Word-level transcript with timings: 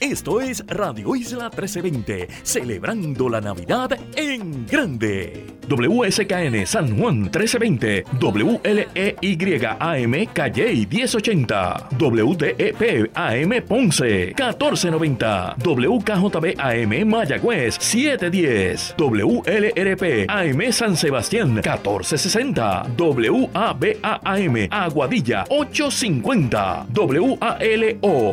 Esto 0.00 0.40
es 0.40 0.64
Radio 0.66 1.14
Isla 1.14 1.50
1320, 1.50 2.26
celebrando 2.42 3.28
la 3.28 3.42
Navidad 3.42 3.98
en 4.16 4.66
grande. 4.66 5.58
WSKN 5.68 6.66
San 6.66 6.98
Juan 6.98 7.30
1320, 7.30 8.04
WLEYAM 8.18 10.26
Calle 10.32 10.86
1080, 10.86 11.88
WDEP 11.98 13.10
AM 13.14 13.62
Ponce 13.68 14.34
1490, 14.34 15.56
WKJB 15.62 16.58
AM 16.58 17.06
Mayagüez 17.06 17.76
710, 17.78 18.94
WLRP 18.96 20.24
AM 20.28 20.72
San 20.72 20.96
Sebastián 20.96 21.52
1460, 21.54 22.86
WABAM 22.98 24.68
Aguadilla 24.70 25.44
850, 25.50 26.86
WALO 26.96 27.36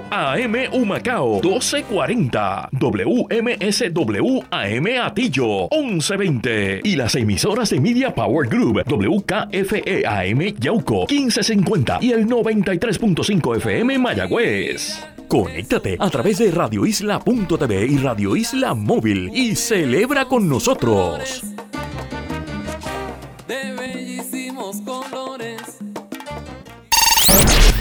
AM 0.10 0.56
Humacao 0.72 1.42
1240, 1.68 2.70
WMSW 2.80 4.44
AM 4.50 4.88
Atillo 5.04 5.68
1120 5.70 6.82
y 6.84 6.96
las 6.96 7.16
emisoras 7.16 7.72
de 7.72 7.82
Media 7.82 8.16
Power 8.16 8.48
Group 8.48 8.84
WKFE 8.88 10.06
AM 10.08 10.40
Yauco 10.60 11.06
1550 11.10 12.00
y 12.02 12.12
el 12.12 12.26
93.5 12.26 13.58
FM 13.58 14.00
Mayagüez. 14.00 15.04
Conéctate 15.28 15.98
a 16.00 16.10
través 16.10 16.38
de 16.38 16.52
radioisla.tv 16.52 17.86
y 17.86 17.98
Radio 17.98 18.38
Isla 18.38 18.74
Móvil 18.74 19.30
y 19.34 19.56
celebra 19.56 20.24
con 20.26 20.48
nosotros. 20.48 21.44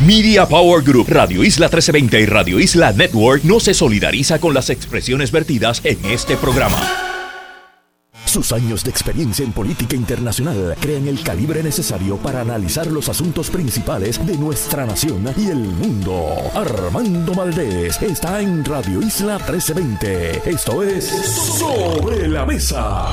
Media 0.06 0.46
Power 0.46 0.84
Group, 0.84 1.08
Radio 1.08 1.42
Isla 1.42 1.66
1320 1.66 2.20
y 2.20 2.26
Radio 2.26 2.60
Isla 2.60 2.92
Network 2.92 3.42
no 3.42 3.58
se 3.58 3.74
solidariza 3.74 4.38
con 4.38 4.54
las 4.54 4.70
expresiones 4.70 5.32
vertidas 5.32 5.80
en 5.82 5.98
este 6.04 6.36
programa. 6.36 6.80
Sus 8.24 8.52
años 8.52 8.84
de 8.84 8.90
experiencia 8.90 9.44
en 9.44 9.50
política 9.50 9.96
internacional 9.96 10.76
crean 10.80 11.08
el 11.08 11.20
calibre 11.24 11.60
necesario 11.60 12.18
para 12.18 12.42
analizar 12.42 12.86
los 12.86 13.08
asuntos 13.08 13.50
principales 13.50 14.24
de 14.24 14.38
nuestra 14.38 14.86
nación 14.86 15.26
y 15.36 15.48
el 15.48 15.58
mundo. 15.58 16.36
Armando 16.54 17.34
Valdés 17.34 18.00
está 18.00 18.40
en 18.40 18.64
Radio 18.64 19.02
Isla 19.02 19.38
1320. 19.38 20.48
Esto 20.48 20.84
es 20.84 21.04
Sobre 21.58 22.28
la 22.28 22.46
Mesa. 22.46 23.08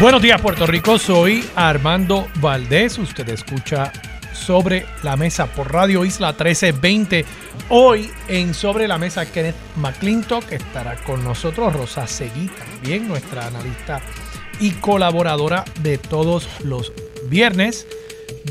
Buenos 0.00 0.22
días 0.22 0.40
Puerto 0.40 0.64
Rico, 0.64 0.96
soy 0.96 1.44
Armando 1.56 2.28
Valdés, 2.36 2.98
usted 2.98 3.28
escucha 3.30 3.92
sobre 4.32 4.86
la 5.02 5.16
mesa 5.16 5.46
por 5.46 5.72
Radio 5.72 6.04
Isla 6.04 6.28
1320. 6.28 7.24
Hoy 7.70 8.08
en 8.28 8.54
Sobre 8.54 8.86
la 8.86 8.96
Mesa 8.96 9.26
Kenneth 9.26 9.56
McClintock 9.74 10.52
estará 10.52 10.94
con 11.02 11.24
nosotros, 11.24 11.72
Rosa 11.72 12.06
Seguí 12.06 12.46
también, 12.46 13.08
nuestra 13.08 13.48
analista 13.48 14.00
y 14.60 14.70
colaboradora 14.70 15.64
de 15.80 15.98
todos 15.98 16.48
los 16.62 16.92
viernes 17.24 17.88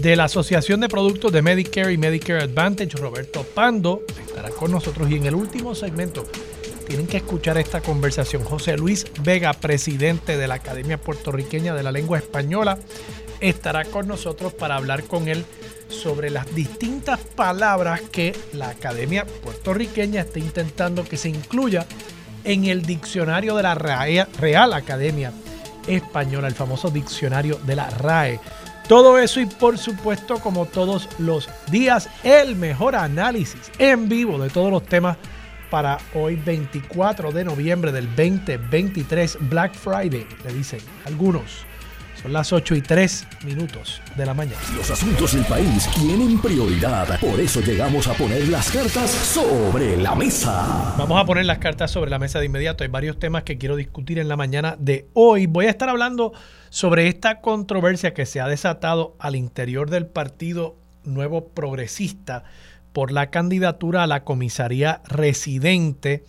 de 0.02 0.18
la 0.18 0.26
Asociación 0.26 0.82
de 0.82 0.90
Productos 0.90 1.32
de 1.32 1.42
Medicare 1.42 1.94
y 1.94 1.98
Medicare 1.98 2.44
Advantage, 2.44 2.98
Roberto 2.98 3.44
Pando, 3.44 4.02
estará 4.20 4.50
con 4.50 4.70
nosotros. 4.70 5.10
Y 5.10 5.16
en 5.16 5.26
el 5.26 5.36
último 5.36 5.74
segmento 5.76 6.28
tienen 6.88 7.08
que 7.08 7.18
escuchar 7.18 7.58
esta 7.58 7.82
conversación. 7.82 8.46
José 8.46 8.78
Luis 8.78 9.06
Vega, 9.22 9.52
presidente 9.52 10.38
de 10.38 10.48
la 10.48 10.56
Academia 10.56 10.98
Puertorriqueña 10.98 11.76
de 11.76 11.84
la 11.84 11.92
Lengua 11.92 12.18
Española, 12.18 12.80
estará 13.42 13.84
con 13.84 14.08
nosotros 14.08 14.54
para 14.54 14.78
hablar 14.78 15.04
con 15.04 15.28
él 15.28 15.44
sobre 15.90 16.30
las 16.30 16.56
distintas 16.56 17.20
palabras 17.20 18.02
que 18.10 18.34
la 18.54 18.70
Academia 18.70 19.26
Puertorriqueña 19.26 20.22
está 20.22 20.40
intentando 20.40 21.04
que 21.04 21.18
se 21.18 21.28
incluya 21.28 21.86
en 22.46 22.64
el 22.64 22.84
diccionario 22.84 23.58
de 23.58 23.64
la 23.64 23.76
Real 23.76 24.74
Academia 24.74 25.34
Española, 25.88 26.48
el 26.48 26.56
famoso 26.56 26.90
diccionario 26.90 27.60
de 27.66 27.76
la 27.76 27.90
RAE. 27.90 28.40
Todo 28.88 29.20
eso 29.20 29.42
y 29.42 29.46
por 29.46 29.78
supuesto, 29.78 30.40
como 30.40 30.66
todos 30.66 31.10
los 31.20 31.50
días, 31.70 32.10
el 32.24 32.56
mejor 32.56 32.96
análisis 32.96 33.70
en 33.78 34.08
vivo 34.08 34.40
de 34.40 34.50
todos 34.50 34.72
los 34.72 34.86
temas 34.86 35.18
para 35.70 35.98
hoy 36.14 36.36
24 36.36 37.32
de 37.32 37.44
noviembre 37.46 37.92
del 37.92 38.08
2023, 38.08 39.38
Black 39.42 39.74
Friday, 39.76 40.26
le 40.46 40.54
dicen 40.54 40.80
algunos. 41.06 41.66
Son 42.22 42.34
las 42.34 42.52
8 42.52 42.76
y 42.76 42.82
3 42.82 43.28
minutos 43.46 44.02
de 44.16 44.26
la 44.26 44.34
mañana. 44.34 44.58
Los 44.76 44.90
asuntos 44.90 45.34
del 45.34 45.46
país 45.46 45.88
tienen 45.94 46.42
prioridad. 46.42 47.20
Por 47.20 47.40
eso 47.40 47.62
llegamos 47.62 48.08
a 48.08 48.14
poner 48.14 48.48
las 48.48 48.72
cartas 48.72 49.12
sobre 49.12 49.96
la 49.98 50.16
mesa. 50.16 50.96
Vamos 50.98 51.22
a 51.22 51.26
poner 51.26 51.46
las 51.46 51.60
cartas 51.60 51.92
sobre 51.92 52.10
la 52.10 52.18
mesa 52.18 52.40
de 52.40 52.48
inmediato. 52.48 52.84
Hay 52.84 52.90
varios 52.90 53.20
temas 53.20 53.44
que 53.44 53.60
quiero 53.60 53.76
discutir 53.76 54.18
en 54.18 54.28
la 54.28 54.36
mañana 54.36 54.76
de 54.80 55.08
hoy. 55.14 55.46
Voy 55.46 55.68
a 55.68 55.70
estar 55.70 55.90
hablando 55.90 56.34
sobre 56.70 57.08
esta 57.08 57.40
controversia 57.40 58.16
que 58.16 58.26
se 58.26 58.42
ha 58.42 58.48
desatado 58.48 59.16
al 59.20 59.36
interior 59.36 59.92
del 59.92 60.08
Partido 60.08 60.76
Nuevo 61.04 61.50
Progresista 61.50 62.44
por 62.98 63.12
la 63.12 63.30
candidatura 63.30 64.02
a 64.02 64.08
la 64.08 64.24
comisaría 64.24 65.04
residente, 65.08 66.24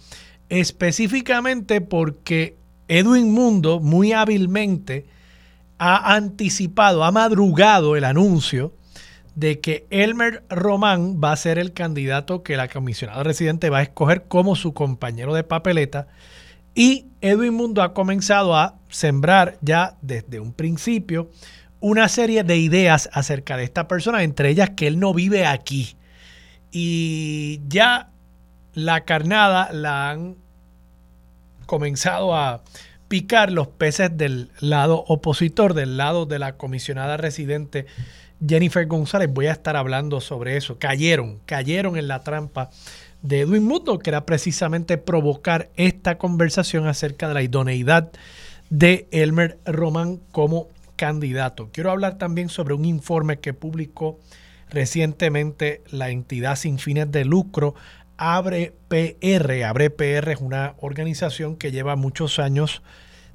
específicamente 0.50 1.80
porque 1.80 2.58
Edwin 2.88 3.32
Mundo 3.32 3.80
muy 3.80 4.12
hábilmente 4.12 5.06
ha 5.78 6.14
anticipado, 6.14 7.04
ha 7.04 7.10
madrugado 7.10 7.96
el 7.96 8.04
anuncio 8.04 8.74
de 9.34 9.60
que 9.60 9.86
Elmer 9.88 10.44
Román 10.50 11.18
va 11.24 11.32
a 11.32 11.36
ser 11.36 11.58
el 11.58 11.72
candidato 11.72 12.42
que 12.42 12.58
la 12.58 12.68
comisionada 12.68 13.22
residente 13.22 13.70
va 13.70 13.78
a 13.78 13.84
escoger 13.84 14.24
como 14.24 14.54
su 14.54 14.74
compañero 14.74 15.32
de 15.32 15.44
papeleta. 15.44 16.08
Y 16.74 17.06
Edwin 17.22 17.54
Mundo 17.54 17.80
ha 17.80 17.94
comenzado 17.94 18.54
a 18.54 18.76
sembrar 18.90 19.56
ya 19.62 19.96
desde 20.02 20.38
un 20.38 20.52
principio 20.52 21.30
una 21.80 22.10
serie 22.10 22.44
de 22.44 22.58
ideas 22.58 23.08
acerca 23.14 23.56
de 23.56 23.64
esta 23.64 23.88
persona, 23.88 24.22
entre 24.22 24.50
ellas 24.50 24.72
que 24.76 24.86
él 24.86 25.00
no 25.00 25.14
vive 25.14 25.46
aquí 25.46 25.96
y 26.70 27.60
ya 27.68 28.10
la 28.74 29.04
carnada 29.04 29.72
la 29.72 30.10
han 30.10 30.36
comenzado 31.66 32.34
a 32.34 32.62
picar 33.08 33.50
los 33.50 33.68
peces 33.68 34.16
del 34.16 34.50
lado 34.60 35.04
opositor, 35.08 35.74
del 35.74 35.96
lado 35.96 36.26
de 36.26 36.38
la 36.38 36.56
comisionada 36.56 37.16
residente 37.16 37.86
Jennifer 38.46 38.86
González. 38.86 39.32
Voy 39.32 39.46
a 39.46 39.52
estar 39.52 39.76
hablando 39.76 40.20
sobre 40.20 40.56
eso. 40.56 40.78
Cayeron, 40.78 41.40
cayeron 41.46 41.96
en 41.96 42.08
la 42.08 42.22
trampa 42.22 42.70
de 43.22 43.40
Edwin 43.40 43.64
Mundo, 43.64 43.98
que 43.98 44.10
era 44.10 44.26
precisamente 44.26 44.98
provocar 44.98 45.70
esta 45.76 46.18
conversación 46.18 46.86
acerca 46.86 47.28
de 47.28 47.34
la 47.34 47.42
idoneidad 47.42 48.10
de 48.70 49.08
Elmer 49.10 49.58
Román 49.64 50.20
como 50.30 50.68
candidato. 50.96 51.70
Quiero 51.72 51.90
hablar 51.90 52.18
también 52.18 52.48
sobre 52.48 52.74
un 52.74 52.84
informe 52.84 53.38
que 53.38 53.54
publicó 53.54 54.18
Recientemente 54.70 55.82
la 55.90 56.10
entidad 56.10 56.56
sin 56.56 56.78
fines 56.78 57.10
de 57.10 57.24
lucro 57.24 57.74
Abre 58.16 58.74
PR, 58.88 59.64
Abre 59.64 59.90
PR 59.90 60.32
es 60.32 60.40
una 60.40 60.74
organización 60.80 61.56
que 61.56 61.70
lleva 61.70 61.94
muchos 61.94 62.38
años 62.40 62.82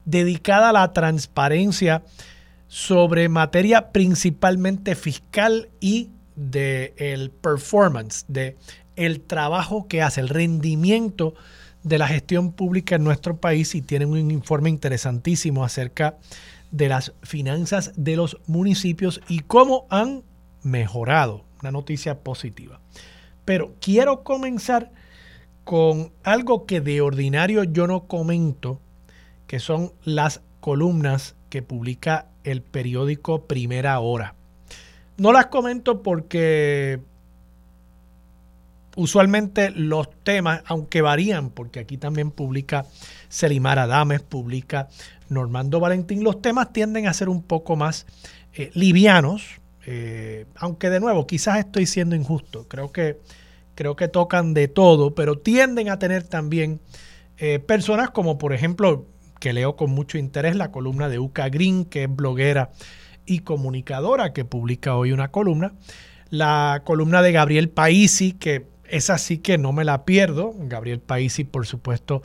dedicada 0.04 0.70
a 0.70 0.74
la 0.74 0.92
transparencia 0.92 2.04
sobre 2.68 3.30
materia 3.30 3.92
principalmente 3.92 4.96
fiscal 4.96 5.70
y 5.80 6.10
de 6.36 6.94
el 6.98 7.32
performance, 7.32 8.26
de 8.28 8.58
el 8.96 9.22
trabajo 9.22 9.88
que 9.88 10.02
hace, 10.02 10.20
el 10.20 10.30
rendimiento 10.30 11.34
de 11.84 11.98
la 11.98 12.08
gestión 12.08 12.52
pública 12.52 12.96
en 12.96 13.04
nuestro 13.04 13.38
país 13.38 13.76
y 13.76 13.82
tienen 13.82 14.10
un 14.10 14.32
informe 14.32 14.70
interesantísimo 14.70 15.64
acerca 15.64 16.18
de 16.72 16.90
las 16.90 17.14
finanzas 17.22 17.94
de 17.96 18.16
los 18.16 18.38
municipios 18.48 19.22
y 19.30 19.40
cómo 19.42 19.86
han 19.90 20.24
mejorado, 20.64 21.44
una 21.62 21.72
noticia 21.72 22.20
positiva. 22.20 22.80
Pero 23.46 23.74
quiero 23.80 24.24
comenzar 24.24 24.92
con 25.64 26.12
algo 26.24 26.66
que 26.66 26.82
de 26.82 27.02
ordinario 27.02 27.64
yo 27.64 27.88
no 27.88 28.08
comento, 28.08 28.80
que 29.48 29.60
son 29.60 29.92
las 30.04 30.42
columnas 30.60 31.36
que 31.50 31.62
publica 31.62 32.28
el 32.44 32.62
periódico 32.62 33.46
Primera 33.46 34.00
Hora. 34.00 34.36
No 35.18 35.32
las 35.32 35.48
comento 35.48 36.02
porque 36.02 37.00
usualmente 38.96 39.72
los 39.72 40.10
temas, 40.24 40.62
aunque 40.66 41.02
varían, 41.02 41.50
porque 41.50 41.80
aquí 41.80 41.98
también 41.98 42.32
publica 42.32 42.86
Selimar 43.30 43.80
Adames, 43.80 44.22
publica 44.22 44.90
Normando 45.30 45.80
Valentín, 45.80 46.24
los 46.24 46.42
temas 46.42 46.74
tienden 46.74 47.08
a 47.08 47.14
ser 47.14 47.30
un 47.30 47.42
poco 47.42 47.76
más 47.76 48.06
eh, 48.54 48.72
livianos, 48.74 49.62
eh, 49.86 50.46
aunque 50.56 50.90
de 50.90 51.00
nuevo, 51.00 51.28
quizás 51.28 51.60
estoy 51.60 51.86
siendo 51.86 52.16
injusto. 52.16 52.68
Creo 52.68 52.92
que, 52.92 53.20
creo 53.76 53.96
que 53.96 54.08
tocan 54.08 54.54
de 54.54 54.68
todo, 54.68 55.16
pero 55.16 55.38
tienden 55.38 55.90
a 55.90 56.00
tener 56.00 56.24
también 56.24 56.80
eh, 57.38 57.60
personas 57.60 58.10
como, 58.12 58.38
por 58.38 58.54
ejemplo, 58.54 59.06
que 59.40 59.54
leo 59.54 59.76
con 59.76 59.92
mucho 59.92 60.18
interés 60.18 60.56
la 60.56 60.72
columna 60.72 61.10
de 61.10 61.20
Uca 61.20 61.50
Green, 61.50 61.86
que 61.86 62.04
es 62.04 62.16
bloguera 62.16 62.72
y 63.26 63.40
comunicadora 63.40 64.34
que 64.34 64.46
publica 64.46 64.96
hoy 64.96 65.12
una 65.12 65.30
columna. 65.32 65.74
La 66.30 66.82
columna 66.86 67.22
de 67.22 67.32
Gabriel 67.32 67.70
Paisi, 67.70 68.34
que 68.34 68.66
es 68.86 69.10
así 69.10 69.40
que 69.40 69.58
no 69.58 69.74
me 69.74 69.84
la 69.84 70.06
pierdo. 70.06 70.54
Gabriel 70.58 71.00
Paisi, 71.00 71.44
por 71.44 71.66
supuesto, 71.66 72.22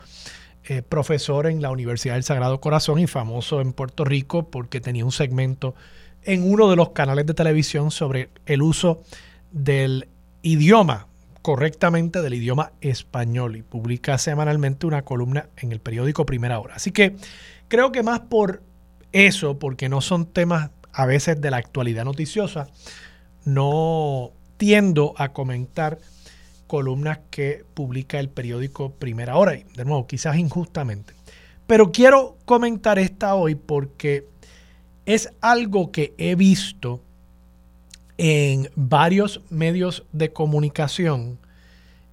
eh, 0.64 0.82
profesor 0.82 1.46
en 1.46 1.62
la 1.62 1.70
Universidad 1.70 2.14
del 2.14 2.25
Sagrado 2.25 2.60
Corazón 2.60 2.99
y 2.99 3.06
famoso 3.06 3.60
en 3.60 3.72
Puerto 3.72 4.05
Rico 4.05 4.50
porque 4.50 4.81
tenía 4.81 5.05
un 5.05 5.12
segmento 5.12 5.75
en 6.29 6.49
uno 6.49 6.69
de 6.69 6.77
los 6.77 6.91
canales 6.91 7.25
de 7.25 7.33
televisión 7.33 7.91
sobre 7.91 8.29
el 8.45 8.61
uso 8.61 9.03
del 9.51 10.09
idioma, 10.43 11.07
correctamente 11.41 12.21
del 12.21 12.35
idioma 12.35 12.73
español 12.83 13.57
y 13.57 13.63
publica 13.63 14.19
semanalmente 14.19 14.87
una 14.87 15.07
columna 15.07 15.49
en 15.57 15.73
el 15.73 15.81
periódico 15.81 16.27
Primera 16.27 16.61
Hora. 16.61 16.75
Así 16.75 16.93
que 16.93 17.17
creo 17.69 17.93
que 17.93 18.03
más 18.03 18.21
por 18.21 18.63
eso, 19.13 19.59
porque 19.59 19.89
no 19.89 20.03
son 20.03 20.27
temas 20.27 20.69
a 20.93 21.07
veces 21.07 21.41
de 21.41 21.51
la 21.51 21.57
actualidad 21.57 22.05
noticiosa, 22.05 22.69
no 23.47 24.33
tiendo 24.59 25.15
a 25.17 25.33
comentar 25.33 25.99
columnas 26.67 27.21
que 27.31 27.65
publica 27.73 28.21
el 28.21 28.29
periódico 28.29 28.91
Primera 28.91 29.37
Hora, 29.37 29.55
y 29.57 29.65
de 29.75 29.87
nuevo, 29.87 30.07
quizás 30.07 30.37
injustamente. 30.37 31.15
Pero 31.67 31.91
quiero 31.91 32.37
comentar 32.45 32.99
esta 32.99 33.35
hoy 33.35 33.55
porque 33.55 34.27
es 35.08 35.32
algo 35.40 35.90
que 35.90 36.12
he 36.19 36.34
visto 36.34 37.00
en 38.19 38.69
varios 38.76 39.40
medios 39.49 40.05
de 40.12 40.34
comunicación 40.34 41.38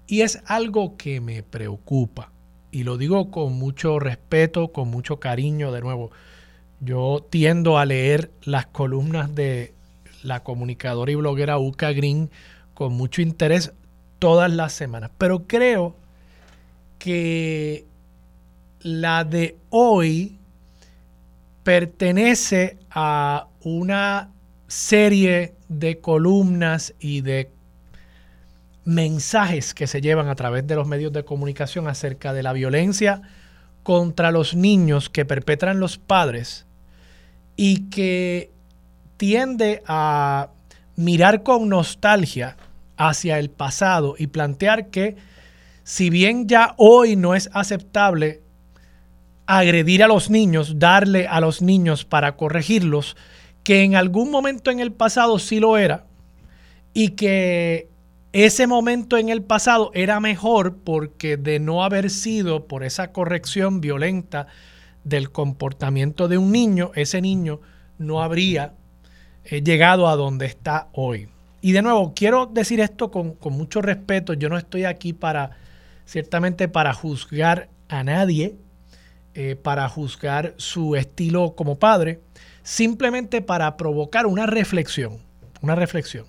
y 0.07 0.21
es 0.21 0.41
algo 0.45 0.95
que 0.95 1.19
me 1.19 1.43
preocupa. 1.43 2.31
Y 2.71 2.83
lo 2.83 2.97
digo 2.97 3.31
con 3.31 3.51
mucho 3.51 3.99
respeto, 3.99 4.69
con 4.69 4.87
mucho 4.87 5.19
cariño 5.19 5.73
de 5.73 5.81
nuevo. 5.81 6.11
Yo 6.79 7.25
tiendo 7.29 7.77
a 7.77 7.85
leer 7.85 8.31
las 8.45 8.65
columnas 8.67 9.35
de 9.35 9.73
la 10.23 10.41
comunicadora 10.43 11.11
y 11.11 11.15
bloguera 11.15 11.59
Uca 11.59 11.91
Green 11.91 12.29
con 12.73 12.93
mucho 12.93 13.21
interés 13.21 13.73
todas 14.19 14.49
las 14.49 14.71
semanas. 14.71 15.11
Pero 15.17 15.47
creo 15.47 15.97
que 16.97 17.85
la 18.79 19.25
de 19.25 19.57
hoy 19.69 20.37
pertenece 21.65 22.77
a 22.95 23.49
una 23.61 24.31
serie 24.67 25.53
de 25.67 25.99
columnas 25.99 26.95
y 26.99 27.21
de 27.21 27.51
mensajes 28.85 29.73
que 29.73 29.85
se 29.85 29.99
llevan 29.99 30.29
a 30.29 30.35
través 30.35 30.65
de 30.65 30.75
los 30.75 30.87
medios 30.87 31.11
de 31.11 31.25
comunicación 31.25 31.87
acerca 31.87 32.33
de 32.33 32.41
la 32.41 32.53
violencia 32.53 33.21
contra 33.83 34.31
los 34.31 34.55
niños 34.55 35.09
que 35.09 35.25
perpetran 35.25 35.79
los 35.79 35.97
padres 35.97 36.65
y 37.57 37.89
que 37.89 38.51
tiende 39.17 39.83
a 39.85 40.49
mirar 40.95 41.43
con 41.43 41.67
nostalgia 41.67 42.55
hacia 42.95 43.39
el 43.39 43.49
pasado 43.49 44.15
y 44.17 44.27
plantear 44.27 44.87
que 44.87 45.17
si 45.83 46.09
bien 46.09 46.47
ya 46.47 46.73
hoy 46.77 47.15
no 47.15 47.35
es 47.35 47.49
aceptable 47.53 48.41
agredir 49.47 50.03
a 50.03 50.07
los 50.07 50.29
niños, 50.29 50.79
darle 50.79 51.27
a 51.27 51.39
los 51.39 51.61
niños 51.61 52.05
para 52.05 52.35
corregirlos, 52.35 53.15
que 53.63 53.83
en 53.83 53.95
algún 53.95 54.31
momento 54.31 54.71
en 54.71 54.79
el 54.79 54.91
pasado 54.91 55.39
sí 55.39 55.59
lo 55.59 55.77
era 55.77 56.05
y 56.93 57.09
que 57.09 57.89
ese 58.31 58.67
momento 58.67 59.17
en 59.17 59.29
el 59.29 59.43
pasado 59.43 59.91
era 59.93 60.19
mejor 60.19 60.77
porque 60.83 61.37
de 61.37 61.59
no 61.59 61.83
haber 61.83 62.09
sido 62.09 62.67
por 62.67 62.83
esa 62.83 63.11
corrección 63.11 63.81
violenta 63.81 64.47
del 65.03 65.31
comportamiento 65.31 66.27
de 66.27 66.37
un 66.37 66.51
niño, 66.51 66.91
ese 66.95 67.21
niño 67.21 67.61
no 67.97 68.21
habría 68.21 68.73
eh, 69.45 69.61
llegado 69.63 70.07
a 70.07 70.15
donde 70.15 70.47
está 70.47 70.89
hoy. 70.91 71.29
Y 71.61 71.71
de 71.71 71.81
nuevo, 71.81 72.13
quiero 72.15 72.45
decir 72.45 72.79
esto 72.79 73.09
con, 73.09 73.37
mucho 73.51 73.81
respeto. 73.81 74.33
Yo 74.33 74.49
no 74.49 74.57
estoy 74.57 74.85
aquí 74.85 75.13
para, 75.13 75.51
ciertamente, 76.05 76.67
para 76.67 76.93
juzgar 76.93 77.69
a 77.87 78.03
nadie, 78.03 78.55
eh, 79.37 79.57
para 79.57 79.89
juzgar 79.89 80.53
su 80.55 80.95
estilo 80.95 81.55
como 81.55 81.77
padre, 81.77 82.21
simplemente 82.63 83.41
para 83.41 83.75
provocar 83.75 84.27
una 84.27 84.45
reflexión, 84.45 85.17
una 85.61 85.75
reflexión. 85.75 86.25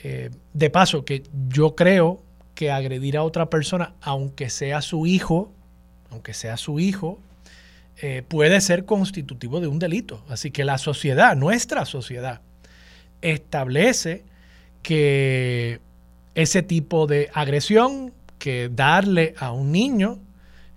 Eh, 0.00 0.30
de 0.52 0.70
paso, 0.70 1.04
que 1.04 1.24
yo 1.48 1.74
creo 1.74 2.22
que 2.54 2.70
agredir 2.70 3.16
a 3.16 3.24
otra 3.24 3.50
persona, 3.50 3.94
aunque 4.00 4.48
sea 4.48 4.80
su 4.80 5.06
hijo, 5.06 5.50
aunque 6.08 6.34
sea 6.34 6.56
su 6.56 6.78
hijo, 6.78 7.18
eh, 8.00 8.22
puede 8.26 8.60
ser 8.60 8.84
constitutivo 8.84 9.60
de 9.60 9.66
un 9.66 9.80
delito. 9.80 10.24
Así 10.28 10.52
que 10.52 10.64
la 10.64 10.78
sociedad, 10.78 11.34
nuestra 11.34 11.84
sociedad, 11.84 12.42
establece 13.22 14.22
que 14.82 15.80
ese 16.36 16.62
tipo 16.62 17.08
de 17.08 17.28
agresión 17.34 18.12
que 18.38 18.68
darle 18.68 19.34
a 19.38 19.50
un 19.50 19.72
niño 19.72 20.20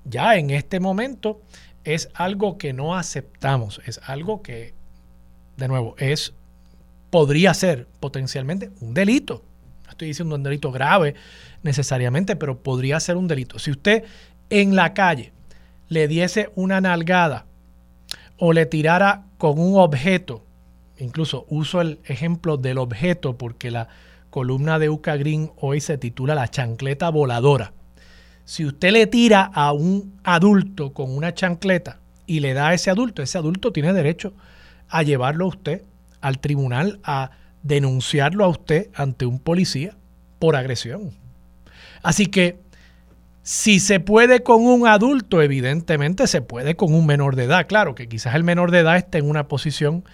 ya 0.10 0.36
en 0.36 0.50
este 0.50 0.80
momento 0.80 1.42
es 1.84 2.10
algo 2.14 2.58
que 2.58 2.74
no 2.74 2.96
aceptamos, 2.96 3.82
es 3.86 4.00
algo 4.06 4.42
que, 4.42 4.74
de 5.58 5.68
nuevo, 5.68 5.96
es 5.98 6.34
podría 7.10 7.54
ser 7.54 7.88
potencialmente 8.00 8.72
un 8.82 8.94
delito. 8.94 9.44
No 9.86 9.92
estoy 9.92 10.10
diciendo 10.10 10.36
un 10.36 10.44
delito 10.44 10.72
grave 10.72 11.16
necesariamente, 11.64 12.36
pero 12.36 12.60
podría 12.60 13.00
ser 13.00 13.16
un 13.16 13.28
delito. 13.28 13.60
Si 13.60 13.72
usted 13.72 14.04
en 14.50 14.76
la 14.76 14.94
calle 14.94 15.32
le 15.88 16.08
diese 16.08 16.50
una 16.56 16.82
nalgada 16.82 17.46
o 18.38 18.54
le 18.54 18.66
tirara 18.66 19.26
con 19.38 19.60
un 19.60 19.80
objeto, 19.80 20.44
incluso 20.98 21.46
uso 21.50 21.82
el 21.82 22.00
ejemplo 22.06 22.58
del 22.58 22.78
objeto 22.78 23.38
porque 23.38 23.72
la 23.72 23.88
columna 24.30 24.78
de 24.78 24.90
Uca 24.90 25.16
Green 25.16 25.52
hoy 25.58 25.80
se 25.80 25.98
titula 25.98 26.36
La 26.36 26.50
chancleta 26.50 27.10
voladora. 27.10 27.74
Si 28.48 28.64
usted 28.64 28.94
le 28.94 29.08
tira 29.08 29.52
a 29.54 29.74
un 29.74 30.22
adulto 30.24 30.94
con 30.94 31.14
una 31.14 31.34
chancleta 31.34 32.00
y 32.26 32.40
le 32.40 32.54
da 32.54 32.70
a 32.70 32.74
ese 32.74 32.90
adulto, 32.90 33.22
ese 33.22 33.38
adulto 33.38 33.74
tiene 33.74 33.92
derecho 33.92 34.32
a 34.88 35.04
llevarlo 35.04 35.44
a 35.44 35.50
usted 35.50 35.82
al 36.22 36.40
tribunal 36.40 37.02
a 37.04 37.32
denunciarlo 37.62 38.46
a 38.46 38.48
usted 38.48 38.88
ante 38.96 39.26
un 39.26 39.40
policía 39.40 39.98
por 40.40 40.56
agresión. 40.56 41.12
Así 42.02 42.28
que 42.28 42.62
si 43.44 43.82
se 43.82 44.00
puede 44.00 44.44
con 44.44 44.66
un 44.66 44.88
adulto, 44.88 45.42
evidentemente 45.42 46.26
se 46.26 46.42
puede 46.42 46.78
con 46.78 46.94
un 46.94 47.06
menor 47.06 47.36
de 47.36 47.44
edad. 47.44 47.68
Claro 47.68 47.96
que 47.96 48.08
quizás 48.08 48.34
el 48.34 48.46
menor 48.46 48.72
de 48.72 48.80
edad 48.80 48.96
esté 48.96 49.18
en 49.18 49.30
una 49.30 49.50
posición 49.50 50.06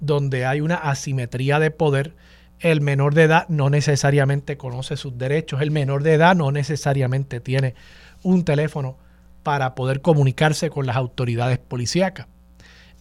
donde 0.00 0.44
hay 0.44 0.60
una 0.60 0.74
asimetría 0.74 1.60
de 1.60 1.70
poder. 1.70 2.16
El 2.60 2.80
menor 2.80 3.14
de 3.14 3.24
edad 3.24 3.48
no 3.48 3.70
necesariamente 3.70 4.56
conoce 4.56 4.96
sus 4.96 5.18
derechos. 5.18 5.60
El 5.60 5.70
menor 5.70 6.02
de 6.02 6.14
edad 6.14 6.34
no 6.34 6.52
necesariamente 6.52 7.40
tiene 7.40 7.74
un 8.22 8.44
teléfono 8.44 8.96
para 9.42 9.74
poder 9.74 10.00
comunicarse 10.00 10.70
con 10.70 10.86
las 10.86 10.96
autoridades 10.96 11.58
policíacas. 11.58 12.26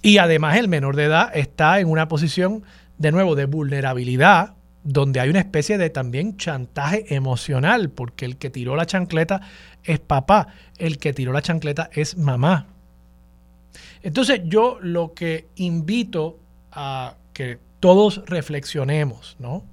Y 0.02 0.20
además 0.20 0.58
el 0.58 0.68
menor 0.68 0.96
de 0.96 1.06
edad 1.06 1.36
está 1.36 1.80
en 1.80 1.88
una 1.90 2.08
posición, 2.08 2.64
de 2.98 3.12
nuevo, 3.12 3.36
de 3.36 3.46
vulnerabilidad, 3.46 4.54
donde 4.84 5.20
hay 5.20 5.30
una 5.30 5.40
especie 5.40 5.80
de 5.80 5.90
también 5.90 6.38
chantaje 6.38 7.16
emocional, 7.16 7.90
porque 7.90 8.26
el 8.26 8.38
que 8.38 8.52
tiró 8.52 8.76
la 8.76 8.86
chancleta 8.86 9.42
es 9.84 10.00
papá, 10.00 10.50
el 10.78 11.00
que 11.00 11.14
tiró 11.14 11.34
la 11.34 11.42
chancleta 11.42 11.90
es 11.92 12.18
mamá. 12.18 12.68
Entonces 14.04 14.42
yo 14.46 14.78
lo 14.82 15.16
que 15.16 15.48
invito 15.56 16.40
a 16.72 17.16
que 17.34 17.58
todos 17.86 18.24
reflexionemos, 18.26 19.36
¿no? 19.38 19.64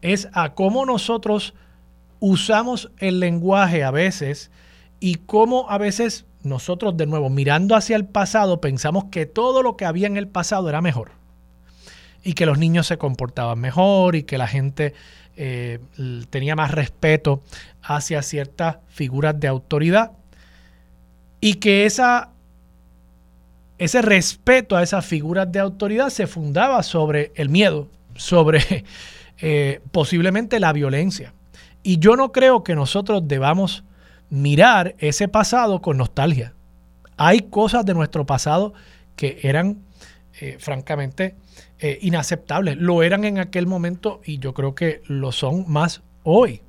Es 0.00 0.26
a 0.32 0.54
cómo 0.54 0.86
nosotros 0.86 1.52
usamos 2.18 2.90
el 2.96 3.20
lenguaje 3.20 3.84
a 3.84 3.90
veces 3.90 4.50
y 5.00 5.16
cómo 5.16 5.68
a 5.68 5.76
veces 5.76 6.24
nosotros 6.42 6.96
de 6.96 7.04
nuevo, 7.04 7.28
mirando 7.28 7.76
hacia 7.76 7.96
el 7.96 8.06
pasado, 8.06 8.62
pensamos 8.62 9.04
que 9.10 9.26
todo 9.26 9.62
lo 9.62 9.76
que 9.76 9.84
había 9.84 10.06
en 10.06 10.16
el 10.16 10.28
pasado 10.28 10.70
era 10.70 10.80
mejor. 10.80 11.10
Y 12.24 12.32
que 12.32 12.46
los 12.46 12.56
niños 12.56 12.86
se 12.86 12.96
comportaban 12.96 13.60
mejor 13.60 14.16
y 14.16 14.22
que 14.22 14.38
la 14.38 14.48
gente 14.48 14.94
eh, 15.36 15.78
tenía 16.30 16.56
más 16.56 16.70
respeto 16.70 17.42
hacia 17.82 18.22
ciertas 18.22 18.78
figuras 18.88 19.38
de 19.38 19.48
autoridad. 19.48 20.12
Y 21.38 21.56
que 21.56 21.84
esa, 21.84 22.30
ese 23.82 24.00
respeto 24.00 24.76
a 24.76 24.82
esas 24.84 25.04
figuras 25.04 25.50
de 25.50 25.58
autoridad 25.58 26.08
se 26.10 26.28
fundaba 26.28 26.84
sobre 26.84 27.32
el 27.34 27.48
miedo, 27.48 27.88
sobre 28.14 28.84
eh, 29.40 29.80
posiblemente 29.90 30.60
la 30.60 30.72
violencia. 30.72 31.34
Y 31.82 31.98
yo 31.98 32.14
no 32.14 32.30
creo 32.30 32.62
que 32.62 32.76
nosotros 32.76 33.26
debamos 33.26 33.82
mirar 34.30 34.94
ese 34.98 35.26
pasado 35.26 35.82
con 35.82 35.96
nostalgia. 35.96 36.54
Hay 37.16 37.40
cosas 37.40 37.84
de 37.84 37.94
nuestro 37.94 38.24
pasado 38.24 38.72
que 39.16 39.40
eran 39.42 39.78
eh, 40.40 40.58
francamente 40.60 41.34
eh, 41.80 41.98
inaceptables. 42.02 42.76
Lo 42.76 43.02
eran 43.02 43.24
en 43.24 43.40
aquel 43.40 43.66
momento 43.66 44.20
y 44.24 44.38
yo 44.38 44.54
creo 44.54 44.76
que 44.76 45.02
lo 45.08 45.32
son 45.32 45.64
más 45.66 46.02
hoy. 46.22 46.62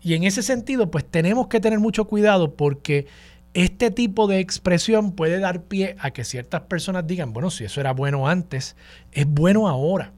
Y 0.00 0.14
en 0.14 0.22
ese 0.22 0.44
sentido, 0.44 0.88
pues 0.88 1.04
tenemos 1.04 1.48
que 1.48 1.58
tener 1.58 1.80
mucho 1.80 2.04
cuidado 2.04 2.54
porque 2.54 3.08
este 3.54 3.90
tipo 3.90 4.26
de 4.26 4.40
expresión 4.40 5.12
puede 5.12 5.40
dar 5.40 5.62
pie 5.62 5.96
a 6.00 6.10
que 6.10 6.24
ciertas 6.24 6.62
personas 6.62 7.06
digan, 7.06 7.32
bueno, 7.32 7.50
si 7.50 7.64
eso 7.64 7.80
era 7.80 7.92
bueno 7.92 8.28
antes, 8.28 8.76
es 9.12 9.26
bueno 9.26 9.68
ahora. 9.68 10.12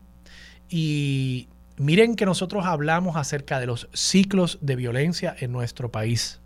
Y 0.68 1.48
miren 1.76 2.16
que 2.16 2.26
nosotros 2.26 2.64
hablamos 2.66 3.16
acerca 3.16 3.60
de 3.60 3.66
los 3.66 3.88
ciclos 3.92 4.58
de 4.60 4.76
violencia 4.76 5.34
en 5.38 5.52
nuestro 5.52 5.90
país. 5.90 6.40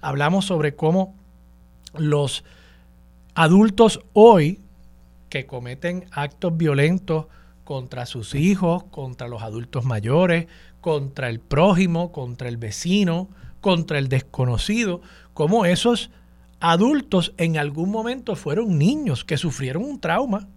Hablamos 0.00 0.44
sobre 0.44 0.74
cómo 0.74 1.14
los 1.94 2.44
adultos 3.34 4.00
hoy 4.12 4.60
que 5.28 5.46
cometen 5.46 6.04
actos 6.10 6.56
violentos 6.56 7.26
contra 7.64 8.06
sus 8.06 8.34
hijos, 8.34 8.84
contra 8.90 9.28
los 9.28 9.42
adultos 9.42 9.84
mayores, 9.84 10.46
contra 10.80 11.30
el 11.30 11.40
prójimo, 11.40 12.12
contra 12.12 12.48
el 12.48 12.58
vecino, 12.58 13.28
contra 13.62 13.98
el 13.98 14.08
desconocido, 14.08 15.00
como 15.34 15.64
esos 15.64 16.10
adultos 16.60 17.34
en 17.38 17.58
algún 17.58 17.90
momento 17.90 18.36
fueron 18.36 18.78
niños 18.78 19.24
que 19.24 19.36
sufrieron 19.36 19.84
un 19.84 20.00
trauma, 20.00 20.48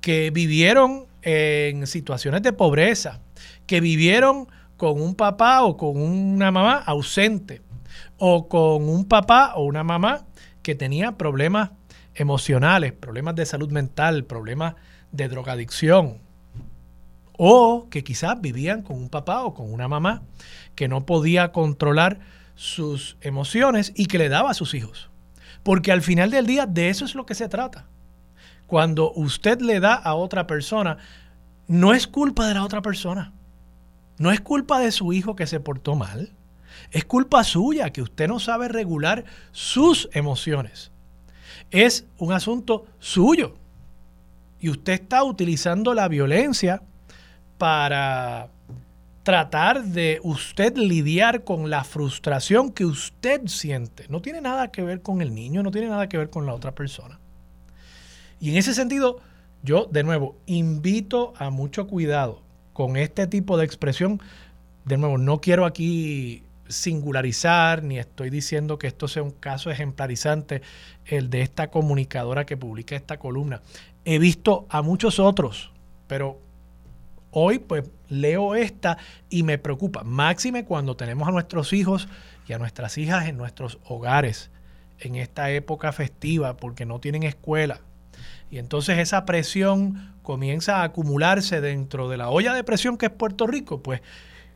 que 0.00 0.30
vivieron 0.30 1.06
en 1.22 1.86
situaciones 1.86 2.42
de 2.42 2.52
pobreza, 2.52 3.20
que 3.66 3.80
vivieron 3.80 4.48
con 4.76 5.00
un 5.00 5.14
papá 5.14 5.62
o 5.62 5.76
con 5.76 6.00
una 6.00 6.50
mamá 6.50 6.76
ausente, 6.78 7.62
o 8.18 8.48
con 8.48 8.88
un 8.88 9.04
papá 9.06 9.52
o 9.54 9.64
una 9.64 9.84
mamá 9.84 10.26
que 10.62 10.74
tenía 10.74 11.12
problemas 11.12 11.70
emocionales, 12.14 12.92
problemas 12.92 13.34
de 13.34 13.46
salud 13.46 13.70
mental, 13.70 14.24
problemas 14.24 14.74
de 15.12 15.28
drogadicción, 15.28 16.18
o 17.38 17.88
que 17.90 18.04
quizás 18.04 18.40
vivían 18.40 18.82
con 18.82 18.96
un 18.96 19.08
papá 19.08 19.44
o 19.44 19.54
con 19.54 19.72
una 19.72 19.88
mamá 19.88 20.22
que 20.74 20.88
no 20.88 21.06
podía 21.06 21.52
controlar 21.52 22.20
sus 22.54 23.16
emociones 23.20 23.92
y 23.94 24.06
que 24.06 24.18
le 24.18 24.28
daba 24.28 24.50
a 24.50 24.54
sus 24.54 24.74
hijos. 24.74 25.10
Porque 25.62 25.92
al 25.92 26.02
final 26.02 26.30
del 26.30 26.46
día 26.46 26.66
de 26.66 26.88
eso 26.88 27.04
es 27.04 27.14
lo 27.14 27.26
que 27.26 27.34
se 27.34 27.48
trata. 27.48 27.86
Cuando 28.66 29.12
usted 29.12 29.60
le 29.60 29.80
da 29.80 29.94
a 29.94 30.14
otra 30.14 30.46
persona, 30.46 30.98
no 31.66 31.94
es 31.94 32.06
culpa 32.06 32.46
de 32.46 32.54
la 32.54 32.64
otra 32.64 32.82
persona. 32.82 33.32
No 34.18 34.30
es 34.30 34.40
culpa 34.40 34.80
de 34.80 34.92
su 34.92 35.12
hijo 35.12 35.36
que 35.36 35.46
se 35.46 35.60
portó 35.60 35.94
mal. 35.94 36.32
Es 36.90 37.04
culpa 37.04 37.44
suya 37.44 37.90
que 37.90 38.02
usted 38.02 38.28
no 38.28 38.40
sabe 38.40 38.68
regular 38.68 39.24
sus 39.52 40.08
emociones. 40.12 40.90
Es 41.70 42.06
un 42.18 42.32
asunto 42.32 42.86
suyo. 42.98 43.56
Y 44.60 44.68
usted 44.68 44.94
está 44.94 45.24
utilizando 45.24 45.94
la 45.94 46.08
violencia 46.08 46.82
para 47.58 48.48
tratar 49.22 49.84
de 49.84 50.20
usted 50.22 50.76
lidiar 50.76 51.44
con 51.44 51.70
la 51.70 51.84
frustración 51.84 52.72
que 52.72 52.84
usted 52.84 53.46
siente. 53.46 54.06
No 54.08 54.20
tiene 54.20 54.40
nada 54.40 54.72
que 54.72 54.82
ver 54.82 55.02
con 55.02 55.20
el 55.22 55.34
niño, 55.34 55.62
no 55.62 55.70
tiene 55.70 55.88
nada 55.88 56.08
que 56.08 56.18
ver 56.18 56.30
con 56.30 56.46
la 56.46 56.54
otra 56.54 56.72
persona. 56.72 57.20
Y 58.40 58.50
en 58.50 58.56
ese 58.56 58.74
sentido, 58.74 59.20
yo 59.62 59.86
de 59.90 60.02
nuevo 60.02 60.36
invito 60.46 61.34
a 61.36 61.50
mucho 61.50 61.86
cuidado 61.86 62.42
con 62.72 62.96
este 62.96 63.26
tipo 63.26 63.56
de 63.56 63.64
expresión. 63.64 64.20
De 64.84 64.96
nuevo, 64.96 65.18
no 65.18 65.40
quiero 65.40 65.64
aquí 65.64 66.42
singularizar, 66.68 67.84
ni 67.84 67.98
estoy 67.98 68.30
diciendo 68.30 68.78
que 68.78 68.88
esto 68.88 69.06
sea 69.06 69.22
un 69.22 69.30
caso 69.30 69.70
ejemplarizante, 69.70 70.62
el 71.06 71.30
de 71.30 71.42
esta 71.42 71.70
comunicadora 71.70 72.46
que 72.46 72.56
publica 72.56 72.96
esta 72.96 73.18
columna. 73.18 73.62
He 74.04 74.18
visto 74.18 74.66
a 74.68 74.82
muchos 74.82 75.20
otros, 75.20 75.70
pero 76.08 76.40
hoy 77.32 77.58
pues 77.58 77.84
leo 78.08 78.54
esta 78.54 78.98
y 79.28 79.42
me 79.42 79.58
preocupa, 79.58 80.04
máxime 80.04 80.64
cuando 80.64 80.96
tenemos 80.96 81.26
a 81.26 81.32
nuestros 81.32 81.72
hijos 81.72 82.08
y 82.46 82.52
a 82.52 82.58
nuestras 82.58 82.96
hijas 82.98 83.26
en 83.26 83.36
nuestros 83.36 83.78
hogares 83.84 84.50
en 85.00 85.16
esta 85.16 85.50
época 85.50 85.92
festiva 85.92 86.56
porque 86.56 86.86
no 86.86 87.00
tienen 87.00 87.24
escuela. 87.24 87.80
Y 88.50 88.58
entonces 88.58 88.98
esa 88.98 89.24
presión 89.24 90.14
comienza 90.22 90.76
a 90.76 90.84
acumularse 90.84 91.60
dentro 91.60 92.08
de 92.08 92.18
la 92.18 92.28
olla 92.28 92.54
de 92.54 92.62
presión 92.62 92.96
que 92.98 93.06
es 93.06 93.12
Puerto 93.12 93.46
Rico, 93.46 93.82
pues 93.82 94.02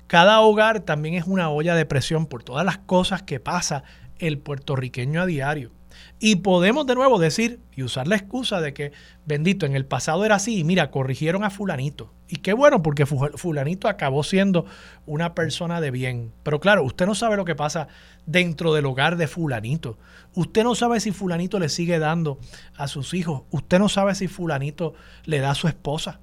cada 0.06 0.40
hogar 0.40 0.80
también 0.80 1.14
es 1.14 1.25
una 1.26 1.50
olla 1.50 1.75
de 1.75 1.87
presión 1.87 2.26
por 2.26 2.45
todas 2.45 2.64
las 2.64 2.78
cosas 2.78 3.23
que 3.23 3.40
pasa 3.40 3.83
el 4.18 4.38
puertorriqueño 4.38 5.23
a 5.23 5.26
diario. 5.26 5.73
Y 6.19 6.37
podemos 6.37 6.87
de 6.87 6.95
nuevo 6.95 7.19
decir 7.19 7.61
y 7.75 7.83
usar 7.83 8.09
la 8.09 8.17
excusa 8.17 8.61
de 8.63 8.73
que, 8.73 8.93
bendito, 9.27 9.67
en 9.67 9.77
el 9.77 9.85
pasado 9.85 10.25
era 10.25 10.37
así 10.37 10.59
y 10.59 10.65
mira, 10.65 10.91
corrigieron 10.91 11.45
a 11.45 11.51
fulanito. 11.51 12.15
Y 12.27 12.37
qué 12.37 12.55
bueno, 12.55 12.83
porque 12.83 13.05
fulanito 13.05 13.87
acabó 13.87 14.25
siendo 14.25 14.65
una 15.05 15.35
persona 15.35 15.81
de 15.81 15.91
bien. 15.91 16.33
Pero 16.43 16.59
claro, 16.59 16.85
usted 16.85 17.05
no 17.07 17.15
sabe 17.15 17.37
lo 17.37 17.45
que 17.45 17.55
pasa 17.55 17.89
dentro 18.25 18.73
del 18.73 18.87
hogar 18.87 19.17
de 19.17 19.29
fulanito. 19.29 19.99
Usted 20.35 20.65
no 20.65 20.75
sabe 20.75 21.01
si 21.01 21.13
fulanito 21.13 21.59
le 21.59 21.69
sigue 21.69 21.99
dando 21.99 22.39
a 22.77 22.89
sus 22.89 23.13
hijos. 23.13 23.43
Usted 23.51 23.79
no 23.79 23.91
sabe 23.91 24.15
si 24.15 24.27
fulanito 24.27 24.95
le 25.25 25.41
da 25.41 25.51
a 25.51 25.55
su 25.55 25.69
esposa. 25.69 26.21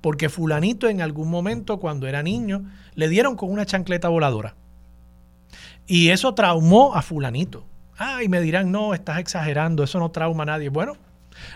Porque 0.00 0.28
fulanito 0.28 0.88
en 0.88 1.00
algún 1.02 1.30
momento, 1.30 1.78
cuando 1.78 2.08
era 2.08 2.22
niño, 2.22 2.64
le 2.94 3.08
dieron 3.08 3.36
con 3.36 3.50
una 3.50 3.64
chancleta 3.64 4.08
voladora. 4.08 4.56
Y 5.86 6.08
eso 6.08 6.34
traumó 6.34 6.94
a 6.94 7.02
fulanito. 7.02 7.64
Ah, 7.98 8.22
y 8.22 8.28
me 8.28 8.40
dirán, 8.40 8.70
no, 8.70 8.94
estás 8.94 9.18
exagerando, 9.18 9.82
eso 9.82 9.98
no 9.98 10.10
trauma 10.10 10.44
a 10.44 10.46
nadie. 10.46 10.68
Bueno, 10.68 10.96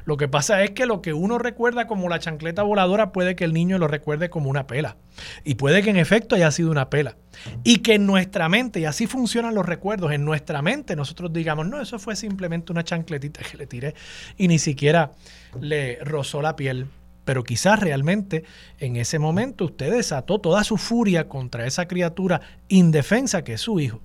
lo 0.05 0.17
que 0.17 0.29
pasa 0.29 0.63
es 0.63 0.71
que 0.71 0.87
lo 0.87 1.03
que 1.03 1.13
uno 1.13 1.39
recuerda 1.39 1.87
como 1.87 2.09
la 2.09 2.19
chancleta 2.19 2.63
voladora 2.63 3.13
puede 3.13 3.37
que 3.37 3.45
el 3.45 3.53
niño 3.53 3.79
lo 3.79 3.89
recuerde 3.89 4.31
como 4.31 4.51
una 4.51 4.67
pela. 4.67 4.97
Y 5.45 5.55
puede 5.55 5.83
que 5.83 5.91
en 5.91 5.97
efecto 5.97 6.35
haya 6.35 6.51
sido 6.51 6.71
una 6.71 6.91
pela. 6.91 7.17
Y 7.65 7.79
que 7.79 7.95
en 7.95 8.07
nuestra 8.07 8.49
mente, 8.49 8.81
y 8.81 8.85
así 8.85 9.07
funcionan 9.07 9.55
los 9.55 9.67
recuerdos, 9.67 10.13
en 10.13 10.25
nuestra 10.25 10.63
mente 10.63 10.97
nosotros 10.97 11.33
digamos, 11.33 11.67
no, 11.67 11.81
eso 11.81 11.99
fue 11.99 12.17
simplemente 12.17 12.73
una 12.73 12.85
chancletita 12.85 13.43
que 13.43 13.57
le 13.57 13.67
tiré 13.67 13.95
y 14.37 14.49
ni 14.49 14.59
siquiera 14.59 15.13
le 15.61 15.99
rozó 16.03 16.43
la 16.43 16.57
piel. 16.57 16.87
Pero 17.25 17.45
quizás 17.45 17.79
realmente 17.79 18.43
en 18.81 18.97
ese 18.97 19.21
momento 19.21 19.67
usted 19.67 19.93
desató 19.93 20.41
toda 20.41 20.65
su 20.65 20.77
furia 20.77 21.29
contra 21.29 21.67
esa 21.67 21.87
criatura 21.87 22.41
indefensa 22.67 23.45
que 23.45 23.53
es 23.53 23.61
su 23.61 23.79
hijo. 23.79 24.01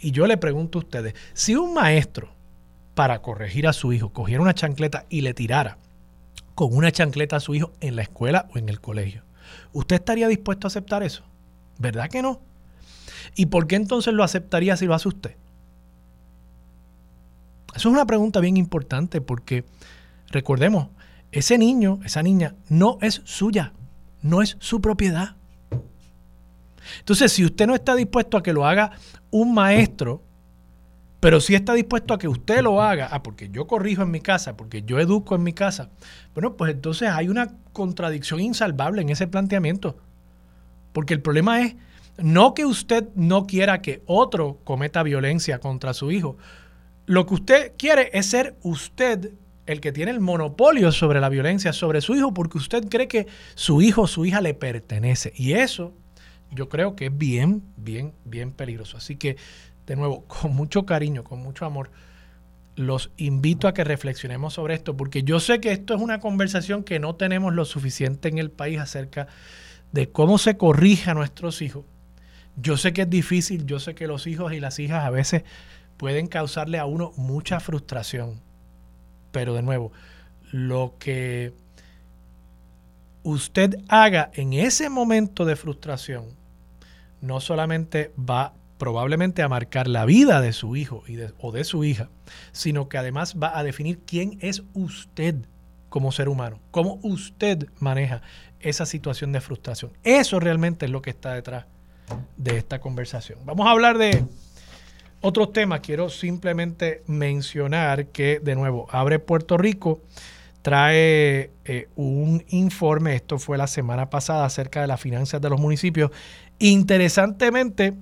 Y 0.00 0.10
yo 0.10 0.26
le 0.26 0.36
pregunto 0.36 0.78
a 0.78 0.82
ustedes, 0.82 1.14
si 1.32 1.54
un 1.54 1.74
maestro 1.74 2.30
para 2.94 3.22
corregir 3.22 3.66
a 3.68 3.72
su 3.72 3.92
hijo 3.92 4.12
cogiera 4.12 4.42
una 4.42 4.54
chancleta 4.54 5.06
y 5.08 5.20
le 5.20 5.34
tirara 5.34 5.78
con 6.54 6.74
una 6.74 6.90
chancleta 6.90 7.36
a 7.36 7.40
su 7.40 7.54
hijo 7.54 7.72
en 7.80 7.96
la 7.96 8.02
escuela 8.02 8.48
o 8.54 8.58
en 8.58 8.68
el 8.68 8.80
colegio, 8.80 9.22
¿usted 9.72 9.96
estaría 9.96 10.28
dispuesto 10.28 10.66
a 10.66 10.68
aceptar 10.68 11.02
eso? 11.02 11.22
¿Verdad 11.78 12.08
que 12.08 12.22
no? 12.22 12.40
¿Y 13.36 13.46
por 13.46 13.66
qué 13.66 13.76
entonces 13.76 14.12
lo 14.14 14.24
aceptaría 14.24 14.76
si 14.76 14.86
lo 14.86 14.94
hace 14.94 15.08
usted? 15.08 15.36
Eso 17.74 17.88
es 17.88 17.94
una 17.94 18.06
pregunta 18.06 18.40
bien 18.40 18.56
importante 18.56 19.20
porque 19.20 19.64
recordemos, 20.30 20.88
ese 21.30 21.58
niño, 21.58 22.00
esa 22.04 22.22
niña, 22.22 22.54
no 22.68 22.98
es 23.02 23.22
suya, 23.24 23.72
no 24.22 24.42
es 24.42 24.56
su 24.58 24.80
propiedad. 24.80 25.36
Entonces, 27.00 27.32
si 27.32 27.44
usted 27.44 27.66
no 27.66 27.74
está 27.74 27.94
dispuesto 27.94 28.36
a 28.36 28.42
que 28.42 28.52
lo 28.52 28.66
haga 28.66 28.92
un 29.30 29.54
maestro, 29.54 30.22
pero 31.20 31.40
si 31.40 31.54
está 31.54 31.74
dispuesto 31.74 32.14
a 32.14 32.18
que 32.18 32.28
usted 32.28 32.62
lo 32.62 32.80
haga, 32.80 33.08
ah, 33.10 33.22
porque 33.22 33.48
yo 33.50 33.66
corrijo 33.66 34.02
en 34.02 34.10
mi 34.10 34.20
casa, 34.20 34.56
porque 34.56 34.82
yo 34.82 35.00
educo 35.00 35.34
en 35.34 35.42
mi 35.42 35.52
casa, 35.52 35.90
bueno, 36.34 36.56
pues 36.56 36.72
entonces 36.72 37.08
hay 37.08 37.28
una 37.28 37.54
contradicción 37.72 38.40
insalvable 38.40 39.02
en 39.02 39.08
ese 39.08 39.26
planteamiento. 39.26 39.96
Porque 40.92 41.14
el 41.14 41.20
problema 41.20 41.62
es 41.62 41.76
no 42.18 42.54
que 42.54 42.66
usted 42.66 43.08
no 43.14 43.46
quiera 43.46 43.82
que 43.82 44.02
otro 44.06 44.58
cometa 44.64 45.02
violencia 45.02 45.58
contra 45.58 45.92
su 45.94 46.10
hijo. 46.10 46.36
Lo 47.06 47.26
que 47.26 47.34
usted 47.34 47.72
quiere 47.76 48.10
es 48.12 48.26
ser 48.26 48.56
usted 48.62 49.32
el 49.66 49.80
que 49.80 49.92
tiene 49.92 50.10
el 50.10 50.20
monopolio 50.20 50.92
sobre 50.92 51.20
la 51.20 51.28
violencia 51.28 51.72
sobre 51.72 52.00
su 52.00 52.14
hijo 52.14 52.32
porque 52.32 52.58
usted 52.58 52.88
cree 52.88 53.06
que 53.06 53.26
su 53.54 53.82
hijo 53.82 54.02
o 54.02 54.06
su 54.06 54.24
hija 54.24 54.40
le 54.40 54.54
pertenece. 54.54 55.32
Y 55.36 55.52
eso 55.52 55.94
yo 56.50 56.68
creo 56.68 56.96
que 56.96 57.06
es 57.06 57.16
bien, 57.16 57.62
bien, 57.76 58.12
bien 58.24 58.52
peligroso. 58.52 58.96
Así 58.96 59.16
que, 59.16 59.36
de 59.86 59.96
nuevo, 59.96 60.24
con 60.26 60.54
mucho 60.54 60.86
cariño, 60.86 61.24
con 61.24 61.40
mucho 61.40 61.64
amor, 61.64 61.90
los 62.76 63.10
invito 63.16 63.66
a 63.66 63.74
que 63.74 63.82
reflexionemos 63.82 64.54
sobre 64.54 64.74
esto, 64.74 64.96
porque 64.96 65.24
yo 65.24 65.40
sé 65.40 65.60
que 65.60 65.72
esto 65.72 65.94
es 65.94 66.00
una 66.00 66.20
conversación 66.20 66.84
que 66.84 67.00
no 67.00 67.16
tenemos 67.16 67.52
lo 67.52 67.64
suficiente 67.64 68.28
en 68.28 68.38
el 68.38 68.50
país 68.50 68.78
acerca 68.78 69.26
de 69.92 70.10
cómo 70.10 70.38
se 70.38 70.56
corrige 70.56 71.10
a 71.10 71.14
nuestros 71.14 71.60
hijos. 71.60 71.84
Yo 72.56 72.76
sé 72.76 72.92
que 72.92 73.02
es 73.02 73.10
difícil, 73.10 73.66
yo 73.66 73.80
sé 73.80 73.94
que 73.94 74.06
los 74.06 74.26
hijos 74.26 74.52
y 74.52 74.60
las 74.60 74.78
hijas 74.78 75.04
a 75.04 75.10
veces 75.10 75.42
pueden 75.96 76.28
causarle 76.28 76.78
a 76.78 76.86
uno 76.86 77.12
mucha 77.16 77.58
frustración, 77.58 78.40
pero 79.32 79.54
de 79.54 79.62
nuevo, 79.62 79.92
lo 80.52 80.94
que 80.98 81.52
usted 83.28 83.76
haga 83.88 84.30
en 84.32 84.54
ese 84.54 84.88
momento 84.88 85.44
de 85.44 85.54
frustración 85.54 86.24
no 87.20 87.40
solamente 87.40 88.10
va 88.18 88.54
probablemente 88.78 89.42
a 89.42 89.48
marcar 89.48 89.86
la 89.86 90.06
vida 90.06 90.40
de 90.40 90.52
su 90.52 90.76
hijo 90.76 91.02
y 91.06 91.18
o 91.38 91.52
de 91.52 91.64
su 91.64 91.84
hija, 91.84 92.08
sino 92.52 92.88
que 92.88 92.96
además 92.96 93.36
va 93.40 93.58
a 93.58 93.62
definir 93.62 93.98
quién 94.06 94.38
es 94.40 94.62
usted 94.72 95.34
como 95.88 96.12
ser 96.12 96.28
humano, 96.28 96.60
cómo 96.70 97.00
usted 97.02 97.66
maneja 97.80 98.22
esa 98.60 98.86
situación 98.86 99.32
de 99.32 99.40
frustración. 99.40 99.92
Eso 100.04 100.40
realmente 100.40 100.86
es 100.86 100.92
lo 100.92 101.02
que 101.02 101.10
está 101.10 101.34
detrás 101.34 101.66
de 102.36 102.56
esta 102.56 102.80
conversación. 102.80 103.40
Vamos 103.44 103.66
a 103.66 103.72
hablar 103.72 103.98
de 103.98 104.24
otros 105.20 105.52
temas, 105.52 105.80
quiero 105.80 106.08
simplemente 106.08 107.02
mencionar 107.06 108.06
que, 108.06 108.40
de 108.40 108.54
nuevo, 108.54 108.86
Abre 108.90 109.18
Puerto 109.18 109.58
Rico 109.58 110.00
trae 110.68 111.50
eh, 111.64 111.88
un 111.96 112.44
informe, 112.48 113.14
esto 113.14 113.38
fue 113.38 113.56
la 113.56 113.66
semana 113.66 114.10
pasada, 114.10 114.44
acerca 114.44 114.82
de 114.82 114.86
las 114.86 115.00
finanzas 115.00 115.40
de 115.40 115.48
los 115.48 115.58
municipios. 115.58 116.10
Interesantemente, 116.58 117.94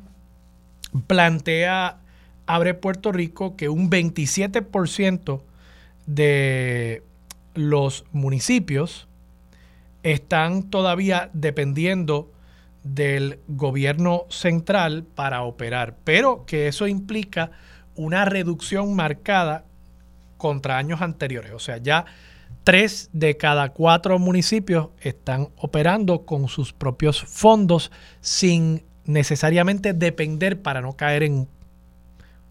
plantea 1.06 2.00
Abre 2.44 2.74
Puerto 2.74 3.12
Rico 3.12 3.56
que 3.56 3.68
un 3.68 3.88
27% 3.88 5.42
de 6.06 7.04
los 7.54 8.04
municipios 8.10 9.06
están 10.02 10.64
todavía 10.64 11.30
dependiendo 11.34 12.32
del 12.82 13.38
gobierno 13.46 14.24
central 14.28 15.04
para 15.04 15.42
operar, 15.42 15.98
pero 16.02 16.44
que 16.46 16.66
eso 16.66 16.88
implica 16.88 17.52
una 17.94 18.24
reducción 18.24 18.96
marcada 18.96 19.66
contra 20.36 20.78
años 20.78 21.00
anteriores. 21.00 21.52
O 21.52 21.60
sea, 21.60 21.76
ya 21.76 22.06
tres 22.66 23.10
de 23.12 23.36
cada 23.36 23.68
cuatro 23.68 24.18
municipios 24.18 24.88
están 25.00 25.50
operando 25.56 26.26
con 26.26 26.48
sus 26.48 26.72
propios 26.72 27.22
fondos 27.22 27.92
sin 28.20 28.82
necesariamente 29.04 29.92
depender 29.92 30.60
para 30.60 30.80
no 30.80 30.96
caer 30.96 31.22
en 31.22 31.46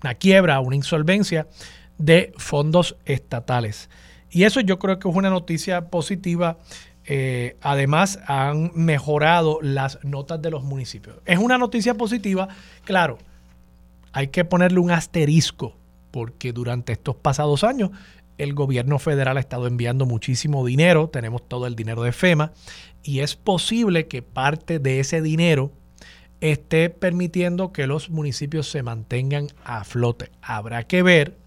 una 0.01 0.13
quiebra, 0.13 0.61
una 0.61 0.77
insolvencia 0.77 1.47
de 1.97 2.31
fondos 2.37 2.95
estatales. 3.03 3.89
Y 4.31 4.43
eso 4.43 4.61
yo 4.61 4.79
creo 4.79 4.99
que 4.99 5.09
es 5.09 5.15
una 5.15 5.29
noticia 5.29 5.89
positiva 5.89 6.59
eh, 7.07 7.57
además, 7.61 8.19
han 8.25 8.71
mejorado 8.73 9.59
las 9.61 9.99
notas 10.03 10.41
de 10.41 10.49
los 10.49 10.63
municipios. 10.63 11.17
Es 11.25 11.39
una 11.39 11.57
noticia 11.57 11.93
positiva, 11.93 12.47
claro, 12.83 13.17
hay 14.13 14.29
que 14.29 14.45
ponerle 14.45 14.79
un 14.79 14.91
asterisco, 14.91 15.75
porque 16.09 16.53
durante 16.53 16.93
estos 16.93 17.17
pasados 17.17 17.65
años 17.65 17.91
el 18.37 18.53
gobierno 18.53 18.99
federal 18.99 19.37
ha 19.37 19.39
estado 19.39 19.67
enviando 19.67 20.05
muchísimo 20.05 20.65
dinero, 20.65 21.09
tenemos 21.09 21.47
todo 21.47 21.67
el 21.67 21.75
dinero 21.75 22.03
de 22.03 22.11
FEMA, 22.11 22.53
y 23.03 23.19
es 23.19 23.35
posible 23.35 24.07
que 24.07 24.21
parte 24.21 24.79
de 24.79 24.99
ese 24.99 25.21
dinero 25.21 25.71
esté 26.41 26.89
permitiendo 26.89 27.71
que 27.71 27.87
los 27.87 28.09
municipios 28.09 28.69
se 28.69 28.83
mantengan 28.83 29.47
a 29.63 29.83
flote. 29.83 30.31
Habrá 30.41 30.85
que 30.85 31.01
ver 31.01 31.37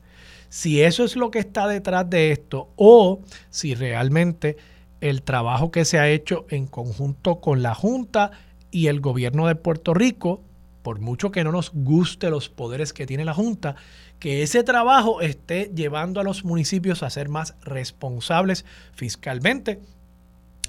si 0.48 0.82
eso 0.82 1.04
es 1.04 1.16
lo 1.16 1.30
que 1.30 1.38
está 1.38 1.66
detrás 1.68 2.08
de 2.08 2.32
esto 2.32 2.70
o 2.76 3.20
si 3.50 3.74
realmente 3.74 4.56
el 5.00 5.22
trabajo 5.22 5.70
que 5.70 5.84
se 5.84 5.98
ha 5.98 6.08
hecho 6.08 6.46
en 6.48 6.66
conjunto 6.66 7.40
con 7.40 7.62
la 7.62 7.74
Junta 7.74 8.32
y 8.70 8.86
el 8.88 9.00
gobierno 9.00 9.46
de 9.46 9.54
Puerto 9.54 9.94
Rico, 9.94 10.42
por 10.82 11.00
mucho 11.00 11.30
que 11.30 11.44
no 11.44 11.52
nos 11.52 11.70
guste 11.72 12.30
los 12.30 12.48
poderes 12.48 12.92
que 12.92 13.06
tiene 13.06 13.24
la 13.24 13.34
Junta, 13.34 13.76
que 14.18 14.42
ese 14.42 14.64
trabajo 14.64 15.20
esté 15.20 15.70
llevando 15.74 16.20
a 16.20 16.24
los 16.24 16.44
municipios 16.44 17.02
a 17.02 17.10
ser 17.10 17.28
más 17.28 17.54
responsables 17.62 18.64
fiscalmente, 18.92 19.80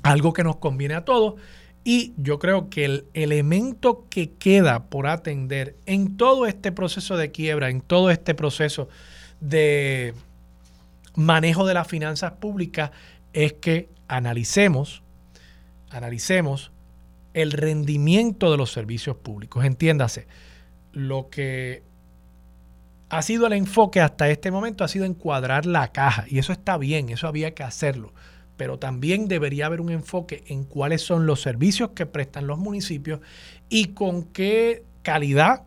algo 0.04 0.34
que 0.34 0.44
nos 0.44 0.58
conviene 0.58 0.96
a 0.96 1.06
todos. 1.06 1.36
Y 1.84 2.14
yo 2.18 2.40
creo 2.40 2.70
que 2.70 2.86
el 2.86 3.06
elemento 3.14 4.06
que 4.10 4.32
queda 4.34 4.90
por 4.90 5.08
atender 5.08 5.76
en 5.86 6.18
todo 6.18 6.46
este 6.46 6.72
proceso 6.72 7.18
de 7.18 7.32
quiebra, 7.32 7.70
en 7.70 7.82
todo 7.82 8.12
este 8.12 8.36
proceso 8.36 8.90
de 9.40 10.14
manejo 11.16 11.66
de 11.66 11.74
las 11.74 11.88
finanzas 11.88 12.34
públicas, 12.34 12.92
es 13.34 13.54
que 13.54 13.90
analicemos, 14.08 15.02
analicemos 15.90 16.72
el 17.34 17.52
rendimiento 17.52 18.52
de 18.52 18.58
los 18.58 18.72
servicios 18.72 19.16
públicos. 19.16 19.64
Entiéndase, 19.66 20.28
lo 20.92 21.30
que 21.30 21.84
ha 23.10 23.22
sido 23.22 23.48
el 23.48 23.54
enfoque 23.54 24.02
hasta 24.02 24.30
este 24.30 24.52
momento 24.52 24.84
ha 24.84 24.88
sido 24.88 25.06
encuadrar 25.06 25.66
la 25.66 25.92
caja 25.92 26.26
y 26.28 26.40
eso 26.40 26.54
está 26.54 26.78
bien, 26.78 27.10
eso 27.10 27.28
había 27.28 27.54
que 27.54 27.64
hacerlo, 27.64 28.14
pero 28.58 28.78
también 28.78 29.28
debería 29.28 29.66
haber 29.66 29.82
un 29.82 29.90
enfoque 29.90 30.44
en 30.48 30.64
cuáles 30.64 31.02
son 31.02 31.26
los 31.26 31.42
servicios 31.42 31.92
que 31.92 32.06
prestan 32.06 32.48
los 32.48 32.60
municipios 32.60 33.20
y 33.68 33.94
con 33.94 34.24
qué 34.24 34.84
calidad 35.02 35.64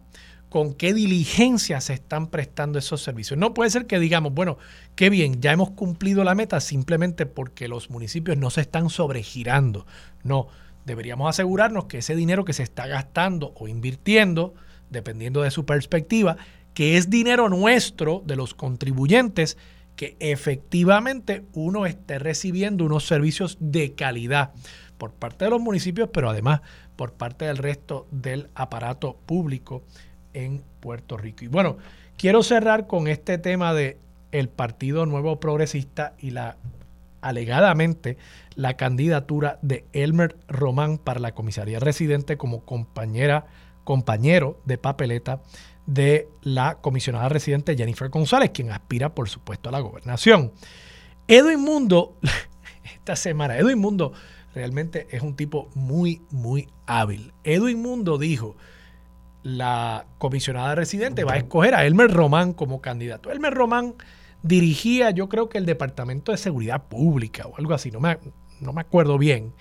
con 0.53 0.75
qué 0.75 0.93
diligencia 0.93 1.81
se 1.81 1.95
están 1.95 2.27
prestando 2.27 2.79
esos 2.79 3.01
servicios. 3.01 3.39
No 3.39 3.55
puede 3.55 3.71
ser 3.71 3.87
que 3.87 3.99
digamos, 3.99 4.35
bueno, 4.35 4.59
qué 4.97 5.09
bien, 5.09 5.41
ya 5.41 5.51
hemos 5.51 5.71
cumplido 5.71 6.25
la 6.25 6.35
meta 6.35 6.61
simplemente 6.61 7.25
porque 7.25 7.69
los 7.69 7.89
municipios 7.89 8.37
no 8.37 8.51
se 8.51 8.61
están 8.61 8.91
sobregirando. 8.91 9.87
No, 10.25 10.49
deberíamos 10.85 11.31
asegurarnos 11.31 11.87
que 11.87 11.99
ese 11.99 12.15
dinero 12.15 12.45
que 12.45 12.53
se 12.53 12.65
está 12.65 12.87
gastando 12.87 13.55
o 13.57 13.67
invirtiendo, 13.67 14.53
dependiendo 14.91 15.41
de 15.41 15.51
su 15.51 15.65
perspectiva, 15.65 16.37
que 16.75 16.97
es 16.97 17.11
dinero 17.11 17.49
nuestro, 17.49 18.23
de 18.25 18.37
los 18.37 18.55
contribuyentes, 18.55 19.59
que 19.97 20.17
efectivamente 20.21 21.45
uno 21.53 21.87
esté 21.87 22.19
recibiendo 22.19 22.85
unos 22.85 23.07
servicios 23.07 23.59
de 23.61 23.93
calidad 23.95 24.53
por 24.99 25.13
parte 25.13 25.45
de 25.45 25.51
los 25.51 25.61
municipios, 25.61 26.09
pero 26.13 26.31
además 26.31 26.61
por 26.97 27.13
parte 27.13 27.45
del 27.45 27.59
resto 27.59 28.07
del 28.11 28.49
aparato 28.55 29.17
público 29.27 29.83
en 30.33 30.63
Puerto 30.81 31.17
Rico. 31.17 31.45
Y 31.45 31.49
bueno, 31.49 31.77
quiero 32.17 32.43
cerrar 32.43 32.87
con 32.87 33.09
este 33.09 33.39
tema 33.39 33.75
de 33.75 33.99
el 34.31 34.49
Partido 34.49 35.05
Nuevo 35.05 35.41
Progresista 35.41 36.15
y 36.19 36.31
la 36.31 36.57
alegadamente 37.21 38.19
la 38.57 38.77
candidatura 38.77 39.59
de 39.63 39.85
Elmer 39.93 40.37
Román 40.49 40.99
para 40.99 41.21
la 41.21 41.35
comisaría 41.35 41.79
residente 41.79 42.37
como 42.37 42.65
compañera, 42.65 43.47
compañero 43.85 44.61
de 44.65 44.77
papeleta 44.77 45.41
de 45.93 46.29
la 46.43 46.77
comisionada 46.77 47.29
residente 47.29 47.77
Jennifer 47.77 48.09
González, 48.09 48.51
quien 48.51 48.71
aspira, 48.71 49.15
por 49.15 49.29
supuesto, 49.29 49.69
a 49.69 49.73
la 49.73 49.81
gobernación. 49.81 50.53
Edwin 51.29 51.61
Mundo, 51.61 52.17
esta 52.85 53.15
semana, 53.15 53.59
Edwin 53.59 53.79
Mundo 53.79 54.13
realmente 54.55 55.07
es 55.11 55.23
un 55.23 55.37
tipo 55.37 55.69
muy, 55.75 56.23
muy 56.31 56.69
hábil. 56.87 57.33
Edwin 57.45 57.81
Mundo 57.83 58.17
dijo 58.17 58.57
la 59.43 60.07
comisionada 60.19 60.75
residente 60.77 61.25
va 61.25 61.33
a 61.33 61.39
escoger 61.39 61.75
a 61.75 61.85
Elmer 61.85 62.11
Román 62.11 62.53
como 62.53 62.81
candidato. 62.81 63.31
Elmer 63.31 63.53
Román 63.53 63.95
dirigía, 64.43 65.11
yo 65.11 65.29
creo 65.29 65.49
que 65.49 65.59
el 65.59 65.67
Departamento 65.67 66.33
de 66.33 66.39
Seguridad 66.39 66.85
Pública 66.85 67.47
o 67.47 67.57
algo 67.59 67.75
así, 67.75 67.91
no 67.91 68.01
me, 68.01 68.19
no 68.61 68.73
me 68.73 68.81
acuerdo 68.81 69.19
bien, 69.19 69.53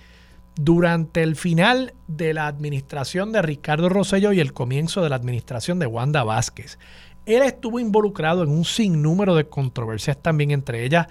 durante 0.56 1.22
el 1.22 1.36
final 1.36 1.94
de 2.08 2.34
la 2.34 2.46
administración 2.46 3.32
de 3.32 3.42
Ricardo 3.42 3.88
Rosello 3.88 4.32
y 4.32 4.40
el 4.40 4.52
comienzo 4.52 5.02
de 5.02 5.08
la 5.08 5.16
administración 5.16 5.78
de 5.78 5.86
Wanda 5.86 6.24
Vázquez. 6.24 6.78
Él 7.24 7.42
estuvo 7.42 7.78
involucrado 7.78 8.42
en 8.42 8.50
un 8.50 8.64
sinnúmero 8.64 9.34
de 9.34 9.48
controversias 9.48 10.20
también, 10.20 10.50
entre 10.50 10.84
ellas 10.84 11.06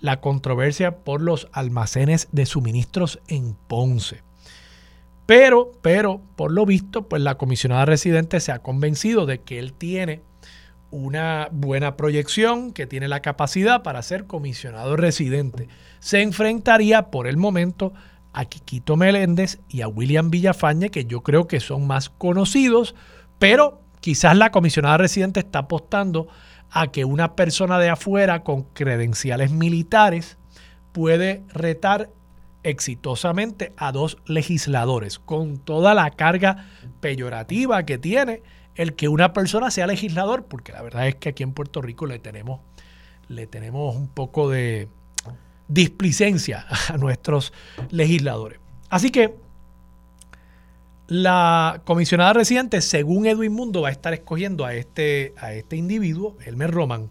la 0.00 0.20
controversia 0.20 0.98
por 0.98 1.20
los 1.20 1.48
almacenes 1.52 2.28
de 2.32 2.46
suministros 2.46 3.20
en 3.28 3.56
Ponce. 3.66 4.22
Pero, 5.26 5.72
pero, 5.82 6.20
por 6.36 6.52
lo 6.52 6.64
visto, 6.64 7.08
pues 7.08 7.20
la 7.20 7.36
comisionada 7.36 7.84
residente 7.84 8.38
se 8.38 8.52
ha 8.52 8.60
convencido 8.60 9.26
de 9.26 9.40
que 9.40 9.58
él 9.58 9.72
tiene 9.72 10.22
una 10.92 11.48
buena 11.50 11.96
proyección, 11.96 12.72
que 12.72 12.86
tiene 12.86 13.08
la 13.08 13.22
capacidad 13.22 13.82
para 13.82 14.02
ser 14.02 14.26
comisionado 14.26 14.96
residente. 14.96 15.68
Se 15.98 16.22
enfrentaría 16.22 17.10
por 17.10 17.26
el 17.26 17.36
momento 17.36 17.92
a 18.36 18.44
Quiquito 18.44 18.96
Meléndez 18.96 19.60
y 19.66 19.80
a 19.80 19.88
William 19.88 20.30
Villafañe, 20.30 20.90
que 20.90 21.06
yo 21.06 21.22
creo 21.22 21.48
que 21.48 21.58
son 21.58 21.86
más 21.86 22.10
conocidos, 22.10 22.94
pero 23.38 23.80
quizás 24.00 24.36
la 24.36 24.50
comisionada 24.50 24.98
residente 24.98 25.40
está 25.40 25.60
apostando 25.60 26.28
a 26.70 26.88
que 26.88 27.06
una 27.06 27.34
persona 27.34 27.78
de 27.78 27.88
afuera 27.88 28.44
con 28.44 28.64
credenciales 28.74 29.52
militares 29.52 30.36
puede 30.92 31.44
retar 31.48 32.10
exitosamente 32.62 33.72
a 33.78 33.90
dos 33.90 34.18
legisladores, 34.26 35.18
con 35.18 35.56
toda 35.56 35.94
la 35.94 36.10
carga 36.10 36.66
peyorativa 37.00 37.86
que 37.86 37.96
tiene 37.96 38.42
el 38.74 38.96
que 38.96 39.08
una 39.08 39.32
persona 39.32 39.70
sea 39.70 39.86
legislador, 39.86 40.44
porque 40.44 40.72
la 40.72 40.82
verdad 40.82 41.08
es 41.08 41.14
que 41.14 41.30
aquí 41.30 41.42
en 41.42 41.52
Puerto 41.52 41.80
Rico 41.80 42.04
le 42.04 42.18
tenemos, 42.18 42.60
le 43.28 43.46
tenemos 43.46 43.96
un 43.96 44.08
poco 44.08 44.50
de 44.50 44.88
displicencia 45.68 46.66
a 46.88 46.96
nuestros 46.96 47.52
legisladores. 47.90 48.60
Así 48.88 49.10
que 49.10 49.34
la 51.08 51.82
comisionada 51.84 52.32
residente, 52.32 52.80
según 52.80 53.26
Edwin 53.26 53.52
Mundo, 53.52 53.82
va 53.82 53.88
a 53.88 53.92
estar 53.92 54.12
escogiendo 54.12 54.64
a 54.64 54.74
este, 54.74 55.34
a 55.38 55.52
este 55.52 55.76
individuo, 55.76 56.36
Elmer 56.44 56.70
Roman. 56.70 57.10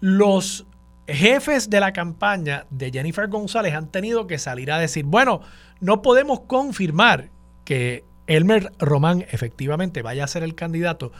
Los 0.00 0.66
jefes 1.06 1.70
de 1.70 1.80
la 1.80 1.92
campaña 1.92 2.66
de 2.70 2.90
Jennifer 2.90 3.28
González 3.28 3.74
han 3.74 3.90
tenido 3.90 4.26
que 4.26 4.38
salir 4.38 4.70
a 4.72 4.78
decir, 4.78 5.04
bueno, 5.04 5.40
no 5.80 6.02
podemos 6.02 6.40
confirmar 6.40 7.30
que 7.64 8.04
Elmer 8.26 8.72
Román 8.78 9.24
efectivamente 9.30 10.02
vaya 10.02 10.24
a 10.24 10.28
ser 10.28 10.42
el 10.42 10.54
candidato, 10.54 11.12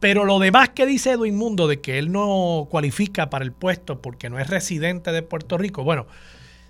pero 0.00 0.24
lo 0.24 0.38
demás 0.38 0.70
que 0.70 0.86
dice 0.86 1.12
Edwin 1.12 1.36
Mundo 1.36 1.68
de 1.68 1.80
que 1.80 1.98
él 1.98 2.10
no 2.10 2.66
cualifica 2.70 3.30
para 3.30 3.44
el 3.44 3.52
puesto 3.52 4.00
porque 4.00 4.30
no 4.30 4.38
es 4.38 4.48
residente 4.48 5.12
de 5.12 5.22
Puerto 5.22 5.58
Rico, 5.58 5.84
bueno, 5.84 6.06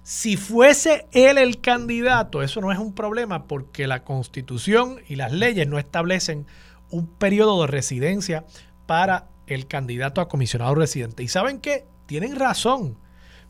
si 0.02 0.36
fuese 0.36 1.06
él 1.12 1.38
el 1.38 1.60
candidato, 1.60 2.42
eso 2.42 2.60
no 2.60 2.72
es 2.72 2.78
un 2.78 2.94
problema 2.94 3.44
porque 3.44 3.86
la 3.86 4.02
constitución 4.02 4.98
y 5.08 5.14
las 5.14 5.32
leyes 5.32 5.68
no 5.68 5.78
establecen 5.78 6.46
un 6.90 7.06
periodo 7.06 7.62
de 7.62 7.68
residencia 7.68 8.44
para 8.86 9.28
el 9.46 9.66
candidato 9.68 10.20
a 10.20 10.28
comisionado 10.28 10.74
residente. 10.74 11.22
Y 11.22 11.28
saben 11.28 11.60
qué, 11.60 11.84
tienen 12.06 12.34
razón. 12.36 12.96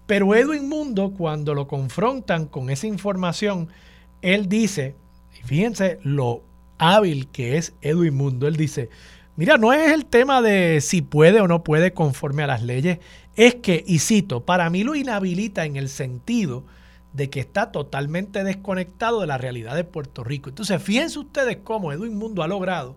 Pero 0.07 0.35
Edwin 0.35 0.69
Mundo, 0.69 1.15
cuando 1.17 1.55
lo 1.55 1.67
confrontan 1.67 2.47
con 2.47 2.69
esa 2.69 2.87
información, 2.87 3.69
él 4.21 4.49
dice, 4.49 4.97
y 5.39 5.47
fíjense 5.47 5.99
lo 6.03 6.43
hábil 6.79 7.29
que 7.29 7.57
es 7.57 7.75
Edwin 7.81 8.17
Mundo, 8.17 8.49
él 8.49 8.57
dice, 8.57 8.91
mira, 9.41 9.57
no 9.57 9.73
es 9.73 9.91
el 9.91 10.05
tema 10.05 10.43
de 10.43 10.83
si 10.83 11.01
puede 11.01 11.41
o 11.41 11.49
no 11.49 11.65
puede 11.65 11.95
conforme 11.95 12.43
a 12.43 12.47
las 12.47 12.63
leyes, 12.63 12.99
es 13.37 13.55
que, 13.55 13.83
y 13.87 14.01
cito, 14.01 14.45
para 14.45 14.69
mí 14.69 14.85
lo 14.85 14.95
inhabilita 14.95 15.65
en 15.65 15.77
el 15.77 15.89
sentido 15.89 16.63
de 17.15 17.31
que 17.31 17.41
está 17.41 17.73
totalmente 17.73 18.45
desconectado 18.45 19.23
de 19.23 19.27
la 19.27 19.39
realidad 19.39 19.75
de 19.77 19.85
Puerto 19.85 20.25
Rico. 20.25 20.51
Entonces, 20.51 20.83
fíjense 20.83 21.19
ustedes 21.19 21.57
cómo 21.65 21.91
Edwin 21.91 22.19
Mundo 22.19 22.43
ha 22.43 22.49
logrado 22.49 22.97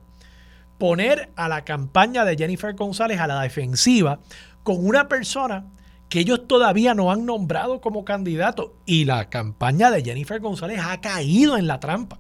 poner 0.78 1.32
a 1.38 1.48
la 1.48 1.64
campaña 1.64 2.26
de 2.26 2.36
Jennifer 2.36 2.76
González 2.76 3.22
a 3.22 3.28
la 3.28 3.40
defensiva 3.40 4.20
con 4.64 4.86
una 4.86 5.08
persona 5.08 5.68
que 6.10 6.20
ellos 6.20 6.46
todavía 6.46 6.94
no 6.94 7.10
han 7.10 7.26
nombrado 7.26 7.80
como 7.80 8.04
candidato 8.04 8.76
y 8.86 9.06
la 9.06 9.30
campaña 9.30 9.92
de 9.92 10.04
Jennifer 10.04 10.42
González 10.42 10.82
ha 10.84 11.00
caído 11.00 11.56
en 11.56 11.68
la 11.68 11.80
trampa. 11.80 12.20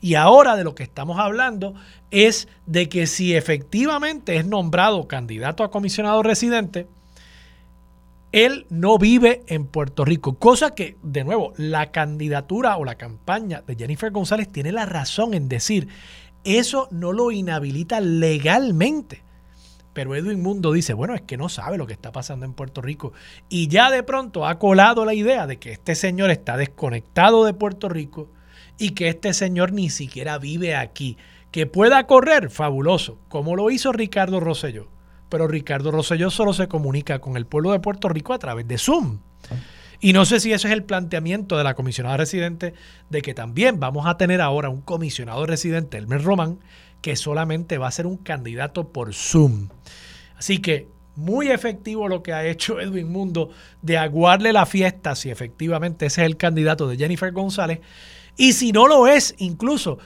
Y 0.00 0.14
ahora 0.14 0.56
de 0.56 0.64
lo 0.64 0.74
que 0.74 0.84
estamos 0.84 1.18
hablando 1.18 1.74
es 2.10 2.48
de 2.66 2.88
que 2.88 3.06
si 3.06 3.34
efectivamente 3.34 4.36
es 4.36 4.46
nombrado 4.46 5.08
candidato 5.08 5.64
a 5.64 5.70
comisionado 5.70 6.22
residente, 6.22 6.86
él 8.32 8.66
no 8.68 8.98
vive 8.98 9.42
en 9.46 9.66
Puerto 9.66 10.04
Rico, 10.04 10.34
cosa 10.38 10.74
que, 10.74 10.96
de 11.02 11.24
nuevo, 11.24 11.54
la 11.56 11.90
candidatura 11.90 12.76
o 12.76 12.84
la 12.84 12.96
campaña 12.96 13.62
de 13.66 13.74
Jennifer 13.74 14.10
González 14.10 14.48
tiene 14.48 14.70
la 14.70 14.86
razón 14.86 15.32
en 15.34 15.48
decir, 15.48 15.88
eso 16.44 16.88
no 16.90 17.12
lo 17.12 17.30
inhabilita 17.30 18.00
legalmente. 18.00 19.22
Pero 19.94 20.14
Edwin 20.14 20.42
Mundo 20.42 20.72
dice, 20.72 20.92
bueno, 20.92 21.14
es 21.14 21.22
que 21.22 21.36
no 21.36 21.48
sabe 21.48 21.78
lo 21.78 21.86
que 21.86 21.94
está 21.94 22.12
pasando 22.12 22.44
en 22.44 22.52
Puerto 22.52 22.82
Rico. 22.82 23.12
Y 23.48 23.66
ya 23.68 23.90
de 23.90 24.02
pronto 24.02 24.46
ha 24.46 24.58
colado 24.58 25.04
la 25.04 25.14
idea 25.14 25.46
de 25.46 25.58
que 25.58 25.72
este 25.72 25.94
señor 25.94 26.30
está 26.30 26.56
desconectado 26.56 27.44
de 27.44 27.54
Puerto 27.54 27.88
Rico 27.88 28.28
y 28.78 28.90
que 28.90 29.08
este 29.08 29.34
señor 29.34 29.72
ni 29.72 29.90
siquiera 29.90 30.38
vive 30.38 30.76
aquí. 30.76 31.16
Que 31.50 31.66
pueda 31.66 32.06
correr, 32.06 32.50
fabuloso, 32.50 33.18
como 33.28 33.56
lo 33.56 33.70
hizo 33.70 33.92
Ricardo 33.92 34.38
Rosselló 34.38 34.88
pero 35.28 35.46
Ricardo 35.46 35.90
Rosselló 35.90 36.30
solo 36.30 36.52
se 36.52 36.68
comunica 36.68 37.18
con 37.20 37.36
el 37.36 37.46
pueblo 37.46 37.72
de 37.72 37.80
Puerto 37.80 38.08
Rico 38.08 38.32
a 38.32 38.38
través 38.38 38.66
de 38.66 38.78
Zoom. 38.78 39.18
Y 40.00 40.12
no 40.12 40.24
sé 40.24 40.40
si 40.40 40.52
ese 40.52 40.68
es 40.68 40.74
el 40.74 40.84
planteamiento 40.84 41.56
de 41.56 41.64
la 41.64 41.74
comisionada 41.74 42.16
residente 42.16 42.74
de 43.10 43.22
que 43.22 43.34
también 43.34 43.80
vamos 43.80 44.06
a 44.06 44.16
tener 44.16 44.40
ahora 44.40 44.68
un 44.68 44.80
comisionado 44.80 45.44
residente, 45.44 45.98
Elmer 45.98 46.22
Román, 46.22 46.60
que 47.02 47.16
solamente 47.16 47.78
va 47.78 47.88
a 47.88 47.92
ser 47.92 48.06
un 48.06 48.16
candidato 48.16 48.88
por 48.88 49.12
Zoom. 49.12 49.68
Así 50.36 50.58
que 50.58 50.88
muy 51.16 51.48
efectivo 51.48 52.06
lo 52.06 52.22
que 52.22 52.32
ha 52.32 52.46
hecho 52.46 52.80
Edwin 52.80 53.10
Mundo 53.10 53.50
de 53.82 53.98
aguarle 53.98 54.52
la 54.52 54.66
fiesta 54.66 55.16
si 55.16 55.30
efectivamente 55.30 56.06
ese 56.06 56.22
es 56.22 56.26
el 56.26 56.36
candidato 56.36 56.88
de 56.88 56.96
Jennifer 56.96 57.32
González. 57.32 57.80
Y 58.38 58.52
si 58.52 58.70
no 58.70 58.86
lo 58.86 59.08
es, 59.08 59.34
incluso 59.38 59.98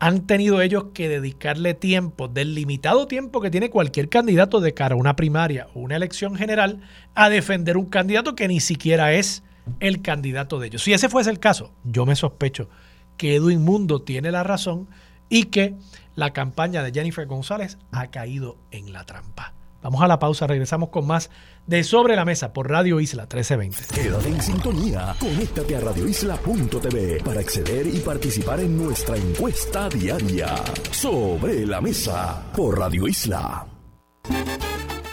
han 0.00 0.26
tenido 0.26 0.60
ellos 0.60 0.86
que 0.92 1.08
dedicarle 1.08 1.74
tiempo, 1.74 2.26
del 2.26 2.54
limitado 2.54 3.06
tiempo 3.06 3.40
que 3.40 3.50
tiene 3.50 3.70
cualquier 3.70 4.08
candidato 4.08 4.60
de 4.60 4.74
cara 4.74 4.94
a 4.94 4.98
una 4.98 5.14
primaria 5.14 5.68
o 5.74 5.80
una 5.80 5.96
elección 5.96 6.34
general, 6.34 6.80
a 7.14 7.28
defender 7.30 7.76
un 7.76 7.86
candidato 7.86 8.34
que 8.34 8.48
ni 8.48 8.58
siquiera 8.58 9.12
es 9.12 9.44
el 9.78 10.02
candidato 10.02 10.58
de 10.58 10.66
ellos. 10.66 10.82
Si 10.82 10.92
ese 10.92 11.08
fuese 11.08 11.30
el 11.30 11.38
caso, 11.38 11.72
yo 11.84 12.04
me 12.04 12.16
sospecho 12.16 12.68
que 13.16 13.36
Edwin 13.36 13.62
Mundo 13.62 14.02
tiene 14.02 14.32
la 14.32 14.42
razón 14.42 14.88
y 15.28 15.44
que 15.44 15.76
la 16.16 16.32
campaña 16.32 16.82
de 16.82 16.92
Jennifer 16.92 17.26
González 17.26 17.78
ha 17.92 18.08
caído 18.08 18.56
en 18.72 18.92
la 18.92 19.04
trampa. 19.04 19.54
Vamos 19.80 20.02
a 20.02 20.08
la 20.08 20.18
pausa, 20.18 20.46
regresamos 20.46 20.88
con 20.88 21.06
más 21.06 21.30
de 21.66 21.84
Sobre 21.84 22.16
la 22.16 22.24
Mesa 22.24 22.52
por 22.52 22.68
Radio 22.68 22.98
Isla 22.98 23.22
1320. 23.22 23.94
Quédate 23.94 24.28
en 24.28 24.42
sintonía, 24.42 25.14
conéctate 25.20 25.76
a 25.76 25.80
radioisla.tv 25.80 27.22
para 27.22 27.40
acceder 27.40 27.86
y 27.86 28.00
participar 28.00 28.58
en 28.60 28.76
nuestra 28.76 29.16
encuesta 29.16 29.88
diaria. 29.88 30.56
Sobre 30.90 31.64
la 31.64 31.80
Mesa 31.80 32.42
por 32.56 32.78
Radio 32.78 33.06
Isla. 33.06 33.66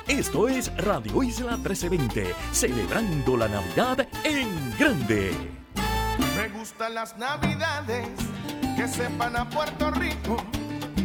Esto 0.08 0.47
es 0.47 0.75
Radio 0.78 1.21
Isla 1.21 1.58
1320, 1.58 2.34
celebrando 2.51 3.38
la 3.38 3.47
Navidad 3.47 4.08
en 4.23 4.75
grande. 4.80 5.32
Me 6.36 6.49
gustan 6.58 6.95
las 6.95 7.15
Navidades 7.17 8.08
que 8.75 8.88
sepan 8.88 9.36
a 9.36 9.47
Puerto 9.47 9.91
Rico, 9.91 10.38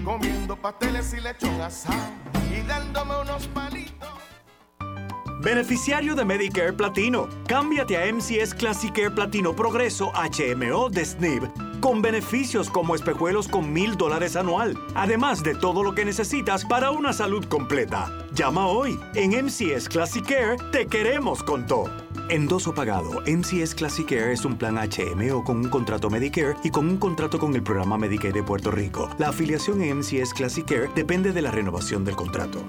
comiendo 0.03 0.57
pasteles 0.57 1.13
y 1.13 1.21
lechón 1.21 1.61
asado 1.61 2.40
y 2.51 2.63
dándome 2.67 3.21
unos 3.21 3.47
palitos. 3.49 4.09
Beneficiario 5.43 6.15
de 6.15 6.25
Medicare 6.25 6.73
Platino. 6.73 7.29
Cámbiate 7.47 7.97
a 7.97 8.13
MCS 8.13 8.55
Classic 8.55 8.93
Care 8.93 9.11
Platino 9.11 9.57
Progreso 9.57 10.13
HMO 10.13 10.91
de 10.91 11.05
SNIB 11.05 11.70
con 11.81 12.03
beneficios 12.03 12.71
como 12.71 12.95
espejuelos 12.95 13.49
con 13.49 13.73
mil 13.73 13.97
dólares 13.97 14.37
anual, 14.37 14.79
además 14.95 15.43
de 15.43 15.55
todo 15.55 15.83
lo 15.83 15.95
que 15.95 16.05
necesitas 16.05 16.65
para 16.65 16.91
una 16.91 17.13
salud 17.13 17.45
completa. 17.47 18.13
Llama 18.33 18.67
hoy. 18.67 18.99
En 19.15 19.31
MCS 19.31 19.89
Classic 19.89 20.25
Care 20.25 20.57
te 20.73 20.87
queremos 20.87 21.43
con 21.43 21.67
todo. 21.67 21.91
Endoso 22.29 22.73
pagado. 22.73 23.23
MCS 23.27 23.75
Classic 23.75 24.07
Care 24.07 24.33
es 24.33 24.45
un 24.45 24.57
plan 24.57 24.77
HMO 24.77 25.43
con 25.43 25.59
un 25.59 25.69
contrato 25.69 26.09
Medicare 26.11 26.55
y 26.63 26.71
con 26.71 26.89
un 26.89 26.97
contrato 26.97 27.39
con 27.39 27.55
el 27.55 27.63
programa 27.63 27.99
Medicaid 27.99 28.35
de 28.35 28.43
Puerto 28.43 28.71
Rico. 28.71 29.11
La 29.19 29.31
afiliación 29.31 29.83
en 29.83 29.99
MCS 29.99 30.35
Classic 30.35 30.65
Care 30.65 30.91
depende 30.95 31.33
de 31.33 31.43
la 31.43 31.51
renovación 31.51 32.05
del 32.05 32.15
contrato. 32.15 32.63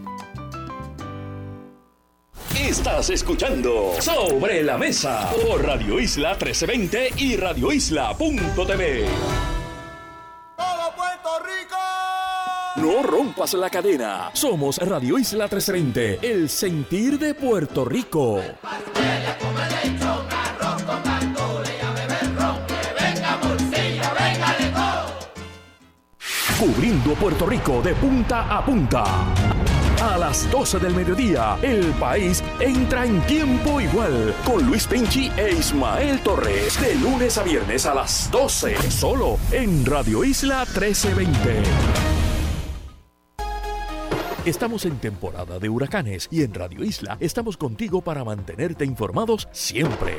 Estás 2.68 3.10
escuchando 3.10 3.94
Sobre 4.00 4.62
la 4.62 4.78
Mesa 4.78 5.32
por 5.44 5.66
Radio 5.66 6.00
Isla 6.00 6.36
1320 6.36 7.10
y 7.18 7.36
radioisla.tv. 7.36 9.06
¡Todo 10.56 10.96
Puerto 10.96 11.30
Rico! 11.44 11.76
No 12.76 13.02
rompas 13.02 13.56
la 13.56 13.70
cadena. 13.70 14.30
Somos 14.34 14.78
Radio 14.78 15.18
Isla 15.18 15.46
1320, 15.46 16.20
el 16.22 16.50
sentir 16.50 17.18
de 17.18 17.34
Puerto 17.34 17.84
Rico. 17.84 18.40
Cubriendo 26.60 27.16
Puerto 27.16 27.46
Rico 27.48 27.82
de 27.82 27.96
punta 27.96 28.56
a 28.56 28.64
punta. 28.64 29.71
A 30.02 30.18
las 30.18 30.50
12 30.50 30.80
del 30.80 30.96
mediodía, 30.96 31.60
el 31.62 31.86
país 31.94 32.44
entra 32.60 33.06
en 33.06 33.22
tiempo 33.28 33.80
igual 33.80 34.34
con 34.44 34.66
Luis 34.66 34.88
Penchi 34.88 35.32
e 35.38 35.52
Ismael 35.52 36.20
Torres. 36.22 36.82
De 36.82 36.96
lunes 36.96 37.38
a 37.38 37.44
viernes 37.44 37.86
a 37.86 37.94
las 37.94 38.32
12, 38.32 38.90
solo 38.90 39.38
en 39.52 39.86
Radio 39.86 40.24
Isla 40.24 40.66
1320. 40.66 41.62
Estamos 44.44 44.86
en 44.86 44.98
temporada 44.98 45.60
de 45.60 45.70
huracanes 45.70 46.28
y 46.32 46.42
en 46.42 46.56
Radio 46.56 46.84
Isla 46.84 47.18
estamos 47.20 47.56
contigo 47.56 48.02
para 48.02 48.24
mantenerte 48.24 48.86
informados 48.86 49.48
siempre. 49.52 50.18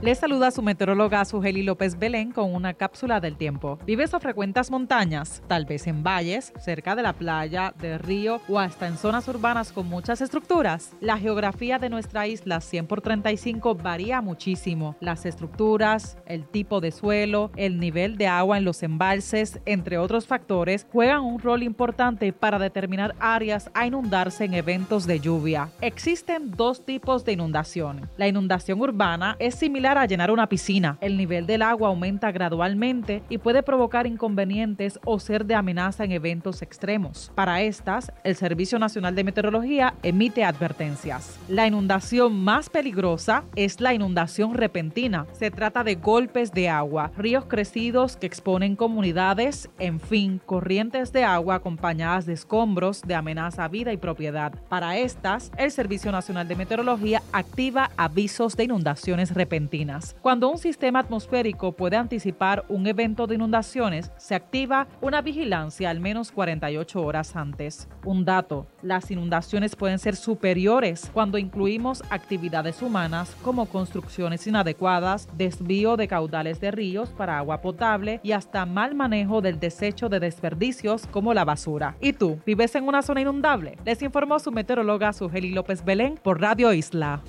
Les 0.00 0.16
saluda 0.16 0.52
su 0.52 0.62
meteoróloga 0.62 1.24
Sugeli 1.24 1.64
López 1.64 1.98
Belén 1.98 2.30
con 2.30 2.54
una 2.54 2.72
cápsula 2.72 3.18
del 3.18 3.36
tiempo. 3.36 3.80
¿Vives 3.84 4.14
o 4.14 4.20
frecuentas 4.20 4.70
montañas? 4.70 5.42
Tal 5.48 5.66
vez 5.66 5.88
en 5.88 6.04
valles, 6.04 6.52
cerca 6.60 6.94
de 6.94 7.02
la 7.02 7.14
playa, 7.14 7.74
del 7.80 7.98
río 7.98 8.40
o 8.48 8.60
hasta 8.60 8.86
en 8.86 8.96
zonas 8.96 9.26
urbanas 9.26 9.72
con 9.72 9.88
muchas 9.88 10.20
estructuras. 10.20 10.92
La 11.00 11.18
geografía 11.18 11.80
de 11.80 11.90
nuestra 11.90 12.28
isla 12.28 12.60
100 12.60 12.86
por 12.86 13.00
35 13.00 13.74
varía 13.74 14.20
muchísimo. 14.20 14.94
Las 15.00 15.26
estructuras, 15.26 16.16
el 16.26 16.46
tipo 16.46 16.80
de 16.80 16.92
suelo, 16.92 17.50
el 17.56 17.80
nivel 17.80 18.18
de 18.18 18.28
agua 18.28 18.56
en 18.56 18.64
los 18.64 18.84
embalses, 18.84 19.58
entre 19.66 19.98
otros 19.98 20.28
factores, 20.28 20.86
juegan 20.92 21.24
un 21.24 21.40
rol 21.40 21.64
importante 21.64 22.32
para 22.32 22.60
determinar 22.60 23.16
áreas 23.18 23.68
a 23.74 23.84
inundarse 23.84 24.44
en 24.44 24.54
eventos 24.54 25.08
de 25.08 25.18
lluvia. 25.18 25.70
Existen 25.80 26.52
dos 26.52 26.86
tipos 26.86 27.24
de 27.24 27.32
inundación. 27.32 28.08
La 28.16 28.28
inundación 28.28 28.80
urbana 28.80 29.34
es 29.40 29.56
similar 29.56 29.87
a 29.96 30.06
llenar 30.06 30.30
una 30.30 30.48
piscina. 30.48 30.98
El 31.00 31.16
nivel 31.16 31.46
del 31.46 31.62
agua 31.62 31.88
aumenta 31.88 32.32
gradualmente 32.32 33.22
y 33.28 33.38
puede 33.38 33.62
provocar 33.62 34.06
inconvenientes 34.06 34.98
o 35.04 35.18
ser 35.20 35.46
de 35.46 35.54
amenaza 35.54 36.04
en 36.04 36.12
eventos 36.12 36.60
extremos. 36.60 37.32
Para 37.34 37.62
estas, 37.62 38.12
el 38.24 38.34
Servicio 38.34 38.78
Nacional 38.78 39.14
de 39.14 39.24
Meteorología 39.24 39.94
emite 40.02 40.44
advertencias. 40.44 41.38
La 41.48 41.66
inundación 41.66 42.44
más 42.44 42.68
peligrosa 42.68 43.44
es 43.56 43.80
la 43.80 43.94
inundación 43.94 44.54
repentina. 44.54 45.26
Se 45.32 45.50
trata 45.50 45.84
de 45.84 45.94
golpes 45.94 46.52
de 46.52 46.68
agua, 46.68 47.12
ríos 47.16 47.46
crecidos 47.46 48.16
que 48.16 48.26
exponen 48.26 48.76
comunidades, 48.76 49.70
en 49.78 50.00
fin, 50.00 50.40
corrientes 50.44 51.12
de 51.12 51.24
agua 51.24 51.54
acompañadas 51.54 52.26
de 52.26 52.32
escombros 52.34 53.02
de 53.02 53.14
amenaza 53.14 53.64
a 53.64 53.68
vida 53.68 53.92
y 53.92 53.96
propiedad. 53.96 54.52
Para 54.68 54.98
estas, 54.98 55.52
el 55.56 55.70
Servicio 55.70 56.10
Nacional 56.10 56.48
de 56.48 56.56
Meteorología 56.56 57.22
activa 57.32 57.90
avisos 57.96 58.56
de 58.56 58.64
inundaciones 58.64 59.32
repentinas 59.34 59.77
Cuando 60.22 60.50
un 60.50 60.58
sistema 60.58 61.00
atmosférico 61.00 61.72
puede 61.72 61.96
anticipar 61.96 62.64
un 62.68 62.86
evento 62.86 63.26
de 63.26 63.36
inundaciones, 63.36 64.10
se 64.16 64.34
activa 64.34 64.88
una 65.00 65.22
vigilancia 65.22 65.90
al 65.90 66.00
menos 66.00 66.32
48 66.32 67.00
horas 67.00 67.36
antes. 67.36 67.88
Un 68.04 68.24
dato, 68.24 68.66
las 68.82 69.10
inundaciones 69.10 69.76
pueden 69.76 69.98
ser 69.98 70.16
superiores 70.16 71.10
cuando 71.12 71.38
incluimos 71.38 72.02
actividades 72.10 72.82
humanas 72.82 73.36
como 73.42 73.66
construcciones 73.66 74.46
inadecuadas, 74.46 75.28
desvío 75.36 75.96
de 75.96 76.08
caudales 76.08 76.60
de 76.60 76.70
ríos 76.70 77.10
para 77.10 77.38
agua 77.38 77.60
potable 77.60 78.20
y 78.22 78.32
hasta 78.32 78.66
mal 78.66 78.94
manejo 78.94 79.40
del 79.40 79.60
desecho 79.60 80.08
de 80.08 80.20
desperdicios 80.20 81.06
como 81.06 81.34
la 81.34 81.44
basura. 81.44 81.96
¿Y 82.00 82.12
tú, 82.12 82.40
vives 82.44 82.74
en 82.74 82.84
una 82.84 83.02
zona 83.02 83.20
inundable? 83.20 83.78
Les 83.84 84.02
informó 84.02 84.38
su 84.38 84.50
meteoróloga 84.50 85.12
Sugeli 85.12 85.50
López 85.50 85.84
Belén 85.84 86.18
por 86.22 86.40
Radio 86.40 86.72
Isla. 86.72 87.22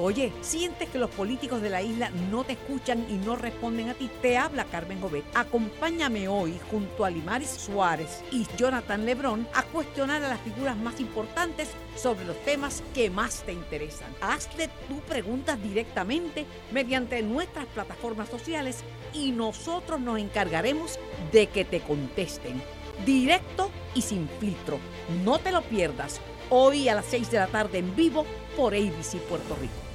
Oye, 0.00 0.32
¿sientes 0.42 0.88
que 0.90 0.98
los 0.98 1.10
políticos 1.10 1.60
de 1.60 1.70
la 1.70 1.82
isla 1.82 2.10
no 2.30 2.44
te 2.44 2.52
escuchan 2.52 3.04
y 3.10 3.14
no 3.14 3.34
responden 3.34 3.88
a 3.88 3.94
ti? 3.94 4.08
Te 4.22 4.38
habla 4.38 4.64
Carmen 4.64 5.00
Jovet. 5.00 5.24
Acompáñame 5.34 6.28
hoy 6.28 6.56
junto 6.70 7.04
a 7.04 7.10
Limaris 7.10 7.50
Suárez 7.50 8.22
y 8.30 8.46
Jonathan 8.56 9.04
Lebrón 9.04 9.48
a 9.54 9.64
cuestionar 9.64 10.22
a 10.22 10.28
las 10.28 10.40
figuras 10.42 10.76
más 10.76 11.00
importantes 11.00 11.70
sobre 11.96 12.24
los 12.26 12.36
temas 12.44 12.84
que 12.94 13.10
más 13.10 13.42
te 13.42 13.52
interesan. 13.52 14.14
Hazle 14.20 14.70
tu 14.86 15.00
preguntas 15.00 15.60
directamente 15.60 16.46
mediante 16.70 17.20
nuestras 17.22 17.66
plataformas 17.66 18.28
sociales 18.28 18.84
y 19.12 19.32
nosotros 19.32 19.98
nos 19.98 20.20
encargaremos 20.20 20.96
de 21.32 21.48
que 21.48 21.64
te 21.64 21.80
contesten. 21.80 22.62
Directo 23.04 23.72
y 23.96 24.02
sin 24.02 24.28
filtro. 24.38 24.78
No 25.24 25.40
te 25.40 25.50
lo 25.50 25.62
pierdas. 25.62 26.20
Hoy 26.50 26.88
a 26.88 26.94
las 26.94 27.06
6 27.06 27.32
de 27.32 27.38
la 27.38 27.48
tarde 27.48 27.78
en 27.78 27.96
vivo 27.96 28.24
por 28.56 28.74
ABC 28.74 29.16
Puerto 29.28 29.56
Rico. 29.60 29.87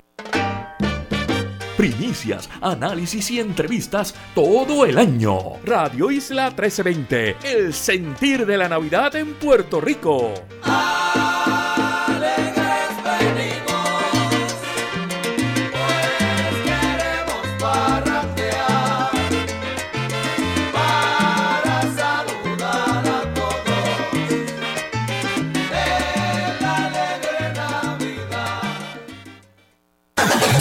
Primicias, 1.77 2.49
análisis 2.61 3.31
y 3.31 3.39
entrevistas 3.39 4.13
todo 4.35 4.85
el 4.85 4.99
año. 4.99 5.53
Radio 5.65 6.11
Isla 6.11 6.49
1320, 6.49 7.37
el 7.43 7.73
sentir 7.73 8.45
de 8.45 8.57
la 8.57 8.69
Navidad 8.69 9.15
en 9.15 9.33
Puerto 9.33 9.81
Rico. 9.81 10.33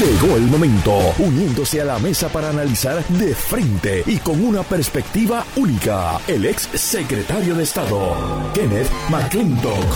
Llegó 0.03 0.37
el 0.37 0.43
momento, 0.49 0.93
uniéndose 1.21 1.81
a 1.81 1.85
la 1.85 1.99
mesa 2.01 2.29
para 2.29 2.51
analizar 2.51 3.05
de 3.07 3.35
frente 3.37 4.03
y 4.07 4.19
con 4.19 4.45
una 4.45 4.65
perspectiva 4.65 5.45
única, 5.57 6.19
el 6.27 6.45
ex 6.45 6.62
secretario 6.75 7.55
de 7.55 7.62
Estado, 7.62 8.17
Kenneth 8.53 8.91
McClintock. 9.11 9.87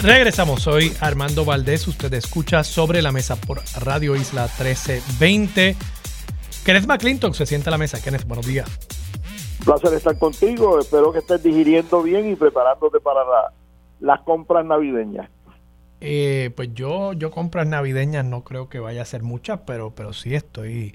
Regresamos, 0.00 0.62
soy 0.62 0.94
Armando 1.00 1.44
Valdés, 1.44 1.86
usted 1.86 2.14
escucha 2.14 2.64
sobre 2.64 3.02
la 3.02 3.12
mesa 3.12 3.36
por 3.36 3.60
Radio 3.78 4.16
Isla 4.16 4.44
1320. 4.44 5.76
Kenneth 6.64 6.86
McClintock 6.86 7.34
se 7.34 7.44
sienta 7.44 7.68
a 7.68 7.72
la 7.72 7.78
mesa. 7.78 8.00
Kenneth, 8.00 8.26
buenos 8.26 8.46
días. 8.46 8.68
Un 9.60 9.64
placer 9.66 9.92
estar 9.92 10.18
contigo, 10.18 10.78
espero 10.80 11.12
que 11.12 11.18
estés 11.18 11.42
digiriendo 11.42 12.02
bien 12.02 12.30
y 12.32 12.36
preparándote 12.36 13.00
para 13.00 13.20
la- 13.24 13.52
las 14.00 14.20
compras 14.20 14.64
navideñas. 14.64 15.28
Eh, 16.00 16.50
pues 16.54 16.74
yo, 16.74 17.12
yo 17.14 17.30
compras 17.30 17.66
navideñas 17.66 18.24
no 18.24 18.42
creo 18.42 18.68
que 18.68 18.80
vaya 18.80 19.02
a 19.02 19.04
ser 19.06 19.22
muchas, 19.22 19.60
pero, 19.66 19.92
pero 19.94 20.12
sí 20.12 20.34
estoy, 20.34 20.94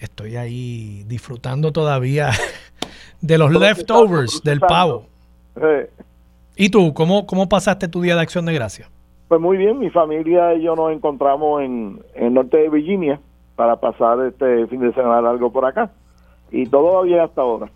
estoy 0.00 0.36
ahí 0.36 1.04
disfrutando 1.06 1.72
todavía 1.72 2.30
de 3.20 3.38
los 3.38 3.52
leftovers 3.52 4.42
del 4.42 4.60
pavo. 4.60 5.06
Eh, 5.60 5.90
¿Y 6.56 6.70
tú, 6.70 6.94
cómo, 6.94 7.26
cómo 7.26 7.48
pasaste 7.48 7.88
tu 7.88 8.00
día 8.00 8.14
de 8.14 8.22
acción 8.22 8.46
de 8.46 8.54
gracia? 8.54 8.88
pues 9.28 9.40
muy 9.42 9.58
bien, 9.58 9.78
mi 9.78 9.90
familia 9.90 10.54
y 10.54 10.62
yo 10.62 10.74
nos 10.74 10.90
encontramos 10.90 11.62
en, 11.62 12.00
en 12.14 12.26
el 12.28 12.34
norte 12.34 12.56
de 12.56 12.70
Virginia 12.70 13.20
para 13.56 13.76
pasar 13.76 14.24
este 14.26 14.66
fin 14.68 14.80
de 14.80 14.92
semana 14.94 15.20
largo 15.20 15.52
por 15.52 15.66
acá. 15.66 15.90
Y 16.50 16.64
todo 16.66 16.94
va 16.94 17.02
bien 17.02 17.20
hasta 17.20 17.42
ahora. 17.42 17.68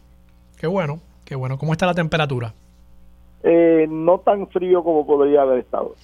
Qué 0.59 0.66
bueno, 0.66 1.01
qué 1.27 1.35
bueno. 1.35 1.59
¿Cómo 1.59 1.72
está 1.72 1.85
la 1.87 1.94
temperatura? 1.94 2.55
Eh, 3.42 3.87
no 3.90 4.18
tan 4.20 4.46
frío 4.48 4.83
como 4.83 5.05
podría 5.07 5.42
haber 5.42 5.59
estado. 5.59 5.94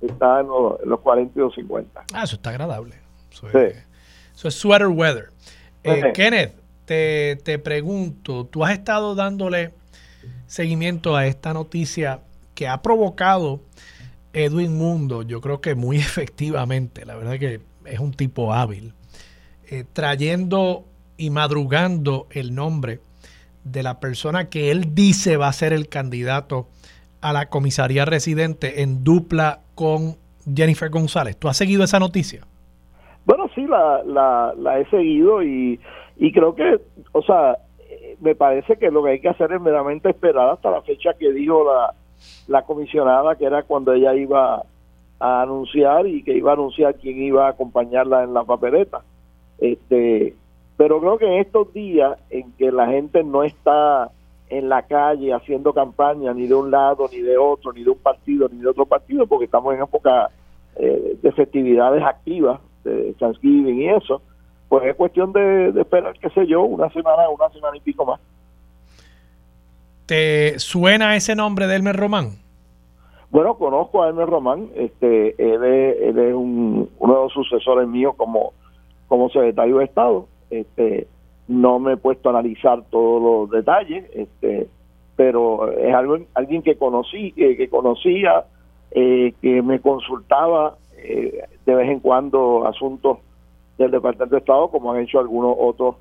Está 0.00 0.40
en 0.40 0.48
los, 0.48 0.80
en 0.82 0.88
los 0.88 1.00
42, 1.00 1.54
50. 1.54 2.04
Ah, 2.12 2.22
eso 2.24 2.36
está 2.36 2.50
agradable. 2.50 2.94
Eso 3.30 3.46
es, 3.48 3.52
Sí. 3.52 3.78
eso 4.34 4.48
es 4.48 4.54
sweater 4.54 4.88
weather. 4.88 5.28
Eh. 5.84 6.12
Kenneth, 6.14 6.54
te, 6.84 7.36
te 7.44 7.58
pregunto, 7.58 8.46
tú 8.46 8.64
has 8.64 8.72
estado 8.72 9.14
dándole 9.14 9.72
seguimiento 10.46 11.16
a 11.16 11.26
esta 11.26 11.52
noticia 11.54 12.20
que 12.54 12.66
ha 12.68 12.82
provocado 12.82 13.60
Edwin 14.32 14.76
Mundo, 14.76 15.22
yo 15.22 15.40
creo 15.40 15.60
que 15.60 15.74
muy 15.74 15.96
efectivamente, 15.98 17.04
la 17.04 17.16
verdad 17.16 17.38
que 17.38 17.60
es 17.84 17.98
un 18.00 18.12
tipo 18.12 18.52
hábil, 18.52 18.94
eh, 19.70 19.84
trayendo 19.92 20.84
y 21.16 21.30
madrugando 21.30 22.26
el 22.30 22.54
nombre 22.54 23.00
de 23.64 23.82
la 23.82 24.00
persona 24.00 24.48
que 24.48 24.70
él 24.70 24.94
dice 24.94 25.36
va 25.36 25.48
a 25.48 25.52
ser 25.52 25.72
el 25.72 25.88
candidato 25.88 26.68
a 27.20 27.32
la 27.32 27.46
comisaría 27.46 28.04
residente 28.04 28.82
en 28.82 29.04
dupla 29.04 29.60
con 29.74 30.16
Jennifer 30.54 30.90
González. 30.90 31.36
¿Tú 31.36 31.48
has 31.48 31.56
seguido 31.56 31.84
esa 31.84 31.98
noticia? 31.98 32.42
Bueno, 33.24 33.48
sí, 33.54 33.66
la, 33.66 34.02
la, 34.04 34.54
la 34.56 34.78
he 34.78 34.86
seguido 34.86 35.42
y, 35.42 35.78
creo 36.32 36.54
que, 36.54 36.80
o 37.12 37.22
sea, 37.22 37.58
me 38.20 38.34
parece 38.34 38.76
que 38.76 38.90
lo 38.90 39.02
que 39.04 39.10
hay 39.10 39.20
que 39.20 39.28
hacer 39.28 39.52
es 39.52 39.60
meramente 39.60 40.10
esperar 40.10 40.50
hasta 40.50 40.70
la 40.70 40.82
fecha 40.82 41.14
que 41.18 41.32
dijo 41.32 41.64
la, 41.64 41.94
la 42.48 42.62
comisionada, 42.62 43.36
que 43.36 43.44
era 43.44 43.62
cuando 43.62 43.92
ella 43.92 44.14
iba 44.14 44.62
a 45.18 45.42
anunciar 45.42 46.06
y 46.06 46.22
que 46.22 46.34
iba 46.34 46.50
a 46.50 46.54
anunciar 46.54 46.94
quién 46.96 47.22
iba 47.22 47.46
a 47.46 47.50
acompañarla 47.50 48.24
en 48.24 48.34
la 48.34 48.44
papeleta. 48.44 49.02
Este, 49.58 50.34
pero 50.76 50.98
creo 51.00 51.18
que 51.18 51.26
en 51.26 51.40
estos 51.40 51.72
días 51.74 52.18
en 52.30 52.52
que 52.52 52.72
la 52.72 52.86
gente 52.86 53.22
no 53.22 53.44
está 53.44 54.10
en 54.50 54.68
la 54.68 54.82
calle 54.82 55.32
haciendo 55.32 55.72
campaña 55.72 56.34
ni 56.34 56.46
de 56.46 56.54
un 56.54 56.70
lado, 56.70 57.08
ni 57.10 57.20
de 57.20 57.38
otro, 57.38 57.72
ni 57.72 57.84
de 57.84 57.90
un 57.90 57.98
partido, 57.98 58.48
ni 58.52 58.58
de 58.58 58.68
otro 58.68 58.84
partido, 58.84 59.26
porque 59.26 59.46
estamos 59.46 59.74
en 59.74 59.82
época 59.82 60.30
eh, 60.76 61.16
de 61.22 61.32
festividades 61.32 62.02
activas, 62.02 62.60
de 62.84 63.14
Thanksgiving 63.18 63.80
y 63.80 63.88
eso, 63.88 64.20
pues 64.68 64.84
es 64.86 64.96
cuestión 64.96 65.32
de, 65.32 65.72
de 65.72 65.80
esperar, 65.80 66.18
qué 66.18 66.30
sé 66.30 66.46
yo, 66.46 66.62
una 66.62 66.90
semana, 66.90 67.28
una 67.28 67.48
semana 67.50 67.76
y 67.76 67.80
pico 67.80 68.04
más. 68.04 68.20
¿Te 70.06 70.58
suena 70.58 71.14
ese 71.14 71.36
nombre 71.36 71.66
de 71.68 71.76
Elmer 71.76 71.96
Román? 71.96 72.30
Bueno, 73.30 73.54
conozco 73.54 74.02
a 74.02 74.08
Hermes 74.08 74.28
Román, 74.28 74.68
este, 74.74 75.36
él 75.38 75.62
es, 75.62 75.96
él 76.02 76.18
es 76.18 76.34
un, 76.34 76.90
uno 76.98 77.14
de 77.14 77.22
los 77.22 77.32
sucesores 77.32 77.86
míos 77.86 78.14
como, 78.16 78.52
como 79.06 79.30
secretario 79.30 79.78
de 79.78 79.84
Estado. 79.84 80.26
Este, 80.50 81.06
no 81.50 81.80
me 81.80 81.94
he 81.94 81.96
puesto 81.96 82.28
a 82.28 82.32
analizar 82.32 82.84
todos 82.90 83.20
los 83.20 83.50
detalles, 83.50 84.08
este, 84.14 84.68
pero 85.16 85.70
es 85.72 85.92
algo, 85.92 86.18
alguien 86.34 86.62
que 86.62 86.76
conocí, 86.76 87.32
que, 87.32 87.68
conocía, 87.68 88.44
eh, 88.92 89.34
que 89.42 89.60
me 89.60 89.80
consultaba 89.80 90.76
eh, 90.96 91.42
de 91.66 91.74
vez 91.74 91.90
en 91.90 91.98
cuando 91.98 92.68
asuntos 92.68 93.18
del 93.78 93.90
Departamento 93.90 94.36
de 94.36 94.38
Estado, 94.38 94.68
como 94.68 94.92
han 94.92 95.00
hecho 95.00 95.18
algunos 95.18 95.56
otros 95.58 95.96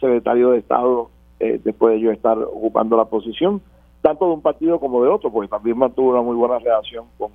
secretarios 0.00 0.52
de 0.52 0.58
Estado 0.58 1.10
eh, 1.38 1.60
después 1.62 1.94
de 1.94 2.00
yo 2.00 2.10
estar 2.10 2.38
ocupando 2.38 2.96
la 2.96 3.04
posición, 3.04 3.60
tanto 4.00 4.26
de 4.26 4.32
un 4.32 4.40
partido 4.40 4.80
como 4.80 5.02
de 5.02 5.10
otro, 5.10 5.30
porque 5.30 5.48
también 5.48 5.76
mantuvo 5.76 6.12
una 6.12 6.22
muy 6.22 6.34
buena 6.34 6.58
relación 6.58 7.04
con, 7.18 7.32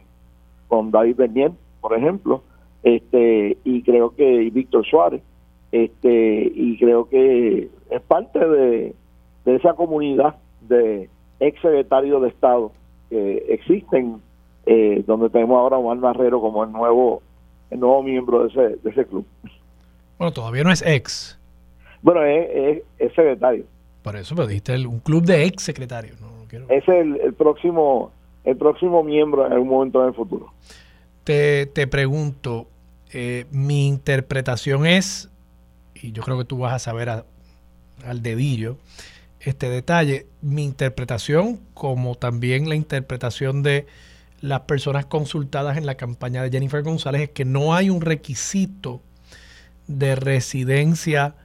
con 0.68 0.90
David 0.90 1.18
Bernier, 1.18 1.52
por 1.82 1.96
ejemplo, 1.96 2.42
este 2.82 3.58
y 3.64 3.84
creo 3.84 4.16
que 4.16 4.44
y 4.44 4.50
Víctor 4.50 4.86
Suárez, 4.88 5.22
este 5.72 6.52
y 6.54 6.78
creo 6.80 7.08
que 7.10 7.70
es 7.90 8.02
parte 8.08 8.40
de, 8.40 8.94
de 9.46 9.56
esa 9.56 9.74
comunidad 9.74 10.36
de 10.68 11.10
ex 11.40 11.62
secretarios 11.62 12.22
de 12.22 12.30
Estado 12.30 12.72
que 13.10 13.38
existen, 13.50 14.22
eh, 14.66 15.04
donde 15.08 15.30
tenemos 15.30 15.58
ahora 15.58 15.78
a 15.78 15.80
Juan 15.80 16.00
Marrero 16.00 16.42
como 16.42 16.64
el 16.64 16.72
nuevo 16.72 17.22
el 17.72 17.80
nuevo 17.80 18.02
miembro 18.04 18.44
de 18.44 18.50
ese, 18.50 18.62
de 18.82 18.90
ese 18.90 19.06
club. 19.06 19.26
Bueno, 20.18 20.34
todavía 20.34 20.64
no 20.64 20.72
es 20.72 20.82
ex. 20.86 21.40
Bueno, 22.02 22.24
es, 22.24 22.50
es, 22.52 22.84
es 22.98 23.14
secretario. 23.14 23.66
Por 24.02 24.16
eso 24.16 24.34
me 24.36 24.48
dijiste 24.48 24.74
el- 24.74 24.88
un 24.88 25.00
club 25.00 25.24
de 25.24 25.46
ex 25.46 25.64
secretarios. 25.64 26.20
No, 26.20 26.28
no 26.28 26.46
quiero- 26.48 26.66
Es 26.70 26.88
el, 26.88 27.20
el 27.22 27.34
próximo 27.34 28.12
el 28.46 28.56
próximo 28.58 29.04
miembro 29.04 29.46
en 29.46 29.54
algún 29.54 29.68
momento 29.68 30.02
en 30.02 30.08
el 30.08 30.14
futuro. 30.16 30.52
Te, 31.24 31.68
te 31.68 31.86
pregunto, 31.88 32.66
eh, 33.14 33.46
mi 33.52 33.88
interpretación 33.88 34.86
es, 34.88 35.30
y 36.02 36.12
yo 36.12 36.24
creo 36.24 36.38
que 36.38 36.46
tú 36.46 36.58
vas 36.58 36.74
a 36.74 36.80
saber 36.80 37.10
al 37.10 38.24
dedillo 38.24 38.78
este 39.40 39.70
detalle, 39.70 40.28
mi 40.42 40.64
interpretación, 40.66 41.60
como 41.74 42.16
también 42.16 42.68
la 42.68 42.76
interpretación 42.76 43.64
de 43.64 43.88
las 44.42 44.62
personas 44.62 45.06
consultadas 45.06 45.78
en 45.78 45.86
la 45.86 45.96
campaña 45.96 46.44
de 46.44 46.50
Jennifer 46.50 46.84
González 46.84 47.22
es 47.22 47.30
que 47.30 47.46
no 47.46 47.74
hay 47.74 47.90
un 47.90 48.02
requisito 48.02 49.02
de 49.88 50.16
residencia 50.16 51.36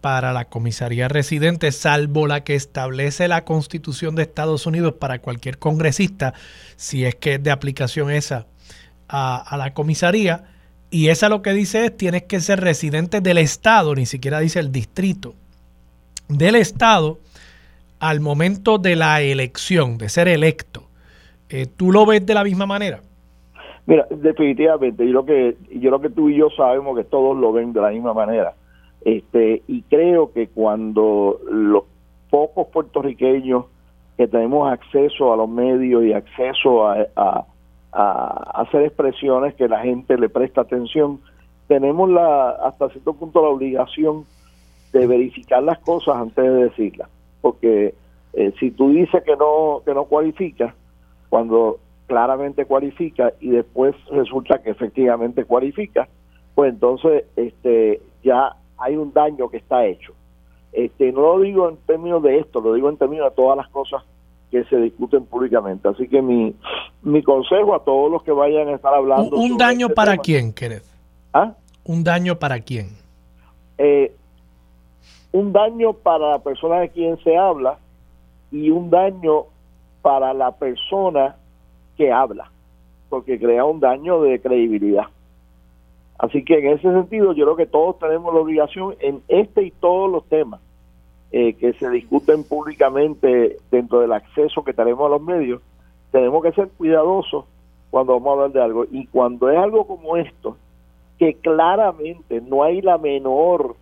para 0.00 0.32
la 0.32 0.46
comisaría 0.46 1.08
residente, 1.08 1.72
salvo 1.72 2.26
la 2.26 2.42
que 2.42 2.54
establece 2.54 3.28
la 3.28 3.44
Constitución 3.44 4.14
de 4.14 4.22
Estados 4.22 4.66
Unidos 4.66 4.94
para 4.94 5.20
cualquier 5.20 5.58
congresista, 5.58 6.32
si 6.76 7.04
es 7.04 7.16
que 7.16 7.34
es 7.34 7.42
de 7.42 7.50
aplicación 7.50 8.10
esa 8.10 8.46
a, 9.08 9.56
la 9.58 9.74
comisaría. 9.74 10.44
Y 10.90 11.08
esa 11.08 11.28
lo 11.28 11.42
que 11.42 11.52
dice 11.52 11.84
es, 11.84 11.96
tienes 11.96 12.24
que 12.24 12.40
ser 12.40 12.60
residente 12.60 13.20
del 13.20 13.38
Estado, 13.38 13.94
ni 13.94 14.06
siquiera 14.06 14.40
dice 14.40 14.58
el 14.58 14.72
distrito, 14.72 15.34
del 16.28 16.56
Estado 16.56 17.18
al 18.00 18.20
momento 18.20 18.78
de 18.78 18.96
la 18.96 19.20
elección, 19.20 19.98
de 19.98 20.08
ser 20.08 20.26
electo. 20.26 20.82
Eh, 21.48 21.66
¿Tú 21.66 21.92
lo 21.92 22.06
ves 22.06 22.24
de 22.26 22.34
la 22.34 22.42
misma 22.42 22.66
manera? 22.66 23.00
Mira, 23.86 24.06
definitivamente, 24.10 25.06
yo 25.08 25.24
creo 25.24 25.26
que 25.26 25.78
yo 25.78 25.90
creo 25.90 26.00
que 26.00 26.10
tú 26.10 26.28
y 26.28 26.36
yo 26.36 26.48
sabemos 26.50 26.96
que 26.96 27.04
todos 27.04 27.36
lo 27.36 27.52
ven 27.52 27.72
de 27.72 27.80
la 27.80 27.90
misma 27.90 28.14
manera. 28.14 28.54
Este, 29.04 29.62
y 29.66 29.82
creo 29.82 30.32
que 30.32 30.48
cuando 30.48 31.40
los 31.50 31.84
pocos 32.30 32.68
puertorriqueños 32.68 33.64
que 34.16 34.28
tenemos 34.28 34.70
acceso 34.70 35.32
a 35.32 35.36
los 35.36 35.48
medios 35.48 36.04
y 36.04 36.12
acceso 36.12 36.86
a, 36.86 37.06
a, 37.16 37.46
hacer 37.92 38.82
expresiones 38.82 39.54
que 39.54 39.68
la 39.68 39.80
gente 39.80 40.16
le 40.16 40.28
presta 40.28 40.60
atención, 40.60 41.20
tenemos 41.66 42.10
la 42.10 42.50
hasta 42.50 42.88
cierto 42.90 43.14
punto 43.14 43.42
la 43.42 43.48
obligación 43.48 44.24
de 44.92 45.06
verificar 45.06 45.62
las 45.62 45.78
cosas 45.80 46.16
antes 46.16 46.44
de 46.44 46.64
decirlas, 46.64 47.08
porque 47.40 47.94
eh, 48.32 48.52
si 48.58 48.70
tú 48.70 48.90
dices 48.90 49.22
que 49.24 49.36
no 49.36 49.82
que 49.84 49.94
no 49.94 50.04
cualifica, 50.04 50.74
cuando 51.28 51.78
claramente 52.06 52.64
cualifica 52.64 53.32
y 53.40 53.50
después 53.50 53.94
resulta 54.10 54.60
que 54.62 54.70
efectivamente 54.70 55.44
cualifica, 55.44 56.08
pues 56.54 56.72
entonces 56.72 57.24
este 57.36 58.00
ya 58.22 58.56
hay 58.78 58.96
un 58.96 59.12
daño 59.12 59.48
que 59.48 59.58
está 59.58 59.86
hecho. 59.86 60.12
Este, 60.72 61.12
no 61.12 61.20
lo 61.20 61.40
digo 61.40 61.68
en 61.68 61.76
términos 61.78 62.22
de 62.22 62.38
esto, 62.38 62.60
lo 62.60 62.74
digo 62.74 62.88
en 62.88 62.96
términos 62.96 63.30
de 63.30 63.36
todas 63.36 63.56
las 63.56 63.68
cosas 63.68 64.04
que 64.50 64.64
se 64.64 64.76
discuten 64.76 65.24
públicamente. 65.26 65.88
Así 65.88 66.08
que 66.08 66.20
mi, 66.20 66.54
mi 67.02 67.22
consejo 67.22 67.74
a 67.74 67.84
todos 67.84 68.10
los 68.10 68.22
que 68.22 68.32
vayan 68.32 68.68
a 68.68 68.74
estar 68.74 68.92
hablando... 68.92 69.36
¿Un, 69.36 69.56
daño 69.56 69.86
este 69.86 69.94
para 69.94 70.16
quién, 70.16 70.52
Kenneth? 70.52 70.84
¿Ah? 71.32 71.54
¿Un 71.84 72.02
daño 72.02 72.38
para 72.38 72.60
quién? 72.60 72.88
Eh, 73.78 74.14
un 75.32 75.52
daño 75.52 75.92
para 75.92 76.30
la 76.30 76.38
persona 76.40 76.80
de 76.80 76.88
quien 76.90 77.16
se 77.22 77.36
habla 77.36 77.78
y 78.50 78.70
un 78.70 78.90
daño 78.90 79.44
para 80.02 80.34
la 80.34 80.52
persona 80.52 81.36
que 81.96 82.10
habla, 82.10 82.50
porque 83.08 83.38
crea 83.38 83.64
un 83.64 83.78
daño 83.78 84.22
de 84.22 84.40
credibilidad. 84.40 85.04
Así 86.18 86.44
que 86.44 86.58
en 86.58 86.78
ese 86.78 86.82
sentido 86.82 87.32
yo 87.32 87.44
creo 87.44 87.56
que 87.56 87.66
todos 87.66 87.98
tenemos 87.98 88.34
la 88.34 88.40
obligación 88.40 88.96
en 89.00 89.22
este 89.28 89.62
y 89.62 89.70
todos 89.70 90.10
los 90.10 90.26
temas 90.28 90.60
eh, 91.32 91.54
que 91.54 91.72
se 91.74 91.88
discuten 91.90 92.44
públicamente 92.44 93.58
dentro 93.70 94.00
del 94.00 94.12
acceso 94.12 94.64
que 94.64 94.72
tenemos 94.72 95.06
a 95.06 95.10
los 95.10 95.22
medios, 95.22 95.60
tenemos 96.10 96.42
que 96.42 96.52
ser 96.52 96.68
cuidadosos 96.70 97.44
cuando 97.90 98.14
vamos 98.14 98.28
a 98.28 98.32
hablar 98.32 98.52
de 98.52 98.62
algo. 98.62 98.84
Y 98.90 99.06
cuando 99.06 99.50
es 99.50 99.58
algo 99.58 99.86
como 99.86 100.16
esto, 100.16 100.56
que 101.18 101.34
claramente 101.34 102.40
no 102.40 102.62
hay 102.62 102.80
la 102.80 102.98
menor 102.98 103.76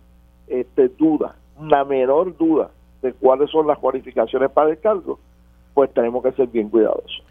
este, 0.47 0.89
duda, 0.89 1.35
la 1.61 1.85
menor 1.85 2.37
duda 2.37 2.71
de 3.01 3.13
cuáles 3.13 3.49
son 3.49 3.65
las 3.65 3.77
cualificaciones 3.77 4.51
para 4.51 4.71
el 4.71 4.79
cargo, 4.79 5.19
pues 5.73 5.93
tenemos 5.93 6.21
que 6.23 6.31
ser 6.33 6.47
bien 6.47 6.69
cuidadosos. 6.69 7.23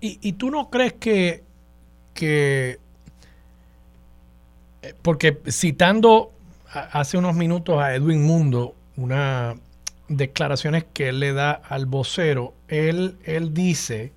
¿Y, 0.00 0.18
y 0.22 0.32
tú 0.32 0.50
no 0.50 0.70
crees 0.70 0.94
que, 0.94 1.42
que 2.14 2.78
eh, 4.82 4.94
porque 5.02 5.38
citando 5.48 6.30
hace 6.72 7.18
unos 7.18 7.34
minutos 7.34 7.78
a 7.78 7.94
Edwin 7.94 8.22
Mundo, 8.22 8.74
una 8.98 9.54
declaraciones 10.08 10.84
que 10.92 11.10
él 11.10 11.20
le 11.20 11.32
da 11.32 11.52
al 11.52 11.86
vocero, 11.86 12.54
él, 12.68 13.16
él 13.24 13.54
dice, 13.54 14.12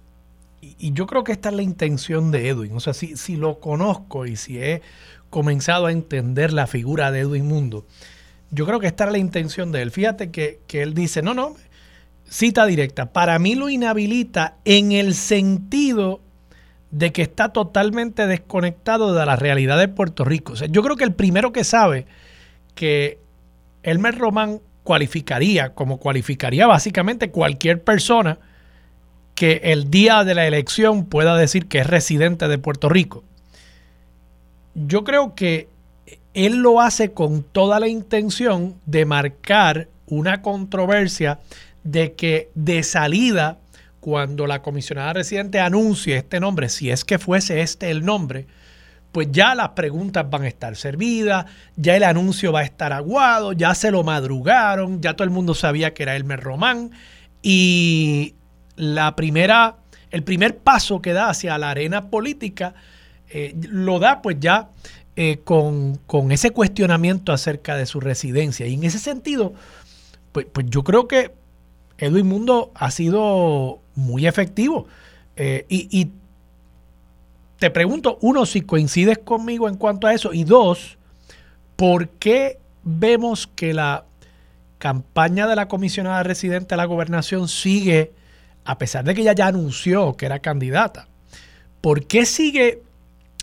y, 0.61 0.93
yo 0.93 1.05
creo 1.05 1.23
que 1.23 1.33
esta 1.33 1.49
es 1.49 1.55
la 1.55 1.61
intención 1.61 2.31
de 2.31 2.47
Edwin, 2.47 2.75
o 2.75 2.79
sea, 2.79 2.93
si, 2.93 3.17
si 3.17 3.35
lo 3.35 3.59
conozco 3.59 4.25
y 4.25 4.35
si 4.35 4.59
he 4.59 4.81
comenzado 5.29 5.85
a 5.85 5.91
entender 5.91 6.53
la 6.53 6.67
figura 6.67 7.11
de 7.11 7.21
Edwin 7.21 7.45
Mundo, 7.45 7.85
yo 8.51 8.65
creo 8.65 8.79
que 8.79 8.87
esta 8.87 9.05
es 9.05 9.11
la 9.11 9.17
intención 9.17 9.71
de 9.71 9.81
él. 9.81 9.91
Fíjate 9.91 10.29
que, 10.29 10.59
que 10.67 10.81
él 10.81 10.93
dice, 10.93 11.21
no, 11.21 11.33
no, 11.33 11.55
cita 12.29 12.65
directa, 12.65 13.11
para 13.13 13.37
mí 13.39 13.55
lo 13.55 13.69
inhabilita 13.69 14.55
en 14.65 14.91
el 14.91 15.13
sentido 15.13 16.21
de 16.91 17.13
que 17.13 17.21
está 17.21 17.49
totalmente 17.49 18.27
desconectado 18.27 19.13
de 19.13 19.25
la 19.25 19.37
realidad 19.37 19.79
de 19.79 19.87
Puerto 19.87 20.25
Rico. 20.25 20.53
yo 20.53 20.83
creo 20.83 20.97
que 20.97 21.05
el 21.05 21.13
primero 21.13 21.53
que 21.53 21.63
sabe 21.63 22.05
que 22.75 23.17
Elmer 23.83 24.17
Román 24.17 24.59
cualificaría, 24.83 25.73
como 25.73 25.97
cualificaría 25.97 26.67
básicamente 26.67 27.31
cualquier 27.31 27.83
persona 27.83 28.39
que 29.35 29.61
el 29.63 29.89
día 29.89 30.23
de 30.23 30.35
la 30.35 30.47
elección 30.47 31.05
pueda 31.05 31.35
decir 31.37 31.67
que 31.67 31.79
es 31.79 31.87
residente 31.87 32.47
de 32.47 32.57
Puerto 32.57 32.89
Rico. 32.89 33.23
Yo 34.73 35.03
creo 35.03 35.35
que 35.35 35.67
él 36.33 36.57
lo 36.57 36.81
hace 36.81 37.11
con 37.11 37.43
toda 37.43 37.79
la 37.79 37.87
intención 37.87 38.75
de 38.85 39.05
marcar 39.05 39.87
una 40.07 40.41
controversia 40.41 41.39
de 41.83 42.13
que 42.13 42.49
de 42.53 42.83
salida 42.83 43.59
cuando 43.99 44.47
la 44.47 44.61
comisionada 44.61 45.13
residente 45.13 45.59
anuncie 45.59 46.17
este 46.17 46.39
nombre, 46.39 46.69
si 46.69 46.89
es 46.89 47.05
que 47.05 47.19
fuese 47.19 47.61
este 47.61 47.91
el 47.91 48.03
nombre, 48.03 48.47
pues 49.11 49.27
ya 49.31 49.55
las 49.55 49.69
preguntas 49.69 50.29
van 50.29 50.43
a 50.43 50.47
estar 50.47 50.75
servidas, 50.75 51.45
ya 51.75 51.95
el 51.95 52.03
anuncio 52.03 52.51
va 52.51 52.61
a 52.61 52.63
estar 52.63 52.93
aguado, 52.93 53.53
ya 53.53 53.75
se 53.75 53.91
lo 53.91 54.03
madrugaron, 54.03 55.01
ya 55.01 55.13
todo 55.15 55.25
el 55.25 55.31
mundo 55.31 55.53
sabía 55.53 55.93
que 55.93 56.03
era 56.03 56.15
Elmer 56.15 56.39
Román 56.39 56.91
y 57.41 58.35
la 58.75 59.15
primera, 59.15 59.77
el 60.11 60.23
primer 60.23 60.57
paso 60.57 61.01
que 61.01 61.13
da 61.13 61.29
hacia 61.29 61.57
la 61.57 61.71
arena 61.71 62.09
política 62.09 62.73
eh, 63.29 63.55
lo 63.69 63.99
da 63.99 64.21
pues 64.21 64.37
ya 64.39 64.69
eh, 65.15 65.39
con, 65.43 65.97
con, 66.05 66.31
ese 66.31 66.51
cuestionamiento 66.51 67.33
acerca 67.33 67.75
de 67.75 67.85
su 67.85 67.99
residencia. 67.99 68.67
Y 68.67 68.73
en 68.75 68.83
ese 68.83 68.99
sentido, 68.99 69.53
pues, 70.31 70.47
pues 70.51 70.65
yo 70.69 70.83
creo 70.83 71.07
que 71.07 71.33
Edwin 71.97 72.27
Mundo 72.27 72.71
ha 72.75 72.91
sido 72.91 73.81
muy 73.95 74.27
efectivo. 74.27 74.87
Eh, 75.35 75.65
y, 75.69 76.11
te 77.61 77.69
pregunto, 77.69 78.17
uno, 78.21 78.47
si 78.47 78.61
coincides 78.61 79.19
conmigo 79.19 79.69
en 79.69 79.77
cuanto 79.77 80.07
a 80.07 80.15
eso, 80.15 80.33
y 80.33 80.45
dos, 80.45 80.97
¿por 81.75 82.09
qué 82.09 82.57
vemos 82.81 83.45
que 83.45 83.75
la 83.75 84.05
campaña 84.79 85.45
de 85.45 85.55
la 85.55 85.67
comisionada 85.67 86.23
residente 86.23 86.73
a 86.73 86.77
la 86.77 86.85
gobernación 86.85 87.47
sigue, 87.47 88.13
a 88.65 88.79
pesar 88.79 89.05
de 89.05 89.13
que 89.13 89.21
ella 89.21 89.33
ya 89.33 89.45
anunció 89.45 90.17
que 90.17 90.25
era 90.25 90.39
candidata, 90.39 91.07
¿por 91.81 92.07
qué 92.07 92.25
sigue 92.25 92.81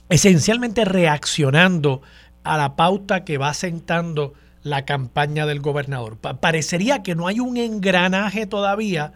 esencialmente 0.09 0.85
reaccionando 0.85 2.03
a 2.43 2.57
la 2.57 2.75
pauta 2.75 3.25
que 3.25 3.39
va 3.39 3.55
sentando 3.55 4.35
la 4.65 4.85
campaña 4.85 5.47
del 5.47 5.61
gobernador? 5.61 6.19
parecería 6.19 7.05
que 7.05 7.15
no 7.15 7.29
hay 7.29 7.39
un 7.39 7.57
engranaje 7.57 8.49
todavía 8.49 9.13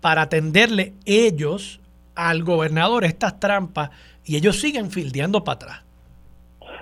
para 0.00 0.22
atenderle 0.22 0.94
ellos 1.04 1.82
al 2.14 2.44
gobernador 2.44 3.04
estas 3.04 3.38
trampas 3.38 3.90
y 4.28 4.36
ellos 4.36 4.60
siguen 4.60 4.90
fildeando 4.90 5.42
para 5.42 5.54
atrás. 5.54 5.84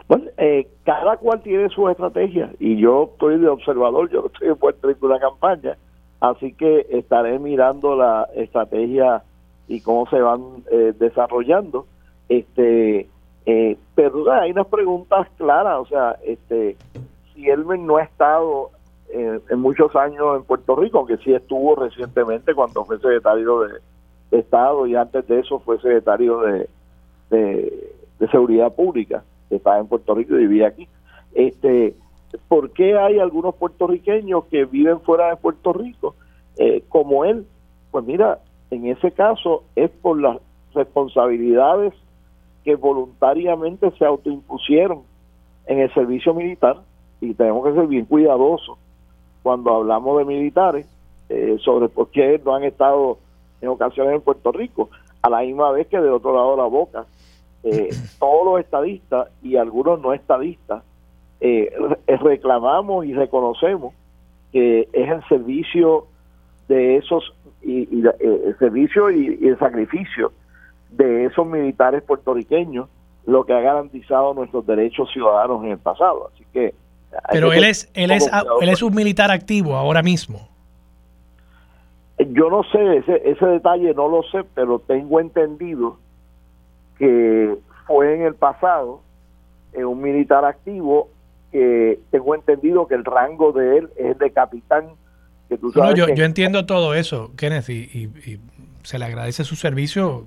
Bueno, 0.08 0.24
eh, 0.36 0.68
cada 0.84 1.16
cual 1.16 1.40
tiene 1.42 1.68
su 1.68 1.88
estrategia 1.88 2.50
y 2.58 2.76
yo 2.76 3.10
estoy 3.12 3.38
de 3.38 3.48
observador, 3.48 4.10
yo 4.10 4.26
estoy 4.26 4.48
en 4.48 4.56
Puerto 4.56 4.88
Rico 4.88 5.06
una 5.06 5.20
campaña, 5.20 5.76
así 6.20 6.52
que 6.52 6.86
estaré 6.90 7.38
mirando 7.38 7.96
la 7.96 8.28
estrategia 8.34 9.22
y 9.68 9.80
cómo 9.80 10.08
se 10.08 10.20
van 10.20 10.64
eh, 10.70 10.92
desarrollando. 10.98 11.86
Este, 12.28 13.08
eh, 13.46 13.78
pero 13.94 14.32
hay 14.32 14.50
unas 14.50 14.66
preguntas 14.66 15.28
claras, 15.36 15.78
o 15.80 15.86
sea, 15.86 16.16
este, 16.24 16.76
si 17.32 17.48
Elmer 17.48 17.78
no 17.78 17.96
ha 17.96 18.02
estado 18.02 18.70
en, 19.08 19.60
muchos 19.60 19.94
años 19.94 20.36
en 20.36 20.42
Puerto 20.42 20.74
Rico, 20.74 20.98
aunque 20.98 21.16
sí 21.18 21.32
estuvo 21.32 21.76
recientemente 21.76 22.54
cuando 22.54 22.84
fue 22.84 22.96
secretario 22.98 23.60
de, 23.60 23.80
Estado 24.28 24.88
y 24.88 24.96
antes 24.96 25.26
de 25.28 25.38
eso 25.38 25.60
fue 25.60 25.76
secretario 25.76 26.40
de, 26.40 26.68
de, 27.30 27.92
Seguridad 28.30 28.74
Pública, 28.74 29.24
que 29.48 29.56
estaba 29.56 29.78
en 29.78 29.86
Puerto 29.86 30.14
Rico 30.14 30.34
y 30.34 30.46
vivía 30.46 30.68
aquí. 30.68 30.88
Este, 31.34 31.94
¿Por 32.48 32.70
qué 32.70 32.96
hay 32.96 33.18
algunos 33.18 33.54
puertorriqueños 33.54 34.44
que 34.46 34.64
viven 34.64 35.00
fuera 35.00 35.28
de 35.28 35.36
Puerto 35.36 35.72
Rico 35.72 36.14
eh, 36.58 36.82
como 36.88 37.24
él? 37.24 37.46
Pues 37.90 38.04
mira, 38.04 38.40
en 38.70 38.86
ese 38.86 39.12
caso 39.12 39.64
es 39.76 39.90
por 39.90 40.20
las 40.20 40.38
responsabilidades 40.74 41.92
que 42.64 42.74
voluntariamente 42.74 43.90
se 43.92 44.04
autoimpusieron 44.04 45.02
en 45.66 45.78
el 45.80 45.92
servicio 45.94 46.34
militar 46.34 46.78
y 47.20 47.34
tenemos 47.34 47.64
que 47.64 47.74
ser 47.74 47.86
bien 47.86 48.04
cuidadosos 48.06 48.76
cuando 49.42 49.74
hablamos 49.74 50.18
de 50.18 50.24
militares 50.24 50.86
eh, 51.28 51.56
sobre 51.64 51.88
por 51.88 52.10
qué 52.10 52.40
no 52.44 52.54
han 52.54 52.64
estado 52.64 53.18
en 53.60 53.68
ocasiones 53.68 54.14
en 54.14 54.20
Puerto 54.20 54.52
Rico. 54.52 54.90
a 55.22 55.30
la 55.30 55.40
misma 55.40 55.72
vez 55.72 55.88
que 55.88 56.00
de 56.00 56.10
otro 56.10 56.34
lado 56.34 56.56
la 56.56 56.66
boca, 56.66 57.04
eh, 57.66 57.90
todos 58.20 58.44
los 58.46 58.60
estadistas 58.60 59.28
y 59.42 59.56
algunos 59.56 60.00
no 60.00 60.12
estadistas 60.12 60.84
eh, 61.40 61.72
reclamamos 62.06 63.04
y 63.04 63.12
reconocemos 63.12 63.92
que 64.52 64.88
es 64.92 65.08
el 65.10 65.22
servicio 65.28 66.06
de 66.68 66.96
esos 66.96 67.34
y, 67.62 67.82
eh, 68.06 68.42
el 68.46 68.58
servicio 68.58 69.10
y, 69.10 69.48
el 69.48 69.58
sacrificio 69.58 70.32
de 70.90 71.24
esos 71.24 71.44
militares 71.46 72.02
puertorriqueños 72.04 72.88
lo 73.26 73.44
que 73.44 73.52
ha 73.52 73.60
garantizado 73.60 74.32
nuestros 74.34 74.64
derechos 74.64 75.10
ciudadanos 75.12 75.64
en 75.64 75.72
el 75.72 75.78
pasado. 75.78 76.30
Así 76.32 76.44
que 76.52 76.74
pero 77.32 77.52
él 77.52 77.64
es 77.64 77.90
él 77.94 78.12
es 78.12 78.30
él 78.60 78.68
es 78.68 78.82
un 78.82 78.94
militar 78.94 79.32
activo 79.32 79.74
ahora 79.74 80.02
mismo. 80.02 80.48
Yo 82.18 82.48
no 82.48 82.62
sé 82.62 82.98
ese 82.98 83.28
ese 83.28 83.46
detalle 83.46 83.92
no 83.94 84.08
lo 84.08 84.22
sé 84.22 84.44
pero 84.54 84.78
tengo 84.78 85.18
entendido 85.18 85.98
que 86.98 87.56
fue 87.86 88.14
en 88.14 88.22
el 88.22 88.34
pasado 88.34 89.02
eh, 89.72 89.84
un 89.84 90.00
militar 90.02 90.44
activo 90.44 91.08
que 91.52 92.00
tengo 92.10 92.34
entendido 92.34 92.86
que 92.86 92.94
el 92.94 93.04
rango 93.04 93.52
de 93.52 93.78
él 93.78 93.88
es 93.96 94.18
de 94.18 94.30
capitán 94.30 94.90
no, 95.48 95.94
yo, 95.94 96.08
yo 96.08 96.24
entiendo 96.24 96.66
todo 96.66 96.94
eso, 96.94 97.32
Kenneth, 97.36 97.68
y, 97.68 98.40
se 98.82 98.98
le 98.98 99.04
agradece 99.04 99.44
su 99.44 99.56
servicio. 99.56 100.26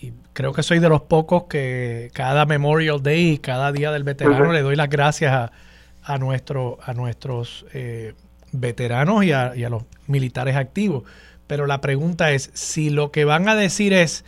Y 0.00 0.12
creo 0.32 0.52
que 0.52 0.62
soy 0.62 0.78
de 0.78 0.88
los 0.88 1.02
pocos 1.02 1.44
que 1.44 2.10
cada 2.12 2.44
Memorial 2.44 3.02
Day 3.02 3.32
y 3.32 3.38
cada 3.38 3.72
Día 3.72 3.92
del 3.92 4.04
Veterano 4.04 4.52
le 4.52 4.62
doy 4.62 4.76
las 4.76 4.90
gracias 4.90 5.32
a, 5.32 5.52
a, 6.02 6.18
nuestro, 6.18 6.78
a 6.82 6.92
nuestros 6.92 7.66
eh, 7.72 8.14
veteranos 8.52 9.24
y 9.24 9.32
a, 9.32 9.54
los 9.70 9.84
militares 10.06 10.56
activos. 10.56 11.04
Pero 11.46 11.66
la 11.66 11.80
pregunta 11.80 12.32
es, 12.32 12.50
si 12.52 12.90
lo 12.90 13.10
que 13.10 13.24
van 13.24 13.48
a 13.48 13.54
decir 13.54 13.92
es, 13.92 14.24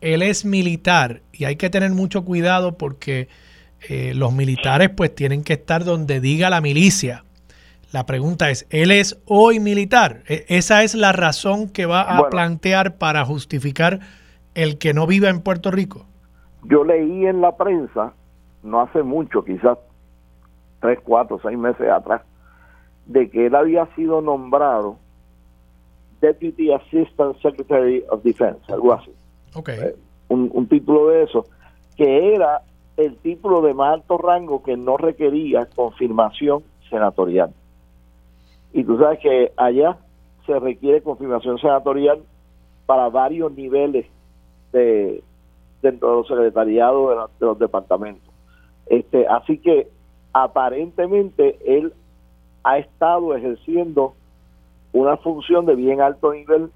él 0.00 0.22
es 0.22 0.44
militar 0.44 1.22
y 1.32 1.44
hay 1.44 1.56
que 1.56 1.70
tener 1.70 1.90
mucho 1.90 2.24
cuidado 2.24 2.76
porque 2.76 3.28
eh, 3.88 4.12
los 4.14 4.32
militares 4.32 4.90
pues 4.90 5.14
tienen 5.14 5.44
que 5.44 5.54
estar 5.54 5.84
donde 5.84 6.20
diga 6.20 6.50
la 6.50 6.60
milicia 6.60 7.24
la 7.90 8.04
pregunta 8.04 8.50
es, 8.50 8.66
¿él 8.68 8.90
es 8.90 9.22
hoy 9.24 9.60
militar? 9.60 10.22
E, 10.28 10.44
¿Esa 10.48 10.82
es 10.82 10.94
la 10.94 11.12
razón 11.12 11.70
que 11.70 11.86
va 11.86 12.02
a 12.02 12.28
plantear 12.28 12.98
para 12.98 13.24
justificar 13.24 14.00
el 14.54 14.78
que 14.78 14.92
no 14.92 15.06
viva 15.06 15.30
en 15.30 15.40
Puerto 15.40 15.70
Rico? 15.70 16.04
Yo 16.64 16.84
leí 16.84 17.24
en 17.26 17.40
la 17.40 17.56
prensa, 17.56 18.12
no 18.62 18.82
hace 18.82 19.02
mucho, 19.02 19.42
quizás 19.42 19.78
tres, 20.80 20.98
cuatro, 21.02 21.38
seis 21.42 21.56
meses 21.56 21.88
atrás, 21.88 22.22
de 23.06 23.30
que 23.30 23.46
él 23.46 23.54
había 23.54 23.86
sido 23.94 24.20
nombrado 24.20 24.98
Deputy 26.20 26.72
Assistant 26.72 27.40
Secretary 27.40 28.04
of 28.10 28.22
Defense, 28.22 28.60
algo 28.70 28.92
así. 28.92 29.12
Eh, 29.54 29.96
un, 30.28 30.50
un 30.52 30.68
título 30.68 31.08
de 31.08 31.24
eso, 31.24 31.46
que 31.96 32.34
era 32.34 32.62
el 32.96 33.16
título 33.16 33.62
de 33.62 33.74
más 33.74 33.94
alto 33.94 34.18
rango 34.18 34.62
que 34.62 34.76
no 34.76 34.96
requería 34.96 35.66
confirmación 35.66 36.62
senatorial. 36.90 37.52
Y 38.72 38.84
tú 38.84 38.98
sabes 38.98 39.20
que 39.20 39.52
allá 39.56 39.98
se 40.46 40.58
requiere 40.58 41.02
confirmación 41.02 41.58
senatorial 41.58 42.20
para 42.86 43.08
varios 43.08 43.52
niveles 43.52 44.06
de 44.72 45.22
dentro 45.82 46.08
de 46.08 46.16
los 46.16 46.28
secretariados 46.28 47.30
de, 47.38 47.46
los 47.46 47.58
departamentos. 47.58 48.28
Este, 48.86 49.26
así 49.26 49.58
que 49.58 49.88
aparentemente 50.32 51.58
él 51.64 51.92
ha 52.64 52.78
estado 52.78 53.34
ejerciendo 53.36 54.14
una 54.92 55.16
función 55.18 55.66
de 55.66 55.74
bien 55.76 56.00
alto 56.00 56.32
nivel 56.32 56.70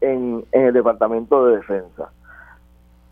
en, 0.00 0.44
en 0.52 0.66
el 0.66 0.72
Departamento 0.72 1.46
de 1.46 1.56
Defensa. 1.56 2.10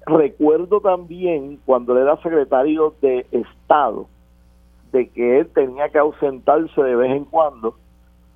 Recuerdo 0.07 0.80
también 0.80 1.59
cuando 1.66 1.93
él 1.93 2.03
era 2.03 2.16
secretario 2.22 2.95
de 3.03 3.26
Estado 3.30 4.09
de 4.93 5.09
que 5.09 5.41
él 5.41 5.49
tenía 5.55 5.89
que 5.91 5.99
ausentarse 5.99 6.82
de 6.82 6.97
vez 6.97 7.11
en 7.11 7.24
cuando 7.24 7.76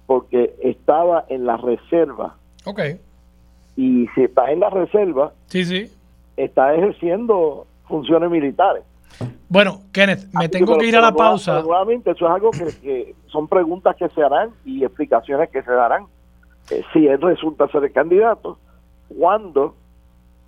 porque 0.06 0.54
estaba 0.62 1.24
en 1.28 1.46
la 1.46 1.56
reserva. 1.56 2.36
Ok. 2.64 2.80
Y 3.76 4.06
si 4.14 4.24
está 4.24 4.50
en 4.50 4.60
la 4.60 4.68
reserva, 4.68 5.32
sí, 5.46 5.64
sí. 5.64 5.90
está 6.36 6.74
ejerciendo 6.74 7.66
funciones 7.88 8.30
militares. 8.30 8.82
Bueno, 9.48 9.80
Kenneth, 9.92 10.28
me 10.32 10.48
tengo 10.48 10.78
que 10.78 10.86
ir 10.86 10.96
a 10.96 11.00
la 11.00 11.12
pausa. 11.12 11.62
Nuevamente, 11.62 12.10
eso 12.10 12.26
es 12.26 12.32
algo 12.32 12.50
que, 12.50 13.14
son 13.26 13.48
preguntas 13.48 13.96
que 13.96 14.08
se 14.08 14.22
harán 14.22 14.50
y 14.64 14.84
explicaciones 14.84 15.50
que 15.50 15.62
se 15.62 15.70
darán. 15.70 16.06
Eh, 16.70 16.82
si 16.92 17.06
él 17.06 17.20
resulta 17.20 17.68
ser 17.68 17.84
el 17.84 17.92
candidato, 17.92 18.58
cuando 19.08 19.74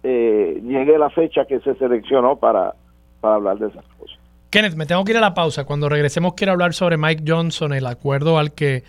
eh, 0.03 0.61
llegue 0.62 0.99
la 0.99 1.11
fecha 1.11 1.45
que 1.47 1.61
se 1.61 1.75
seleccionó 1.75 2.37
para, 2.37 2.75
para 3.21 3.37
hablar 3.37 3.59
de 3.59 3.69
esas 3.69 3.85
cosas. 3.99 4.19
Kenneth, 4.51 4.77
me 4.77 4.87
tengo 4.87 5.05
que 5.05 5.12
ir 5.12 5.19
a 5.19 5.21
la 5.21 5.35
pausa. 5.35 5.65
Cuando 5.65 5.89
regresemos 5.89 6.35
quiero 6.35 6.53
hablar 6.53 6.75
sobre 6.75 6.97
Mike 6.97 7.25
Johnson, 7.27 7.73
el 7.73 7.87
acuerdo 7.87 8.39
al 8.39 8.53
que 8.53 8.85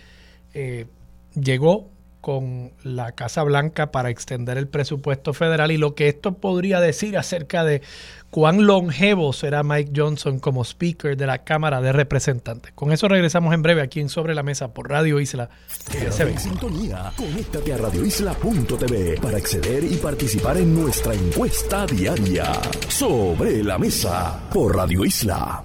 eh, 0.54 0.86
llegó 1.34 1.88
con 2.26 2.72
la 2.82 3.12
Casa 3.12 3.44
Blanca 3.44 3.92
para 3.92 4.10
extender 4.10 4.58
el 4.58 4.66
presupuesto 4.66 5.32
federal 5.32 5.70
y 5.70 5.76
lo 5.76 5.94
que 5.94 6.08
esto 6.08 6.32
podría 6.32 6.80
decir 6.80 7.16
acerca 7.16 7.62
de 7.62 7.82
cuán 8.30 8.66
longevo 8.66 9.32
será 9.32 9.62
Mike 9.62 9.92
Johnson 9.94 10.40
como 10.40 10.64
Speaker 10.64 11.16
de 11.16 11.24
la 11.24 11.44
Cámara 11.44 11.80
de 11.80 11.92
Representantes. 11.92 12.72
Con 12.72 12.90
eso 12.90 13.06
regresamos 13.06 13.54
en 13.54 13.62
breve 13.62 13.80
aquí 13.80 14.00
en 14.00 14.08
Sobre 14.08 14.34
la 14.34 14.42
Mesa 14.42 14.74
por 14.74 14.90
Radio 14.90 15.20
Isla. 15.20 15.50
en 15.92 16.40
sintonía. 16.40 17.12
Conéctate 17.16 17.72
a 17.72 17.76
radioisla.tv 17.76 19.20
para 19.20 19.36
acceder 19.36 19.84
y 19.84 19.94
participar 19.94 20.56
en 20.56 20.74
nuestra 20.74 21.14
encuesta 21.14 21.86
diaria. 21.86 22.60
Sobre 22.88 23.62
la 23.62 23.78
Mesa 23.78 24.48
por 24.52 24.74
Radio 24.74 25.04
Isla. 25.04 25.62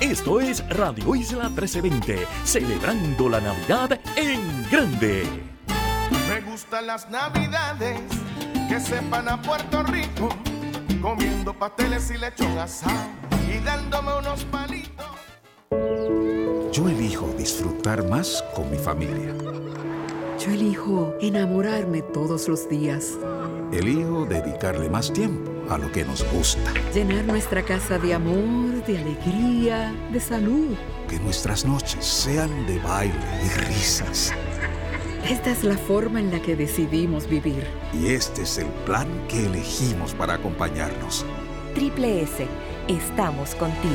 Esto 0.00 0.40
es 0.40 0.62
Radio 0.68 1.16
Isla 1.16 1.48
1320, 1.48 2.24
celebrando 2.44 3.28
la 3.28 3.40
Navidad 3.40 3.98
en 4.14 4.64
grande. 4.70 5.26
Me 6.28 6.40
gustan 6.48 6.86
las 6.86 7.10
Navidades 7.10 8.00
que 8.68 8.78
sepan 8.78 9.28
a 9.28 9.42
Puerto 9.42 9.82
Rico, 9.82 10.28
comiendo 11.02 11.52
pasteles 11.52 12.12
y 12.12 12.16
lechón 12.16 12.56
asado 12.58 13.08
y 13.52 13.58
dándome 13.64 14.16
unos 14.18 14.44
palitos. 14.44 15.06
Yo 16.72 16.88
elijo 16.88 17.34
disfrutar 17.36 18.08
más 18.08 18.44
con 18.54 18.70
mi 18.70 18.78
familia. 18.78 19.34
Yo 20.38 20.52
elijo 20.52 21.12
enamorarme 21.20 22.02
todos 22.02 22.46
los 22.46 22.68
días. 22.68 23.18
Elijo 23.72 24.24
dedicarle 24.24 24.88
más 24.88 25.12
tiempo 25.12 25.50
a 25.70 25.76
lo 25.76 25.92
que 25.92 26.02
nos 26.04 26.24
gusta. 26.32 26.72
Llenar 26.94 27.24
nuestra 27.26 27.62
casa 27.62 27.98
de 27.98 28.14
amor, 28.14 28.84
de 28.86 28.98
alegría, 28.98 29.94
de 30.10 30.20
salud. 30.20 30.74
Que 31.08 31.18
nuestras 31.20 31.66
noches 31.66 32.02
sean 32.04 32.66
de 32.66 32.78
baile 32.78 33.14
y 33.44 33.48
risas. 33.66 34.32
Esta 35.28 35.50
es 35.50 35.64
la 35.64 35.76
forma 35.76 36.18
en 36.18 36.30
la 36.30 36.40
que 36.40 36.56
decidimos 36.56 37.28
vivir. 37.28 37.66
Y 37.92 38.08
este 38.08 38.42
es 38.42 38.56
el 38.56 38.68
plan 38.86 39.06
que 39.28 39.44
elegimos 39.44 40.14
para 40.14 40.34
acompañarnos. 40.34 41.26
Triple 41.74 42.22
S, 42.22 42.46
estamos 42.88 43.54
contigo. 43.54 43.94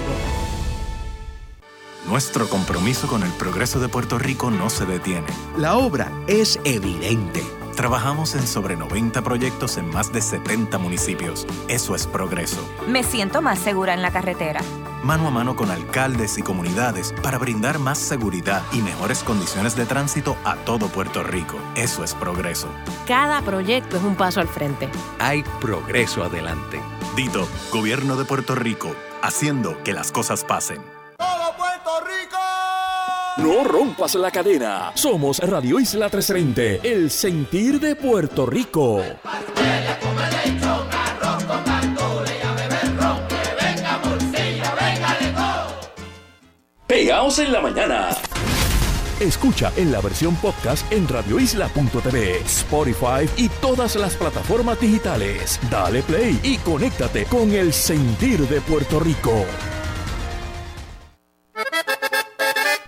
Nuestro 2.08 2.48
compromiso 2.48 3.08
con 3.08 3.24
el 3.24 3.32
progreso 3.32 3.80
de 3.80 3.90
Puerto 3.90 4.20
Rico 4.20 4.52
no 4.52 4.70
se 4.70 4.86
detiene. 4.86 5.28
La 5.58 5.78
obra 5.78 6.12
es 6.28 6.60
evidente 6.64 7.42
Trabajamos 7.76 8.36
en 8.36 8.46
sobre 8.46 8.76
90 8.76 9.22
proyectos 9.24 9.78
en 9.78 9.90
más 9.90 10.14
de 10.14 10.22
70 10.22 10.78
municipios. 10.78 11.48
Eso 11.68 11.96
es 11.96 12.06
progreso. 12.06 12.64
Me 12.88 13.04
siento 13.04 13.42
más 13.42 13.58
segura 13.60 13.94
en 13.94 14.02
la 14.02 14.12
carretera. 14.12 14.62
Mano 15.04 15.28
a 15.28 15.32
mano 15.32 15.56
con 15.56 15.72
alcaldes 15.72 16.38
y 16.38 16.44
comunidades 16.44 17.14
para 17.24 17.38
brindar 17.38 17.80
más 17.80 17.98
seguridad 17.98 18.62
y 18.72 18.82
mejores 18.82 19.24
condiciones 19.24 19.76
de 19.76 19.86
tránsito 19.86 20.38
a 20.46 20.56
todo 20.56 20.88
Puerto 20.88 21.24
Rico. 21.24 21.58
Eso 21.76 22.04
es 22.04 22.14
progreso. 22.14 22.68
Cada 23.08 23.42
proyecto 23.42 23.98
es 23.98 24.04
un 24.04 24.16
paso 24.16 24.40
al 24.40 24.48
frente. 24.48 24.88
Hay 25.20 25.44
progreso 25.60 26.24
adelante. 26.24 26.80
Dito, 27.16 27.48
Gobierno 27.72 28.16
de 28.16 28.26
Puerto 28.26 28.56
Rico, 28.56 28.96
haciendo 29.22 29.82
que 29.84 29.94
las 29.94 30.12
cosas 30.12 30.44
pasen. 30.46 30.82
¡Todo 31.18 31.58
Puerto 31.58 31.92
Rico! 32.06 32.43
No 33.38 33.64
rompas 33.64 34.14
la 34.14 34.30
cadena. 34.30 34.92
Somos 34.94 35.40
Radio 35.40 35.80
Isla 35.80 36.08
330, 36.08 36.88
el 36.88 37.10
sentir 37.10 37.80
de 37.80 37.96
Puerto 37.96 38.46
Rico. 38.46 39.02
Pegaos 46.86 47.40
en 47.40 47.52
la 47.52 47.62
mañana. 47.62 48.10
Escucha 49.20 49.72
en 49.78 49.92
la 49.92 50.02
versión 50.02 50.36
podcast 50.36 50.92
en 50.92 51.08
radioisla.tv, 51.08 52.42
Spotify 52.46 53.28
y 53.38 53.50
todas 53.50 53.96
las 53.96 54.16
plataformas 54.16 54.80
digitales. 54.80 55.60
Dale 55.72 56.04
play 56.04 56.40
y 56.44 56.58
conéctate 56.58 57.26
con 57.26 57.52
el 57.52 57.74
sentir 57.74 58.48
de 58.48 58.62
Puerto 58.62 59.00
Rico. 59.00 59.46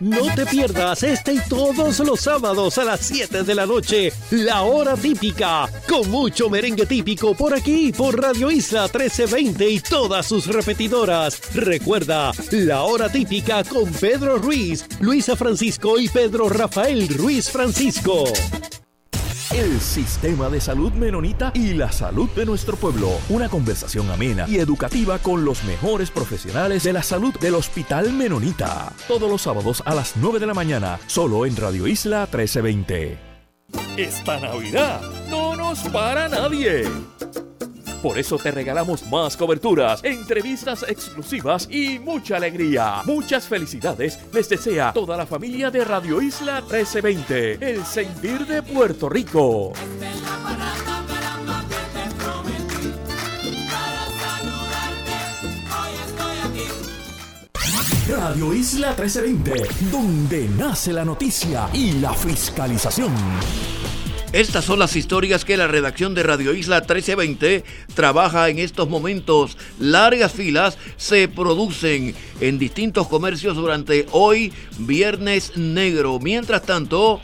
No 0.01 0.25
te 0.35 0.45
pierdas 0.45 1.03
este 1.03 1.35
y 1.35 1.39
todos 1.47 1.99
los 1.99 2.19
sábados 2.19 2.77
a 2.77 2.83
las 2.83 2.99
7 2.99 3.43
de 3.43 3.55
la 3.55 3.65
noche, 3.65 4.11
la 4.29 4.63
hora 4.63 4.97
típica, 4.97 5.69
con 5.87 6.11
mucho 6.11 6.49
merengue 6.49 6.85
típico 6.85 7.33
por 7.33 7.53
aquí, 7.53 7.93
por 7.93 8.21
Radio 8.21 8.51
Isla 8.51 8.83
1320 8.83 9.69
y 9.69 9.79
todas 9.79 10.25
sus 10.25 10.47
repetidoras. 10.47 11.41
Recuerda, 11.53 12.33
la 12.51 12.81
hora 12.81 13.09
típica 13.09 13.63
con 13.63 13.89
Pedro 13.93 14.37
Ruiz, 14.37 14.85
Luisa 14.99 15.37
Francisco 15.37 15.97
y 15.97 16.09
Pedro 16.09 16.49
Rafael 16.49 17.07
Ruiz 17.07 17.49
Francisco. 17.49 18.25
El 19.55 19.79
sistema 19.79 20.49
de 20.49 20.59
salud 20.59 20.91
menonita 20.91 21.53
y 21.55 21.73
la 21.73 21.89
salud 21.89 22.29
de 22.31 22.45
nuestro 22.45 22.75
pueblo. 22.75 23.09
Una 23.29 23.47
conversación 23.47 24.11
amena 24.11 24.43
y 24.49 24.57
educativa 24.57 25.17
con 25.17 25.45
los 25.45 25.63
mejores 25.63 26.11
profesionales 26.11 26.83
de 26.83 26.91
la 26.91 27.01
salud 27.01 27.33
del 27.39 27.55
Hospital 27.55 28.11
Menonita. 28.11 28.91
Todos 29.07 29.31
los 29.31 29.43
sábados 29.43 29.81
a 29.85 29.95
las 29.95 30.17
9 30.17 30.39
de 30.39 30.47
la 30.47 30.53
mañana, 30.53 30.99
solo 31.07 31.45
en 31.45 31.55
Radio 31.55 31.87
Isla 31.87 32.27
1320. 32.29 33.17
Esta 33.95 34.41
Navidad 34.41 34.99
no 35.29 35.55
nos 35.55 35.79
para 35.87 36.27
nadie. 36.27 36.83
Por 38.05 38.19
eso 38.19 38.37
te 38.37 38.51
regalamos 38.51 39.03
más 39.07 39.35
coberturas, 39.35 40.03
entrevistas 40.03 40.85
exclusivas 40.87 41.67
y 41.71 41.97
mucha 41.97 42.37
alegría. 42.37 43.01
Muchas 43.03 43.47
felicidades 43.47 44.19
les 44.31 44.47
desea 44.47 44.93
toda 44.93 45.17
la 45.17 45.25
familia 45.25 45.71
de 45.71 45.83
Radio 45.83 46.21
Isla 46.21 46.61
1320, 46.61 47.53
el 47.67 47.83
sentir 47.83 48.45
de 48.45 48.61
Puerto 48.61 49.09
Rico. 49.09 49.73
Radio 58.07 58.53
Isla 58.53 58.89
1320, 58.89 59.89
donde 59.89 60.47
nace 60.49 60.93
la 60.93 61.03
noticia 61.03 61.67
y 61.73 61.93
la 61.93 62.13
fiscalización. 62.13 63.15
Estas 64.33 64.65
son 64.65 64.79
las 64.79 64.95
historias 64.95 65.45
que 65.45 65.55
la 65.55 65.67
redacción 65.67 66.13
de 66.13 66.23
Radio 66.23 66.53
Isla 66.53 66.79
1320 66.79 67.63
trabaja 67.93 68.49
en 68.49 68.59
estos 68.59 68.89
momentos. 68.89 69.57
Largas 69.79 70.33
filas 70.33 70.77
se 70.97 71.29
producen 71.29 72.13
en 72.41 72.59
distintos 72.59 73.07
comercios 73.07 73.55
durante 73.55 74.05
hoy, 74.11 74.51
Viernes 74.77 75.55
Negro. 75.55 76.19
Mientras 76.19 76.63
tanto, 76.63 77.21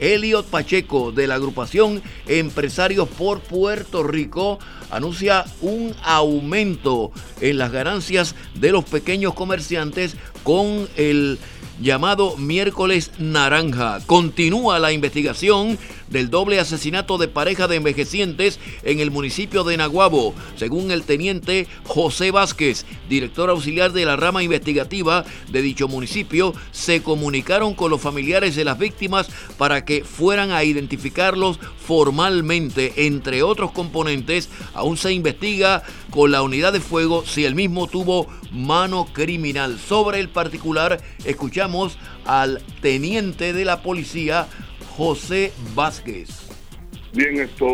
Elliot 0.00 0.46
Pacheco 0.46 1.12
de 1.12 1.26
la 1.26 1.36
agrupación 1.36 2.02
Empresarios 2.26 3.08
por 3.08 3.40
Puerto 3.40 4.02
Rico 4.02 4.58
anuncia 4.90 5.44
un 5.60 5.94
aumento 6.02 7.12
en 7.40 7.58
las 7.58 7.72
ganancias 7.72 8.34
de 8.54 8.72
los 8.72 8.84
pequeños 8.84 9.34
comerciantes 9.34 10.16
con 10.42 10.88
el 10.96 11.38
llamado 11.80 12.36
miércoles 12.36 13.12
naranja. 13.18 14.00
Continúa 14.06 14.78
la 14.78 14.92
investigación 14.92 15.78
del 16.08 16.30
doble 16.30 16.58
asesinato 16.58 17.18
de 17.18 17.28
pareja 17.28 17.68
de 17.68 17.76
envejecientes 17.76 18.58
en 18.82 19.00
el 19.00 19.10
municipio 19.10 19.64
de 19.64 19.76
Naguabo, 19.76 20.34
según 20.56 20.90
el 20.90 21.02
teniente 21.02 21.66
José 21.84 22.30
Vázquez, 22.30 22.86
director 23.08 23.50
auxiliar 23.50 23.92
de 23.92 24.04
la 24.04 24.16
rama 24.16 24.42
investigativa 24.42 25.24
de 25.50 25.62
dicho 25.62 25.88
municipio, 25.88 26.54
se 26.72 27.02
comunicaron 27.02 27.74
con 27.74 27.90
los 27.90 28.00
familiares 28.00 28.56
de 28.56 28.64
las 28.64 28.78
víctimas 28.78 29.28
para 29.58 29.84
que 29.84 30.04
fueran 30.04 30.50
a 30.50 30.64
identificarlos 30.64 31.58
formalmente, 31.78 33.06
entre 33.06 33.42
otros 33.42 33.72
componentes, 33.72 34.48
aún 34.74 34.96
se 34.96 35.12
investiga 35.12 35.82
con 36.18 36.32
la 36.32 36.42
unidad 36.42 36.72
de 36.72 36.80
fuego 36.80 37.22
si 37.22 37.44
el 37.44 37.54
mismo 37.54 37.86
tuvo 37.86 38.26
mano 38.50 39.06
criminal. 39.14 39.78
Sobre 39.78 40.18
el 40.18 40.28
particular, 40.28 40.98
escuchamos 41.24 41.96
al 42.26 42.58
teniente 42.82 43.52
de 43.52 43.64
la 43.64 43.84
policía, 43.84 44.46
José 44.96 45.52
Vázquez. 45.76 46.50
Bien, 47.14 47.38
esto, 47.38 47.68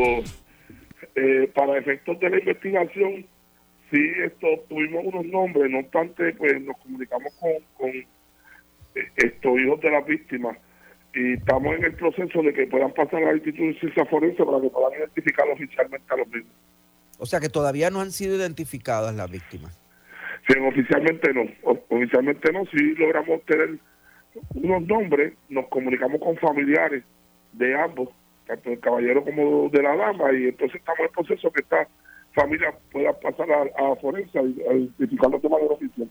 eh, 1.14 1.50
para 1.54 1.78
efectos 1.78 2.20
de 2.20 2.28
la 2.28 2.38
investigación, 2.38 3.24
sí, 3.90 4.10
esto, 4.22 4.46
tuvimos 4.68 5.06
unos 5.06 5.24
nombres, 5.24 5.70
no 5.70 5.78
obstante, 5.78 6.34
pues 6.34 6.60
nos 6.64 6.76
comunicamos 6.76 7.32
con, 7.78 7.88
eh, 7.88 8.06
estos 9.16 9.58
hijos 9.58 9.80
de 9.80 9.90
las 9.90 10.04
víctimas 10.04 10.58
y 11.14 11.32
estamos 11.32 11.76
en 11.76 11.84
el 11.84 11.94
proceso 11.94 12.42
de 12.42 12.52
que 12.52 12.66
puedan 12.66 12.92
pasar 12.92 13.22
a 13.22 13.28
la 13.28 13.36
Instituto 13.36 13.62
de 13.62 13.80
Ciencia 13.80 14.04
Forense 14.04 14.44
para 14.44 14.60
que 14.60 14.68
puedan 14.68 14.98
identificar 14.98 15.48
oficialmente 15.48 16.12
a 16.12 16.16
los 16.18 16.28
mismos. 16.28 16.52
O 17.18 17.26
sea 17.26 17.40
que 17.40 17.48
todavía 17.48 17.90
no 17.90 18.00
han 18.00 18.12
sido 18.12 18.36
identificadas 18.36 19.14
las 19.14 19.30
víctimas. 19.30 19.78
Sí, 20.46 20.54
oficialmente 20.58 21.32
no, 21.32 21.42
oficialmente 21.88 22.52
no, 22.52 22.64
sí 22.66 22.94
logramos 22.96 23.42
tener 23.44 23.78
unos 24.54 24.82
nombres, 24.82 25.32
nos 25.48 25.66
comunicamos 25.68 26.20
con 26.20 26.36
familiares 26.36 27.02
de 27.52 27.74
ambos, 27.80 28.10
tanto 28.46 28.70
el 28.70 28.80
caballero 28.80 29.24
como 29.24 29.68
de 29.70 29.82
la 29.82 29.96
dama, 29.96 30.32
y 30.32 30.48
entonces 30.48 30.76
estamos 30.76 30.98
en 30.98 31.04
el 31.06 31.10
proceso 31.12 31.50
que 31.50 31.62
esta 31.62 31.88
familia 32.34 32.74
pueda 32.92 33.12
pasar 33.20 33.48
a, 33.50 33.92
a 33.92 33.96
forense 33.96 34.38
a, 34.38 34.42
identificar 34.42 35.30
los 35.30 35.40
temas 35.40 35.60
de 35.60 35.66
oficial. 35.66 36.10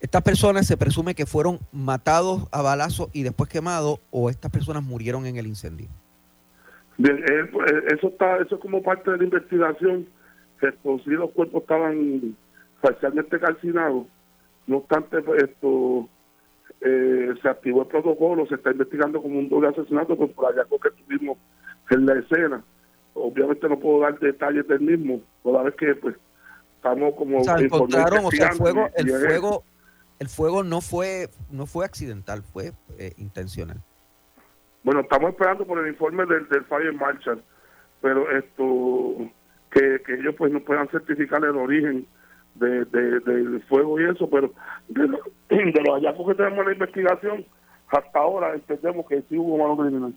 ¿Estas 0.00 0.22
personas 0.22 0.66
se 0.66 0.76
presume 0.76 1.14
que 1.14 1.24
fueron 1.24 1.58
matados 1.72 2.46
a 2.52 2.60
balazo 2.60 3.08
y 3.12 3.22
después 3.22 3.48
quemados 3.48 4.00
o 4.10 4.28
estas 4.28 4.52
personas 4.52 4.82
murieron 4.82 5.26
en 5.26 5.36
el 5.36 5.46
incendio? 5.46 5.88
Eh, 6.98 7.48
pues, 7.52 7.72
eso 7.92 8.08
está 8.08 8.38
eso 8.38 8.54
es 8.56 8.60
como 8.60 8.82
parte 8.82 9.10
de 9.10 9.18
la 9.18 9.24
investigación. 9.24 10.06
Si 11.04 11.10
los 11.10 11.30
cuerpos 11.32 11.62
estaban 11.62 12.36
parcialmente 12.80 13.38
calcinados. 13.38 14.06
No 14.66 14.78
obstante, 14.78 15.20
pues, 15.20 15.42
esto 15.42 16.08
eh, 16.80 17.34
se 17.40 17.48
activó 17.48 17.82
el 17.82 17.88
protocolo, 17.88 18.46
se 18.46 18.54
está 18.54 18.70
investigando 18.70 19.20
como 19.20 19.38
un 19.38 19.48
doble 19.48 19.68
asesinato 19.68 20.16
pues, 20.16 20.30
por 20.32 20.46
hallazgo 20.46 20.78
que 20.78 20.90
tuvimos 20.90 21.38
en 21.90 22.06
la 22.06 22.18
escena. 22.18 22.64
Obviamente 23.14 23.68
no 23.68 23.78
puedo 23.78 24.00
dar 24.00 24.18
detalles 24.18 24.66
del 24.68 24.80
mismo, 24.80 25.20
toda 25.42 25.62
vez 25.62 25.74
que 25.76 25.94
pues 25.94 26.16
estamos 26.76 27.14
como 27.14 27.40
o 27.40 27.44
sea, 27.44 27.56
encontraron, 27.58 28.24
o 28.24 28.30
sea, 28.30 28.48
el 28.48 28.54
fuego, 28.54 28.88
el 28.96 29.08
fuego, 29.08 29.64
el 30.18 30.28
fuego 30.28 30.62
no 30.62 30.80
fue 30.80 31.28
no 31.50 31.66
fue 31.66 31.84
accidental, 31.84 32.42
fue 32.42 32.72
eh, 32.98 33.12
intencional. 33.16 33.82
Bueno, 34.84 35.00
estamos 35.00 35.30
esperando 35.30 35.66
por 35.66 35.78
el 35.78 35.88
informe 35.88 36.26
del, 36.26 36.48
del 36.48 36.64
Fire 36.64 36.92
Marshal, 36.92 37.42
pero 38.00 38.30
esto 38.30 39.30
que, 39.72 40.00
que 40.06 40.14
ellos 40.14 40.34
pues 40.36 40.52
no 40.52 40.60
puedan 40.60 40.88
certificar 40.88 41.42
el 41.42 41.56
origen 41.56 42.06
de, 42.54 42.84
del 42.84 43.62
fuego 43.68 44.00
y 44.00 44.04
eso, 44.04 44.28
pero 44.30 44.52
de, 44.88 45.02
de 45.48 45.82
los 45.84 45.96
hallazgos 45.96 46.28
que 46.28 46.34
tenemos 46.34 46.60
en 46.60 46.66
la 46.66 46.72
investigación, 46.72 47.44
hasta 47.88 48.18
ahora 48.18 48.54
entendemos 48.54 49.06
que 49.06 49.22
sí 49.28 49.36
hubo 49.36 49.58
mano 49.58 49.82
criminal. 49.82 50.14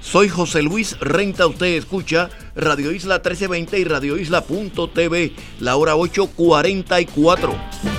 Soy 0.00 0.28
José 0.28 0.62
Luis 0.62 0.98
Renta, 1.00 1.46
usted 1.46 1.76
escucha 1.76 2.30
Radio 2.54 2.92
Isla 2.92 3.16
1320 3.16 3.78
y 3.78 3.84
Radio 3.84 4.16
Isla.tv, 4.16 5.32
la 5.60 5.76
hora 5.76 5.94
8.44. 5.94 7.93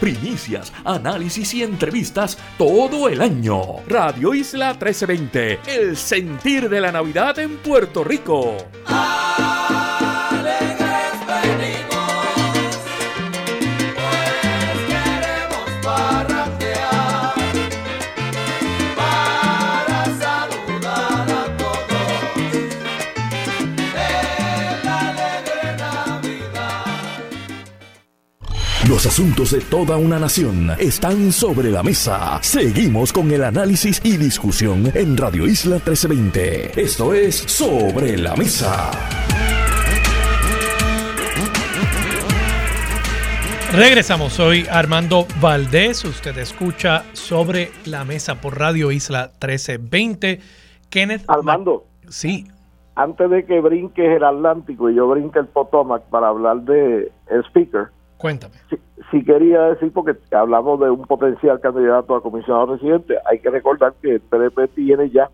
Primicias, 0.00 0.72
análisis 0.84 1.54
y 1.54 1.62
entrevistas 1.62 2.38
todo 2.58 3.08
el 3.08 3.20
año. 3.20 3.60
Radio 3.86 4.34
Isla 4.34 4.70
1320, 4.70 5.60
el 5.66 5.96
sentir 5.96 6.68
de 6.68 6.80
la 6.80 6.92
Navidad 6.92 7.38
en 7.38 7.56
Puerto 7.58 8.04
Rico. 8.04 8.56
Los 28.94 29.06
asuntos 29.06 29.50
de 29.50 29.60
toda 29.60 29.96
una 29.96 30.20
nación 30.20 30.70
están 30.78 31.32
sobre 31.32 31.68
la 31.68 31.82
mesa. 31.82 32.38
Seguimos 32.42 33.12
con 33.12 33.28
el 33.32 33.42
análisis 33.42 34.00
y 34.04 34.16
discusión 34.16 34.84
en 34.94 35.16
Radio 35.16 35.48
Isla 35.48 35.78
1320. 35.84 36.80
Esto 36.80 37.12
es 37.12 37.34
Sobre 37.34 38.16
la 38.16 38.36
Mesa. 38.36 38.92
Regresamos, 43.72 44.32
soy 44.32 44.64
Armando 44.70 45.26
Valdés, 45.40 46.04
usted 46.04 46.38
escucha 46.38 47.02
Sobre 47.14 47.72
la 47.86 48.04
Mesa 48.04 48.40
por 48.40 48.56
Radio 48.56 48.92
Isla 48.92 49.32
1320. 49.42 50.38
Kenneth. 50.88 51.24
Armando. 51.26 51.84
Sí. 52.08 52.46
Antes 52.94 53.28
de 53.28 53.44
que 53.44 53.60
brinques 53.60 54.08
el 54.08 54.22
Atlántico 54.22 54.88
y 54.88 54.94
yo 54.94 55.08
brinque 55.08 55.40
el 55.40 55.48
Potomac 55.48 56.04
para 56.10 56.28
hablar 56.28 56.60
de 56.60 57.10
el 57.26 57.40
speaker, 57.46 57.88
Cuéntame. 58.24 58.54
Sí, 59.10 59.22
quería 59.22 59.64
decir, 59.64 59.92
porque 59.92 60.16
hablamos 60.30 60.80
de 60.80 60.88
un 60.88 61.02
potencial 61.02 61.60
candidato 61.60 62.16
a 62.16 62.22
comisionado 62.22 62.74
residente, 62.74 63.18
hay 63.26 63.38
que 63.38 63.50
recordar 63.50 63.92
que 64.00 64.12
el 64.14 64.20
PDP 64.22 64.74
tiene 64.74 65.10
ya 65.10 65.28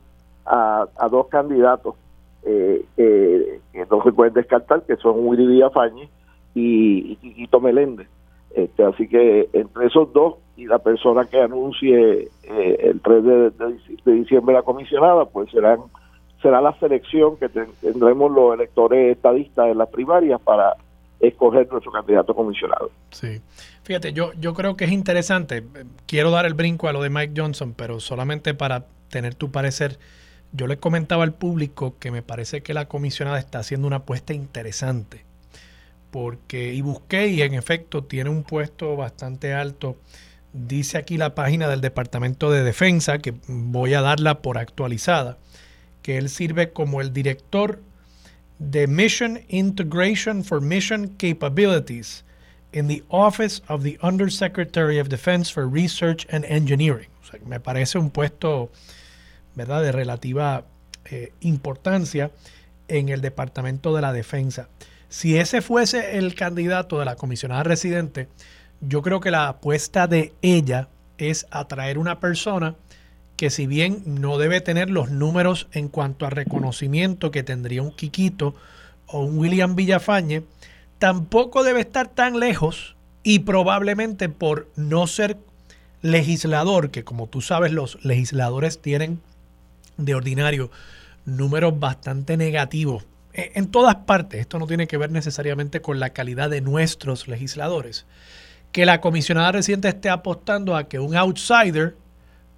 a, 0.45 0.88
dos 1.09 1.28
candidatos 1.28 1.95
eh, 2.43 2.84
que 2.97 3.86
no 3.88 4.03
se 4.03 4.11
pueden 4.11 4.34
descartar, 4.34 4.82
que 4.82 4.97
son 4.97 5.24
Willy 5.24 5.47
Villafañe 5.47 6.09
y, 6.57 7.16
y, 7.22 7.49
Meléndez. 7.62 8.09
Este, 8.57 8.82
así 8.82 9.07
que 9.07 9.49
entre 9.53 9.86
esos 9.86 10.12
dos 10.12 10.38
y 10.57 10.66
la 10.66 10.80
persona 10.80 11.26
que 11.26 11.41
anuncie 11.41 12.28
eh, 12.43 12.76
el 12.80 13.01
3 13.01 13.24
de, 13.24 13.51
de, 14.05 14.12
diciembre 14.14 14.53
la 14.53 14.62
comisionada, 14.62 15.26
pues 15.26 15.49
serán 15.53 15.78
será 16.43 16.61
la 16.61 16.76
selección 16.80 17.36
que 17.36 17.49
tendremos 17.49 18.32
los 18.32 18.53
electores 18.53 19.16
estadistas 19.16 19.68
en 19.68 19.78
las 19.78 19.91
primarias 19.91 20.41
para 20.41 20.74
escoger 21.21 21.68
nuestro 21.71 21.93
candidato 21.93 22.35
comisionado. 22.35 22.91
Sí. 23.11 23.41
Fíjate, 23.83 24.12
yo, 24.12 24.33
yo 24.35 24.55
creo 24.55 24.77
que 24.77 24.85
es 24.85 24.93
interesante. 24.93 25.64
Quiero 26.07 26.31
dar 26.31 26.47
el 26.47 26.55
brinco 26.55 26.89
a 26.89 26.93
lo 26.93 27.03
de 27.03 27.11
Mike 27.11 27.35
Johnson, 27.37 27.75
pero 27.77 28.01
solamente 28.01 28.55
para 28.55 28.87
tener 29.09 29.35
tu 29.35 29.51
parecer. 29.51 29.99
Yo 30.53 30.66
le 30.66 30.79
comentaba 30.79 31.23
al 31.23 31.35
público 31.35 31.97
que 31.99 32.11
me 32.11 32.23
parece 32.23 32.62
que 32.62 32.75
la 32.75 32.87
comisionada 32.87 33.39
está 33.39 33.59
haciendo 33.59 33.87
una 33.87 33.97
apuesta 33.97 34.33
interesante. 34.33 35.25
Porque, 36.11 36.75
y 36.75 36.81
busqué, 36.81 37.29
y 37.29 37.43
en 37.43 37.55
efecto 37.55 38.03
tiene 38.05 38.31
un 38.31 38.43
puesto 38.43 38.97
bastante 38.97 39.53
alto. 39.55 39.97
Dice 40.53 40.99
aquí 40.99 41.18
la 41.18 41.37
página 41.37 41.68
del 41.68 41.81
Departamento 41.81 42.51
de 42.51 42.64
Defensa, 42.64 43.18
que 43.18 43.35
voy 43.47 43.95
a 43.95 44.01
darla 44.01 44.43
por 44.43 44.59
actualizada, 44.59 45.39
que 46.03 46.18
él 46.18 46.29
sirve 46.29 46.73
como 46.73 47.01
el 47.01 47.12
director 47.12 47.81
the 48.61 48.87
Mission 48.87 49.43
Integration 49.49 50.45
for 50.45 50.61
Mission 50.61 51.17
Capabilities 51.17 52.23
in 52.73 52.87
the 52.87 53.03
Office 53.09 53.63
of 53.69 53.83
the 53.83 53.99
Undersecretary 54.03 54.99
of 54.99 55.09
Defense 55.09 55.51
for 55.51 55.67
Research 55.67 56.27
and 56.31 56.45
Engineering. 56.45 57.09
O 57.23 57.27
sea, 57.27 57.41
me 57.47 57.59
parece 57.59 57.99
un 57.99 58.11
puesto 58.11 58.71
¿verdad? 59.57 59.83
de 59.83 59.93
relativa 59.93 60.65
eh, 61.07 61.33
importancia 61.41 62.31
en 62.89 63.09
el 63.09 63.23
Departamento 63.23 63.95
de 63.95 64.03
la 64.03 64.13
Defensa. 64.13 64.69
Si 65.09 65.37
ese 65.39 65.63
fuese 65.63 66.19
el 66.19 66.35
candidato 66.35 66.99
de 66.99 67.07
la 67.07 67.17
comisionada 67.17 67.63
residente, 67.63 68.29
yo 68.81 69.03
creo 69.03 69.21
que 69.21 69.31
la 69.31 69.49
apuesta 69.49 70.07
de 70.07 70.35
ella 70.43 70.89
es 71.19 71.47
atraer 71.51 71.99
una 71.99 72.21
persona 72.21 72.77
que 73.41 73.49
si 73.49 73.66
bien 73.66 74.03
no 74.05 74.36
debe 74.36 74.61
tener 74.61 74.91
los 74.91 75.11
números 75.11 75.66
en 75.72 75.88
cuanto 75.88 76.26
a 76.26 76.30
reconocimiento 76.30 77.30
que 77.30 77.43
tendría 77.43 77.80
un 77.80 77.91
Quiquito 77.91 78.55
o 79.07 79.20
un 79.20 79.38
William 79.38 79.76
Villafañe, 79.76 80.43
tampoco 80.99 81.64
debe 81.64 81.80
estar 81.80 82.09
tan 82.09 82.38
lejos 82.38 82.97
y 83.22 83.38
probablemente 83.38 84.28
por 84.28 84.68
no 84.76 85.07
ser 85.07 85.38
legislador, 86.03 86.91
que 86.91 87.03
como 87.03 87.28
tú 87.28 87.41
sabes 87.41 87.72
los 87.72 88.05
legisladores 88.05 88.82
tienen 88.82 89.22
de 89.97 90.14
ordinario 90.14 90.70
números 91.24 91.80
bastante 91.80 92.36
negativos 92.36 93.07
e, 93.32 93.53
en 93.55 93.70
todas 93.70 93.95
partes, 94.05 94.38
esto 94.41 94.59
no 94.59 94.66
tiene 94.66 94.86
que 94.86 94.99
ver 94.99 95.12
necesariamente 95.12 95.80
con 95.80 95.99
la 95.99 96.11
calidad 96.11 96.51
de 96.51 96.61
nuestros 96.61 97.26
legisladores, 97.26 98.05
que 98.70 98.84
la 98.84 99.01
comisionada 99.01 99.53
reciente 99.53 99.88
esté 99.88 100.11
apostando 100.11 100.76
a 100.76 100.88
que 100.88 100.99
un 100.99 101.16
outsider 101.16 101.97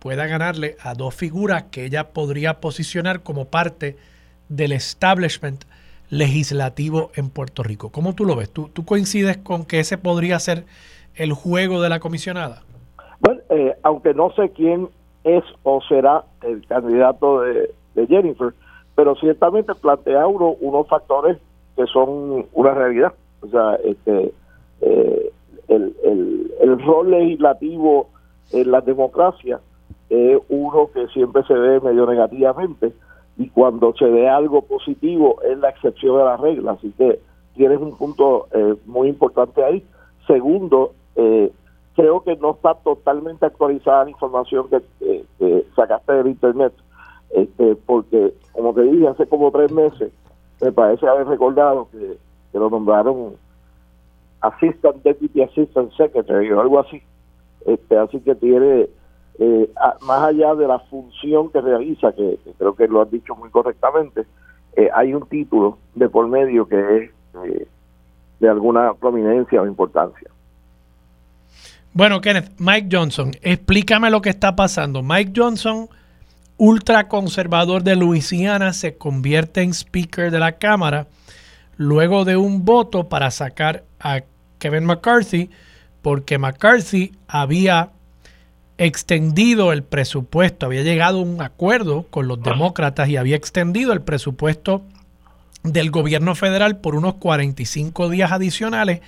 pueda 0.02 0.26
ganarle 0.26 0.76
a 0.82 0.94
dos 0.94 1.14
figuras 1.14 1.64
que 1.70 1.84
ella 1.84 2.08
podría 2.12 2.54
posicionar 2.54 3.22
como 3.22 3.44
parte 3.44 3.96
del 4.48 4.72
establishment 4.72 5.62
legislativo 6.10 7.12
en 7.14 7.30
Puerto 7.30 7.62
Rico. 7.62 7.90
¿Cómo 7.92 8.12
tú 8.12 8.24
lo 8.24 8.34
ves? 8.34 8.50
¿Tú, 8.50 8.68
tú 8.68 8.84
coincides 8.84 9.38
con 9.38 9.64
que 9.64 9.78
ese 9.78 9.98
podría 9.98 10.40
ser 10.40 10.64
el 11.14 11.32
juego 11.32 11.80
de 11.80 11.88
la 11.88 12.00
comisionada? 12.00 12.62
Bueno, 13.20 13.42
eh, 13.50 13.76
aunque 13.84 14.12
no 14.12 14.32
sé 14.32 14.50
quién 14.50 14.88
es 15.22 15.44
o 15.62 15.80
será 15.88 16.24
el 16.42 16.66
candidato 16.66 17.42
de, 17.42 17.72
Jennifer, 18.08 18.52
pero 18.96 19.14
ciertamente 19.14 19.72
plantea 19.76 20.26
uno, 20.26 20.56
unos 20.60 20.88
factores 20.88 21.38
que 21.76 21.86
son 21.86 22.46
una 22.52 22.74
realidad. 22.74 23.12
O 23.40 23.46
sea, 23.46 23.76
este, 23.84 24.32
eh, 24.80 25.32
el, 25.68 25.94
el, 26.04 26.52
el 26.60 26.82
rol 26.84 27.12
legislativo 27.12 28.08
en 28.50 28.72
la 28.72 28.80
democracia 28.80 29.60
es 30.12 30.38
uno 30.50 30.90
que 30.92 31.08
siempre 31.08 31.42
se 31.44 31.54
ve 31.54 31.80
medio 31.80 32.04
negativamente 32.04 32.92
y 33.38 33.48
cuando 33.48 33.94
se 33.94 34.04
ve 34.04 34.28
algo 34.28 34.60
positivo 34.60 35.40
es 35.42 35.56
la 35.58 35.70
excepción 35.70 36.18
de 36.18 36.24
la 36.24 36.36
regla, 36.36 36.72
así 36.72 36.92
que 36.98 37.18
tienes 37.54 37.80
un 37.80 37.96
punto 37.96 38.46
eh, 38.52 38.74
muy 38.84 39.08
importante 39.08 39.64
ahí. 39.64 39.82
Segundo, 40.26 40.92
eh, 41.16 41.50
creo 41.96 42.22
que 42.22 42.36
no 42.36 42.50
está 42.50 42.74
totalmente 42.74 43.46
actualizada 43.46 44.04
la 44.04 44.10
información 44.10 44.68
que, 44.68 44.82
sacaste 45.74 46.12
del 46.12 46.26
internet, 46.26 46.74
este, 47.30 47.74
porque 47.86 48.34
como 48.52 48.74
te 48.74 48.82
dije 48.82 49.08
hace 49.08 49.26
como 49.26 49.50
tres 49.50 49.72
meses, 49.72 50.12
me 50.60 50.72
parece 50.72 51.08
haber 51.08 51.26
recordado 51.26 51.88
que, 51.90 52.18
que 52.52 52.58
lo 52.58 52.68
nombraron 52.68 53.32
Assistant 54.42 55.02
Deputy 55.02 55.40
Assistant 55.40 55.90
Secretary 55.94 56.50
o 56.52 56.60
algo 56.60 56.80
así. 56.80 57.02
Este, 57.64 57.96
así 57.96 58.20
que 58.20 58.34
tiene 58.34 58.88
eh, 59.38 59.70
más 60.02 60.22
allá 60.28 60.54
de 60.54 60.66
la 60.66 60.78
función 60.78 61.50
que 61.50 61.60
realiza, 61.60 62.12
que, 62.12 62.38
creo 62.58 62.74
que 62.74 62.86
lo 62.86 63.02
has 63.02 63.10
dicho 63.10 63.34
muy 63.34 63.50
correctamente, 63.50 64.26
eh, 64.76 64.88
hay 64.94 65.14
un 65.14 65.26
título 65.26 65.78
de 65.94 66.08
por 66.08 66.28
medio 66.28 66.66
que 66.66 66.96
es 66.96 67.10
eh, 67.44 67.66
de 68.40 68.48
alguna 68.48 68.94
prominencia 68.94 69.62
o 69.62 69.66
importancia. 69.66 70.28
Bueno, 71.94 72.20
Kenneth, 72.20 72.52
Mike 72.58 72.88
Johnson, 72.90 73.32
explícame 73.42 74.10
lo 74.10 74.22
que 74.22 74.30
está 74.30 74.56
pasando. 74.56 75.02
Mike 75.02 75.32
Johnson, 75.36 75.88
ultraconservador 76.56 77.82
de 77.82 77.96
Luisiana, 77.96 78.72
se 78.72 78.96
convierte 78.96 79.62
en 79.62 79.74
speaker 79.74 80.30
de 80.30 80.38
la 80.38 80.52
Cámara 80.52 81.06
luego 81.76 82.24
de 82.24 82.36
un 82.36 82.64
voto 82.64 83.08
para 83.08 83.30
sacar 83.30 83.84
a 84.00 84.22
Kevin 84.58 84.84
McCarthy, 84.84 85.50
porque 86.00 86.38
McCarthy 86.38 87.12
había 87.28 87.90
extendido 88.78 89.72
el 89.72 89.82
presupuesto, 89.82 90.66
había 90.66 90.82
llegado 90.82 91.18
a 91.18 91.22
un 91.22 91.40
acuerdo 91.42 92.06
con 92.10 92.28
los 92.28 92.42
demócratas 92.42 93.08
y 93.08 93.16
había 93.16 93.36
extendido 93.36 93.92
el 93.92 94.02
presupuesto 94.02 94.82
del 95.62 95.90
gobierno 95.90 96.34
federal 96.34 96.78
por 96.78 96.94
unos 96.94 97.14
45 97.14 98.08
días 98.08 98.32
adicionales. 98.32 99.00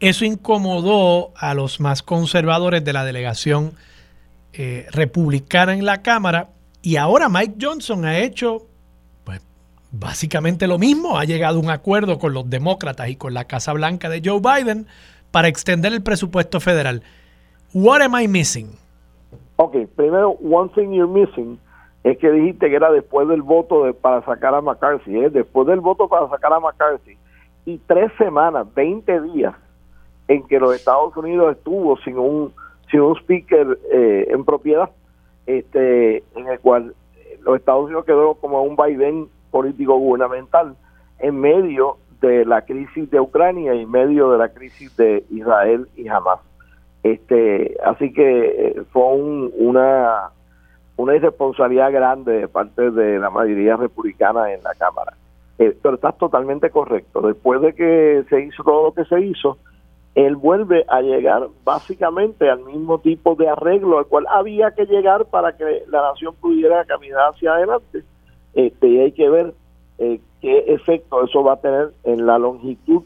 Eso 0.00 0.24
incomodó 0.24 1.32
a 1.36 1.54
los 1.54 1.80
más 1.80 2.02
conservadores 2.02 2.84
de 2.84 2.92
la 2.92 3.04
delegación 3.04 3.72
eh, 4.52 4.86
republicana 4.90 5.74
en 5.74 5.84
la 5.84 6.02
Cámara 6.02 6.50
y 6.82 6.96
ahora 6.96 7.28
Mike 7.28 7.56
Johnson 7.60 8.04
ha 8.04 8.18
hecho 8.18 8.66
pues, 9.24 9.40
básicamente 9.92 10.66
lo 10.66 10.78
mismo, 10.78 11.18
ha 11.18 11.24
llegado 11.24 11.58
a 11.58 11.62
un 11.62 11.70
acuerdo 11.70 12.18
con 12.18 12.34
los 12.34 12.48
demócratas 12.48 13.08
y 13.08 13.16
con 13.16 13.34
la 13.34 13.44
Casa 13.44 13.72
Blanca 13.72 14.08
de 14.08 14.22
Joe 14.24 14.40
Biden 14.40 14.86
para 15.30 15.48
extender 15.48 15.92
el 15.92 16.02
presupuesto 16.02 16.60
federal. 16.60 17.02
What 17.72 18.02
am 18.02 18.18
I 18.20 18.28
missing? 18.28 18.78
Ok, 19.56 19.76
primero, 19.96 20.30
one 20.42 20.70
thing 20.74 20.92
you're 20.92 21.10
missing 21.10 21.58
es 22.04 22.18
que 22.18 22.30
dijiste 22.30 22.68
que 22.68 22.76
era 22.76 22.92
después 22.92 23.26
del 23.26 23.42
voto 23.42 23.84
de, 23.84 23.94
para 23.94 24.22
sacar 24.24 24.54
a 24.54 24.60
McCarthy, 24.60 25.18
¿eh? 25.18 25.30
después 25.30 25.66
del 25.66 25.80
voto 25.80 26.08
para 26.08 26.28
sacar 26.28 26.52
a 26.52 26.60
McCarthy, 26.60 27.16
y 27.64 27.78
tres 27.78 28.12
semanas, 28.16 28.72
20 28.74 29.20
días 29.22 29.54
en 30.28 30.46
que 30.46 30.60
los 30.60 30.74
Estados 30.74 31.16
Unidos 31.16 31.56
estuvo 31.56 31.96
sin 31.98 32.18
un, 32.18 32.52
sin 32.90 33.00
un 33.00 33.16
speaker 33.16 33.78
eh, 33.90 34.28
en 34.30 34.44
propiedad, 34.44 34.90
este, 35.46 36.22
en 36.36 36.48
el 36.48 36.60
cual 36.60 36.94
los 37.42 37.56
Estados 37.56 37.86
Unidos 37.86 38.04
quedó 38.04 38.34
como 38.34 38.62
un 38.62 38.76
vaivén 38.76 39.28
político 39.50 39.96
gubernamental 39.96 40.76
en 41.18 41.40
medio 41.40 41.98
de 42.20 42.44
la 42.44 42.62
crisis 42.62 43.10
de 43.10 43.20
Ucrania 43.20 43.74
y 43.74 43.82
en 43.82 43.90
medio 43.90 44.30
de 44.30 44.38
la 44.38 44.48
crisis 44.50 44.96
de 44.96 45.24
Israel 45.30 45.88
y 45.96 46.08
Hamas. 46.08 46.40
Este, 47.06 47.76
así 47.84 48.12
que 48.12 48.68
eh, 48.68 48.82
fue 48.90 49.04
una, 49.14 50.30
una 50.96 51.14
irresponsabilidad 51.14 51.92
grande 51.92 52.32
de 52.32 52.48
parte 52.48 52.90
de 52.90 53.20
la 53.20 53.30
mayoría 53.30 53.76
republicana 53.76 54.52
en 54.52 54.60
la 54.64 54.74
Cámara. 54.74 55.12
Eh, 55.58 55.76
pero 55.80 55.94
estás 55.94 56.18
totalmente 56.18 56.68
correcto. 56.70 57.20
Después 57.20 57.60
de 57.60 57.74
que 57.74 58.24
se 58.28 58.40
hizo 58.40 58.64
todo 58.64 58.86
lo 58.86 58.92
que 58.92 59.04
se 59.04 59.20
hizo, 59.20 59.56
él 60.16 60.34
vuelve 60.34 60.84
a 60.88 61.00
llegar 61.00 61.46
básicamente 61.64 62.50
al 62.50 62.64
mismo 62.64 62.98
tipo 62.98 63.36
de 63.36 63.48
arreglo 63.50 63.98
al 63.98 64.06
cual 64.06 64.26
había 64.28 64.72
que 64.72 64.86
llegar 64.86 65.26
para 65.26 65.56
que 65.56 65.84
la 65.88 66.02
nación 66.02 66.34
pudiera 66.40 66.84
caminar 66.86 67.30
hacia 67.30 67.54
adelante. 67.54 68.02
Este, 68.54 68.88
y 68.88 68.98
hay 68.98 69.12
que 69.12 69.28
ver 69.28 69.54
eh, 69.98 70.20
qué 70.40 70.58
efecto 70.74 71.22
eso 71.22 71.44
va 71.44 71.52
a 71.52 71.60
tener 71.60 71.92
en 72.02 72.26
la 72.26 72.36
longitud 72.36 73.04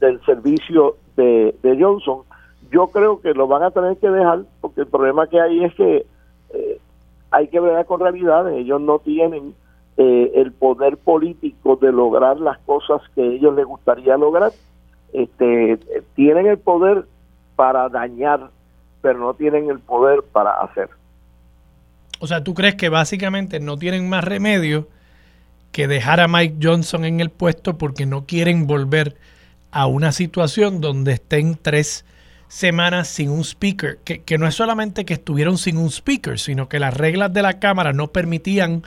del 0.00 0.18
servicio 0.24 0.96
de, 1.16 1.54
de 1.62 1.78
Johnson 1.78 2.22
yo 2.70 2.88
creo 2.88 3.20
que 3.20 3.34
lo 3.34 3.46
van 3.46 3.62
a 3.62 3.70
tener 3.70 3.96
que 3.96 4.08
dejar 4.08 4.44
porque 4.60 4.82
el 4.82 4.86
problema 4.86 5.26
que 5.26 5.40
hay 5.40 5.64
es 5.64 5.74
que 5.74 6.06
eh, 6.52 6.80
hay 7.30 7.48
que 7.48 7.60
ver 7.60 7.84
con 7.86 8.00
realidades. 8.00 8.56
Ellos 8.56 8.80
no 8.80 8.98
tienen 8.98 9.54
eh, 9.96 10.32
el 10.36 10.52
poder 10.52 10.96
político 10.96 11.76
de 11.76 11.92
lograr 11.92 12.38
las 12.40 12.58
cosas 12.60 13.02
que 13.14 13.22
ellos 13.22 13.54
les 13.54 13.66
gustaría 13.66 14.16
lograr. 14.16 14.52
Este, 15.12 15.78
tienen 16.14 16.46
el 16.46 16.58
poder 16.58 17.06
para 17.56 17.88
dañar, 17.88 18.50
pero 19.02 19.18
no 19.18 19.34
tienen 19.34 19.70
el 19.70 19.78
poder 19.78 20.22
para 20.32 20.52
hacer. 20.60 20.90
O 22.20 22.26
sea, 22.26 22.42
¿tú 22.42 22.54
crees 22.54 22.74
que 22.74 22.88
básicamente 22.88 23.60
no 23.60 23.76
tienen 23.76 24.08
más 24.08 24.24
remedio 24.24 24.88
que 25.72 25.88
dejar 25.88 26.20
a 26.20 26.28
Mike 26.28 26.56
Johnson 26.62 27.04
en 27.04 27.20
el 27.20 27.30
puesto 27.30 27.76
porque 27.76 28.06
no 28.06 28.26
quieren 28.26 28.66
volver 28.66 29.16
a 29.72 29.86
una 29.86 30.12
situación 30.12 30.80
donde 30.80 31.12
estén 31.14 31.56
tres 31.60 32.04
semanas 32.54 33.08
sin 33.08 33.30
un 33.30 33.40
speaker, 33.40 33.98
que, 34.04 34.22
que, 34.22 34.38
no 34.38 34.46
es 34.46 34.54
solamente 34.54 35.04
que 35.04 35.14
estuvieron 35.14 35.58
sin 35.58 35.76
un 35.76 35.90
speaker, 35.90 36.38
sino 36.38 36.68
que 36.68 36.78
las 36.78 36.96
reglas 36.96 37.32
de 37.32 37.42
la 37.42 37.58
Cámara 37.58 37.92
no 37.92 38.06
permitían 38.08 38.82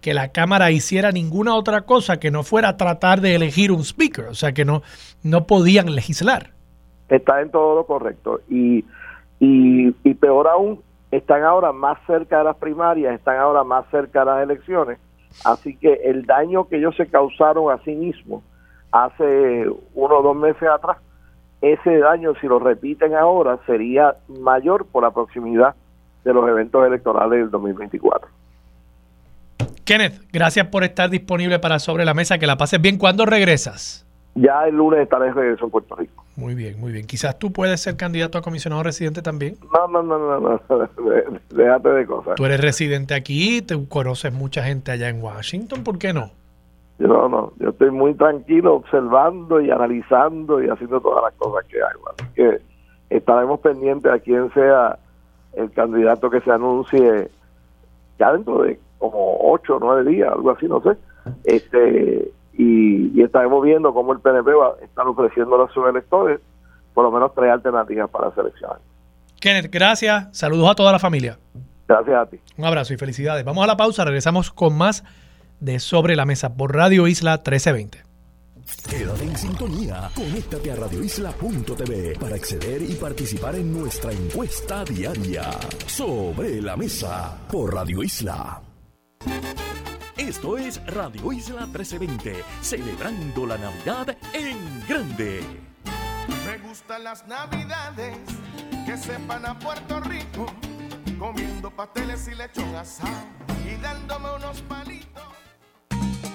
que 0.00 0.14
la 0.14 0.32
Cámara 0.32 0.70
hiciera 0.70 1.12
ninguna 1.12 1.54
otra 1.54 1.82
cosa 1.82 2.18
que 2.18 2.30
no 2.30 2.42
fuera 2.42 2.78
tratar 2.78 3.20
de 3.20 3.34
elegir 3.34 3.70
un 3.70 3.80
speaker, 3.80 4.28
o 4.28 4.34
sea 4.34 4.52
que 4.52 4.64
no, 4.64 4.80
no 5.22 5.46
podían 5.46 5.94
legislar. 5.94 6.52
Está 7.10 7.42
en 7.42 7.50
todo 7.50 7.76
lo 7.76 7.84
correcto. 7.84 8.40
Y, 8.48 8.86
y, 9.40 9.94
y 10.04 10.14
peor 10.14 10.48
aún, 10.48 10.80
están 11.10 11.42
ahora 11.42 11.70
más 11.70 11.98
cerca 12.06 12.38
de 12.38 12.44
las 12.44 12.56
primarias, 12.56 13.14
están 13.14 13.36
ahora 13.36 13.62
más 13.62 13.84
cerca 13.90 14.20
de 14.20 14.26
las 14.26 14.42
elecciones, 14.42 14.98
así 15.44 15.76
que 15.76 16.00
el 16.04 16.24
daño 16.24 16.66
que 16.66 16.78
ellos 16.78 16.96
se 16.96 17.06
causaron 17.08 17.70
a 17.70 17.76
sí 17.84 17.94
mismos 17.94 18.42
hace 18.90 19.66
uno 19.94 20.18
o 20.18 20.22
dos 20.22 20.36
meses 20.36 20.66
atrás, 20.66 20.96
ese 21.62 21.98
daño, 21.98 22.34
si 22.40 22.48
lo 22.48 22.58
repiten 22.58 23.14
ahora, 23.14 23.58
sería 23.66 24.16
mayor 24.28 24.84
por 24.86 25.04
la 25.04 25.12
proximidad 25.12 25.74
de 26.24 26.34
los 26.34 26.48
eventos 26.48 26.84
electorales 26.86 27.38
del 27.38 27.50
2024. 27.50 28.28
Kenneth, 29.84 30.20
gracias 30.32 30.66
por 30.66 30.84
estar 30.84 31.08
disponible 31.08 31.58
para 31.58 31.78
Sobre 31.78 32.04
la 32.04 32.14
Mesa. 32.14 32.38
Que 32.38 32.46
la 32.46 32.56
pases 32.56 32.80
bien. 32.80 32.98
¿Cuándo 32.98 33.26
regresas? 33.26 34.06
Ya 34.34 34.66
el 34.66 34.76
lunes 34.76 35.00
estaré 35.00 35.26
de 35.26 35.32
regreso 35.34 35.64
en 35.64 35.70
Puerto 35.70 35.94
Rico. 35.94 36.24
Muy 36.36 36.54
bien, 36.54 36.80
muy 36.80 36.92
bien. 36.92 37.06
Quizás 37.06 37.38
tú 37.38 37.52
puedes 37.52 37.80
ser 37.80 37.96
candidato 37.96 38.38
a 38.38 38.42
comisionado 38.42 38.82
residente 38.82 39.22
también. 39.22 39.56
No, 39.72 39.86
no, 39.88 40.02
no, 40.02 40.18
no, 40.18 40.40
no. 40.40 40.60
déjate 41.50 41.88
de 41.90 42.06
cosas. 42.06 42.34
Tú 42.36 42.46
eres 42.46 42.60
residente 42.60 43.14
aquí, 43.14 43.60
te 43.60 43.76
conoces 43.88 44.32
mucha 44.32 44.62
gente 44.62 44.90
allá 44.90 45.08
en 45.08 45.22
Washington, 45.22 45.84
¿por 45.84 45.98
qué 45.98 46.12
no? 46.12 46.30
No, 47.06 47.28
no, 47.28 47.52
yo 47.58 47.70
estoy 47.70 47.90
muy 47.90 48.14
tranquilo 48.14 48.76
observando 48.76 49.60
y 49.60 49.70
analizando 49.70 50.62
y 50.62 50.68
haciendo 50.68 51.00
todas 51.00 51.24
las 51.24 51.34
cosas 51.34 51.66
que 51.66 51.82
hago. 51.82 52.10
Así 52.10 52.24
que 52.34 52.60
estaremos 53.10 53.58
pendientes 53.60 54.10
a 54.10 54.20
quién 54.20 54.52
sea 54.54 54.98
el 55.54 55.70
candidato 55.72 56.30
que 56.30 56.40
se 56.40 56.50
anuncie 56.52 57.28
ya 58.18 58.32
dentro 58.32 58.62
de 58.62 58.78
como 58.98 59.36
ocho 59.40 59.76
o 59.76 59.80
nueve 59.80 60.08
días, 60.08 60.30
algo 60.30 60.52
así, 60.52 60.66
no 60.66 60.80
sé. 60.80 60.96
Este 61.44 62.32
y, 62.54 63.20
estaremos 63.20 63.64
viendo 63.64 63.92
cómo 63.92 64.12
el 64.12 64.20
PNP 64.20 64.52
va 64.52 64.74
a 64.80 64.84
estar 64.84 65.06
ofreciendo 65.06 65.60
a 65.62 65.72
sus 65.72 65.88
electores 65.88 66.40
por 66.94 67.04
lo 67.04 67.10
menos 67.10 67.34
tres 67.34 67.50
alternativas 67.50 68.10
para 68.10 68.32
seleccionar. 68.34 68.78
Kenneth, 69.40 69.72
gracias. 69.72 70.28
Saludos 70.36 70.70
a 70.70 70.74
toda 70.74 70.92
la 70.92 70.98
familia. 70.98 71.38
Gracias 71.88 72.14
a 72.14 72.26
ti. 72.26 72.38
Un 72.56 72.64
abrazo 72.64 72.94
y 72.94 72.96
felicidades. 72.96 73.44
Vamos 73.44 73.64
a 73.64 73.66
la 73.66 73.76
pausa, 73.76 74.04
regresamos 74.04 74.52
con 74.52 74.76
más 74.76 75.02
de 75.62 75.78
Sobre 75.78 76.16
la 76.16 76.26
Mesa 76.26 76.54
por 76.54 76.74
Radio 76.74 77.06
Isla 77.06 77.36
1320. 77.36 78.02
Quédate 78.88 79.24
en 79.24 79.36
sintonía. 79.36 80.10
Conéctate 80.14 80.72
a 80.72 80.76
radioisla.tv 80.76 82.18
para 82.18 82.34
acceder 82.34 82.82
y 82.82 82.94
participar 82.94 83.54
en 83.54 83.72
nuestra 83.72 84.12
encuesta 84.12 84.84
diaria. 84.84 85.50
Sobre 85.86 86.60
la 86.60 86.76
Mesa 86.76 87.38
por 87.50 87.74
Radio 87.74 88.02
Isla. 88.02 88.60
Esto 90.16 90.58
es 90.58 90.84
Radio 90.86 91.32
Isla 91.32 91.66
1320, 91.66 92.44
celebrando 92.60 93.46
la 93.46 93.58
Navidad 93.58 94.16
en 94.32 94.58
grande. 94.88 95.42
Me 96.46 96.58
gustan 96.68 97.04
las 97.04 97.26
Navidades 97.28 98.18
que 98.84 98.96
sepan 98.96 99.46
a 99.46 99.58
Puerto 99.58 100.00
Rico, 100.00 100.46
comiendo 101.18 101.70
pasteles 101.70 102.26
y 102.26 102.34
lechón 102.34 102.74
asado 102.74 103.10
y 103.64 103.80
dándome 103.80 104.34
unos 104.36 104.60
palitos. 104.62 105.22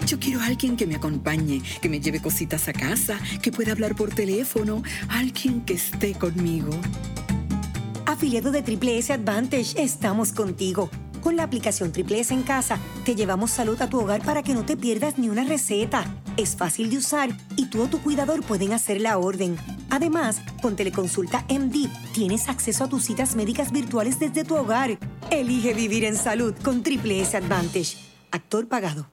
Yo 0.08 0.18
quiero 0.22 0.40
a 0.40 0.46
alguien 0.46 0.78
que 0.78 0.88
me 0.88 0.96
acompañe, 0.96 1.62
que 1.82 1.90
me 1.90 2.00
lleve 2.00 2.22
cositas 2.22 2.70
a 2.70 2.74
casa, 2.74 3.20
que 3.42 3.52
pueda 3.52 3.74
hablar 3.74 3.94
por 3.94 4.16
teléfono, 4.16 4.82
alguien 5.10 5.66
que 5.66 5.74
esté 5.74 6.14
conmigo. 6.14 6.70
Afiliado 8.06 8.52
de 8.52 8.62
Triple 8.62 9.00
S 9.00 9.12
Advantage, 9.12 9.84
estamos 9.84 10.32
contigo. 10.32 10.90
Con 11.22 11.36
la 11.36 11.44
aplicación 11.44 11.92
Triple 11.92 12.22
S 12.22 12.34
en 12.34 12.44
casa, 12.44 12.80
te 13.04 13.16
llevamos 13.16 13.52
salud 13.52 13.82
a 13.82 13.90
tu 13.90 14.00
hogar 14.00 14.22
para 14.24 14.44
que 14.44 14.54
no 14.54 14.64
te 14.64 14.78
pierdas 14.78 15.18
ni 15.18 15.28
una 15.28 15.44
receta. 15.44 16.06
Es 16.38 16.56
fácil 16.56 16.90
de 16.90 17.00
usar 17.00 17.38
y 17.58 17.66
tú 17.66 17.82
o 17.82 17.88
tu 17.88 18.02
cuidador 18.02 18.42
pueden 18.44 18.72
hacer 18.72 19.02
la 19.02 19.18
orden. 19.18 19.58
Además, 19.90 20.40
con 20.62 20.78
Teleconsulta 20.78 21.44
MD 21.50 21.90
tienes 22.14 22.48
acceso 22.48 22.86
a 22.86 22.88
tus 22.88 23.04
citas 23.04 23.36
médicas 23.36 23.74
virtuales 23.74 24.20
desde 24.20 24.46
tu 24.46 24.56
hogar. 24.56 24.98
Elige 25.32 25.74
vivir 25.74 26.06
en 26.06 26.16
salud 26.16 26.56
con 26.64 26.82
Triple 26.82 27.20
S 27.20 27.36
Advantage. 27.36 27.98
Actor 28.32 28.70
pagado. 28.70 29.10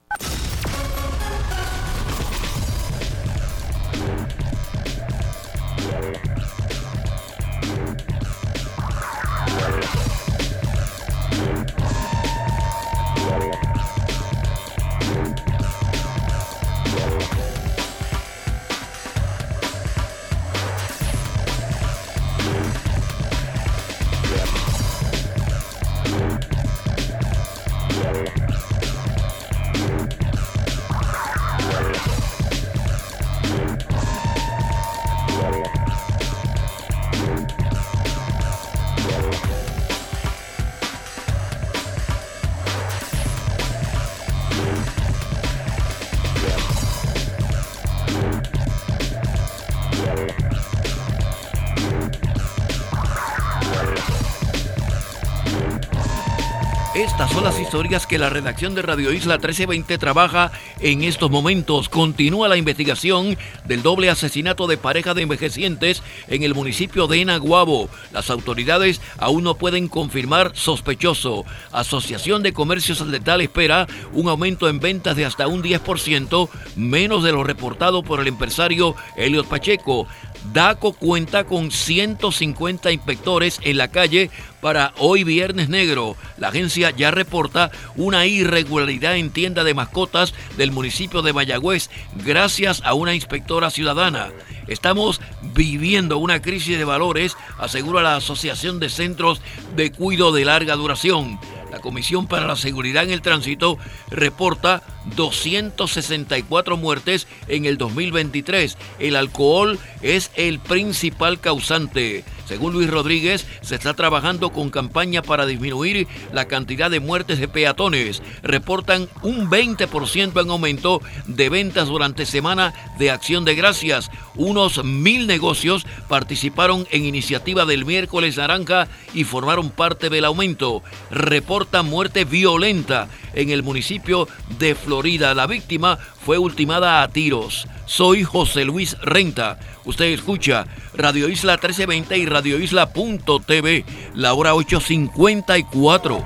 Que 58.07 58.17
la 58.17 58.29
redacción 58.29 58.73
de 58.73 58.81
Radio 58.81 59.11
Isla 59.11 59.33
1320 59.33 59.97
trabaja 59.97 60.49
en 60.79 61.03
estos 61.03 61.29
momentos. 61.29 61.89
Continúa 61.89 62.47
la 62.47 62.55
investigación 62.55 63.37
del 63.65 63.83
doble 63.83 64.09
asesinato 64.09 64.65
de 64.65 64.77
pareja 64.77 65.13
de 65.13 65.23
envejecientes 65.23 66.01
en 66.29 66.43
el 66.43 66.55
municipio 66.55 67.07
de 67.07 67.19
Enaguabo. 67.19 67.89
Las 68.13 68.29
autoridades 68.29 69.01
aún 69.17 69.43
no 69.43 69.55
pueden 69.55 69.89
confirmar 69.89 70.51
sospechoso. 70.53 71.43
Asociación 71.73 72.43
de 72.43 72.53
Comercios 72.53 73.01
al 73.01 73.11
Detal 73.11 73.41
espera 73.41 73.87
un 74.13 74.29
aumento 74.29 74.69
en 74.69 74.79
ventas 74.79 75.17
de 75.17 75.25
hasta 75.25 75.47
un 75.47 75.61
10%, 75.61 76.49
menos 76.77 77.25
de 77.25 77.33
lo 77.33 77.43
reportado 77.43 78.03
por 78.03 78.21
el 78.21 78.27
empresario 78.27 78.95
Eliot 79.17 79.49
Pacheco. 79.49 80.07
DACO 80.53 80.93
cuenta 80.93 81.43
con 81.43 81.71
150 81.71 82.91
inspectores 82.91 83.59
en 83.63 83.77
la 83.77 83.89
calle 83.89 84.29
para 84.61 84.93
hoy 84.97 85.23
viernes 85.23 85.69
negro. 85.69 86.15
La 86.37 86.47
agencia 86.47 86.89
ya 86.91 87.11
reporta 87.11 87.71
una 87.95 88.25
irregularidad 88.25 89.15
en 89.15 89.29
tienda 89.29 89.63
de 89.63 89.73
mascotas 89.73 90.33
del 90.57 90.71
municipio 90.71 91.21
de 91.21 91.33
Mayagüez 91.33 91.89
gracias 92.23 92.81
a 92.83 92.93
una 92.93 93.13
inspectora 93.13 93.69
ciudadana. 93.69 94.29
Estamos 94.67 95.21
viviendo 95.53 96.17
una 96.17 96.41
crisis 96.41 96.77
de 96.77 96.85
valores, 96.85 97.37
asegura 97.59 98.01
la 98.01 98.15
Asociación 98.15 98.79
de 98.79 98.89
Centros 98.89 99.41
de 99.75 99.91
Cuido 99.91 100.31
de 100.31 100.45
Larga 100.45 100.75
Duración. 100.75 101.39
La 101.75 101.81
Comisión 101.81 102.25
para 102.27 102.47
la 102.47 102.55
Seguridad 102.55 103.03
en 103.03 103.11
el 103.11 103.21
Tránsito 103.21 103.77
reporta 104.09 104.81
264 105.17 106.77
muertes 106.77 107.27
en 107.49 107.65
el 107.65 107.77
2023. 107.77 108.77
El 108.97 109.17
alcohol 109.17 109.77
es 110.01 110.31
el 110.37 110.59
principal 110.59 111.41
causante. 111.41 112.23
Según 112.47 112.73
Luis 112.73 112.89
Rodríguez, 112.89 113.45
se 113.61 113.75
está 113.75 113.93
trabajando 113.93 114.51
con 114.51 114.69
campaña 114.69 115.21
para 115.21 115.45
disminuir 115.45 116.07
la 116.31 116.45
cantidad 116.45 116.91
de 116.91 116.99
muertes 116.99 117.39
de 117.39 117.47
peatones. 117.47 118.21
Reportan 118.43 119.09
un 119.21 119.49
20% 119.49 120.41
en 120.41 120.49
aumento 120.49 121.01
de 121.27 121.49
ventas 121.49 121.87
durante 121.87 122.25
semana 122.25 122.73
de 122.97 123.11
acción 123.11 123.45
de 123.45 123.55
gracias. 123.55 124.09
Unos 124.35 124.83
mil 124.83 125.27
negocios 125.27 125.85
participaron 126.07 126.87
en 126.91 127.05
iniciativa 127.05 127.65
del 127.65 127.85
miércoles 127.85 128.37
naranja 128.37 128.87
y 129.13 129.23
formaron 129.23 129.69
parte 129.69 130.09
del 130.09 130.25
aumento. 130.25 130.83
Reporta 131.09 131.83
muerte 131.83 132.25
violenta 132.25 133.07
en 133.33 133.49
el 133.49 133.63
municipio 133.63 134.27
de 134.59 134.75
Florida. 134.75 135.33
La 135.33 135.47
víctima 135.47 135.99
fue 136.25 136.39
ultimada 136.39 137.03
a 137.03 137.07
tiros. 137.07 137.67
Soy 137.85 138.23
José 138.23 138.65
Luis 138.65 138.97
Renta. 139.03 139.59
Usted 139.85 140.05
escucha 140.05 140.65
Radio 140.95 141.29
Isla 141.29 141.53
1320 141.53 142.17
y 142.17 142.25
radioisla.tv, 142.25 143.85
la 144.15 144.33
hora 144.33 144.55
854. 144.55 146.25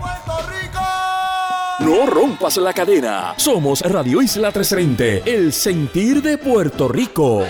No 1.80 2.06
rompas 2.06 2.56
la 2.58 2.74
cadena. 2.74 3.34
Somos 3.36 3.82
Radio 3.82 4.22
Isla 4.22 4.48
1320, 4.48 5.24
el 5.26 5.52
sentir 5.52 6.22
de 6.22 6.38
Puerto 6.38 6.88
Rico. 6.88 7.44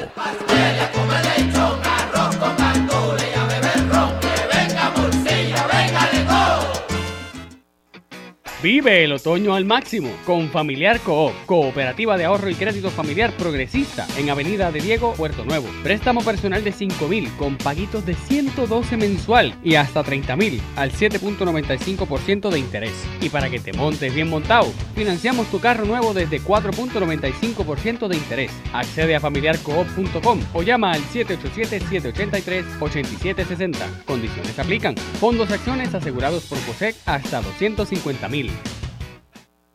Vive 8.62 9.06
el 9.06 9.14
otoño 9.14 9.56
al 9.56 9.64
máximo 9.64 10.10
con 10.26 10.50
Familiar 10.50 11.00
Coop, 11.00 11.32
Cooperativa 11.46 12.18
de 12.18 12.26
Ahorro 12.26 12.50
y 12.50 12.56
Crédito 12.56 12.90
Familiar 12.90 13.32
Progresista 13.38 14.06
en 14.18 14.30
Avenida 14.30 14.70
de 14.70 14.82
Diego, 14.82 15.14
Puerto 15.14 15.46
Nuevo. 15.46 15.70
Préstamo 15.82 16.22
personal 16.22 16.62
de 16.62 16.74
5 16.74 17.08
mil 17.08 17.32
con 17.38 17.58
paguitos 17.58 18.06
de 18.06 18.16
112 18.16 18.98
mensual 18.98 19.56
y 19.64 19.76
hasta 19.76 20.04
30 20.04 20.36
mil 20.36 20.62
al 20.76 20.92
7.95% 20.92 22.50
de 22.50 22.60
interés. 22.60 22.92
Y 23.22 23.30
para 23.30 23.50
que 23.50 23.62
te 23.62 23.72
montes 23.72 24.14
bien 24.14 24.30
montado, 24.30 24.74
financiamos 24.94 25.50
tu 25.50 25.62
carro 25.62 25.86
nuevo 25.86 26.14
desde 26.14 26.42
4.95% 26.42 28.10
de 28.10 28.18
interés. 28.18 28.52
Accede 28.74 29.16
a 29.16 29.22
familiarcoop.com 29.22 30.42
o 30.54 30.64
llama 30.64 30.92
al 30.92 31.02
787-783-8760. 31.04 34.04
Condiciones 34.04 34.60
aplican. 34.60 34.98
Fondos 34.98 35.50
acciones 35.50 35.96
asegurados 35.96 36.44
por 36.44 36.60
COSEC 36.60 36.98
hasta 37.06 37.40
250 37.40 38.28
mil. 38.28 38.49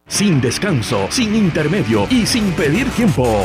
Sin 0.07 0.41
descanso, 0.41 1.09
sin 1.11 1.35
intermedio 1.35 2.07
y 2.11 2.27
sin 2.27 2.53
pedir 2.53 2.89
tiempo. 2.91 3.45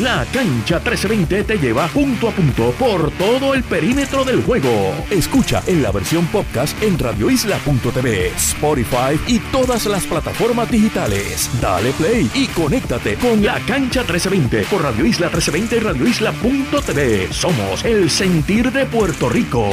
La 0.00 0.24
cancha 0.32 0.76
1320 0.76 1.42
te 1.42 1.58
lleva 1.58 1.88
punto 1.88 2.28
a 2.28 2.30
punto 2.30 2.70
por 2.78 3.10
todo 3.12 3.52
el 3.52 3.64
perímetro 3.64 4.24
del 4.24 4.44
juego. 4.44 4.94
Escucha 5.10 5.60
en 5.66 5.82
la 5.82 5.90
versión 5.90 6.24
podcast 6.26 6.80
en 6.80 6.96
radioisla.tv, 6.96 8.28
Spotify 8.28 9.18
y 9.26 9.40
todas 9.50 9.86
las 9.86 10.06
plataformas 10.06 10.70
digitales. 10.70 11.50
Dale 11.60 11.90
play 11.94 12.30
y 12.32 12.46
conéctate 12.46 13.16
con 13.16 13.44
la 13.44 13.58
cancha 13.66 14.02
1320 14.02 14.62
por 14.70 14.82
Radio 14.82 15.04
Isla 15.04 15.26
1320 15.26 15.76
y 15.76 15.80
radioisla.tv. 15.80 17.32
Somos 17.32 17.84
el 17.84 18.08
sentir 18.08 18.70
de 18.70 18.86
Puerto 18.86 19.28
Rico. 19.28 19.68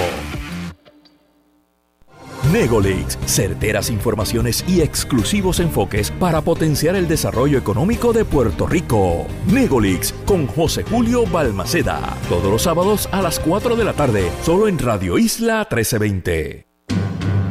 Negolix, 2.51 3.17
certeras 3.25 3.89
informaciones 3.89 4.63
y 4.67 4.81
exclusivos 4.81 5.59
enfoques 5.59 6.11
para 6.11 6.41
potenciar 6.41 6.95
el 6.95 7.07
desarrollo 7.07 7.57
económico 7.57 8.13
de 8.13 8.23
Puerto 8.23 8.67
Rico. 8.67 9.25
Negolix 9.47 10.13
con 10.25 10.47
José 10.47 10.83
Julio 10.83 11.25
Balmaceda, 11.25 12.17
todos 12.29 12.51
los 12.51 12.61
sábados 12.61 13.09
a 13.11 13.21
las 13.21 13.39
4 13.39 13.75
de 13.75 13.83
la 13.83 13.93
tarde, 13.93 14.31
solo 14.43 14.67
en 14.67 14.77
Radio 14.77 15.17
Isla 15.17 15.67
1320. 15.69 16.65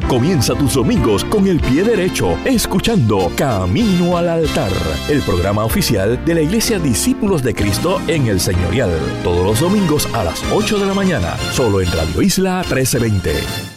Comienza 0.09 0.55
tus 0.55 0.75
domingos 0.75 1.25
con 1.25 1.49
el 1.49 1.59
pie 1.59 1.83
derecho, 1.83 2.39
escuchando 2.45 3.33
Camino 3.37 4.17
al 4.17 4.29
Altar, 4.29 4.71
el 5.09 5.23
programa 5.23 5.65
oficial 5.65 6.25
de 6.25 6.35
la 6.35 6.43
Iglesia 6.43 6.79
Discípulos 6.79 7.43
de 7.43 7.55
Cristo 7.55 8.01
en 8.07 8.29
el 8.29 8.39
Señorial. 8.39 8.93
Todos 9.25 9.45
los 9.45 9.61
domingos 9.61 10.09
a 10.15 10.23
las 10.23 10.45
8 10.53 10.79
de 10.79 10.87
la 10.87 10.95
mañana, 10.95 11.37
solo 11.53 11.81
en 11.81 11.91
Radio 11.91 12.23
Isla 12.23 12.59
1320 12.59 13.74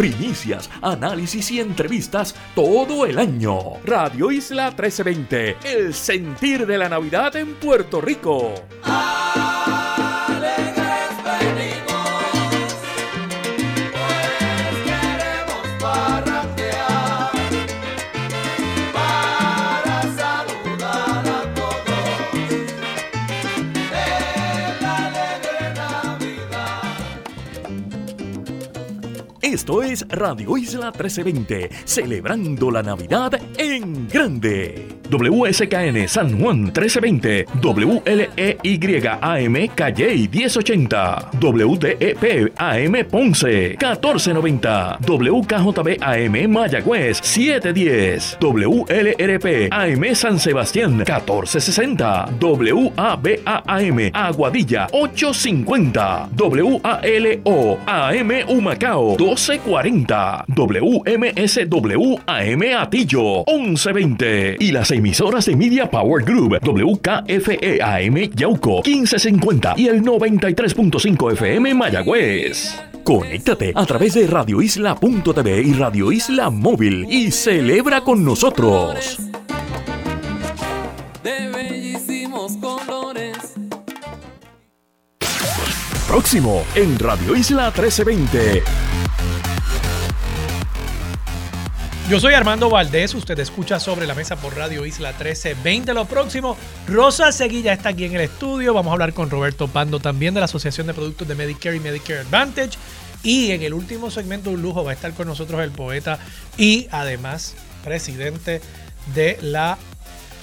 primicias, 0.00 0.70
análisis 0.80 1.50
y 1.50 1.60
entrevistas 1.60 2.34
todo 2.54 3.04
el 3.04 3.18
año. 3.18 3.58
Radio 3.84 4.30
Isla 4.30 4.68
1320, 4.68 5.58
el 5.62 5.92
sentir 5.92 6.66
de 6.66 6.78
la 6.78 6.88
Navidad 6.88 7.36
en 7.36 7.52
Puerto 7.56 8.00
Rico. 8.00 8.54
Esto 29.50 29.82
es 29.82 30.06
Radio 30.08 30.56
Isla 30.56 30.92
1320, 30.92 31.70
celebrando 31.84 32.70
la 32.70 32.84
Navidad 32.84 33.32
en 33.58 34.06
grande. 34.06 34.99
WSKN 35.10 36.08
San 36.08 36.40
Juan 36.40 36.72
1320, 36.72 37.46
WLEYAM 37.62 39.68
Calle 39.74 40.28
1080, 40.28 41.30
WDEP 41.40 42.52
AM 42.56 42.92
Ponce 43.10 43.76
1490, 43.78 44.98
WKJB 45.06 45.98
AM 46.00 46.52
Mayagüez 46.52 47.18
710, 47.22 48.38
WLRP 48.40 49.68
AM 49.72 50.14
San 50.14 50.38
Sebastián 50.38 50.96
1460, 50.98 52.26
WABAM 52.40 54.10
Aguadilla 54.14 54.86
850, 54.92 56.28
WALO 56.38 56.80
AM 57.86 58.30
Humacao 58.48 59.16
1240, 59.18 60.44
WMSW 60.54 62.20
AM 62.26 62.62
Atillo 62.78 63.44
1120 63.46 64.56
y 64.58 64.72
las 64.72 64.90
emisoras 65.00 65.46
de 65.46 65.56
Media 65.56 65.90
Power 65.90 66.22
Group 66.22 66.58
WKFE 66.62 67.82
AM 67.82 68.16
Yauco 68.34 68.82
1550 68.84 69.74
y 69.76 69.88
el 69.88 70.02
93.5 70.02 71.32
FM 71.32 71.74
Mayagüez. 71.74 72.78
Conéctate 73.02 73.72
a 73.74 73.86
través 73.86 74.14
de 74.14 74.26
radioisla.tv 74.26 75.62
y 75.62 75.72
Radio 75.72 76.12
Isla 76.12 76.50
Móvil 76.50 77.06
y 77.10 77.30
celebra 77.30 78.02
con 78.02 78.22
nosotros. 78.24 79.18
De 81.24 81.48
bellísimos 81.48 82.56
colores. 82.58 83.54
Próximo 86.06 86.62
en 86.74 86.98
Radio 86.98 87.34
Isla 87.34 87.72
1320. 87.74 88.62
Yo 92.10 92.18
soy 92.18 92.34
Armando 92.34 92.68
Valdés, 92.68 93.14
usted 93.14 93.38
escucha 93.38 93.78
sobre 93.78 94.04
la 94.04 94.16
mesa 94.16 94.34
por 94.34 94.56
Radio 94.56 94.84
Isla 94.84 95.10
1320. 95.10 95.94
Lo 95.94 96.06
próximo, 96.06 96.56
Rosa 96.88 97.30
Seguilla 97.30 97.72
está 97.72 97.90
aquí 97.90 98.04
en 98.04 98.16
el 98.16 98.22
estudio. 98.22 98.74
Vamos 98.74 98.90
a 98.90 98.94
hablar 98.94 99.14
con 99.14 99.30
Roberto 99.30 99.68
Pando 99.68 100.00
también 100.00 100.34
de 100.34 100.40
la 100.40 100.46
Asociación 100.46 100.88
de 100.88 100.94
Productos 100.94 101.28
de 101.28 101.36
Medicare 101.36 101.76
y 101.76 101.78
Medicare 101.78 102.18
Advantage. 102.18 102.70
Y 103.22 103.52
en 103.52 103.62
el 103.62 103.72
último 103.72 104.10
segmento, 104.10 104.50
un 104.50 104.60
lujo, 104.60 104.82
va 104.82 104.90
a 104.90 104.94
estar 104.94 105.14
con 105.14 105.28
nosotros 105.28 105.60
el 105.60 105.70
poeta 105.70 106.18
y 106.58 106.88
además 106.90 107.54
presidente 107.84 108.60
de 109.14 109.38
la 109.40 109.78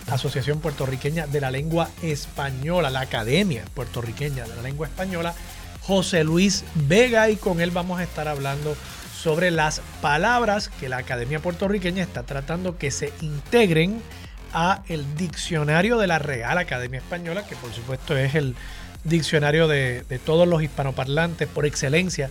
Asociación 0.09 0.61
Puertorriqueña 0.61 1.27
de 1.27 1.41
la 1.41 1.51
Lengua 1.51 1.89
Española, 2.01 2.89
la 2.89 3.01
Academia 3.01 3.65
Puertorriqueña 3.73 4.47
de 4.47 4.55
la 4.55 4.61
Lengua 4.61 4.87
Española, 4.87 5.35
José 5.81 6.23
Luis 6.23 6.63
Vega. 6.75 7.29
Y 7.29 7.35
con 7.35 7.59
él 7.59 7.71
vamos 7.71 7.99
a 7.99 8.03
estar 8.03 8.29
hablando 8.29 8.77
sobre 9.21 9.51
las 9.51 9.81
palabras 10.01 10.69
que 10.69 10.89
la 10.89 10.97
Academia 10.97 11.39
Puertorriqueña 11.39 12.03
está 12.03 12.23
tratando 12.23 12.77
que 12.77 12.91
se 12.91 13.11
integren 13.21 14.01
a 14.53 14.83
el 14.87 15.15
diccionario 15.15 15.97
de 15.97 16.07
la 16.07 16.19
Real 16.19 16.57
Academia 16.57 16.99
Española, 16.99 17.45
que 17.45 17.55
por 17.55 17.73
supuesto 17.73 18.15
es 18.15 18.35
el 18.35 18.55
diccionario 19.03 19.67
de, 19.67 20.03
de 20.03 20.19
todos 20.19 20.47
los 20.47 20.61
hispanoparlantes 20.61 21.47
por 21.47 21.65
excelencia 21.65 22.29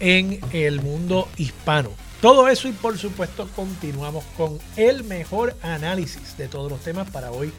en 0.00 0.40
el 0.52 0.80
mundo 0.80 1.28
hispano. 1.36 1.90
Todo 2.20 2.48
eso 2.48 2.68
y 2.68 2.72
por 2.72 2.98
supuesto 2.98 3.48
continuamos 3.54 4.24
con 4.36 4.58
el 4.76 5.04
mejor 5.04 5.56
análisis 5.62 6.36
de 6.36 6.48
todos 6.48 6.70
los 6.70 6.80
temas 6.80 7.10
para 7.10 7.30
hoy, 7.30 7.52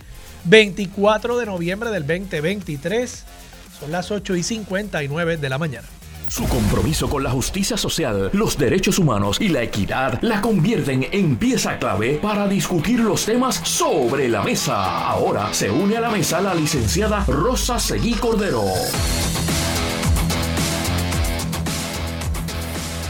24 0.45 1.37
de 1.37 1.45
noviembre 1.45 1.91
del 1.91 2.05
2023. 2.05 3.23
Son 3.79 3.91
las 3.91 4.11
8 4.11 4.35
y 4.35 4.43
59 4.43 5.37
de 5.37 5.49
la 5.49 5.57
mañana. 5.57 5.87
Su 6.27 6.47
compromiso 6.47 7.07
con 7.09 7.23
la 7.23 7.29
justicia 7.29 7.77
social, 7.77 8.29
los 8.33 8.57
derechos 8.57 8.99
humanos 8.99 9.37
y 9.39 9.49
la 9.49 9.61
equidad 9.61 10.19
la 10.21 10.41
convierten 10.41 11.07
en 11.11 11.35
pieza 11.37 11.77
clave 11.77 12.19
para 12.21 12.47
discutir 12.47 12.99
los 12.99 13.25
temas 13.25 13.55
sobre 13.63 14.27
la 14.27 14.41
mesa. 14.41 15.07
Ahora 15.07 15.53
se 15.53 15.69
une 15.69 15.97
a 15.97 16.01
la 16.01 16.09
mesa 16.09 16.41
la 16.41 16.53
licenciada 16.53 17.23
Rosa 17.27 17.79
Seguí 17.79 18.13
Cordero. 18.13 18.63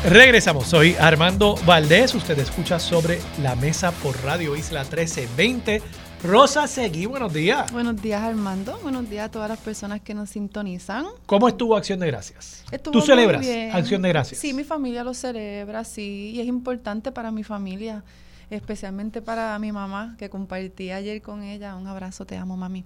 Regresamos, 0.04 0.68
soy 0.68 0.96
Armando 1.00 1.56
Valdés, 1.66 2.14
usted 2.14 2.38
escucha 2.38 2.78
sobre 2.78 3.20
la 3.42 3.56
mesa 3.56 3.92
por 3.92 4.16
Radio 4.24 4.56
Isla 4.56 4.82
1320. 4.82 5.82
Rosa 6.24 6.68
Seguí, 6.68 7.06
buenos 7.06 7.34
días. 7.34 7.72
Buenos 7.72 8.02
días, 8.02 8.22
Armando. 8.22 8.80
Buenos 8.82 9.10
días 9.10 9.26
a 9.26 9.32
todas 9.32 9.50
las 9.50 9.60
personas 9.60 10.02
que 10.02 10.14
nos 10.14 10.32
sintonizan. 10.32 11.06
¿Cómo 11.26 11.48
estuvo 11.48 11.76
Acción 11.76 12.00
de 12.00 12.08
Gracias? 12.08 12.64
¿Tú 12.82 13.02
celebras 13.02 13.46
Acción 13.74 14.02
de 14.02 14.10
Gracias? 14.10 14.40
Sí, 14.40 14.54
mi 14.54 14.64
familia 14.64 15.04
lo 15.04 15.14
celebra, 15.14 15.84
sí. 15.84 16.32
Y 16.36 16.40
es 16.40 16.48
importante 16.48 17.12
para 17.12 17.32
mi 17.32 17.44
familia, 17.44 18.04
especialmente 18.50 19.22
para 19.22 19.58
mi 19.60 19.72
mamá, 19.72 20.16
que 20.18 20.30
compartí 20.30 20.92
ayer 20.92 21.22
con 21.22 21.44
ella. 21.44 21.76
Un 21.76 21.88
abrazo, 21.88 22.26
te 22.26 22.38
amo, 22.38 22.58
mami. 22.58 22.86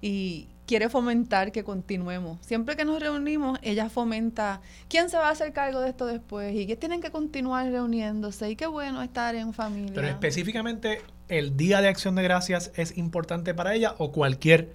Y 0.00 0.46
quiere 0.68 0.88
fomentar 0.88 1.50
que 1.50 1.64
continuemos. 1.64 2.38
Siempre 2.42 2.76
que 2.76 2.84
nos 2.84 3.00
reunimos, 3.00 3.58
ella 3.62 3.88
fomenta 3.88 4.60
quién 4.88 5.10
se 5.10 5.16
va 5.16 5.28
a 5.28 5.30
hacer 5.30 5.52
cargo 5.52 5.80
de 5.80 5.88
esto 5.88 6.06
después 6.06 6.54
y 6.54 6.66
que 6.66 6.76
tienen 6.76 7.00
que 7.00 7.10
continuar 7.10 7.68
reuniéndose 7.70 8.50
y 8.50 8.54
qué 8.54 8.66
bueno 8.66 9.02
estar 9.02 9.34
en 9.34 9.52
familia. 9.54 9.92
Pero 9.94 10.06
específicamente 10.06 11.00
el 11.28 11.56
Día 11.56 11.80
de 11.80 11.88
Acción 11.88 12.14
de 12.14 12.22
Gracias 12.22 12.72
es 12.76 12.96
importante 12.96 13.54
para 13.54 13.74
ella 13.74 13.94
o 13.98 14.12
cualquier 14.12 14.72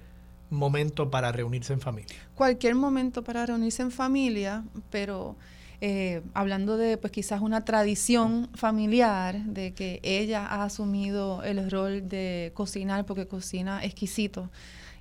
momento 0.49 1.10
para 1.10 1.32
reunirse 1.32 1.74
en 1.74 1.82
familia? 1.82 2.16
Cualquier 2.36 2.76
momento 2.76 3.24
para 3.24 3.45
reunirse 3.45 3.82
en 3.82 3.91
familia, 3.91 4.64
pero 4.89 5.36
eh, 5.82 6.22
hablando 6.34 6.78
de 6.78 6.97
pues 6.97 7.12
quizás 7.12 7.41
una 7.41 7.66
tradición 7.66 8.49
familiar, 8.54 9.43
de 9.43 9.74
que 9.74 9.99
ella 10.04 10.45
ha 10.45 10.64
asumido 10.64 11.43
el 11.43 11.70
rol 11.70 12.08
de 12.08 12.51
cocinar 12.54 13.06
porque 13.06 13.28
cocina 13.28 13.84
exquisito 13.84 14.49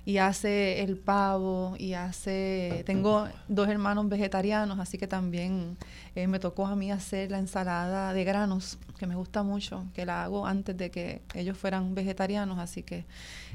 y 0.05 0.17
hace 0.17 0.81
el 0.81 0.97
pavo 0.97 1.75
y 1.77 1.93
hace... 1.93 2.83
Tengo 2.85 3.27
dos 3.47 3.69
hermanos 3.69 4.09
vegetarianos, 4.09 4.79
así 4.79 4.97
que 4.97 5.07
también 5.07 5.77
eh, 6.15 6.27
me 6.27 6.39
tocó 6.39 6.67
a 6.67 6.75
mí 6.75 6.91
hacer 6.91 7.31
la 7.31 7.39
ensalada 7.39 8.13
de 8.13 8.23
granos, 8.23 8.77
que 8.97 9.07
me 9.07 9.15
gusta 9.15 9.43
mucho, 9.43 9.85
que 9.93 10.05
la 10.05 10.23
hago 10.23 10.45
antes 10.45 10.75
de 10.75 10.91
que 10.91 11.21
ellos 11.33 11.57
fueran 11.57 11.95
vegetarianos, 11.95 12.59
así 12.59 12.83
que 12.83 13.05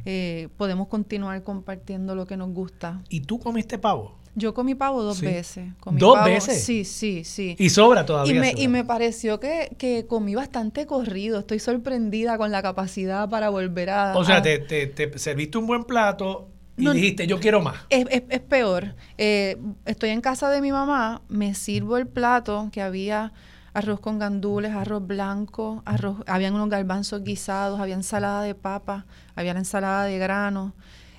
eh, 0.05 0.49
podemos 0.57 0.89
continuar 0.89 1.43
compartiendo 1.43 2.15
lo 2.15 2.27
que 2.27 2.37
nos 2.37 2.51
gusta. 2.51 3.03
¿Y 3.09 3.21
tú 3.21 3.39
comiste 3.39 3.79
pavo? 3.79 4.19
Yo 4.35 4.55
comí 4.55 4.75
pavo 4.77 5.03
dos 5.03 5.21
veces. 5.21 5.71
¿Dos 5.91 6.25
veces? 6.25 6.63
Sí, 6.63 6.85
sí, 6.85 7.25
sí. 7.25 7.57
Y 7.59 7.71
sobra 7.71 8.07
todavía. 8.07 8.35
Y 8.35 8.39
me, 8.39 8.55
y 8.57 8.69
me 8.69 8.85
pareció 8.85 9.41
que, 9.41 9.75
que, 9.79 10.07
comí 10.07 10.37
bastante 10.37 10.87
corrido. 10.87 11.41
Estoy 11.41 11.59
sorprendida 11.59 12.39
con 12.39 12.53
la 12.53 12.63
capacidad 12.63 13.29
para 13.29 13.51
volver 13.51 13.91
a... 13.91 14.17
O 14.17 14.25
sea, 14.25 14.41
te, 14.41 14.59
te, 14.59 15.19
serviste 15.19 15.59
un 15.59 15.67
buen 15.67 15.83
plato 15.83 16.49
y 16.77 16.89
dijiste, 16.89 17.27
yo 17.27 17.41
quiero 17.41 17.61
más. 17.61 17.77
Es, 17.91 18.07
es, 18.11 18.41
peor. 18.41 18.95
Eh, 19.19 19.57
estoy 19.85 20.11
en 20.11 20.21
casa 20.21 20.51
de 20.51 20.61
mi 20.61 20.71
mamá, 20.71 21.23
me 21.29 21.55
sirvo 21.55 21.97
el 21.97 22.07
plato 22.07 22.69
que 22.71 22.81
había 22.81 23.33
arroz 23.79 24.01
con 24.01 24.19
gandules, 24.19 24.73
arroz 24.73 25.07
blanco, 25.07 25.83
arroz, 25.85 26.19
habían 26.27 26.55
unos 26.55 26.69
garbanzos 26.69 27.23
guisados, 27.23 27.81
había 27.81 27.95
ensalada 27.95 28.43
de 28.43 28.55
papa, 28.55 29.07
había 29.35 29.55
la 29.55 29.61
ensalada 29.61 30.05
de 30.05 30.19
grano, 30.19 30.75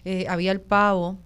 eh, 0.06 0.26
había 0.30 0.52
el 0.52 0.62
pavo 0.62 1.18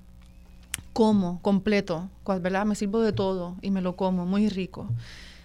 como 0.93 1.41
completo, 1.41 2.09
¿verdad? 2.25 2.65
Me 2.65 2.75
sirvo 2.75 3.01
de 3.01 3.11
todo 3.11 3.55
y 3.61 3.71
me 3.71 3.81
lo 3.81 3.95
como, 3.95 4.25
muy 4.25 4.47
rico. 4.49 4.87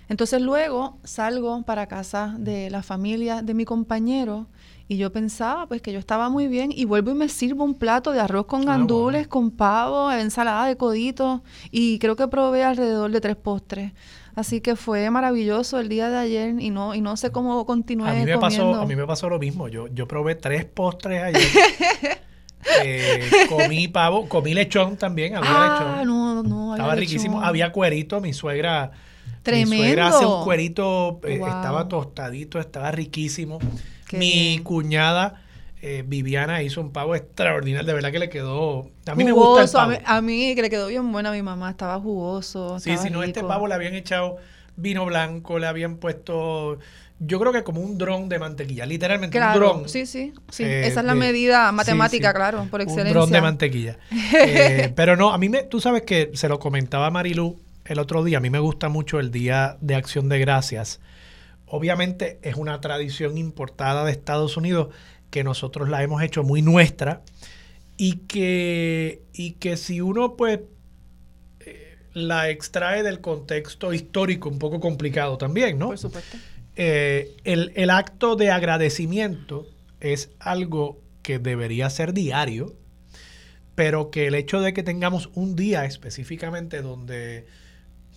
Entonces 0.09 0.41
luego 0.41 0.97
salgo 1.05 1.63
para 1.63 1.87
casa 1.87 2.35
de 2.39 2.71
la 2.71 2.83
familia 2.83 3.43
de 3.43 3.53
mi 3.55 3.65
compañero 3.65 4.47
y 4.89 4.97
yo 4.97 5.13
pensaba 5.13 5.67
pues 5.67 5.83
que 5.83 5.93
yo 5.93 5.99
estaba 5.99 6.31
muy 6.31 6.49
bien 6.49 6.73
y 6.73 6.87
vuelvo 6.87 7.11
y 7.11 7.15
me 7.15 7.29
sirvo 7.29 7.65
un 7.65 7.75
plato 7.75 8.13
de 8.13 8.21
arroz 8.21 8.47
con 8.47 8.63
ah, 8.63 8.73
gandules, 8.77 9.29
con 9.29 9.51
pavo, 9.51 10.11
ensalada 10.11 10.67
de 10.67 10.77
codito 10.77 11.43
y 11.71 11.99
creo 11.99 12.17
que 12.17 12.27
probé 12.27 12.65
alrededor 12.65 13.11
de 13.11 13.21
tres 13.21 13.37
postres. 13.37 13.93
Así 14.39 14.61
que 14.61 14.77
fue 14.77 15.11
maravilloso 15.11 15.81
el 15.81 15.89
día 15.89 16.09
de 16.11 16.17
ayer 16.17 16.55
y 16.61 16.71
no 16.71 16.95
y 16.95 17.01
no 17.01 17.17
sé 17.17 17.33
cómo 17.33 17.67
continué 17.67 18.09
a 18.09 18.13
mí 18.13 18.25
me 18.25 18.39
Pasó, 18.39 18.73
a 18.73 18.87
mí 18.87 18.95
me 18.95 19.05
pasó 19.05 19.29
lo 19.29 19.41
mismo. 19.41 19.67
Yo, 19.67 19.89
yo 19.89 20.07
probé 20.07 20.37
tres 20.37 20.65
postres 20.65 21.23
ayer. 21.25 21.43
Eh, 22.83 23.31
comí 23.49 23.87
pavo, 23.87 24.29
comí 24.29 24.53
lechón 24.53 24.97
también, 24.97 25.37
había 25.37 25.51
ah, 25.51 25.79
lechón. 25.79 26.07
No, 26.09 26.43
no, 26.43 26.75
estaba 26.75 26.97
riquísimo. 26.97 27.41
Había 27.41 27.73
cuerito, 27.73 28.21
mi 28.21 28.33
suegra. 28.33 28.91
Tremendo. 29.43 29.71
Mi 29.71 29.79
suegra 29.79 30.09
hace 30.09 30.27
un 30.27 30.43
cuerito, 30.43 31.21
eh, 31.23 31.35
estaba 31.35 31.89
tostadito, 31.89 32.59
estaba 32.59 32.91
riquísimo. 32.91 33.61
mi 34.13 34.59
cuñada 34.65 35.41
eh, 35.83 36.05
Viviana 36.07 36.63
hizo 36.63 36.81
un 36.81 36.93
pavo 36.93 37.15
extraordinario, 37.15 37.87
de 37.87 37.93
verdad 37.93 38.11
que 38.13 38.19
le 38.19 38.29
quedó. 38.29 38.91
A 39.07 39.15
mí 39.15 39.25
me 39.25 39.33
gusta 39.33 39.65
el 39.65 39.71
pavo. 39.71 40.03
A 40.05 40.21
mí, 40.21 40.55
que 40.55 40.63
le 40.63 40.71
quedó 40.71 40.89
bien 40.89 41.11
bueno 41.13 41.29
a 41.29 41.33
mi 41.33 41.43
mamá, 41.43 41.71
estaba 41.71 41.99
jugoso. 42.01 42.79
Sí, 42.81 42.97
si 42.97 43.11
no, 43.11 43.23
este 43.23 43.43
pavo 43.43 43.67
le 43.67 43.75
habían 43.75 43.95
echado 43.95 44.37
vino 44.77 45.05
blanco, 45.05 45.59
le 45.59 45.67
habían 45.67 45.97
puesto 45.97 46.79
yo 47.21 47.41
creo 47.41 47.53
que 47.53 47.65
como 47.65 47.81
un 47.81 47.99
dron 47.99 48.29
de 48.29 48.39
mantequilla, 48.39 48.87
literalmente 48.87 49.41
un 49.41 49.55
dron. 49.55 49.89
Sí, 49.89 50.07
sí, 50.07 50.33
sí. 50.51 50.65
Eh, 50.65 50.87
Esa 50.87 51.01
es 51.01 51.07
la 51.07 51.15
medida 51.15 51.73
matemática, 51.73 52.33
claro, 52.33 52.67
por 52.71 52.81
excelencia. 52.81 53.11
Un 53.11 53.15
dron 53.15 53.31
de 53.31 53.41
mantequilla. 53.41 53.99
Eh, 54.41 54.93
pero 54.95 55.17
no, 55.17 55.33
a 55.33 55.39
mí 55.39 55.49
me, 55.49 55.63
tú 55.65 55.81
sabes 55.81 56.03
que 56.03 56.31
se 56.35 56.49
lo 56.49 56.59
comentaba 56.59 57.11
Marilu 57.11 57.59
el 57.85 57.99
otro 57.99 58.23
día, 58.23 58.39
a 58.39 58.41
mí 58.41 58.51
me 58.51 58.59
gusta 58.59 58.89
mucho 58.89 59.19
el 59.19 59.31
Día 59.31 59.77
de 59.81 59.95
Acción 59.95 60.29
de 60.29 60.39
Gracias. 60.39 61.01
Obviamente 61.67 62.39
es 62.43 62.55
una 62.55 62.81
tradición 62.81 63.37
importada 63.37 64.05
de 64.05 64.13
Estados 64.13 64.57
Unidos 64.57 64.89
que 65.39 65.45
nosotros 65.45 65.89
la 65.89 66.03
hemos 66.03 66.21
hecho 66.21 66.43
muy 66.43 66.63
nuestra 66.63 67.23
y 67.97 68.27
que, 68.27 69.23
y 69.33 69.53
que 69.53 69.77
si 69.77 70.01
uno 70.01 70.35
pues 70.35 70.59
eh, 71.61 71.97
la 72.13 72.51
extrae 72.51 73.05
del 73.05 73.21
contexto 73.21 73.93
histórico 73.93 74.49
un 74.49 74.59
poco 74.59 74.81
complicado 74.81 75.39
también, 75.39 75.79
¿no? 75.79 75.89
Por 75.89 75.99
supuesto. 75.99 76.37
Eh, 76.75 77.37
el, 77.45 77.91
acto 77.91 78.35
de 78.35 78.51
agradecimiento 78.51 79.69
es 80.01 80.31
algo 80.41 81.01
que 81.23 81.39
debería 81.39 81.89
ser 81.89 82.15
diario, 82.15 82.75
pero 83.77 84.11
que 84.11 84.27
el 84.27 84.35
hecho 84.35 84.61
de 84.61 84.73
que 84.73 84.83
tengamos 84.83 85.31
un 85.35 85.55
día 85.55 85.85
específicamente 85.85 86.83
donde 86.83 87.47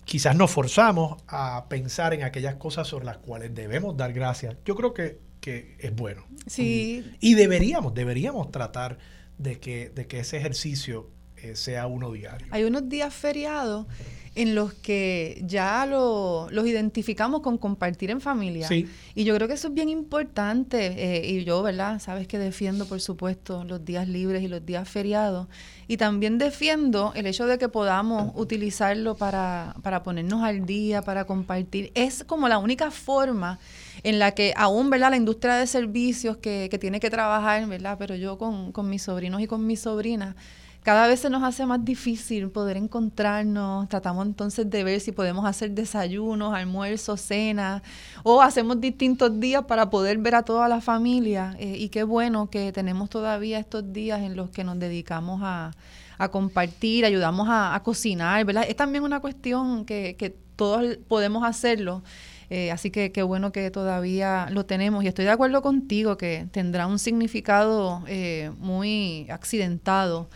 quizás 0.04 0.34
nos 0.34 0.50
forzamos 0.50 1.22
a 1.28 1.66
pensar 1.68 2.14
en 2.14 2.24
aquellas 2.24 2.56
cosas 2.56 2.88
sobre 2.88 3.04
las 3.04 3.18
cuales 3.18 3.54
debemos 3.54 3.96
dar 3.96 4.12
gracias, 4.12 4.56
yo 4.64 4.74
creo 4.74 4.92
que, 4.92 5.20
es 5.50 5.94
bueno. 5.94 6.24
Sí. 6.46 7.04
Y, 7.20 7.34
deberíamos, 7.34 7.94
deberíamos 7.94 8.50
tratar 8.50 8.98
de 9.38 9.58
que, 9.58 9.90
de 9.90 10.06
que 10.06 10.20
ese 10.20 10.36
ejercicio 10.36 11.10
eh, 11.36 11.56
sea 11.56 11.86
uno 11.86 12.12
diario. 12.12 12.46
Hay 12.50 12.64
unos 12.64 12.88
días 12.88 13.12
feriados 13.12 13.86
en 14.34 14.54
los 14.54 14.72
que 14.72 15.42
ya 15.44 15.84
lo, 15.84 16.48
los 16.50 16.66
identificamos 16.66 17.42
con 17.42 17.58
compartir 17.58 18.10
en 18.10 18.20
familia. 18.20 18.66
Y 18.70 19.24
yo 19.24 19.34
creo 19.34 19.46
que 19.46 19.54
eso 19.54 19.68
es 19.68 19.74
bien 19.74 19.90
importante. 19.90 20.86
Eh, 20.96 21.30
y 21.32 21.44
yo, 21.44 21.62
¿verdad? 21.62 22.00
Sabes 22.00 22.26
que 22.26 22.38
defiendo, 22.38 22.86
por 22.86 23.00
supuesto, 23.00 23.64
los 23.64 23.84
días 23.84 24.08
libres 24.08 24.42
y 24.42 24.48
los 24.48 24.64
días 24.64 24.88
feriados. 24.88 25.48
Y 25.86 25.98
también 25.98 26.38
defiendo 26.38 27.12
el 27.14 27.26
hecho 27.26 27.46
de 27.46 27.58
que 27.58 27.68
podamos 27.68 28.32
utilizarlo 28.34 29.16
para, 29.16 29.74
para 29.82 30.02
ponernos 30.02 30.42
al 30.42 30.64
día, 30.64 31.02
para 31.02 31.26
compartir. 31.26 31.92
Es 31.94 32.24
como 32.24 32.48
la 32.48 32.56
única 32.56 32.90
forma 32.90 33.58
en 34.02 34.18
la 34.18 34.32
que 34.32 34.54
aún, 34.56 34.90
¿verdad? 34.90 35.10
La 35.10 35.16
industria 35.16 35.56
de 35.56 35.66
servicios 35.66 36.36
que, 36.36 36.68
que 36.70 36.78
tiene 36.78 37.00
que 37.00 37.10
trabajar, 37.10 37.66
¿verdad? 37.66 37.96
Pero 37.98 38.14
yo 38.16 38.38
con, 38.38 38.72
con 38.72 38.88
mis 38.88 39.02
sobrinos 39.02 39.40
y 39.40 39.46
con 39.46 39.66
mis 39.66 39.80
sobrinas 39.80 40.34
cada 40.82 41.06
vez 41.06 41.20
se 41.20 41.30
nos 41.30 41.44
hace 41.44 41.64
más 41.64 41.84
difícil 41.84 42.50
poder 42.50 42.76
encontrarnos, 42.76 43.88
tratamos 43.88 44.26
entonces 44.26 44.68
de 44.68 44.82
ver 44.82 45.00
si 45.00 45.12
podemos 45.12 45.44
hacer 45.44 45.70
desayunos, 45.70 46.54
almuerzos, 46.54 47.20
cenas, 47.20 47.82
o 48.24 48.42
hacemos 48.42 48.80
distintos 48.80 49.38
días 49.38 49.64
para 49.66 49.90
poder 49.90 50.18
ver 50.18 50.34
a 50.34 50.42
toda 50.42 50.68
la 50.68 50.80
familia. 50.80 51.54
Eh, 51.60 51.76
y 51.78 51.88
qué 51.88 52.02
bueno 52.02 52.50
que 52.50 52.72
tenemos 52.72 53.10
todavía 53.10 53.60
estos 53.60 53.92
días 53.92 54.22
en 54.22 54.34
los 54.34 54.50
que 54.50 54.64
nos 54.64 54.76
dedicamos 54.78 55.40
a, 55.44 55.70
compartir, 56.30 57.04
ayudamos 57.04 57.48
a, 57.50 57.80
cocinar, 57.84 58.44
¿verdad? 58.44 58.64
Es 58.68 58.76
también 58.76 59.02
una 59.02 59.18
cuestión 59.18 59.84
que, 59.84 60.14
que 60.16 60.30
todos 60.30 60.98
podemos 61.08 61.42
hacerlo. 61.44 62.02
Eh, 62.54 62.70
así 62.70 62.90
que 62.90 63.12
qué 63.12 63.22
bueno 63.22 63.50
que 63.50 63.70
todavía 63.70 64.46
lo 64.50 64.66
tenemos 64.66 65.02
y 65.02 65.06
estoy 65.06 65.24
de 65.24 65.30
acuerdo 65.30 65.62
contigo 65.62 66.18
que 66.18 66.48
tendrá 66.50 66.86
un 66.86 66.98
significado 66.98 68.04
eh, 68.06 68.50
muy 68.58 69.26
accidentado 69.30 70.28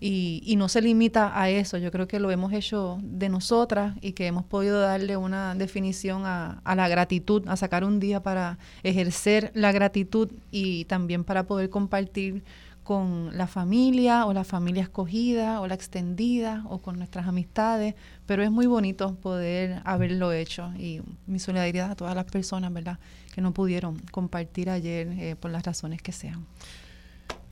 y, 0.00 0.40
y, 0.46 0.56
no 0.56 0.70
se 0.70 0.80
limita 0.80 1.38
a 1.38 1.50
eso. 1.50 1.76
Yo 1.76 1.90
creo 1.90 2.08
que 2.08 2.20
lo 2.20 2.30
hemos 2.30 2.54
hecho 2.54 2.98
de 3.02 3.28
nosotras 3.28 3.98
y 4.00 4.12
que 4.12 4.26
hemos 4.26 4.46
podido 4.46 4.80
darle 4.80 5.18
una 5.18 5.54
definición 5.56 6.24
a, 6.24 6.62
a, 6.64 6.74
la 6.74 6.88
gratitud, 6.88 7.46
a 7.46 7.56
sacar 7.58 7.84
un 7.84 8.00
día 8.00 8.22
para 8.22 8.58
ejercer 8.82 9.50
la 9.52 9.70
gratitud 9.70 10.30
y 10.50 10.86
también 10.86 11.22
para 11.22 11.46
poder 11.46 11.68
compartir 11.68 12.44
con 12.88 13.36
la 13.36 13.46
familia 13.46 14.24
o 14.24 14.32
la 14.32 14.44
familia 14.44 14.82
escogida 14.82 15.60
o 15.60 15.66
la 15.66 15.74
extendida 15.74 16.64
o 16.70 16.78
con 16.78 16.96
nuestras 16.96 17.26
amistades. 17.26 17.94
Pero 18.24 18.42
es 18.42 18.50
muy 18.50 18.64
bonito 18.64 19.14
poder 19.16 19.82
haberlo 19.84 20.32
hecho 20.32 20.72
y 20.78 21.02
mi 21.26 21.38
solidaridad 21.38 21.90
a 21.90 21.96
todas 21.96 22.14
las 22.14 22.24
personas, 22.24 22.72
¿verdad?, 22.72 22.98
que 23.34 23.42
no 23.42 23.52
pudieron 23.52 23.98
compartir 24.10 24.70
ayer 24.70 25.08
eh, 25.18 25.36
por 25.38 25.50
las 25.50 25.64
razones 25.64 26.00
que 26.00 26.12
sean. 26.12 26.46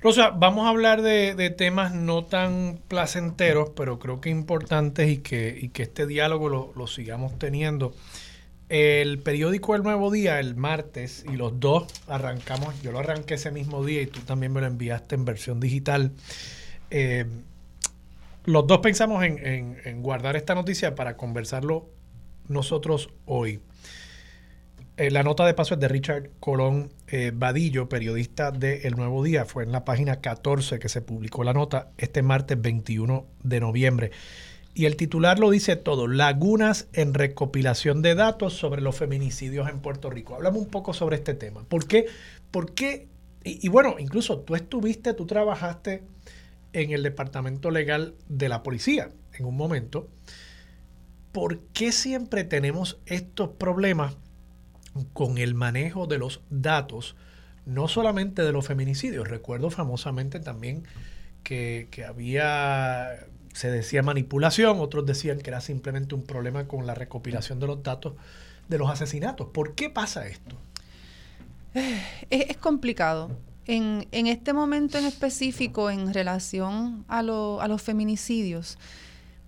Rosa, 0.01 0.31
vamos 0.31 0.65
a 0.65 0.71
hablar 0.71 1.03
de, 1.03 1.51
temas 1.51 1.95
no 1.95 2.25
tan 2.25 2.79
placenteros, 2.89 3.73
pero 3.77 3.99
creo 3.99 4.23
que 4.23 4.31
importantes 4.31 5.11
y 5.11 5.19
que, 5.19 5.71
que 5.75 5.83
este 5.83 6.07
diálogo 6.07 6.49
lo, 6.49 6.87
sigamos 6.87 7.39
teniendo. 7.39 7.95
El 8.69 9.19
periódico 9.21 9.75
El 9.75 9.83
Nuevo 9.83 10.11
Día, 10.11 10.41
el 10.41 10.57
martes, 10.57 11.25
y 11.31 11.37
los 11.37 11.61
dos 11.61 11.87
arrancamos, 12.09 12.81
yo 12.83 12.93
lo 12.93 12.99
arranqué 12.99 13.35
ese 13.35 13.51
mismo 13.51 13.85
día 13.85 14.03
y 14.03 14.07
tú 14.07 14.21
también 14.21 14.53
me 14.53 14.61
lo 14.61 14.67
enviaste 14.67 15.15
en 15.15 15.25
versión 15.25 15.61
digital. 15.61 16.13
Eh, 16.91 17.27
los 18.45 18.67
dos 18.67 18.79
pensamos 18.79 19.25
en 19.25 20.03
guardar 20.03 20.37
esta 20.37 20.55
noticia 20.55 20.95
para 20.95 21.17
conversarlo 21.17 21.89
nosotros 22.49 23.11
hoy. 23.25 23.61
Eh, 24.99 25.11
la 25.11 25.23
nota 25.23 25.45
de 25.45 25.53
paso 25.53 25.75
es 25.75 25.81
de 25.81 25.89
Richard 25.89 26.31
Colón 26.41 26.91
eh, 27.09 27.31
Vadillo, 27.35 27.87
periodista 27.87 28.51
de 28.51 28.83
El 28.85 28.97
Nuevo 28.97 29.23
Día. 29.23 29.45
Fue 29.45 29.63
en 29.63 29.71
la 29.71 29.85
página 29.85 30.23
14 30.23 30.79
que 30.79 30.89
se 30.89 31.03
publicó 31.03 31.45
la 31.45 31.53
nota 31.53 31.91
este 31.99 32.23
martes 32.23 32.61
21 32.61 33.27
de 33.43 33.61
noviembre. 33.61 34.11
Y 34.77 34.85
el 34.85 34.97
titular 34.97 35.39
lo 35.39 35.49
dice 35.49 35.75
todo, 35.75 36.07
lagunas 36.07 36.87
en 36.93 37.15
recopilación 37.15 38.03
de 38.03 38.15
datos 38.15 38.53
sobre 38.53 38.83
los 38.83 38.95
feminicidios 38.95 39.71
en 39.71 39.81
Puerto 39.81 40.11
Rico. 40.11 40.35
Hablamos 40.35 40.61
un 40.61 40.69
poco 40.69 40.93
sobre 40.93 41.17
este 41.17 41.33
tema. 41.33 41.65
¿Por 41.65 41.89
qué? 41.89 42.05
¿Por 42.51 42.75
qué? 42.75 43.09
Y, 43.43 43.69
bueno, 43.71 43.97
incluso 43.99 44.41
tú 44.41 44.55
estuviste, 44.55 45.15
tú 45.15 45.25
trabajaste 45.25 46.03
en 46.75 46.91
el 46.91 47.03
departamento 47.03 47.71
legal 47.71 48.17
de 48.29 48.51
la 48.51 48.63
policía 48.63 49.13
en 49.39 49.47
un 49.47 49.57
momento. 49.57 50.11
¿por 51.33 51.61
qué 51.75 51.93
siempre 51.93 52.45
tenemos 52.45 52.99
estos 53.05 53.49
problemas 53.51 54.17
con 55.13 55.37
el 55.37 55.55
manejo 55.55 56.07
de 56.07 56.17
los 56.17 56.41
datos, 56.49 57.17
no 57.67 57.89
solamente 57.89 58.43
de 58.43 58.53
los 58.53 58.67
feminicidios? 58.67 59.29
Recuerdo 59.29 59.69
famosamente 59.69 60.41
también 60.41 60.85
que 61.43 61.89
había, 62.07 63.27
se 63.57 63.71
decía 63.71 64.03
manipulación, 64.03 64.81
otros 64.81 65.07
decían 65.07 65.39
que 65.39 65.49
era 65.49 65.63
simplemente 65.63 66.15
un 66.15 66.25
problema 66.25 66.69
con 66.69 66.87
la 66.87 66.95
recopilación 66.95 67.59
de 67.59 67.67
los 67.67 67.83
datos 67.83 68.13
de 68.69 68.77
los 68.77 68.91
asesinatos. 68.91 69.49
¿Por 69.49 69.75
qué 69.75 69.89
pasa 69.89 70.27
esto? 70.27 70.57
Es, 72.29 72.59
complicado. 72.59 73.31
En, 73.65 74.09
en, 74.13 74.27
este 74.27 74.53
momento 74.53 74.99
en 74.99 75.07
específico, 75.07 75.89
en 75.89 76.13
relación 76.13 77.07
a, 77.09 77.21
a 77.21 77.23
los 77.69 77.81
feminicidios, 77.81 78.77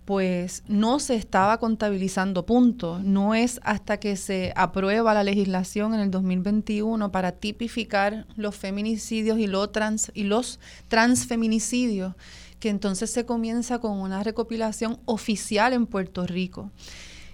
pues 0.06 0.62
no 0.68 1.00
se 1.00 1.14
estaba 1.14 1.58
contabilizando, 1.58 2.46
punto. 2.46 3.00
No 3.00 3.34
es 3.34 3.60
hasta 3.62 4.00
que 4.00 4.16
se 4.16 4.54
aprueba 4.56 5.12
la 5.12 5.22
legislación 5.22 5.92
en 5.92 6.00
el 6.00 6.10
2021 6.10 7.12
para 7.12 7.32
tipificar 7.32 8.26
los 8.36 8.56
feminicidios 8.56 9.38
y, 9.38 9.46
lo 9.46 9.68
trans, 9.68 10.10
y 10.14 10.22
los 10.22 10.60
transfeminicidios 10.88 12.14
que 12.60 12.68
entonces 12.68 13.10
se 13.10 13.24
comienza 13.24 13.78
con 13.78 13.98
una 13.98 14.22
recopilación 14.22 14.98
oficial 15.04 15.72
en 15.72 15.86
Puerto 15.86 16.26
Rico. 16.26 16.70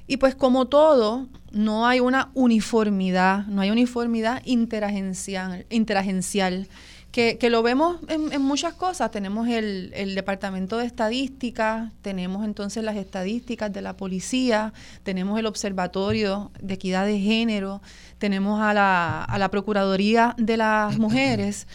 Y 0.07 0.19
pues 0.19 0.35
como 0.35 0.67
todo, 0.67 1.29
no 1.51 1.87
hay 1.87 2.01
una 2.01 2.31
uniformidad, 2.35 3.47
no 3.47 3.63
hay 3.63 3.71
uniformidad 3.71 4.43
interagencial, 4.45 5.67
interagencial 5.71 6.69
que, 7.11 7.49
lo 7.49 7.63
vemos 7.63 8.01
en, 8.09 8.43
muchas 8.43 8.75
cosas. 8.75 9.13
Tenemos 9.13 9.47
el, 9.47 9.93
el, 9.95 10.17
Departamento 10.17 10.79
de 10.79 10.87
Estadística, 10.87 11.93
tenemos 12.03 12.45
entonces 12.45 12.83
las 12.83 12.97
estadísticas 12.97 13.73
de 13.73 13.83
la 13.83 13.97
policía, 13.97 14.73
tenemos 15.05 15.39
el 15.39 15.47
Observatorio 15.47 16.51
de 16.61 16.75
Equidad 16.75 17.07
de 17.07 17.21
Género, 17.21 17.81
tenemos 18.19 18.61
a 18.61 18.75
la, 18.75 19.23
a 19.23 19.39
la 19.39 19.49
Procuraduría 19.49 20.35
de 20.39 20.57
las 20.57 20.99
Mujeres 20.99 21.69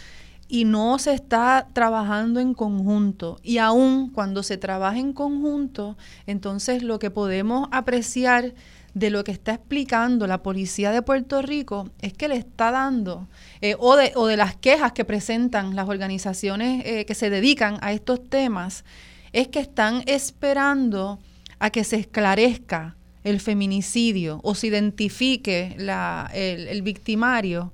y 0.49 0.65
no 0.65 0.97
se 0.97 1.13
está 1.13 1.67
trabajando 1.71 2.39
en 2.39 2.53
conjunto. 2.53 3.39
Y 3.43 3.59
aún 3.59 4.09
cuando 4.09 4.43
se 4.43 4.57
trabaja 4.57 4.97
en 4.97 5.13
conjunto, 5.13 5.95
entonces 6.25 6.83
lo 6.83 6.99
que 6.99 7.11
podemos 7.11 7.69
apreciar 7.71 8.55
de 8.95 9.11
lo 9.11 9.23
que 9.23 9.31
está 9.31 9.53
explicando 9.53 10.25
la 10.25 10.41
policía 10.41 10.91
de 10.91 11.03
Puerto 11.03 11.43
Rico 11.43 11.89
es 12.01 12.13
que 12.13 12.27
le 12.27 12.35
está 12.35 12.71
dando, 12.71 13.27
eh, 13.61 13.75
o, 13.77 13.95
de, 13.95 14.11
o 14.15 14.25
de 14.25 14.35
las 14.35 14.55
quejas 14.55 14.91
que 14.93 15.05
presentan 15.05 15.75
las 15.75 15.87
organizaciones 15.87 16.83
eh, 16.83 17.05
que 17.05 17.13
se 17.13 17.29
dedican 17.29 17.77
a 17.81 17.93
estos 17.93 18.27
temas, 18.27 18.83
es 19.31 19.47
que 19.47 19.59
están 19.59 20.01
esperando 20.07 21.19
a 21.59 21.69
que 21.69 21.83
se 21.83 21.97
esclarezca 21.97 22.95
el 23.23 23.39
feminicidio 23.39 24.39
o 24.43 24.55
se 24.55 24.67
identifique 24.67 25.75
la, 25.77 26.29
el, 26.33 26.81
victimario 26.81 27.73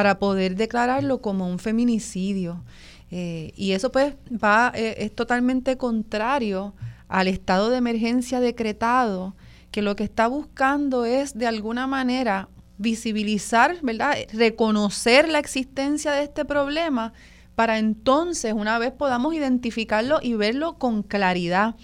para 0.00 0.18
poder 0.18 0.56
declararlo 0.56 1.20
como 1.20 1.46
un 1.46 1.58
feminicidio. 1.58 2.64
Eh, 3.10 3.52
y 3.54 3.72
eso 3.72 3.92
pues 3.92 4.14
va, 4.32 4.72
es 4.74 5.14
totalmente 5.14 5.76
contrario 5.76 6.72
al 7.06 7.28
estado 7.28 7.68
de 7.68 7.76
emergencia 7.76 8.40
decretado 8.40 9.36
que 9.70 9.82
lo 9.82 9.96
que 9.96 10.04
está 10.04 10.26
buscando 10.26 11.04
es 11.04 11.36
de 11.36 11.46
alguna 11.46 11.86
manera 11.86 12.48
visibilizar, 12.78 13.76
¿verdad? 13.82 14.16
Reconocer 14.32 15.28
la 15.28 15.38
existencia 15.38 16.12
de 16.12 16.22
este 16.22 16.46
problema 16.46 17.12
para 17.54 17.78
entonces, 17.78 18.54
una 18.54 18.78
vez 18.78 18.92
podamos 18.92 19.34
identificarlo 19.34 20.20
y 20.22 20.32
verlo 20.32 20.78
con 20.78 21.02
claridad, 21.02 21.74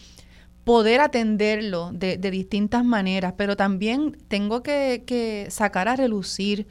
poder 0.65 1.03
atenderlo 1.03 1.91
de, 1.93 2.17
distintas 2.17 2.83
maneras, 2.83 3.35
pero 3.37 3.59
también 3.59 4.17
tengo 4.29 4.63
que, 4.63 5.47
sacar 5.51 5.89
a 5.89 5.97
relucir 5.97 6.67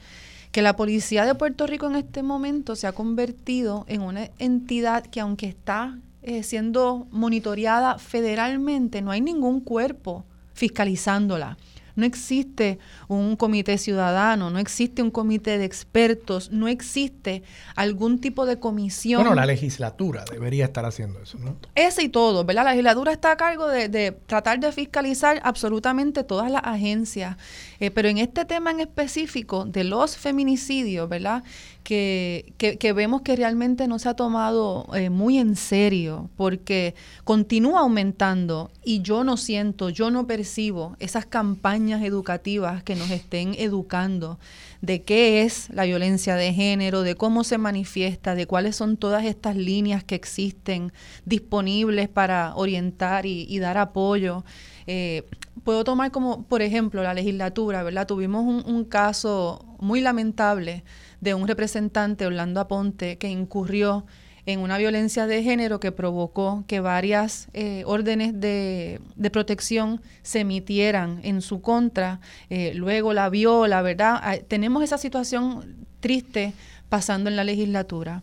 que 0.55 0.61
la 0.61 0.77
policía 0.77 1.25
de 1.25 1.35
Puerto 1.35 1.67
Rico 1.67 1.87
en 1.87 1.97
este 1.97 2.23
momento 2.23 2.77
se 2.77 2.87
ha 2.87 2.93
convertido 2.93 3.83
en 3.89 3.99
una 3.99 4.29
entidad 4.39 5.05
que 5.05 5.19
aunque 5.19 5.47
está 5.47 5.99
eh, 6.23 6.43
siendo 6.43 7.07
monitoreada 7.11 7.99
federalmente, 7.99 9.01
no 9.01 9.11
hay 9.11 9.19
ningún 9.19 9.59
cuerpo 9.59 10.23
fiscalizándola. 10.53 11.57
No 11.95 12.05
existe 12.05 12.77
un 13.07 13.35
comité 13.37 13.77
ciudadano, 13.77 14.49
no 14.49 14.59
existe 14.59 15.01
un 15.01 15.11
comité 15.11 15.57
de 15.57 15.65
expertos, 15.65 16.51
no 16.51 16.67
existe 16.67 17.43
algún 17.75 18.19
tipo 18.19 18.45
de 18.45 18.59
comisión. 18.59 19.21
Bueno, 19.21 19.35
la 19.35 19.45
legislatura 19.45 20.25
debería 20.29 20.65
estar 20.65 20.85
haciendo 20.85 21.21
eso, 21.21 21.37
¿no? 21.37 21.55
Ese 21.73 22.03
y 22.03 22.09
todo, 22.09 22.43
¿verdad? 22.43 22.65
La 22.65 22.71
legislatura 22.71 23.13
está 23.13 23.31
a 23.31 23.37
cargo 23.37 23.67
de, 23.67 24.11
tratar 24.25 24.59
de 24.59 24.71
fiscalizar 24.73 25.39
absolutamente 25.43 26.23
todas 26.23 26.51
las 26.51 26.63
agencias. 26.65 27.37
Eh, 27.79 27.91
pero 27.91 28.09
en 28.09 28.17
este 28.17 28.45
tema 28.45 28.71
en 28.71 28.79
específico 28.79 29.65
de 29.65 29.83
los 29.83 30.17
feminicidios, 30.17 31.07
¿verdad? 31.09 31.43
que, 31.85 32.53
que, 32.57 32.93
vemos 32.93 33.21
que 33.21 33.35
realmente 33.35 33.87
no 33.87 33.99
se 33.99 34.09
ha 34.09 34.15
tomado 34.15 34.87
eh, 34.95 35.11
muy 35.11 35.37
en 35.37 35.55
serio 35.55 36.31
porque 36.35 36.95
continúa 37.23 37.81
aumentando 37.81 38.71
y 38.83 39.03
yo 39.03 39.23
no 39.23 39.37
siento, 39.37 39.89
yo 39.91 40.09
no 40.09 40.25
percibo 40.25 40.95
esas 40.99 41.27
campañas 41.27 42.01
educativas 42.01 42.83
que 42.83 42.95
nos 42.95 43.11
estén 43.11 43.53
educando 43.59 44.39
de 44.81 45.03
qué 45.03 45.43
es 45.43 45.69
la 45.69 45.85
violencia 45.85 46.35
de 46.35 46.53
género, 46.53 47.03
de 47.03 47.13
cómo 47.13 47.43
se 47.43 47.59
manifiesta, 47.59 48.33
de 48.33 48.47
cuáles 48.47 48.75
son 48.75 48.97
todas 48.97 49.23
estas 49.23 49.55
líneas 49.55 50.03
que 50.03 50.15
existen 50.15 50.91
disponibles 51.25 52.09
para 52.09 52.55
orientar 52.55 53.27
y, 53.27 53.59
dar 53.59 53.77
apoyo. 53.77 54.43
Eh, 54.87 55.23
puedo 55.65 55.83
tomar 55.83 56.11
como, 56.11 56.43
por 56.43 56.61
ejemplo, 56.61 57.03
la 57.03 57.13
legislatura, 57.13 57.83
¿verdad? 57.83 58.05
Tuvimos 58.07 58.63
un, 58.65 58.85
caso 58.85 59.75
muy 59.79 59.99
lamentable 59.99 60.83
de 61.19 61.33
un 61.33 61.47
representante, 61.47 62.27
Orlando 62.27 62.61
Aponte, 62.61 63.17
que 63.17 63.29
incurrió 63.29 64.05
en 64.45 64.59
una 64.59 64.77
violencia 64.77 65.25
de 65.25 65.41
género 65.41 65.79
que 65.79 65.91
provocó 65.91 66.63
que 66.67 66.81
varias 66.81 67.47
eh, 67.53 67.81
órdenes 67.87 68.39
de, 68.39 69.01
protección 69.33 70.01
se 70.21 70.41
emitieran 70.41 71.19
en 71.23 71.41
su 71.41 71.61
contra, 71.61 72.19
eh, 72.51 72.73
luego 72.75 73.13
la 73.13 73.29
viola, 73.29 73.81
¿verdad? 73.81 74.19
Ah, 74.21 74.37
tenemos 74.47 74.83
esa 74.83 74.99
situación 74.99 75.87
triste 75.99 76.53
pasando 76.89 77.27
en 77.27 77.35
la 77.35 77.43
legislatura. 77.43 78.21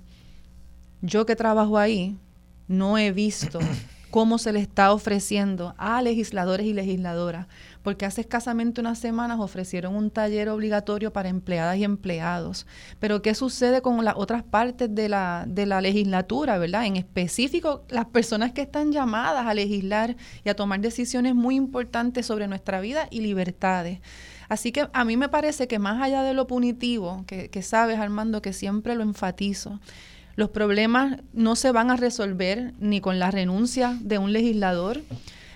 Yo 1.01 1.27
que 1.27 1.35
trabajo 1.35 1.77
ahí, 1.77 2.17
no 2.69 2.99
he 2.99 3.11
visto 3.11 3.59
cómo 4.13 4.37
se 4.37 4.53
le 4.53 4.61
está 4.61 4.93
ofreciendo 4.93 5.75
a 5.79 6.03
legisladores 6.03 6.67
y 6.67 6.75
legisladoras 6.75 7.47
porque 7.83 8.07
hace 8.07 8.21
escasamente 8.21 8.81
unas 8.81 8.99
semanas 8.99 9.41
ofrecieron 9.41 9.97
un 9.97 10.11
taller 10.11 10.51
obligatorio 10.51 11.13
para 11.13 11.31
empleadas 11.31 11.79
y 11.79 11.85
empleados. 11.85 12.67
Pero 13.01 13.23
¿qué 13.23 13.35
sucede 13.35 13.83
con 13.83 14.05
las 14.05 14.15
otras 14.17 14.43
partes 14.43 14.95
de 14.95 15.09
la, 15.09 15.45
de 15.49 15.67
la 15.67 15.81
legislatura, 15.81 16.59
verdad? 16.59 16.87
En 16.87 16.97
específico, 16.97 17.85
las 17.89 18.05
personas 18.05 18.53
que 18.53 18.61
están 18.61 18.93
llamadas 18.93 19.47
a 19.47 19.55
legislar 19.55 20.15
y 20.45 20.51
a 20.51 20.55
tomar 20.55 20.81
decisiones 20.81 21.35
muy 21.35 21.57
importantes 21.57 22.27
sobre 22.27 22.49
nuestra 22.49 22.81
vida 22.81 23.09
y 23.11 23.23
libertades. 23.23 24.01
Así 24.49 24.71
que 24.71 24.89
a 24.93 25.05
mí 25.05 25.17
me 25.17 25.31
parece 25.31 25.67
que 25.67 25.79
más 25.79 26.03
allá 26.03 26.23
de 26.23 26.35
lo 26.35 26.47
punitivo, 26.47 27.25
que, 27.27 27.49
que 27.49 27.63
sabes, 27.63 27.99
Armando, 27.99 28.43
que 28.43 28.53
siempre 28.53 28.95
lo 28.95 29.03
enfatizo, 29.03 29.81
los 30.35 30.51
problemas 30.51 31.19
no 31.33 31.57
se 31.57 31.73
van 31.73 31.91
a 31.91 31.97
resolver 31.97 32.73
ni 32.79 33.01
con 33.01 33.19
la 33.19 33.31
renuncia 33.31 33.99
de 34.01 34.19
un 34.19 34.33
legislador, 34.33 35.03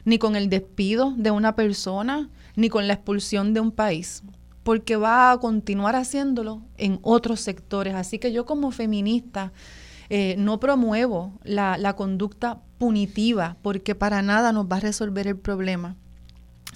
ni 0.04 0.18
con 0.18 0.36
el 0.36 0.48
despido 0.48 1.12
de 1.16 1.30
una 1.30 1.56
persona, 1.56 2.28
ni 2.54 2.68
con 2.68 2.86
la 2.86 2.94
expulsión 2.94 3.54
de 3.54 3.60
un 3.60 3.72
país, 3.72 4.22
porque 4.62 4.96
va 4.96 5.30
a 5.30 5.38
continuar 5.38 5.96
haciéndolo 5.96 6.62
en 6.76 6.98
otros 7.02 7.40
sectores. 7.40 7.94
Así 7.94 8.18
que 8.18 8.32
yo 8.32 8.44
como 8.44 8.70
feminista 8.70 9.52
eh, 10.08 10.36
no 10.38 10.60
promuevo 10.60 11.32
la, 11.42 11.78
la 11.78 11.94
conducta 11.94 12.60
punitiva, 12.78 13.56
porque 13.62 13.94
para 13.94 14.22
nada 14.22 14.52
nos 14.52 14.66
va 14.66 14.76
a 14.76 14.80
resolver 14.80 15.26
el 15.26 15.36
problema. 15.36 15.96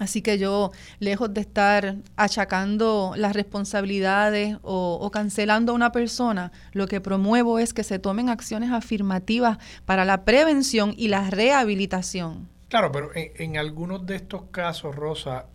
Así 0.01 0.22
que 0.22 0.39
yo, 0.39 0.72
lejos 0.98 1.35
de 1.35 1.43
estar 1.43 1.97
achacando 2.16 3.12
las 3.16 3.35
responsabilidades 3.36 4.56
o, 4.62 5.10
cancelando 5.12 5.72
a 5.72 5.74
una 5.74 5.93
persona, 5.93 6.52
lo 6.72 6.89
que 6.89 7.02
promuevo 7.02 7.59
es 7.59 7.74
que 7.74 7.85
se 7.85 7.98
tomen 7.98 8.31
acciones 8.31 8.70
afirmativas 8.70 9.59
para 9.85 10.06
la 10.06 10.24
prevención 10.24 10.94
y 10.97 11.09
la 11.09 11.28
rehabilitación. 11.28 12.48
Claro, 12.68 12.90
pero 12.93 13.10
en, 13.14 13.59
algunos 13.59 14.06
de 14.06 14.16
estos 14.16 14.44
casos, 14.51 14.97
Rosa, 14.97 15.48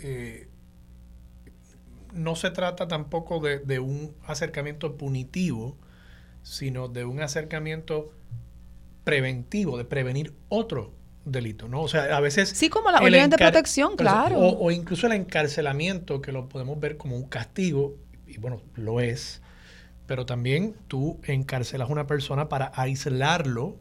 eh, 0.00 0.48
no 2.12 2.34
se 2.34 2.50
trata 2.50 2.88
tampoco 2.88 3.38
de, 3.38 3.78
un 3.78 4.12
acercamiento 4.26 4.96
punitivo, 4.96 5.76
sino 6.42 6.88
de 6.88 7.04
un 7.04 7.20
acercamiento 7.20 8.10
preventivo, 9.04 9.78
de 9.78 9.84
prevenir 9.84 10.34
otro 10.48 10.97
delito, 11.32 11.68
¿no? 11.68 11.82
O 11.82 11.88
sea, 11.88 12.16
a 12.16 12.20
veces... 12.20 12.48
Sí, 12.50 12.68
como 12.68 12.90
la 12.90 12.98
orden 13.00 13.30
de 13.30 13.36
protección, 13.36 13.96
claro. 13.96 14.38
O, 14.38 14.66
o, 14.66 14.70
incluso 14.70 15.06
el 15.06 15.12
encarcelamiento, 15.14 16.20
que 16.20 16.32
lo 16.32 16.48
podemos 16.48 16.78
ver 16.80 16.96
como 16.96 17.16
un 17.16 17.24
castigo, 17.24 17.94
y 18.26 18.38
bueno, 18.38 18.60
lo 18.74 19.00
es, 19.00 19.40
pero 20.06 20.26
también 20.26 20.74
tú 20.88 21.18
encarcelas 21.24 21.88
a 21.88 21.92
una 21.92 22.06
persona 22.06 22.48
para 22.48 22.72
aislarlo 22.74 23.76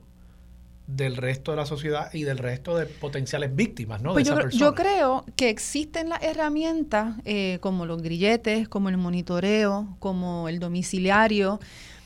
del 0.88 1.18
resto 1.18 1.52
de 1.52 1.58
la 1.58 1.66
sociedad 1.66 2.14
y 2.14 2.24
del 2.24 2.38
resto 2.38 2.78
de 2.78 2.86
potenciales 2.86 3.54
víctimas, 3.54 4.02
¿no? 4.02 4.14
Pues 4.14 4.24
de 4.26 4.30
yo, 4.30 4.34
esa 4.36 4.40
creo- 4.42 4.50
persona. 4.50 4.66
yo 4.70 4.76
creo 4.76 5.26
que 5.36 5.50
existen 5.50 6.08
las 6.10 6.24
herramientas 6.24 7.16
eh, 7.26 7.58
como 7.62 7.86
los 7.86 8.02
grilletes, 8.02 8.70
como 8.70 8.88
el 8.88 8.96
monitoreo, 8.98 9.98
como 10.00 10.48
el 10.48 10.60
domiciliario, 10.60 11.60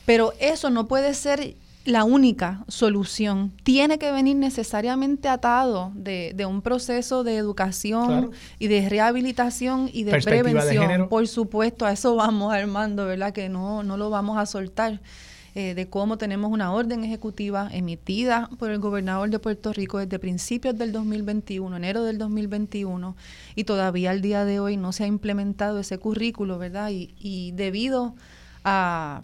pero 0.07 0.33
eso 0.39 0.71
no 0.71 0.87
puede 0.87 1.13
ser 1.13 1.55
la 1.85 2.03
única 2.03 2.63
solución. 2.67 3.51
Tiene 3.63 3.97
que 3.97 4.11
venir 4.11 4.35
necesariamente 4.35 5.27
atado 5.27 5.91
de, 5.95 6.33
de 6.35 6.45
un 6.45 6.61
proceso 6.61 7.23
de 7.23 7.37
educación 7.37 8.05
Claro. 8.07 8.31
y 8.59 8.67
de 8.67 8.87
rehabilitación 8.87 9.89
y 9.91 10.03
de 10.03 10.21
prevención. 10.21 11.09
Por 11.09 11.27
supuesto, 11.27 11.85
a 11.85 11.91
eso 11.91 12.15
vamos, 12.15 12.53
Armando, 12.53 13.05
¿verdad? 13.05 13.33
Que 13.33 13.49
no, 13.49 13.81
no 13.83 13.97
lo 13.97 14.09
vamos 14.09 14.37
a 14.37 14.45
soltar. 14.45 15.01
eh, 15.53 15.73
de 15.75 15.89
cómo 15.89 16.17
tenemos 16.17 16.49
una 16.49 16.71
orden 16.71 17.03
ejecutiva 17.03 17.67
emitida 17.73 18.49
por 18.57 18.71
el 18.71 18.79
gobernador 18.79 19.29
de 19.29 19.37
Puerto 19.37 19.73
Rico 19.73 19.97
desde 19.97 20.17
principios 20.17 20.77
del 20.77 20.93
2021, 20.93 21.75
enero 21.75 22.03
del 22.05 22.17
2021, 22.17 23.17
y 23.55 23.65
todavía 23.65 24.11
al 24.11 24.21
día 24.21 24.45
de 24.45 24.61
hoy 24.61 24.77
no 24.77 24.93
se 24.93 25.03
ha 25.03 25.07
implementado 25.07 25.79
ese 25.79 25.97
currículo, 25.97 26.57
¿verdad? 26.57 26.89
Y, 26.91 27.13
y 27.19 27.51
debido 27.51 28.15
a, 28.63 29.23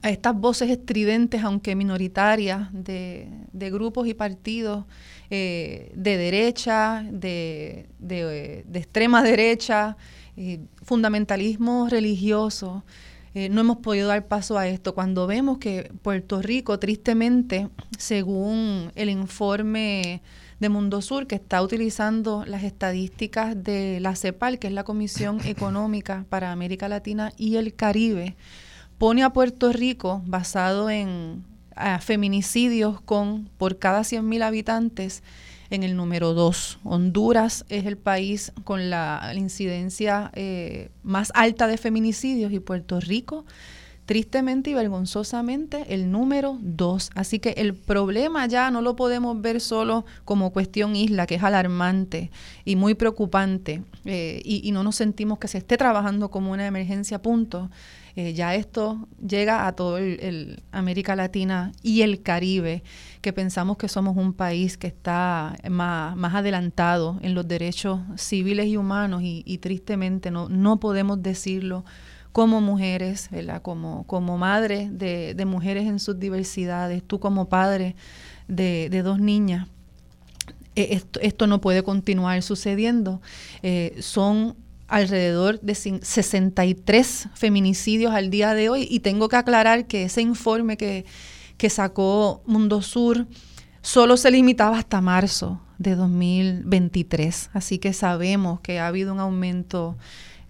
a 0.00 0.10
estas 0.10 0.34
voces 0.34 0.70
estridentes, 0.70 1.42
aunque 1.42 1.74
minoritarias, 1.74 2.68
de, 2.72 3.28
de 3.52 3.70
grupos 3.70 4.06
y 4.06 4.14
partidos 4.14 4.84
eh, 5.30 5.92
de 5.94 6.16
derecha, 6.16 7.04
de, 7.10 7.88
de, 7.98 8.64
extrema 8.74 9.22
derecha, 9.22 9.96
eh, 10.36 10.60
fundamentalismo 10.82 11.88
religioso, 11.88 12.84
eh, 13.34 13.48
no 13.48 13.62
hemos 13.62 13.78
podido 13.78 14.08
dar 14.08 14.26
paso 14.26 14.58
a 14.58 14.68
esto. 14.68 14.94
Cuando 14.94 15.26
vemos 15.26 15.58
que 15.58 15.90
Puerto 16.02 16.42
Rico, 16.42 16.78
tristemente, 16.78 17.68
según 17.98 18.92
el 18.94 19.08
informe 19.08 20.20
de 20.60 20.68
Mundo 20.68 21.00
Sur, 21.00 21.26
que 21.26 21.36
está 21.36 21.62
utilizando 21.62 22.44
las 22.46 22.62
estadísticas 22.62 23.62
de 23.62 24.00
la 24.00 24.14
CEPAL, 24.16 24.58
que 24.58 24.66
es 24.66 24.72
la 24.72 24.84
Comisión 24.84 25.40
Económica 25.46 26.26
para 26.28 26.52
América 26.52 26.88
Latina 26.88 27.32
y 27.36 27.56
el 27.56 27.74
Caribe, 27.74 28.36
pone 29.02 29.24
a 29.24 29.30
Puerto 29.30 29.72
Rico, 29.72 30.22
basado 30.26 30.88
en 30.88 31.42
feminicidios 31.98 33.00
con 33.00 33.50
por 33.58 33.80
cada 33.80 34.02
100.000 34.02 34.44
habitantes, 34.44 35.24
en 35.70 35.82
el 35.82 35.96
número 35.96 36.34
2. 36.34 36.78
Honduras 36.84 37.64
es 37.68 37.84
el 37.86 37.96
país 37.96 38.52
con 38.62 38.90
la, 38.90 39.20
la 39.24 39.34
incidencia 39.34 40.30
eh, 40.36 40.90
más 41.02 41.32
alta 41.34 41.66
de 41.66 41.78
feminicidios 41.78 42.52
y 42.52 42.60
Puerto 42.60 43.00
Rico, 43.00 43.44
tristemente 44.06 44.70
y 44.70 44.74
vergonzosamente, 44.74 45.92
el 45.92 46.12
número 46.12 46.56
2. 46.60 47.10
Así 47.16 47.40
que 47.40 47.54
el 47.56 47.74
problema 47.74 48.46
ya 48.46 48.70
no 48.70 48.82
lo 48.82 48.94
podemos 48.94 49.40
ver 49.42 49.60
solo 49.60 50.06
como 50.24 50.52
cuestión 50.52 50.94
isla, 50.94 51.26
que 51.26 51.34
es 51.34 51.42
alarmante 51.42 52.30
y 52.64 52.76
muy 52.76 52.94
preocupante, 52.94 53.82
eh, 54.04 54.40
y, 54.44 54.60
y 54.62 54.70
no 54.70 54.84
nos 54.84 54.94
sentimos 54.94 55.40
que 55.40 55.48
se 55.48 55.58
esté 55.58 55.76
trabajando 55.76 56.30
como 56.30 56.52
una 56.52 56.68
emergencia, 56.68 57.20
punto. 57.20 57.68
Eh, 58.16 58.34
ya 58.34 58.54
esto 58.54 59.08
llega 59.26 59.66
a 59.66 59.72
todo 59.72 59.98
el, 59.98 60.62
América 60.70 61.16
Latina 61.16 61.72
y 61.82 62.02
el 62.02 62.22
Caribe, 62.22 62.82
que 63.20 63.32
pensamos 63.32 63.76
que 63.76 63.88
somos 63.88 64.16
un 64.16 64.32
país 64.32 64.76
que 64.76 64.86
está 64.86 65.56
más, 65.70 66.16
más 66.16 66.34
adelantado 66.34 67.18
en 67.22 67.34
los 67.34 67.48
derechos 67.48 68.00
civiles 68.16 68.66
y 68.66 68.76
humanos 68.76 69.22
y, 69.24 69.58
tristemente 69.58 70.30
no, 70.30 70.48
no 70.48 70.80
podemos 70.80 71.22
decirlo 71.22 71.84
como 72.32 72.60
mujeres. 72.60 73.30
Como, 73.62 74.04
como 74.06 74.38
madre 74.38 74.88
de, 74.90 75.34
de 75.34 75.44
mujeres 75.44 75.86
en 75.86 75.98
sus 75.98 76.18
diversidades, 76.18 77.02
tú 77.02 77.20
como 77.20 77.48
padre 77.48 77.94
de, 78.48 78.88
de 78.90 79.02
dos 79.02 79.20
niñas. 79.20 79.68
Eh, 80.74 80.88
esto, 80.92 81.20
esto 81.20 81.46
no 81.46 81.60
puede 81.60 81.82
continuar 81.82 82.42
sucediendo. 82.42 83.20
Eh, 83.62 83.96
son 84.00 84.56
alrededor 84.92 85.58
de 85.60 85.72
cin- 85.72 86.02
63 86.02 87.28
feminicidios 87.34 88.12
al 88.12 88.30
día 88.30 88.54
de 88.54 88.68
hoy. 88.68 88.86
Y 88.90 89.00
tengo 89.00 89.28
que 89.28 89.36
aclarar 89.36 89.86
que 89.86 90.04
ese 90.04 90.20
informe 90.22 90.76
que, 90.76 91.04
que 91.56 91.70
sacó 91.70 92.42
Mundo 92.46 92.82
Sur 92.82 93.26
solo 93.80 94.16
se 94.16 94.30
limitaba 94.30 94.78
hasta 94.78 95.00
marzo 95.00 95.60
de 95.78 95.96
2023, 95.96 97.50
así 97.52 97.78
que 97.78 97.92
sabemos 97.92 98.60
que 98.60 98.78
ha 98.78 98.86
habido 98.86 99.12
un 99.12 99.18
aumento 99.18 99.96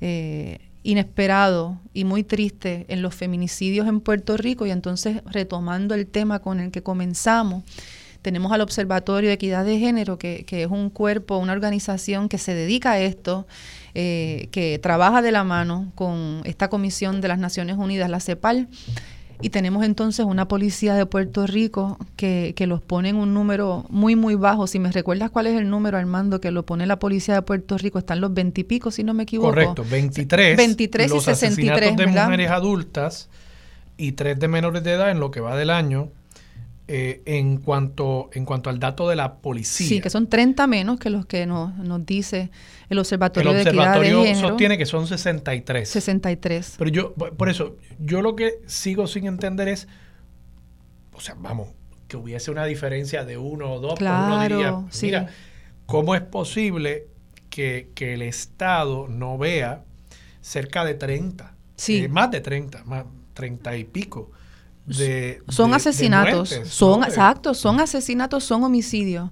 eh, 0.00 0.58
inesperado 0.82 1.78
y 1.94 2.04
muy 2.04 2.24
triste 2.24 2.84
en 2.88 3.00
los 3.00 3.14
feminicidios 3.14 3.86
en 3.86 4.00
Puerto 4.00 4.36
Rico. 4.36 4.66
Y 4.66 4.70
entonces 4.70 5.22
retomando 5.24 5.94
el 5.94 6.06
tema 6.06 6.40
con 6.40 6.60
el 6.60 6.70
que 6.70 6.82
comenzamos, 6.82 7.62
tenemos 8.22 8.52
al 8.52 8.60
Observatorio 8.60 9.28
de 9.28 9.34
Equidad 9.34 9.64
de 9.64 9.78
Género, 9.78 10.16
que, 10.16 10.44
que 10.46 10.62
es 10.62 10.70
un 10.70 10.90
cuerpo, 10.90 11.36
una 11.38 11.52
organización 11.52 12.28
que 12.28 12.38
se 12.38 12.54
dedica 12.54 12.92
a 12.92 13.00
esto, 13.00 13.46
eh, 13.94 14.48
que 14.52 14.78
trabaja 14.78 15.20
de 15.20 15.32
la 15.32 15.44
mano 15.44 15.92
con 15.94 16.40
esta 16.44 16.68
comisión 16.68 17.20
de 17.20 17.28
las 17.28 17.38
Naciones 17.38 17.76
Unidas, 17.76 18.08
la 18.08 18.20
CEPAL, 18.20 18.68
y 19.42 19.50
tenemos 19.50 19.84
entonces 19.84 20.24
una 20.24 20.46
policía 20.46 20.94
de 20.94 21.04
Puerto 21.04 21.48
Rico 21.48 21.98
que, 22.14 22.54
que 22.56 22.68
los 22.68 22.80
pone 22.80 23.08
en 23.08 23.16
un 23.16 23.34
número 23.34 23.84
muy, 23.90 24.14
muy 24.14 24.36
bajo. 24.36 24.68
Si 24.68 24.78
me 24.78 24.92
recuerdas 24.92 25.30
cuál 25.30 25.48
es 25.48 25.58
el 25.58 25.68
número, 25.68 25.98
Armando, 25.98 26.40
que 26.40 26.52
lo 26.52 26.64
pone 26.64 26.86
la 26.86 27.00
policía 27.00 27.34
de 27.34 27.42
Puerto 27.42 27.76
Rico, 27.76 27.98
están 27.98 28.20
los 28.20 28.32
veintipico, 28.32 28.92
si 28.92 29.02
no 29.02 29.14
me 29.14 29.24
equivoco. 29.24 29.50
Correcto, 29.50 29.84
23. 29.90 30.56
23 30.56 31.06
y 31.06 31.14
los 31.14 31.24
63, 31.24 31.72
asesinatos 31.72 31.96
de 31.96 32.06
¿verdad? 32.06 32.24
mujeres 32.26 32.50
adultas 32.52 33.28
y 33.96 34.12
tres 34.12 34.38
de 34.38 34.48
menores 34.48 34.84
de 34.84 34.92
edad 34.92 35.10
en 35.10 35.18
lo 35.18 35.32
que 35.32 35.40
va 35.40 35.56
del 35.56 35.70
año. 35.70 36.10
Eh, 36.88 37.22
en 37.26 37.58
cuanto 37.58 38.28
en 38.32 38.44
cuanto 38.44 38.68
al 38.68 38.78
dato 38.80 39.08
de 39.08 39.16
la 39.16 39.34
policía. 39.36 39.86
Sí, 39.86 40.00
que 40.00 40.10
son 40.10 40.28
30 40.28 40.66
menos 40.66 40.98
que 40.98 41.10
los 41.10 41.26
que 41.26 41.46
nos, 41.46 41.74
nos 41.78 42.04
dice 42.04 42.50
el 42.88 42.92
el 42.92 42.98
Observatorio, 42.98 43.52
de 43.52 43.62
Equidad 43.62 43.72
de 43.72 43.78
observatorio 43.78 44.24
Género. 44.24 44.48
sostiene 44.48 44.78
que 44.78 44.86
son 44.86 45.06
63. 45.06 45.88
63. 45.88 46.74
Pero 46.78 46.90
yo, 46.90 47.14
por 47.14 47.48
eso, 47.48 47.76
yo 48.00 48.20
lo 48.20 48.34
que 48.36 48.60
sigo 48.66 49.06
sin 49.06 49.26
entender 49.26 49.68
es, 49.68 49.86
o 51.14 51.20
sea, 51.20 51.34
vamos, 51.38 51.68
que 52.08 52.16
hubiese 52.16 52.50
una 52.50 52.64
diferencia 52.66 53.24
de 53.24 53.38
uno 53.38 53.72
o 53.72 53.80
dos, 53.80 53.94
pues 53.98 54.10
uno 54.10 54.26
Claro, 54.36 54.56
diría, 54.56 54.80
sí. 54.90 55.06
mira, 55.06 55.28
¿cómo 55.86 56.14
es 56.14 56.20
posible 56.22 57.06
que, 57.48 57.90
que 57.94 58.14
el 58.14 58.22
Estado 58.22 59.06
no 59.08 59.38
vea 59.38 59.84
cerca 60.40 60.84
de 60.84 60.94
30? 60.94 61.54
Sí. 61.76 61.98
eh, 62.04 62.08
más 62.08 62.30
de 62.30 62.40
30, 62.40 62.84
más 62.84 63.04
30 63.34 63.76
y 63.76 63.84
pico. 63.84 64.30
De, 64.86 65.40
son 65.48 65.66
de- 65.70 65.70
de 65.72 65.76
asesinatos, 65.76 66.50
muertes, 66.50 66.68
son 66.72 67.04
exactos, 67.04 67.58
son 67.58 67.80
asesinatos, 67.80 68.42
son 68.44 68.64
homicidios, 68.64 69.30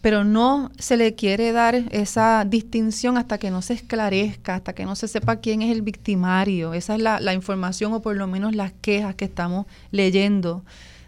pero 0.00 0.24
no 0.24 0.72
se 0.78 0.96
le 0.96 1.14
quiere 1.14 1.52
dar 1.52 1.74
esa 1.90 2.44
distinción 2.48 3.16
hasta 3.16 3.38
que 3.38 3.50
no 3.50 3.62
se 3.62 3.74
esclarezca, 3.74 4.54
hasta 4.56 4.72
que 4.72 4.84
no 4.84 4.96
se 4.96 5.06
sepa 5.08 5.36
quién 5.36 5.62
es 5.62 5.70
el 5.70 5.82
victimario. 5.82 6.74
Esa 6.74 6.94
es 6.96 7.02
la, 7.02 7.20
la 7.20 7.34
información 7.34 7.92
o 7.92 8.00
por 8.02 8.16
lo 8.16 8.26
menos 8.26 8.54
las 8.54 8.72
quejas 8.80 9.14
que 9.14 9.26
estamos 9.26 9.66
leyendo 9.92 10.64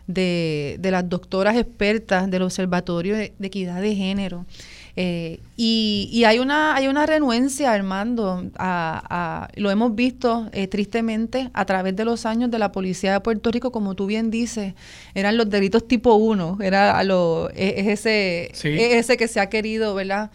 de, 0.07 0.77
de 0.79 0.91
las 0.91 1.09
doctoras 1.09 1.57
expertas 1.57 2.31
del 2.31 2.43
Observatorio 2.43 3.17
de 3.17 3.33
Equidad 3.41 3.81
de 3.81 3.95
Género. 3.97 4.45
Eh, 4.95 5.41
y, 5.57 6.11
y 6.13 6.25
hay 6.25 6.39
una 6.39 6.75
hay 6.75 6.87
una 6.87 7.07
renuencia, 7.07 7.73
Armando, 7.73 8.45
a, 8.59 9.03
a- 9.47 9.49
lo 9.59 9.71
hemos 9.71 9.95
visto 9.95 10.49
eh, 10.53 10.67
tristemente 10.67 11.49
a 11.55 11.65
través 11.65 11.97
de 11.97 12.05
los 12.05 12.27
años 12.27 12.51
de 12.51 12.59
la 12.59 12.73
Policía 12.73 13.13
de 13.15 13.21
Puerto 13.21 13.51
Rico, 13.51 13.73
como 13.73 13.95
tú 13.95 14.05
bien 14.07 14.31
dices, 14.31 14.75
eran 15.15 15.39
los 15.39 15.49
delitos 15.49 15.89
tipo 15.89 16.15
1, 16.17 16.59
era 16.61 16.99
a 16.99 17.05
lo, 17.05 17.49
es, 17.55 17.75
es 17.79 17.87
ese, 17.87 18.51
Sí. 18.53 18.69
es 18.69 18.95
ese 18.97 19.17
que 19.17 19.29
se 19.29 19.41
ha 19.41 19.49
querido, 19.49 19.95
¿verdad? 19.95 20.31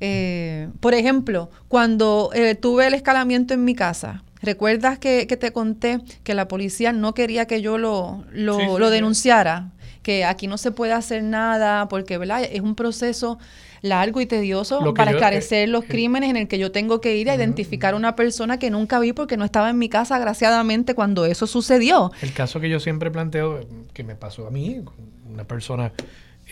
Eh, 0.00 0.68
por 0.80 0.94
ejemplo, 0.94 1.50
cuando 1.68 2.30
eh, 2.32 2.54
tuve 2.54 2.86
el 2.86 2.94
escalamiento 2.94 3.52
en 3.52 3.64
mi 3.64 3.74
casa, 3.74 4.22
¿recuerdas 4.40 4.98
que, 4.98 5.26
que 5.26 5.36
te 5.36 5.52
conté 5.52 5.98
que 6.22 6.34
la 6.34 6.48
policía 6.48 6.92
no 6.92 7.12
quería 7.14 7.46
que 7.46 7.60
yo 7.60 7.78
lo, 7.78 8.24
lo, 8.32 8.54
Sí, 8.58 8.62
sí, 8.64 8.78
lo 8.78 8.90
denunciara? 8.90 9.72
Que 10.02 10.24
aquí 10.24 10.46
no 10.46 10.56
se 10.56 10.70
puede 10.70 10.92
hacer 10.92 11.22
nada 11.24 11.88
porque 11.88 12.16
¿verdad? 12.16 12.42
es 12.50 12.60
un 12.60 12.74
proceso 12.74 13.38
largo 13.82 14.20
y 14.20 14.26
tedioso 14.26 14.80
para 14.94 15.12
yo- 15.12 15.18
esclarecer 15.18 15.68
los 15.68 15.84
crímenes 15.84 16.30
en 16.30 16.36
el 16.36 16.48
que 16.48 16.58
yo 16.58 16.72
tengo 16.72 17.00
que 17.00 17.16
ir 17.16 17.30
a 17.30 17.34
identificar 17.34 17.94
a 17.94 17.96
una 17.96 18.16
persona 18.16 18.58
que 18.58 18.70
nunca 18.70 18.98
vi 19.00 19.12
porque 19.12 19.36
no 19.36 19.44
estaba 19.44 19.70
en 19.70 19.78
mi 19.78 19.88
casa, 19.88 20.16
agraciadamente, 20.16 20.94
cuando 20.94 21.26
eso 21.26 21.46
sucedió. 21.46 22.10
El 22.22 22.32
caso 22.32 22.60
que 22.60 22.68
yo 22.68 22.80
siempre 22.80 23.10
planteo, 23.10 23.60
eh, 23.60 23.66
que 23.92 24.04
me 24.04 24.14
pasó 24.16 24.46
a 24.46 24.50
mí, 24.50 24.82
una 25.30 25.44
persona 25.44 25.92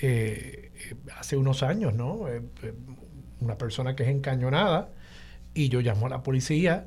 eh, 0.03 0.71
eh, 0.91 0.95
hace 1.19 1.37
unos 1.37 1.63
años, 1.63 1.95
¿no? 1.95 2.29
Eh, 2.29 2.43
eh, 2.63 2.73
una 3.41 3.57
persona 3.59 3.97
que 3.97 4.03
es 4.03 4.09
encañonada 4.11 4.89
y 5.55 5.69
yo 5.69 5.81
llamo 5.81 6.07
a 6.07 6.11
la 6.11 6.23
policía 6.23 6.87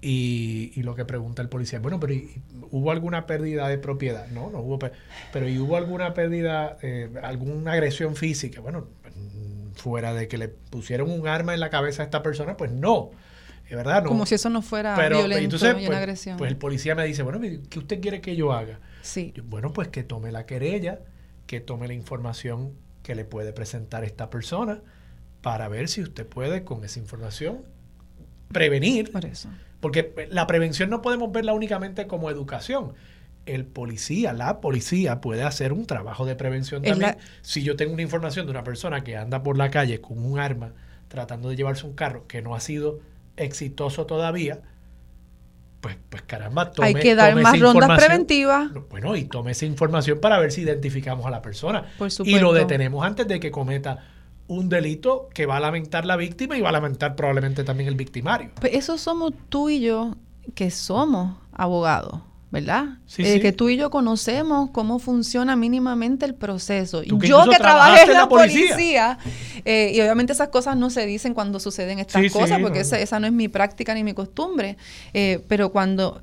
y, 0.00 0.70
y 0.76 0.82
lo 0.82 0.94
que 0.94 1.04
pregunta 1.04 1.42
el 1.42 1.48
policía, 1.48 1.80
bueno, 1.80 1.98
pero 1.98 2.12
¿y- 2.14 2.40
¿hubo 2.70 2.90
alguna 2.92 3.26
pérdida 3.26 3.68
de 3.68 3.78
propiedad? 3.78 4.28
No, 4.28 4.48
no 4.50 4.60
hubo, 4.60 4.78
pe- 4.78 4.92
pero 5.32 5.48
¿y 5.48 5.58
hubo 5.58 5.76
alguna 5.76 6.14
pérdida, 6.14 6.78
eh, 6.82 7.10
alguna 7.22 7.72
agresión 7.72 8.14
física? 8.16 8.60
Bueno, 8.60 8.86
fuera 9.78 10.12
de 10.12 10.28
que 10.28 10.38
le 10.38 10.48
pusieron 10.48 11.10
un 11.10 11.26
arma 11.26 11.54
en 11.54 11.60
la 11.60 11.70
cabeza 11.70 12.02
a 12.02 12.04
esta 12.04 12.22
persona, 12.22 12.56
pues 12.56 12.70
no. 12.70 13.10
Es 13.68 13.76
verdad, 13.76 14.02
no. 14.02 14.08
Como 14.08 14.26
si 14.26 14.34
eso 14.34 14.48
no 14.48 14.62
fuera 14.62 14.94
Pero, 14.96 15.18
violento 15.18 15.56
entonces, 15.56 15.74
y 15.74 15.80
una 15.80 15.86
pues, 15.86 15.98
agresión. 15.98 16.36
Pues 16.38 16.50
el 16.50 16.56
policía 16.56 16.94
me 16.94 17.04
dice, 17.04 17.22
bueno, 17.22 17.40
¿qué 17.40 17.78
usted 17.78 18.00
quiere 18.00 18.20
que 18.20 18.34
yo 18.34 18.52
haga? 18.52 18.80
Sí. 19.02 19.32
Yo, 19.34 19.44
bueno, 19.44 19.72
pues 19.72 19.88
que 19.88 20.02
tome 20.02 20.32
la 20.32 20.46
querella 20.46 21.00
que 21.48 21.60
tome 21.60 21.88
la 21.88 21.94
información 21.94 22.74
que 23.02 23.14
le 23.14 23.24
puede 23.24 23.52
presentar 23.52 24.04
esta 24.04 24.28
persona 24.30 24.82
para 25.40 25.66
ver 25.68 25.88
si 25.88 26.02
usted 26.02 26.26
puede 26.26 26.62
con 26.62 26.84
esa 26.84 26.98
información 26.98 27.62
prevenir. 28.52 29.10
Por 29.10 29.24
eso. 29.24 29.48
Porque 29.80 30.28
la 30.30 30.46
prevención 30.46 30.90
no 30.90 31.00
podemos 31.00 31.32
verla 31.32 31.54
únicamente 31.54 32.06
como 32.06 32.30
educación. 32.30 32.92
El 33.54 33.64
policía, 33.64 34.32
la 34.32 34.60
policía 34.60 35.20
puede 35.20 35.42
hacer 35.42 35.72
un 35.72 35.86
trabajo 35.86 36.26
de 36.26 36.34
prevención 36.36 36.82
también. 36.82 37.12
la- 37.12 37.18
Si 37.42 37.62
yo 37.62 37.76
tengo 37.76 37.92
una 37.94 38.02
información 38.02 38.46
de 38.46 38.50
una 38.52 38.64
persona 38.64 39.02
que 39.02 39.16
anda 39.16 39.42
por 39.42 39.56
la 39.56 39.70
calle 39.70 40.00
con 40.00 40.24
un 40.24 40.38
arma 40.38 40.72
tratando 41.08 41.48
de 41.48 41.56
llevarse 41.56 41.86
un 41.86 41.94
carro 41.94 42.26
que 42.26 42.42
no 42.42 42.54
ha 42.54 42.60
sido 42.60 43.00
exitoso 43.36 44.04
todavía, 44.06 44.60
pues, 45.80 45.96
pues 46.10 46.22
caramba, 46.22 46.72
tome, 46.72 46.88
Hay 46.88 46.94
que 46.94 47.14
dar 47.14 47.30
tome 47.30 47.42
más 47.42 47.58
rondas 47.60 47.98
preventivas. 47.98 48.70
Bueno, 48.90 49.14
y 49.16 49.24
tome 49.24 49.52
esa 49.52 49.64
información 49.64 50.20
para 50.20 50.38
ver 50.38 50.50
si 50.52 50.62
identificamos 50.62 51.24
a 51.24 51.30
la 51.30 51.40
persona. 51.40 51.84
Por 51.98 52.10
Y 52.24 52.38
lo 52.38 52.52
detenemos 52.52 53.04
antes 53.06 53.28
de 53.28 53.38
que 53.40 53.50
cometa 53.50 54.04
un 54.48 54.68
delito 54.68 55.28
que 55.32 55.46
va 55.46 55.58
a 55.58 55.60
lamentar 55.60 56.04
la 56.04 56.16
víctima 56.16 56.56
y 56.56 56.60
va 56.62 56.70
a 56.70 56.72
lamentar 56.72 57.14
probablemente 57.14 57.64
también 57.64 57.88
el 57.88 57.94
victimario. 57.94 58.50
Pues 58.60 58.72
eso 58.74 58.98
somos 58.98 59.32
tú 59.48 59.68
y 59.70 59.80
yo 59.80 60.16
que 60.54 60.70
somos 60.70 61.36
abogados, 61.52 62.22
¿verdad? 62.50 62.98
Sí, 63.06 63.22
Eh, 63.22 63.34
sí. 63.34 63.40
Que 63.40 63.52
tú 63.52 63.68
y 63.68 63.76
yo 63.76 63.90
conocemos 63.90 64.70
cómo 64.70 64.98
funciona 64.98 65.54
mínimamente 65.54 66.24
el 66.24 66.34
proceso. 66.34 67.02
Tú 67.02 67.18
que 67.18 67.28
yo 67.28 67.44
que 67.48 67.56
trabajé 67.56 68.02
en 68.02 68.14
la 68.14 68.28
policía. 68.28 68.68
policía, 68.70 69.18
eh, 69.64 69.92
y 69.94 70.00
obviamente 70.00 70.32
esas 70.32 70.48
cosas 70.48 70.76
no 70.76 70.88
se 70.90 71.04
dicen 71.04 71.34
cuando 71.34 71.60
suceden 71.60 71.98
estas 71.98 72.22
sí, 72.22 72.30
cosas, 72.30 72.60
porque 72.60 72.78
no. 72.78 72.82
esa, 72.82 72.98
esa 72.98 73.20
no 73.20 73.26
es 73.26 73.32
mi 73.32 73.48
práctica 73.48 73.92
ni 73.94 74.02
mi 74.02 74.14
costumbre. 74.14 74.78
Eh, 75.12 75.44
pero 75.48 75.72
cuando 75.72 76.22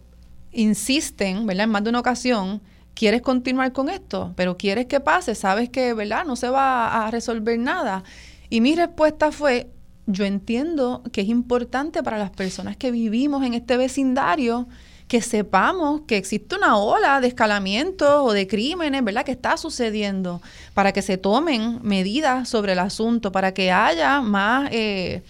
insisten, 0.51 1.45
¿verdad? 1.45 1.65
En 1.65 1.69
más 1.69 1.83
de 1.83 1.89
una 1.89 1.99
ocasión, 1.99 2.61
quieres 2.95 3.21
continuar 3.21 3.71
con 3.71 3.89
esto, 3.89 4.33
pero 4.35 4.57
quieres 4.57 4.87
que 4.87 4.99
pase, 4.99 5.35
sabes 5.35 5.69
que, 5.69 5.93
¿verdad? 5.93 6.25
No 6.25 6.35
se 6.35 6.49
va 6.49 7.05
a 7.05 7.11
resolver 7.11 7.59
nada. 7.59 8.03
Y 8.49 8.61
mi 8.61 8.75
respuesta 8.75 9.31
fue, 9.31 9.69
yo 10.07 10.25
entiendo 10.25 11.03
que 11.11 11.21
es 11.21 11.27
importante 11.27 12.01
para 12.01 12.17
las 12.17 12.31
personas 12.31 12.77
que 12.77 12.91
vivimos 12.91 13.43
en 13.45 13.53
este 13.53 13.77
vecindario 13.77 14.67
que 15.07 15.21
sepamos 15.21 16.01
que 16.07 16.17
existe 16.17 16.55
una 16.55 16.77
ola 16.77 17.21
de 17.21 17.27
escalamientos 17.27 18.09
o 18.23 18.33
de 18.33 18.47
crímenes, 18.47 19.03
¿verdad? 19.03 19.23
Que 19.23 19.31
está 19.33 19.55
sucediendo 19.57 20.41
para 20.73 20.91
que 20.93 21.01
se 21.03 21.17
tomen 21.17 21.79
medidas 21.83 22.49
sobre 22.49 22.73
el 22.73 22.79
asunto, 22.79 23.31
para 23.31 23.53
que 23.53 23.71
haya 23.71 24.21
más 24.21 24.69
eh, 24.71 25.21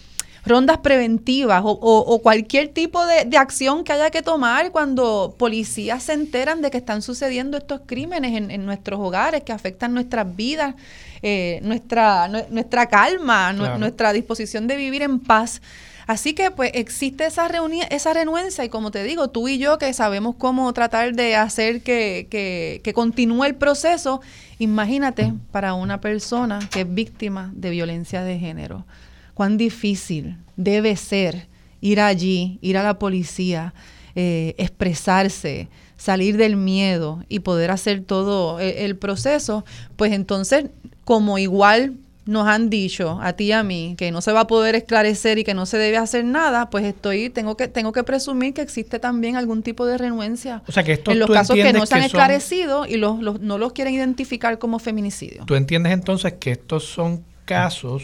rondas 0.45 0.77
preventivas 0.77 1.61
o, 1.65 1.71
o- 1.71 1.99
o 2.13 2.21
cualquier 2.21 2.69
tipo 2.69 3.05
de, 3.05 3.25
de 3.25 3.35
acción 3.37 3.83
que 3.83 3.91
haya 3.91 4.11
que 4.11 4.21
tomar 4.21 4.71
cuando 4.71 5.35
policías 5.37 6.03
se 6.03 6.13
enteran 6.13 6.61
de 6.61 6.71
que 6.71 6.77
están 6.77 7.01
sucediendo 7.01 7.57
estos 7.57 7.81
crímenes 7.85 8.33
en, 8.37 8.51
en 8.51 8.65
nuestros 8.65 8.99
hogares 8.99 9.43
que 9.43 9.51
afectan 9.51 9.93
nuestras 9.93 10.35
vidas, 10.35 10.75
eh, 11.21 11.59
nuestra, 11.63 12.29
nue- 12.29 12.47
nuestra 12.49 12.85
calma, 12.85 13.53
Claro. 13.57 13.77
nuestra 13.79 14.13
disposición 14.13 14.67
de 14.67 14.77
vivir 14.77 15.01
en 15.01 15.19
paz. 15.19 15.61
Así 16.07 16.33
que 16.33 16.51
pues 16.51 16.71
existe 16.73 17.25
esa, 17.25 17.49
esa 17.89 18.13
renuencia 18.13 18.63
y 18.63 18.69
como 18.69 18.91
te 18.91 19.03
digo, 19.03 19.29
tú 19.29 19.47
y 19.47 19.57
yo 19.57 19.77
que 19.77 19.91
sabemos 19.93 20.35
cómo 20.37 20.71
tratar 20.73 21.15
de 21.15 21.35
hacer 21.35 21.81
que, 21.81 22.27
que, 22.29 22.81
que 22.83 22.93
continúe 22.93 23.45
el 23.45 23.55
proceso, 23.55 24.21
imagínate 24.59 25.33
para 25.51 25.73
una 25.73 26.01
persona 26.01 26.59
que 26.71 26.81
es 26.81 26.93
víctima 26.93 27.51
de 27.55 27.71
violencia 27.71 28.21
de 28.21 28.37
género, 28.37 28.85
cuán 29.33 29.57
difícil 29.57 30.37
debe 30.55 30.95
ser 30.95 31.47
ir 31.81 31.99
allí, 31.99 32.59
ir 32.61 32.77
a 32.77 32.83
la 32.83 32.99
policía, 32.99 33.73
eh, 34.15 34.53
expresarse, 34.57 35.69
salir 35.97 36.37
del 36.37 36.55
miedo 36.55 37.23
y 37.29 37.39
poder 37.39 37.71
hacer 37.71 38.03
todo 38.03 38.59
el, 38.59 38.75
el 38.77 38.95
proceso, 38.95 39.65
pues 39.95 40.13
entonces 40.13 40.65
como 41.03 41.37
igual 41.37 41.95
nos 42.25 42.47
han 42.47 42.69
dicho 42.71 43.19
a 43.21 43.33
ti 43.33 43.45
y 43.45 43.51
a 43.51 43.61
mí 43.61 43.93
que 43.99 44.11
no 44.11 44.19
se 44.21 44.31
va 44.31 44.41
a 44.41 44.47
poder 44.47 44.73
esclarecer 44.73 45.37
y 45.37 45.43
que 45.43 45.53
no 45.53 45.65
se 45.67 45.77
debe 45.77 45.97
hacer 45.97 46.25
nada, 46.25 46.69
pues 46.71 46.83
estoy 46.83 47.29
tengo 47.29 47.55
que 47.55 47.67
tengo 47.67 47.91
que 47.91 48.03
presumir 48.03 48.53
que 48.55 48.61
existe 48.61 48.97
también 48.99 49.35
algún 49.35 49.61
tipo 49.61 49.85
de 49.85 49.97
renuencia 49.99 50.63
O 50.67 50.71
sea, 50.71 50.83
que 50.83 50.93
esto 50.93 51.11
en 51.11 51.19
los 51.19 51.29
casos 51.29 51.55
que 51.55 51.71
no 51.71 51.85
se 51.85 51.93
han 51.95 52.01
que 52.01 52.09
son- 52.09 52.19
esclarecido 52.19 52.85
y 52.87 52.97
los, 52.97 53.19
los- 53.21 53.39
no 53.41 53.57
los 53.59 53.73
quieren 53.73 53.93
identificar 53.93 54.57
como 54.57 54.79
feminicidio. 54.79 55.43
¿Tú 55.45 55.53
entiendes 55.55 55.93
entonces 55.93 56.33
que 56.33 56.51
estos 56.51 56.83
son 56.85 57.23
casos 57.45 58.03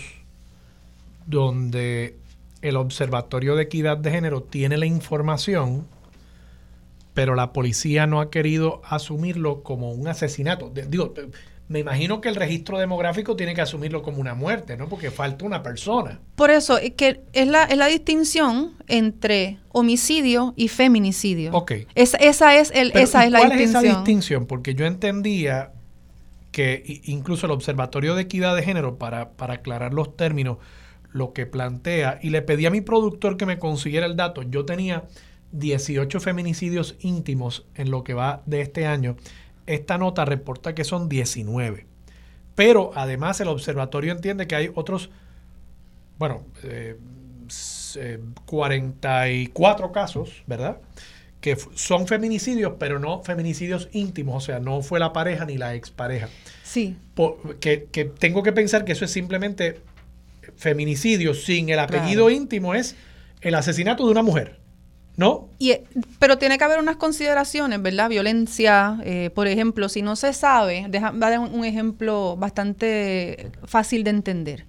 donde 1.25 2.15
el 2.61 2.75
Observatorio 2.75 3.55
de 3.55 3.63
Equidad 3.63 3.97
de 3.97 4.11
Género 4.11 4.43
tiene 4.43 4.77
la 4.77 4.85
información, 4.85 5.87
pero 7.13 7.35
la 7.35 7.53
policía 7.53 8.07
no 8.07 8.21
ha 8.21 8.29
querido 8.29 8.81
asumirlo 8.87 9.63
como 9.63 9.91
un 9.91 10.07
asesinato? 10.07 10.69
De- 10.69 10.85
digo, 10.85 11.13
me 11.71 11.79
imagino 11.79 12.19
que 12.19 12.27
el 12.27 12.35
registro 12.35 12.77
demográfico 12.77 13.37
tiene 13.37 13.55
que 13.55 13.61
asumirlo 13.61 14.01
como 14.01 14.19
una 14.19 14.35
muerte, 14.35 14.75
¿no? 14.75 14.89
Porque 14.89 15.09
falta 15.09 15.45
una 15.45 15.63
persona. 15.63 16.19
Por 16.35 16.51
eso 16.51 16.77
es 16.77 16.91
que 16.95 17.21
es 17.31 17.47
la, 17.47 17.63
es 17.63 17.77
la 17.77 17.87
distinción 17.87 18.73
entre 18.87 19.57
homicidio 19.69 20.53
y 20.57 20.67
feminicidio. 20.67 21.53
Ok. 21.53 21.71
Esa, 21.95 22.17
esa 22.17 22.57
es 22.57 22.71
el, 22.75 22.91
Pero, 22.91 23.05
esa 23.05 23.23
¿y 23.23 23.27
es 23.27 23.31
la 23.31 23.39
¿Cuál 23.39 23.51
es 23.53 23.69
esa 23.69 23.81
distinción? 23.81 24.47
Porque 24.47 24.75
yo 24.75 24.85
entendía 24.85 25.71
que 26.51 27.01
incluso 27.05 27.45
el 27.45 27.53
Observatorio 27.53 28.15
de 28.15 28.23
Equidad 28.23 28.53
de 28.53 28.63
Género, 28.63 28.97
para, 28.97 29.29
para 29.31 29.53
aclarar 29.53 29.93
los 29.93 30.17
términos, 30.17 30.57
lo 31.13 31.31
que 31.31 31.45
plantea, 31.45 32.19
y 32.21 32.31
le 32.31 32.41
pedí 32.41 32.65
a 32.65 32.69
mi 32.69 32.81
productor 32.81 33.37
que 33.37 33.45
me 33.45 33.59
consiguiera 33.59 34.05
el 34.05 34.17
dato, 34.17 34.43
yo 34.43 34.65
tenía 34.65 35.05
18 35.53 36.19
feminicidios 36.19 36.97
íntimos 36.99 37.65
en 37.75 37.91
lo 37.91 38.03
que 38.03 38.13
va 38.13 38.43
de 38.45 38.59
este 38.59 38.85
año. 38.85 39.15
Esta 39.67 39.97
nota 39.97 40.25
reporta 40.25 40.73
que 40.75 40.83
son 40.83 41.07
19. 41.09 41.85
Pero 42.55 42.91
además 42.95 43.39
el 43.41 43.47
observatorio 43.47 44.11
entiende 44.11 44.47
que 44.47 44.55
hay 44.55 44.71
otros, 44.75 45.09
bueno, 46.17 46.43
eh, 46.63 46.97
s- 47.47 47.99
eh, 48.01 48.19
44 48.45 49.91
casos, 49.91 50.43
¿verdad? 50.47 50.77
Que 51.39 51.57
son 51.75 52.07
feminicidios, 52.07 52.73
pero 52.77 52.99
no 52.99 53.23
feminicidios 53.23 53.89
íntimos, 53.93 54.43
o 54.43 54.45
sea, 54.45 54.59
no 54.59 54.81
fue 54.81 54.99
la 54.99 55.11
pareja 55.13 55.45
ni 55.45 55.57
la 55.57 55.73
expareja. 55.75 56.29
Sí. 56.63 56.97
Que, 57.59 57.87
que 57.91 58.05
tengo 58.05 58.43
que 58.43 58.51
pensar 58.53 58.85
que 58.85 58.91
eso 58.91 59.05
es 59.05 59.11
simplemente 59.11 59.81
feminicidio 60.55 61.33
sin 61.33 61.69
el 61.69 61.79
apellido 61.79 62.25
Claro. 62.25 62.29
íntimo, 62.31 62.75
es 62.75 62.95
el 63.41 63.55
asesinato 63.55 64.05
de 64.05 64.11
una 64.11 64.21
mujer, 64.21 64.59
¿no? 65.17 65.49
Y, 65.59 65.71
eh, 65.71 65.83
pero 66.19 66.37
tiene 66.37 66.57
que 66.57 66.63
haber 66.63 66.79
unas 66.79 66.95
consideraciones, 66.95 67.81
¿verdad? 67.81 68.09
Violencia, 68.09 68.99
eh, 69.03 69.29
por 69.33 69.47
ejemplo, 69.47 69.89
si 69.89 70.01
no 70.01 70.15
se 70.15 70.33
sabe, 70.33 70.85
deja, 70.89 71.11
va 71.11 71.27
a 71.27 71.29
dar 71.31 71.39
un, 71.39 71.65
ejemplo 71.65 72.35
bastante 72.37 73.51
fácil 73.65 74.03
de 74.03 74.11
entender. 74.11 74.65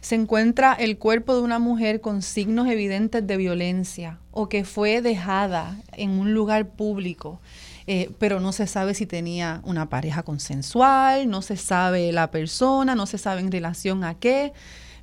Se 0.00 0.16
encuentra 0.16 0.74
el 0.74 0.98
cuerpo 0.98 1.34
de 1.34 1.42
una 1.42 1.58
mujer 1.58 2.00
con 2.00 2.22
signos 2.22 2.68
evidentes 2.68 3.26
de 3.26 3.36
violencia 3.36 4.18
o 4.32 4.48
que 4.48 4.64
fue 4.64 5.00
dejada 5.00 5.76
en 5.92 6.10
un 6.10 6.34
lugar 6.34 6.66
público, 6.70 7.40
eh, 7.86 8.10
pero 8.18 8.40
no 8.40 8.52
se 8.52 8.66
sabe 8.66 8.94
si 8.94 9.06
tenía 9.06 9.60
una 9.64 9.88
pareja 9.88 10.22
consensual, 10.22 11.28
no 11.28 11.40
se 11.40 11.56
sabe 11.56 12.10
la 12.12 12.30
persona, 12.30 12.94
no 12.94 13.06
se 13.06 13.18
sabe 13.18 13.40
en 13.40 13.52
relación 13.52 14.02
a 14.04 14.14
qué 14.14 14.52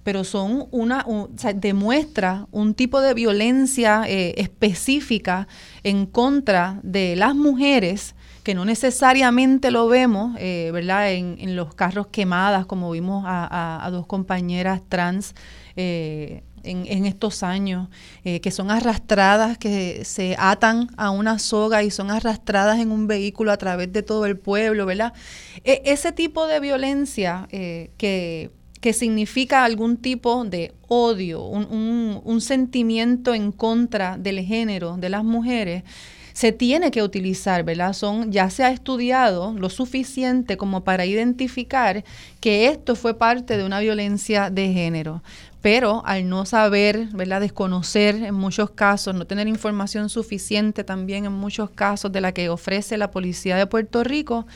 pero 0.10 0.24
son 0.24 0.66
una, 0.72 1.04
un- 1.06 1.30
demuestra 1.58 2.48
un 2.50 2.74
tipo 2.74 3.00
de 3.00 3.14
violencia 3.14 4.06
eh, 4.08 4.34
específica 4.38 5.48
en 5.84 6.08
contra 6.08 6.80
de 6.82 7.16
las 7.16 7.36
mujeres 7.36 8.16
que 8.42 8.56
no 8.56 8.66
necesariamente 8.66 9.70
lo 9.70 9.88
vemos, 9.88 10.36
eh, 10.40 10.72
¿verdad? 10.74 11.12
En, 11.12 11.56
los 11.56 11.76
carros 11.76 12.08
quemadas, 12.08 12.66
como 12.66 12.90
vimos 12.90 13.24
a, 13.28 13.88
dos 13.92 14.08
compañeras 14.08 14.82
trans 14.90 15.36
eh, 15.76 16.42
en, 16.64 17.06
estos 17.06 17.44
años, 17.44 17.88
que 18.24 18.50
son 18.50 18.72
arrastradas, 18.72 19.60
que 19.60 20.04
se 20.06 20.36
atan 20.40 20.90
a 20.98 21.12
una 21.12 21.38
soga 21.38 21.84
y 21.84 21.92
son 21.92 22.10
arrastradas 22.10 22.80
en 22.80 22.92
un 22.92 23.06
vehículo 23.06 23.52
a 23.52 23.58
través 23.58 23.94
de 23.94 24.02
todo 24.02 24.26
el 24.26 24.40
pueblo, 24.40 24.88
¿verdad? 24.88 25.14
E- 25.64 25.84
ese 25.86 26.12
tipo 26.12 26.48
de 26.48 26.60
violencia 26.60 27.48
que 27.52 28.50
que 28.82 28.94
significa 28.94 29.64
algún 29.66 29.98
tipo 29.98 30.46
de 30.46 30.74
odio, 30.88 31.44
un, 31.44 32.22
un- 32.24 32.42
sentimiento 32.42 33.34
en 33.34 33.52
contra 33.52 34.18
del 34.18 34.40
género 34.40 34.96
de 34.98 35.10
las 35.10 35.24
mujeres, 35.24 35.84
se 36.34 36.54
tiene 36.54 36.90
que 36.90 37.04
utilizar, 37.04 37.64
¿verdad? 37.64 37.92
Son, 37.92 38.32
ya 38.32 38.50
se 38.50 38.64
ha 38.64 38.72
estudiado 38.72 39.54
lo 39.54 39.70
suficiente 39.70 40.56
como 40.56 40.86
para 40.86 41.06
identificar 41.06 42.06
que 42.40 42.68
esto 42.68 42.96
fue 42.96 43.18
parte 43.18 43.58
de 43.58 43.64
una 43.66 43.80
violencia 43.80 44.50
de 44.50 44.72
género. 44.74 45.22
Pero 45.62 46.04
al 46.06 46.30
no 46.30 46.46
saber, 46.46 47.08
¿verdad? 47.12 47.42
Desconocer 47.42 48.16
en 48.16 48.34
muchos 48.34 48.70
casos, 48.70 49.14
no 49.14 49.26
tener 49.28 49.46
información 49.50 50.08
suficiente 50.08 50.86
también 50.86 51.26
en 51.26 51.34
muchos 51.34 51.70
casos 51.72 52.14
de 52.14 52.22
la 52.22 52.32
que 52.32 52.48
ofrece 52.48 52.98
la 52.98 53.12
Policía 53.12 53.58
de 53.58 53.68
Puerto 53.68 54.06
Rico, 54.06 54.48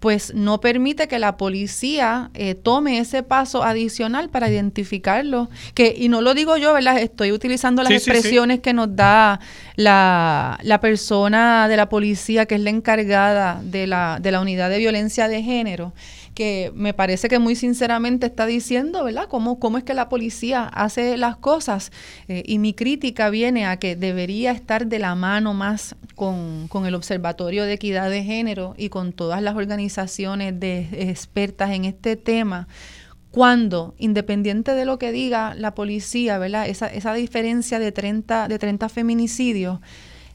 pues 0.00 0.34
no 0.34 0.60
permite 0.60 1.08
que 1.08 1.18
la 1.18 1.38
policía 1.38 2.30
eh, 2.34 2.54
tome 2.54 2.98
ese 2.98 3.22
paso 3.22 3.62
adicional 3.62 4.28
para 4.28 4.50
identificarlo. 4.50 5.48
Que, 5.74 5.94
y 5.96 6.10
no 6.10 6.20
lo 6.20 6.34
digo 6.34 6.58
yo, 6.58 6.74
¿verdad? 6.74 6.98
Estoy 6.98 7.32
utilizando 7.32 7.82
las 7.82 7.92
Sí, 7.92 7.98
sí, 7.98 8.04
sí. 8.04 8.10
expresiones 8.10 8.60
que 8.60 8.74
nos 8.74 8.94
da 8.94 9.40
la, 9.76 10.58
la 10.62 10.80
persona 10.80 11.68
de 11.68 11.76
la 11.76 11.88
policía 11.88 12.44
que 12.46 12.56
es 12.56 12.60
la 12.60 12.70
encargada 12.70 13.60
de 13.62 13.86
la, 13.86 14.18
de 14.20 14.30
la 14.30 14.40
unidad 14.40 14.68
de 14.68 14.78
violencia 14.78 15.28
de 15.28 15.42
género, 15.42 15.92
que 16.40 16.72
me 16.74 16.94
parece 16.94 17.28
que 17.28 17.38
muy 17.38 17.54
sinceramente 17.54 18.24
está 18.24 18.46
diciendo, 18.46 19.04
¿verdad?, 19.04 19.26
cómo, 19.28 19.60
cómo 19.60 19.76
es 19.76 19.84
que 19.84 19.92
la 19.92 20.08
policía 20.08 20.64
hace 20.64 21.18
las 21.18 21.36
cosas. 21.36 21.92
Eh, 22.28 22.42
y 22.46 22.58
mi 22.58 22.72
crítica 22.72 23.28
viene 23.28 23.66
a 23.66 23.76
que 23.76 23.94
debería 23.94 24.50
estar 24.50 24.86
de 24.86 24.98
la 24.98 25.14
mano 25.14 25.52
más 25.52 25.96
con, 26.14 26.66
con, 26.68 26.86
el 26.86 26.94
Observatorio 26.94 27.64
de 27.64 27.74
Equidad 27.74 28.08
de 28.08 28.24
Género 28.24 28.74
y 28.78 28.88
con 28.88 29.12
todas 29.12 29.42
las 29.42 29.54
organizaciones 29.54 30.58
de 30.58 30.88
expertas 31.10 31.72
en 31.72 31.84
este 31.84 32.16
tema 32.16 32.68
cuando, 33.30 33.94
independiente 33.98 34.72
de 34.72 34.86
lo 34.86 34.98
que 34.98 35.12
diga 35.12 35.54
la 35.54 35.74
policía, 35.74 36.38
¿verdad? 36.38 36.66
Esa, 36.66 36.86
esa 36.86 37.12
diferencia 37.12 37.78
de 37.78 37.92
30, 37.92 38.48
de 38.48 38.58
30 38.58 38.88
feminicidios, 38.88 39.80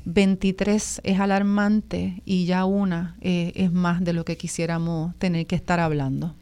23 0.05 1.01
es 1.03 1.19
alarmante 1.19 2.21
y 2.25 2.45
ya 2.45 2.65
una 2.65 3.17
eh, 3.21 3.51
es 3.55 3.71
más 3.71 4.03
de 4.03 4.13
lo 4.13 4.23
que 4.25 4.37
quisiéramos 4.37 5.15
tener 5.17 5.45
que 5.47 5.55
estar 5.55 5.79
hablando. 5.79 6.35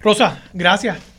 Rosa, 0.00 0.42
gracias. 0.52 1.09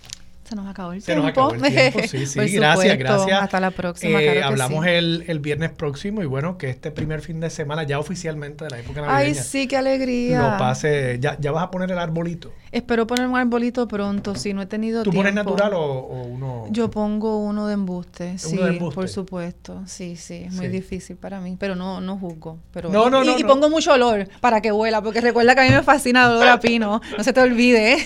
Se 0.51 0.55
nos 0.57 0.67
acabó 0.67 0.91
el 0.91 1.01
Se 1.01 1.13
tiempo. 1.13 1.21
nos 1.23 1.31
acabó 1.31 1.53
el 1.53 1.61
tiempo, 1.73 1.99
sí, 2.09 2.25
sí. 2.25 2.39
gracias, 2.57 2.97
gracias. 2.97 3.41
Hasta 3.41 3.59
la 3.61 3.71
próxima. 3.71 4.21
Eh, 4.21 4.31
claro 4.33 4.47
hablamos 4.47 4.83
sí. 4.83 4.89
el, 4.91 5.23
el 5.27 5.39
viernes 5.39 5.69
próximo 5.71 6.21
y 6.23 6.25
bueno, 6.25 6.57
que 6.57 6.69
este 6.69 6.91
primer 6.91 7.21
fin 7.21 7.39
de 7.39 7.49
semana 7.49 7.83
ya 7.83 7.99
oficialmente 7.99 8.65
de 8.65 8.69
la 8.69 8.79
época 8.79 8.99
navideña. 8.99 9.17
Ay, 9.29 9.33
sí, 9.33 9.65
qué 9.65 9.77
alegría. 9.77 10.41
Lo 10.51 10.57
pase, 10.57 11.19
ya, 11.21 11.37
ya 11.39 11.53
vas 11.53 11.63
a 11.63 11.71
poner 11.71 11.89
el 11.89 11.97
arbolito. 11.99 12.51
Espero 12.73 13.07
poner 13.07 13.27
un 13.27 13.37
arbolito 13.37 13.87
pronto, 13.87 14.35
si 14.35 14.53
no 14.53 14.61
he 14.61 14.65
tenido 14.65 15.03
¿Tú 15.03 15.11
tiempo. 15.11 15.19
pones 15.19 15.33
natural 15.33 15.73
o, 15.73 15.81
o 15.83 16.23
uno? 16.23 16.65
Yo 16.69 16.91
pongo 16.91 17.37
uno 17.45 17.67
de 17.67 17.73
embuste, 17.75 18.37
sí, 18.37 18.57
de 18.57 18.67
embuste? 18.69 18.95
por 18.95 19.07
supuesto. 19.07 19.83
Sí, 19.85 20.17
sí, 20.17 20.43
es 20.47 20.53
muy 20.53 20.65
Sí. 20.65 20.71
difícil 20.73 21.15
para 21.15 21.39
mí, 21.39 21.55
pero 21.57 21.75
no 21.75 22.01
no 22.01 22.17
juzgo. 22.17 22.59
Pero, 22.73 22.89
No, 22.89 23.09
no, 23.09 23.23
y, 23.23 23.27
no, 23.27 23.39
y 23.39 23.41
no. 23.43 23.47
pongo 23.47 23.69
mucho 23.69 23.93
olor 23.93 24.27
para 24.41 24.59
que 24.61 24.73
huela, 24.73 25.01
porque 25.01 25.21
recuerda 25.21 25.55
que 25.55 25.61
a 25.61 25.63
mí 25.63 25.69
me 25.69 25.81
fascina 25.83 26.25
el 26.25 26.31
olor 26.33 26.47
a 26.49 26.59
pino. 26.59 26.99
No 27.17 27.23
se 27.23 27.31
te 27.31 27.39
olvide. 27.41 27.97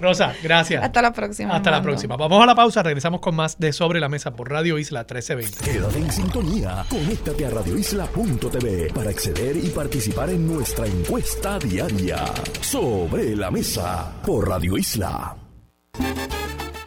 Rosa, 0.00 0.34
gracias. 0.42 0.82
Hasta 0.84 1.02
la 1.02 1.12
próxima. 1.12 1.56
Hasta 1.56 1.63
la 1.70 1.76
Armando. 1.78 1.92
próxima. 1.92 2.16
Vamos 2.16 2.42
a 2.42 2.46
la 2.46 2.54
pausa, 2.54 2.82
regresamos 2.82 3.20
con 3.20 3.34
más 3.36 3.58
de 3.58 3.72
Sobre 3.72 4.00
la 4.00 4.08
Mesa 4.08 4.34
por 4.34 4.50
Radio 4.50 4.78
Isla 4.78 5.00
1320. 5.00 5.64
Quédate 5.64 5.98
en 5.98 6.10
sintonía. 6.12 6.84
Conéctate 6.88 7.46
a 7.46 7.50
radioisla.tv 7.50 8.92
para 8.94 9.10
acceder 9.10 9.56
y 9.56 9.68
participar 9.70 10.30
en 10.30 10.46
nuestra 10.46 10.86
encuesta 10.86 11.58
diaria. 11.58 12.24
Sobre 12.60 13.36
la 13.36 13.50
Mesa 13.50 14.12
por 14.24 14.48
Radio 14.48 14.76
Isla. 14.76 15.36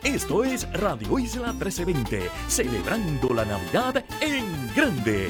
Esto 0.03 0.43
es 0.43 0.67
Radio 0.73 1.19
Isla 1.19 1.51
1320, 1.53 2.29
celebrando 2.47 3.33
la 3.33 3.45
Navidad 3.45 4.03
en 4.21 4.73
grande. 4.75 5.29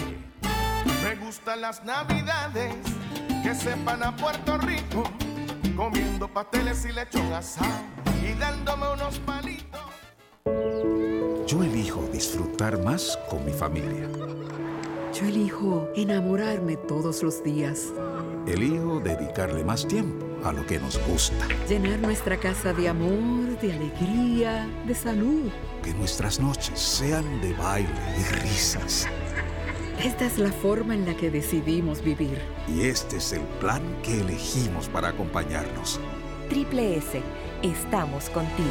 Me 1.03 1.15
gustan 1.25 1.61
las 1.61 1.83
navidades 1.83 2.75
que 3.43 3.55
sepan 3.55 4.03
a 4.03 4.15
Puerto 4.15 4.57
Rico, 4.59 5.03
comiendo 5.77 6.27
pasteles 6.27 6.83
y 6.85 6.91
lechón 6.91 7.31
asado 7.31 7.71
y 8.27 8.33
dándome 8.37 8.91
unos 8.93 9.19
palitos. 9.19 9.79
Yo 11.45 11.63
elijo 11.63 12.01
disfrutar 12.11 12.83
más 12.83 13.17
con 13.29 13.45
mi 13.45 13.53
familia. 13.53 14.09
Yo 15.13 15.25
elijo 15.25 15.87
enamorarme 15.95 16.75
todos 16.75 17.23
los 17.23 17.43
días, 17.43 17.93
Elijo 18.47 19.01
dedicarle 19.01 19.61
más 19.65 19.85
tiempo 19.85 20.25
a 20.45 20.53
lo 20.53 20.65
que 20.65 20.79
nos 20.79 20.97
gusta. 21.05 21.45
llenar 21.67 21.99
nuestra 21.99 22.37
casa 22.37 22.71
de 22.71 22.87
amor, 22.87 23.59
de 23.59 23.73
alegría, 23.73 24.65
de 24.85 24.95
salud. 24.95 25.51
Que 25.83 25.93
nuestras 25.93 26.39
noches 26.39 26.79
sean 26.79 27.41
de 27.41 27.53
baile 27.53 27.89
y 28.17 28.23
risas. 28.35 29.05
Esta 30.03 30.27
es 30.27 30.37
la 30.37 30.51
forma 30.51 30.93
en 30.93 31.07
la 31.07 31.17
que 31.17 31.31
decidimos 31.31 32.03
vivir. 32.03 32.39
Y 32.67 32.81
este 32.81 33.17
es 33.17 33.33
el 33.33 33.41
plan 33.59 33.81
que 34.03 34.21
elegimos 34.21 34.87
para 34.89 35.09
acompañarnos. 35.09 35.99
Triple 36.49 36.97
S, 36.97 37.19
estamos 37.63 38.29
contigo. 38.29 38.69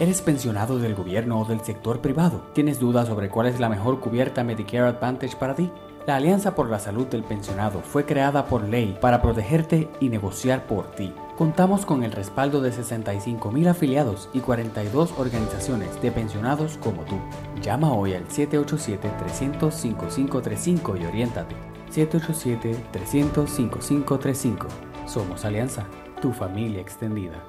¿Eres 0.00 0.20
pensionado 0.20 0.80
del 0.80 0.96
gobierno 0.96 1.40
o 1.40 1.44
del 1.44 1.60
sector 1.60 2.00
privado? 2.00 2.50
¿Tienes 2.54 2.80
dudas 2.80 3.06
sobre 3.06 3.28
cuál 3.28 3.46
es 3.46 3.60
la 3.60 3.68
mejor 3.68 4.00
cubierta 4.00 4.42
Medicare 4.42 4.88
Advantage 4.88 5.36
para 5.36 5.54
ti? 5.54 5.70
La 6.08 6.16
Alianza 6.16 6.56
por 6.56 6.68
la 6.68 6.80
Salud 6.80 7.06
del 7.06 7.22
Pensionado 7.22 7.82
fue 7.82 8.04
creada 8.04 8.46
por 8.46 8.64
ley 8.64 8.98
para 9.00 9.22
protegerte 9.22 9.88
y 10.00 10.08
negociar 10.08 10.66
por 10.66 10.90
ti. 10.90 11.14
Contamos 11.36 11.84
con 11.84 12.04
el 12.04 12.12
respaldo 12.12 12.60
de 12.60 12.70
65 12.70 13.50
mil 13.50 13.66
afiliados 13.66 14.28
y 14.32 14.38
42 14.38 15.14
organizaciones 15.18 16.00
de 16.00 16.12
pensionados 16.12 16.78
como 16.78 17.02
tú. 17.02 17.18
Llama 17.60 17.92
hoy 17.92 18.14
al 18.14 18.28
787-300-5535 18.28 21.00
y 21.00 21.06
oriéntate. 21.06 21.56
787-300-5535. 21.92 24.68
Somos 25.06 25.44
Alianza, 25.44 25.88
tu 26.22 26.32
familia 26.32 26.80
extendida. 26.80 27.42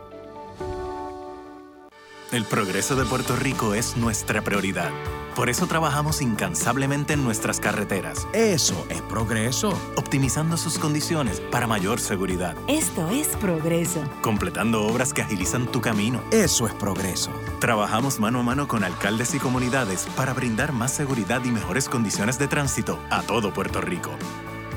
El 2.32 2.44
progreso 2.44 2.96
de 2.96 3.06
Puerto 3.06 3.36
Rico 3.36 3.76
es 3.76 3.98
nuestra 3.98 4.42
prioridad. 4.42 4.90
Por 5.36 5.50
eso 5.50 5.68
trabajamos 5.68 6.22
incansablemente 6.22 7.14
en 7.14 7.24
nuestras 7.24 7.60
carreteras. 7.60 8.28
Eso 8.34 8.86
es 8.90 9.02
progreso. 9.04 9.80
Optimizando 9.96 10.58
sus 10.58 10.80
condiciones 10.80 11.40
para 11.40 11.68
mayor 11.68 12.00
seguridad. 12.00 12.56
Esto 12.68 13.10
es 13.12 13.28
progreso. 13.36 14.02
Completando 14.22 14.88
obras 14.88 15.14
que 15.14 15.22
agilizan 15.22 15.72
tu 15.72 15.82
camino. 15.82 16.24
Eso 16.32 16.66
es 16.66 16.74
progreso. 16.74 17.32
Trabajamos 17.60 18.20
mano 18.20 18.40
a 18.40 18.44
mano 18.44 18.68
con 18.68 18.84
alcaldes 18.84 19.36
y 19.36 19.40
comunidades 19.40 20.08
para 20.16 20.34
brindar 20.34 20.74
más 20.74 20.92
seguridad 20.92 21.44
y 21.46 21.52
mejores 21.52 21.88
condiciones 21.88 22.40
de 22.40 22.48
tránsito 22.48 23.00
a 23.12 23.22
todo 23.22 23.54
Puerto 23.54 23.82
Rico. 23.82 24.12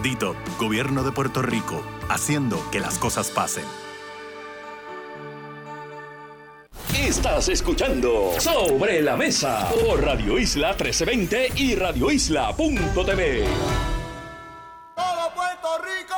Dito, 0.02 0.36
Gobierno 0.58 1.02
de 1.02 1.12
Puerto 1.12 1.40
Rico, 1.40 1.82
haciendo 2.10 2.62
que 2.70 2.80
las 2.80 2.98
cosas 2.98 3.30
pasen. 3.30 3.64
Estás 6.94 7.48
escuchando 7.48 8.32
Sobre 8.38 9.00
la 9.02 9.16
Mesa 9.16 9.70
por 9.70 10.02
Radio 10.02 10.38
Isla 10.38 10.70
1320 10.70 11.52
y 11.56 11.74
radioisla.tv. 11.74 13.44
¡Todo 14.96 15.34
Puerto 15.34 15.68
Rico! 15.84 16.14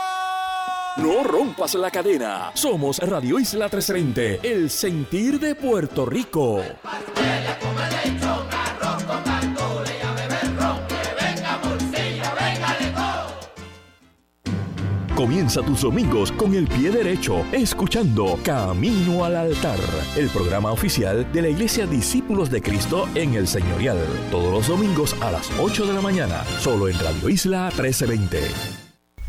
No 0.96 1.24
rompas 1.24 1.74
la 1.74 1.90
cadena. 1.90 2.50
Somos 2.54 2.98
Radio 2.98 3.38
Isla 3.38 3.66
1320, 3.66 4.40
el 4.42 4.70
sentir 4.70 5.38
de 5.38 5.54
Puerto 5.54 6.06
Rico. 6.06 6.62
Comienza 15.20 15.60
tus 15.60 15.82
domingos 15.82 16.32
con 16.32 16.54
el 16.54 16.66
pie 16.66 16.90
derecho, 16.90 17.44
escuchando 17.52 18.38
Camino 18.42 19.22
al 19.22 19.36
Altar, 19.36 19.78
el 20.16 20.30
programa 20.30 20.72
oficial 20.72 21.30
de 21.30 21.42
la 21.42 21.48
Iglesia 21.50 21.86
Discípulos 21.86 22.50
de 22.50 22.62
Cristo 22.62 23.06
en 23.14 23.34
el 23.34 23.46
Señorial. 23.46 23.98
Todos 24.30 24.50
los 24.50 24.68
domingos 24.68 25.14
a 25.20 25.30
las 25.30 25.50
8 25.60 25.86
de 25.88 25.92
la 25.92 26.00
mañana, 26.00 26.42
solo 26.60 26.88
en 26.88 26.98
Radio 26.98 27.28
Isla 27.28 27.70
1320. 27.76 28.79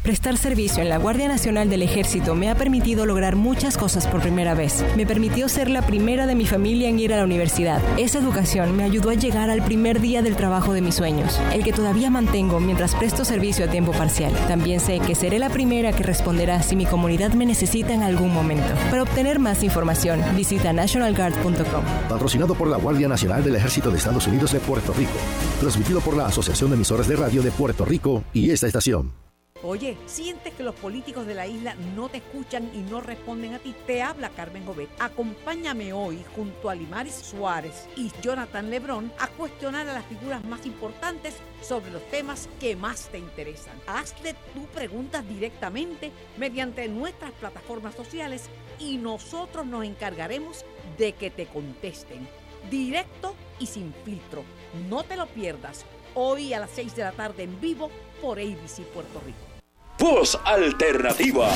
Prestar 0.03 0.36
servicio 0.36 0.82
en 0.82 0.90
la 0.90 0.98
Guardia 0.98 1.28
Nacional 1.28 1.69
del 1.69 1.84
Ejército 1.84 2.34
me 2.34 2.49
ha 2.49 2.56
permitido 2.56 3.06
lograr 3.06 3.36
muchas 3.36 3.78
cosas 3.78 4.07
por 4.07 4.19
primera 4.19 4.56
vez. 4.56 4.84
Me 4.98 5.06
permitió 5.06 5.48
ser 5.48 5.69
la 5.69 5.84
primera 5.84 6.26
de 6.26 6.34
mi 6.34 6.48
familia 6.48 6.90
en 6.90 6.98
ir 6.98 7.14
a 7.14 7.18
la 7.18 7.23
universidad. 7.23 7.80
Esa 7.99 8.18
educación 8.18 8.76
me 8.76 8.84
ayudó 8.84 9.11
a 9.11 9.14
llegar 9.14 9.52
al 9.52 9.64
primer 9.64 10.02
día 10.02 10.23
del 10.23 10.36
trabajo 10.36 10.73
de 10.73 10.82
mis 10.82 10.95
sueños, 10.95 11.40
el 11.53 11.64
que 11.64 11.72
todavía 11.72 12.10
mantengo 12.10 12.60
mientras 12.60 12.95
presto 12.95 13.23
servicio 13.23 13.65
a 13.65 13.68
tiempo 13.69 13.91
parcial. 13.91 14.34
También 14.48 14.80
sé 14.80 14.99
que 14.99 15.14
seré 15.14 15.38
la 15.38 15.52
primera 15.52 15.94
que 15.94 16.02
responderá 16.02 16.64
si 16.64 16.76
mi 16.76 16.88
comunidad 16.88 17.34
me 17.34 17.45
necesita 17.45 17.94
en 17.94 18.02
algún 18.02 18.34
momento. 18.34 18.73
Para 18.90 19.03
obtener 19.03 19.38
más 19.38 19.61
información, 19.61 20.19
visita 20.36 20.73
nationalguard.com. 20.73 21.84
Patrocinado 22.10 22.56
por 22.56 22.69
la 22.69 22.78
Guardia 22.78 23.07
Nacional 23.07 23.44
del 23.44 23.56
Ejército 23.56 23.91
de 23.91 23.99
Estados 23.99 24.26
Unidos 24.26 24.52
de 24.52 24.61
Puerto 24.61 24.94
Rico. 24.94 25.14
Transmitido 25.60 26.02
por 26.02 26.18
la 26.18 26.26
Asociación 26.26 26.72
de 26.72 26.78
Emisoras 26.78 27.07
de 27.07 27.18
Radio 27.18 27.44
de 27.44 27.52
Puerto 27.52 27.86
Rico 27.86 28.23
y 28.34 28.49
esta 28.49 28.65
estación. 28.65 29.30
Oye, 29.63 29.95
¿sientes 30.07 30.55
que 30.55 30.63
los 30.63 30.73
políticos 30.73 31.27
de 31.27 31.35
la 31.35 31.45
isla 31.45 31.75
no 31.95 32.09
te 32.09 32.17
escuchan 32.17 32.71
y 32.73 32.79
no 32.79 32.99
responden 32.99 33.53
a 33.53 33.59
ti? 33.59 33.75
Te 33.85 34.01
habla 34.01 34.29
Carmen 34.29 34.65
Jovet. 34.65 34.89
Acompáñame 34.99 35.93
hoy 35.93 36.25
junto 36.35 36.67
a 36.67 36.73
Limaris 36.73 37.13
Suárez 37.13 37.88
y 37.95 38.11
Jonathan 38.23 38.71
Lebrón 38.71 39.13
a 39.19 39.27
cuestionar 39.27 39.88
a 39.88 39.93
las 39.93 40.05
figuras 40.05 40.43
más 40.45 40.65
importantes 40.65 41.35
sobre 41.61 41.91
los 41.91 42.01
temas 42.09 42.49
que 42.59 42.75
más 42.75 43.09
te 43.09 43.19
interesan. 43.19 43.79
Hazle 43.85 44.33
tus 44.55 44.65
preguntas 44.73 45.27
directamente 45.29 46.11
mediante 46.39 46.88
nuestras 46.88 47.31
plataformas 47.33 47.93
sociales 47.93 48.49
y 48.79 48.97
nosotros 48.97 49.67
nos 49.67 49.85
encargaremos 49.85 50.65
de 50.97 51.13
que 51.13 51.29
te 51.29 51.45
contesten. 51.45 52.27
Directo 52.71 53.35
y 53.59 53.67
sin 53.67 53.93
filtro. 54.03 54.43
No 54.89 55.03
te 55.03 55.15
lo 55.15 55.27
pierdas. 55.27 55.85
Hoy 56.15 56.51
a 56.55 56.59
las 56.59 56.71
6 56.71 56.95
de 56.95 57.03
la 57.03 57.11
tarde 57.11 57.43
en 57.43 57.61
vivo 57.61 57.91
por 58.23 58.39
ABC 58.39 58.81
Puerto 58.91 59.21
Rico. 59.23 59.51
Voz 60.02 60.36
Alternativa. 60.45 61.48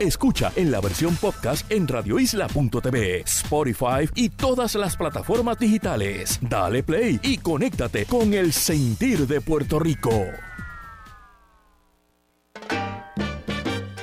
Escucha 0.00 0.50
en 0.56 0.72
la 0.72 0.80
versión 0.80 1.14
podcast 1.14 1.70
en 1.70 1.86
radioisla.tv, 1.86 3.20
Spotify 3.20 4.08
y 4.16 4.28
todas 4.28 4.74
las 4.74 4.96
plataformas 4.96 5.56
digitales. 5.56 6.40
Dale 6.42 6.82
play 6.82 7.20
y 7.22 7.38
conéctate 7.38 8.06
con 8.06 8.34
el 8.34 8.52
sentir 8.52 9.28
de 9.28 9.40
Puerto 9.40 9.78
Rico. 9.78 10.10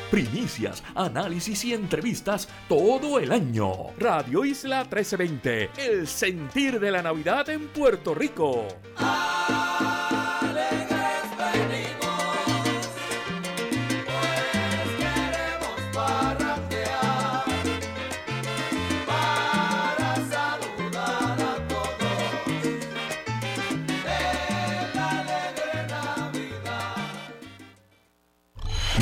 primicias, 0.09 0.83
análisis 0.95 1.63
y 1.63 1.73
entrevistas 1.73 2.49
todo 2.67 3.19
el 3.19 3.31
año. 3.31 3.71
Radio 3.97 4.43
Isla 4.43 4.83
1320, 4.83 5.69
el 5.77 6.07
sentir 6.07 6.79
de 6.79 6.91
la 6.91 7.01
Navidad 7.01 7.49
en 7.49 7.67
Puerto 7.67 8.15
Rico. 8.15 8.67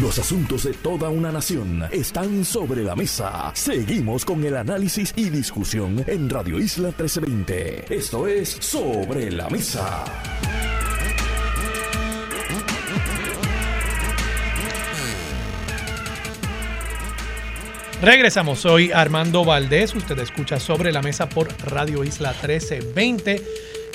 Los 0.02 0.20
asuntos 0.20 0.64
de 0.64 0.74
toda 0.74 1.10
una 1.10 1.32
nación 1.32 1.84
están 1.92 2.46
sobre 2.46 2.84
la 2.84 2.96
mesa. 2.96 3.52
Seguimos 3.56 4.26
con 4.26 4.44
el 4.44 4.56
análisis 4.56 5.12
y 5.16 5.32
discusión 5.32 6.04
en 6.06 6.30
Radio 6.30 6.60
Isla 6.60 6.90
1320. 6.90 7.96
Esto 7.96 8.28
es 8.28 8.48
Sobre 8.48 9.32
la 9.32 9.50
Mesa. 9.50 10.04
Regresamos, 18.04 18.60
soy 18.60 18.92
Armando 18.92 19.44
Valdés, 19.44 19.96
usted 19.96 20.20
escucha 20.20 20.60
sobre 20.60 20.92
la 20.92 21.02
mesa 21.02 21.28
por 21.28 21.48
Radio 21.66 22.04
Isla 22.04 22.34
1320 22.34 23.42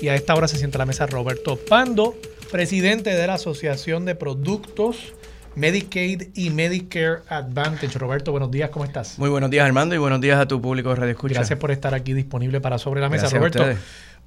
y 0.00 0.08
a 0.08 0.16
esta 0.16 0.34
hora 0.34 0.48
se 0.48 0.58
sienta 0.58 0.78
a 0.78 0.80
la 0.80 0.86
mesa 0.86 1.06
Roberto 1.06 1.56
Pando, 1.56 2.16
presidente 2.50 3.14
de 3.14 3.24
la 3.28 3.34
Asociación 3.34 4.04
de 4.04 4.16
Productos 4.16 5.14
Medicaid 5.54 6.28
y 6.34 6.50
Medicare 6.50 7.20
Advantage. 7.28 7.98
Roberto, 7.98 8.32
buenos 8.32 8.50
días, 8.50 8.70
¿cómo 8.70 8.84
estás? 8.84 9.18
Muy 9.18 9.28
buenos 9.28 9.50
días, 9.50 9.66
Armando, 9.66 9.94
y 9.94 9.98
buenos 9.98 10.20
días 10.20 10.38
a 10.40 10.46
tu 10.46 10.60
público 10.60 10.88
de 10.90 10.96
Radio 10.96 11.12
Escucha. 11.12 11.34
Gracias 11.34 11.58
por 11.58 11.70
estar 11.70 11.94
aquí 11.94 12.14
disponible 12.14 12.60
para 12.60 12.78
Sobre 12.78 13.00
la 13.00 13.08
Mesa. 13.08 13.28
Roberto, 13.28 13.64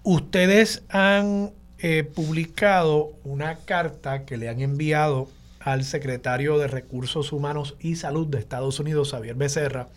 ustedes. 0.03 0.83
han 0.89 1.51
eh, 1.79 2.03
publicado 2.03 3.11
una 3.23 3.57
carta 3.57 4.23
que 4.23 4.37
le 4.37 4.47
han 4.49 4.61
enviado 4.61 5.27
al 5.59 5.83
secretario 5.83 6.57
de 6.57 6.67
Recursos 6.67 7.33
Humanos 7.33 7.75
y 7.79 7.95
Salud 7.97 8.27
de 8.27 8.39
Estados 8.39 8.79
Unidos, 8.79 9.11
Javier 9.11 9.35
Becerra, 9.35 9.89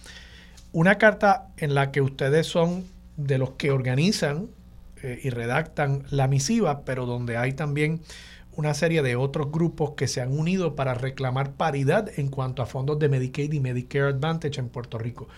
una 0.73 0.97
carta 0.97 1.49
en 1.57 1.75
la 1.75 1.93
que 1.93 2.01
ustedes 2.01 2.47
son 2.47 2.85
de 3.17 3.39
los 3.39 3.51
que 3.53 3.71
organizan 3.71 4.49
eh, 5.03 5.21
y 5.23 5.31
redactan 5.31 6.05
la 6.11 6.27
misiva, 6.27 6.85
pero 6.85 7.07
donde 7.07 7.37
hay 7.37 7.53
también 7.53 8.01
una 8.59 8.75
serie 8.75 9.03
de 9.03 9.15
otros 9.15 9.53
grupos 9.53 9.93
que 9.93 10.09
se 10.09 10.21
han 10.21 10.37
unido 10.37 10.75
para 10.75 10.93
reclamar 10.93 11.53
paridad 11.53 12.11
en 12.17 12.27
cuanto 12.27 12.61
a 12.61 12.67
fondos 12.67 12.99
de 12.99 13.09
Medicaid 13.09 13.53
y 13.53 13.61
Medicare 13.61 14.09
Advantage 14.09 14.59
en 14.59 14.69
Puerto 14.69 14.99
Rico. 14.99 15.29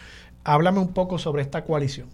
Háblame 0.42 0.78
un 0.78 0.94
poco 0.94 1.18
sobre 1.18 1.42
esta 1.42 1.62
coalición. 1.62 2.09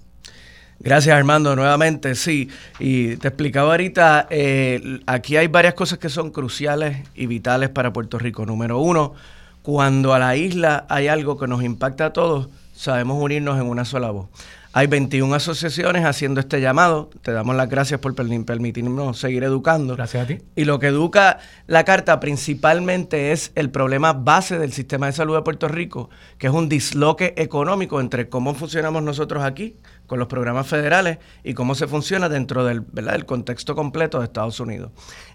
Gracias 0.81 1.15
Armando, 1.15 1.55
nuevamente, 1.55 2.17
sí. 2.17 2.51
Y 2.81 3.17
te 3.19 3.29
explicaba 3.29 3.71
ahorita, 3.71 4.27
eh, 4.31 4.99
aquí 5.07 5.37
hay 5.37 5.47
varias 5.47 5.75
cosas 5.75 6.01
que 6.01 6.09
son 6.09 6.33
cruciales 6.33 7.09
y 7.15 7.27
vitales 7.27 7.69
para 7.69 7.93
Puerto 7.93 8.19
Rico. 8.19 8.45
Número 8.45 8.81
uno, 8.81 9.15
cuando 9.63 10.13
a 10.13 10.19
la 10.19 10.35
isla 10.35 10.87
hay 10.89 11.07
algo 11.07 11.39
que 11.39 11.47
nos 11.47 11.63
impacta 11.63 12.07
a 12.07 12.13
todos, 12.13 12.49
sabemos 12.77 13.23
unirnos 13.23 13.59
en 13.61 13.67
una 13.67 13.85
sola 13.85 14.11
voz. 14.11 14.29
Hay 14.77 14.89
21 14.89 15.35
asociaciones 15.35 16.05
haciendo 16.05 16.39
este 16.39 16.61
llamado. 16.61 17.09
Te 17.23 17.33
damos 17.33 17.57
las 17.57 17.67
gracias 17.67 17.99
por 17.99 18.15
permitirnos 18.15 19.19
seguir 19.19 19.43
educando. 19.43 19.97
Gracias 19.97 20.25
a 20.25 20.27
ti. 20.27 20.39
Y 20.55 20.67
lo 20.67 20.79
que 20.79 20.89
educa 20.89 21.39
la 21.67 21.85
carta 21.85 22.21
principalmente 22.21 23.33
es 23.33 23.53
el 23.55 23.71
problema 23.71 24.13
base 24.13 24.59
del 24.59 24.75
sistema 24.75 25.07
de 25.07 25.13
salud 25.13 25.35
de 25.35 25.41
Puerto 25.41 25.67
Rico, 25.69 26.11
que 26.37 26.49
es 26.49 26.53
un 26.53 26.69
disloque 26.69 27.33
económico 27.39 28.03
entre 28.03 28.29
cómo 28.29 28.55
funcionamos 28.55 29.03
nosotros 29.03 29.43
aquí 29.43 29.77
con 30.07 30.19
los 30.19 30.29
programas 30.29 30.67
federales 30.67 31.21
y 31.43 31.55
cómo 31.55 31.75
se 31.75 31.87
funciona 31.87 32.29
dentro 32.29 32.67
del, 32.67 32.85
del 32.93 33.25
contexto 33.25 33.75
completo 33.75 34.19
de 34.19 34.27
Estados 34.27 34.61
Unidos. 34.61 34.91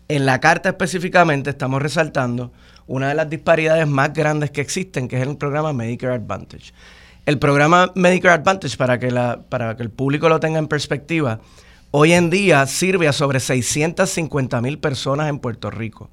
En 0.08 0.28
la 0.28 0.40
carta 0.40 0.70
específicamente 0.70 1.50
estamos 1.50 1.82
resaltando 1.82 2.54
una 2.86 3.08
de 3.10 3.16
las 3.16 3.28
disparidades 3.28 3.88
más 3.88 4.14
grandes 4.14 4.52
que 4.52 4.62
existen, 4.62 5.08
que 5.08 5.16
es 5.20 5.28
el 5.28 5.36
programa 5.36 5.74
Medicare 5.74 6.14
Advantage. 6.14 6.74
El 7.28 7.38
programa 7.38 7.92
Medicare 7.94 8.34
Advantage, 8.34 8.78
para 8.78 8.98
que, 8.98 9.12
la, 9.12 9.44
para 9.48 9.78
que 9.78 9.84
el 9.84 9.92
público 9.92 10.28
lo 10.28 10.40
tenga 10.40 10.58
en 10.58 10.68
perspectiva, 10.68 11.40
hoy 11.92 12.14
en 12.14 12.32
día 12.32 12.66
sirve 12.66 13.08
a 13.08 13.14
sobre 13.14 13.40
650 13.40 14.60
mil 14.60 14.80
personas 14.80 15.30
en 15.30 15.38
Puerto 15.38 15.70
Rico, 15.70 16.10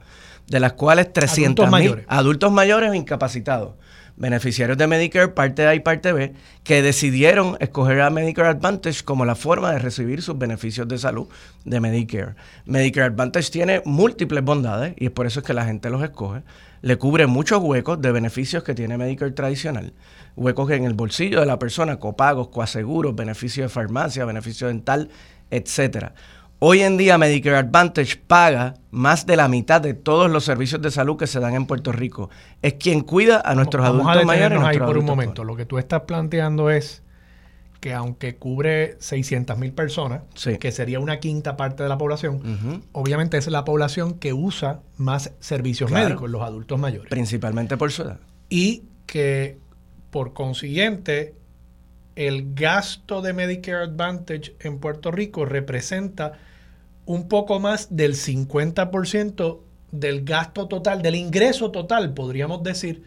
de 0.49 0.61
las 0.61 0.75
cuales 0.75 1.11
300 1.11 1.71
mil 1.73 2.05
adultos 2.09 2.53
mayores 2.53 2.91
o 2.91 2.95
incapacitados, 2.95 3.73
beneficiarios 4.17 4.77
de 4.77 4.87
Medicare 4.87 5.29
parte 5.29 5.67
A 5.67 5.75
y 5.75 5.81
parte 5.81 6.13
B, 6.13 6.35
que 6.63 6.83
decidieron 6.83 7.57
escoger 7.61 8.03
a 8.03 8.11
Medicare 8.11 8.51
Advantage 8.51 9.03
como 9.03 9.25
la 9.25 9.35
forma 9.35 9.73
de 9.73 9.79
recibir 9.79 10.21
sus 10.21 10.37
beneficios 10.37 10.87
de 10.89 10.99
salud 10.99 11.27
de 11.65 11.81
Medicare. 11.81 12.35
Medicare 12.67 13.07
Advantage 13.07 13.51
tiene 13.51 13.81
múltiples 13.87 14.45
bondades 14.45 14.93
y 14.99 15.07
es 15.07 15.11
por 15.11 15.27
eso 15.27 15.41
es 15.41 15.47
que 15.47 15.55
la 15.55 15.65
gente 15.65 15.89
los 15.89 16.03
escoge. 16.03 16.43
Le 16.83 16.97
cubre 16.97 17.27
muchos 17.27 17.61
huecos 17.63 18.01
de 18.03 18.13
beneficios 18.13 18.63
que 18.63 18.75
tiene 18.75 18.99
Medicare 18.99 19.33
tradicional 19.33 19.95
huecos 20.39 20.71
en 20.71 20.85
el 20.85 20.95
bolsillo 20.95 21.41
de 21.41 21.47
la 21.47 21.59
persona, 21.59 21.99
copagos, 21.99 22.49
coaseguros, 22.49 23.15
beneficio 23.15 23.65
de 23.65 23.69
farmacia, 23.69 24.25
beneficio 24.25 24.69
dental, 24.69 25.11
etcétera. 25.51 26.15
Hoy 26.61 26.81
en 26.81 26.97
día 26.97 27.19
Medicare 27.19 27.57
Advantage 27.57 28.17
paga 28.17 28.75
más 28.91 29.27
de 29.27 29.37
la 29.37 29.47
mitad 29.47 29.81
de 29.81 29.95
todos 29.95 30.29
los 30.29 30.45
servicios 30.45 30.83
de 30.83 30.91
salud 30.91 31.17
que 31.17 31.29
se 31.29 31.39
dan 31.39 31.55
en 31.55 31.67
Puerto 31.67 31.93
Rico. 31.93 32.31
Es 32.63 32.75
quien 32.75 33.03
cuida 33.03 33.41
a 33.45 33.55
nuestros 33.55 33.87
adultos 33.87 34.25
mayores. 34.25 34.61
ahí 34.63 34.79
por 34.79 34.99
un 34.99 35.05
momento. 35.05 35.45
Lo 35.45 35.55
que 35.55 35.67
tú 35.67 35.79
estás 35.79 36.03
planteando 36.03 36.71
es 36.71 37.03
que 37.81 37.95
aunque 37.95 38.37
cubre 38.37 38.97
600 38.99 39.57
mil 39.57 39.73
personas, 39.73 40.23
que 40.59 40.73
sería 40.73 40.99
una 40.99 41.21
quinta 41.21 41.57
parte 41.57 41.85
de 41.85 41.89
la 41.89 41.97
población, 41.97 42.83
obviamente 42.91 43.39
es 43.39 43.47
la 43.47 43.65
población 43.65 44.15
que 44.15 44.33
usa 44.33 44.81
más 44.97 45.33
servicios 45.39 45.93
médicos, 45.93 46.29
los 46.29 46.43
adultos 46.43 46.79
mayores. 46.79 47.09
Principalmente 47.09 47.77
por 47.77 47.93
su 47.93 48.03
edad. 48.03 48.19
Y 48.49 48.83
que 49.07 49.59
por 50.11 50.33
consiguiente, 50.33 51.35
el 52.17 52.55
gasto 52.55 53.23
de 53.23 53.33
Medicare 53.33 53.85
Advantage 53.85 54.57
en 54.61 54.79
Puerto 54.79 55.11
Rico 55.11 55.45
representa 55.45 56.33
un 57.07 57.29
poco 57.29 57.61
más 57.61 57.95
del 57.95 58.15
50% 58.15 59.61
del 59.93 60.25
gasto 60.25 60.69
total, 60.69 61.01
del 61.01 61.15
ingreso 61.15 61.71
total, 61.71 62.13
podríamos 62.15 62.63
decir, 62.63 63.03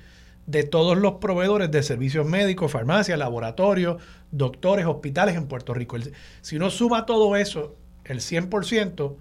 de 0.48 0.64
todos 0.64 0.98
los 0.98 1.14
proveedores 1.16 1.70
de 1.72 1.84
servicios 1.84 2.26
médicos, 2.26 2.72
farmacias, 2.72 3.20
laboratorios, 3.20 4.02
doctores, 4.32 4.86
hospitales 4.86 5.36
en 5.36 5.48
Puerto 5.48 5.74
Rico. 5.74 5.98
si 6.42 6.56
uno 6.56 6.70
suma 6.70 7.06
todo 7.06 7.36
eso, 7.36 7.76
el 8.06 8.20
100%, 8.20 9.16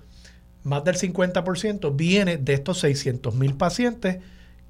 más 0.63 0.85
del 0.85 0.97
50% 0.97 1.95
viene 1.95 2.37
de 2.37 2.55
estos 2.55 2.79
600 2.81 3.35
mil 3.35 3.55
pacientes 3.55 4.19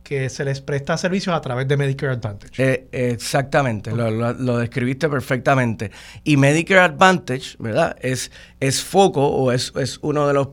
que 0.03 0.29
se 0.29 0.45
les 0.45 0.61
presta 0.61 0.97
servicios 0.97 1.35
a 1.35 1.41
través 1.41 1.69
de 1.69 1.77
Medicare 1.77 2.13
Advantage. 2.13 2.53
Eh, 2.59 2.89
exactamente, 2.93 3.93
lo, 3.93 4.59
describiste 4.59 5.09
perfectamente. 5.09 5.91
Y 6.25 6.37
Medicare 6.37 6.81
Advantage, 6.81 7.57
¿verdad? 7.59 7.97
Es, 8.01 8.31
es 8.59 8.83
foco 8.83 9.27
o 9.27 9.53
es, 9.53 9.73
uno 10.03 10.27
de 10.27 10.35
los 10.35 10.49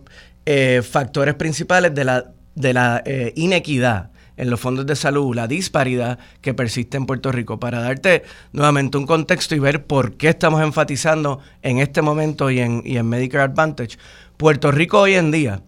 eh, 0.45 0.81
factores 0.83 1.35
principales 1.35 1.93
de 1.95 2.05
la, 2.05 2.31
de 2.55 2.73
la 2.73 3.01
eh, 3.05 3.33
inequidad 3.35 4.11
en 4.37 4.51
los 4.51 4.59
fondos 4.59 4.85
de 4.85 4.95
salud, 4.95 5.35
la 5.35 5.47
disparidad 5.47 6.19
que 6.41 6.53
persiste 6.53 6.95
en 6.95 7.05
Puerto 7.05 7.31
Rico. 7.31 7.59
Para 7.59 7.79
darte 7.79 8.23
nuevamente 8.53 8.97
un 8.97 9.07
contexto 9.07 9.55
y 9.55 9.59
ver 9.59 9.85
por 9.85 10.15
qué 10.15 10.29
estamos 10.29 10.61
enfatizando 10.61 11.39
en 11.63 11.79
este 11.79 12.01
momento 12.01 12.51
y 12.51 12.59
en, 12.59 12.83
y 12.85 12.97
en 12.97 13.09
Medicare 13.09 13.45
Advantage, 13.45 13.97
Puerto 14.37 14.71
Rico 14.71 15.01
hoy 15.01 15.15
en 15.15 15.31
día 15.31 15.61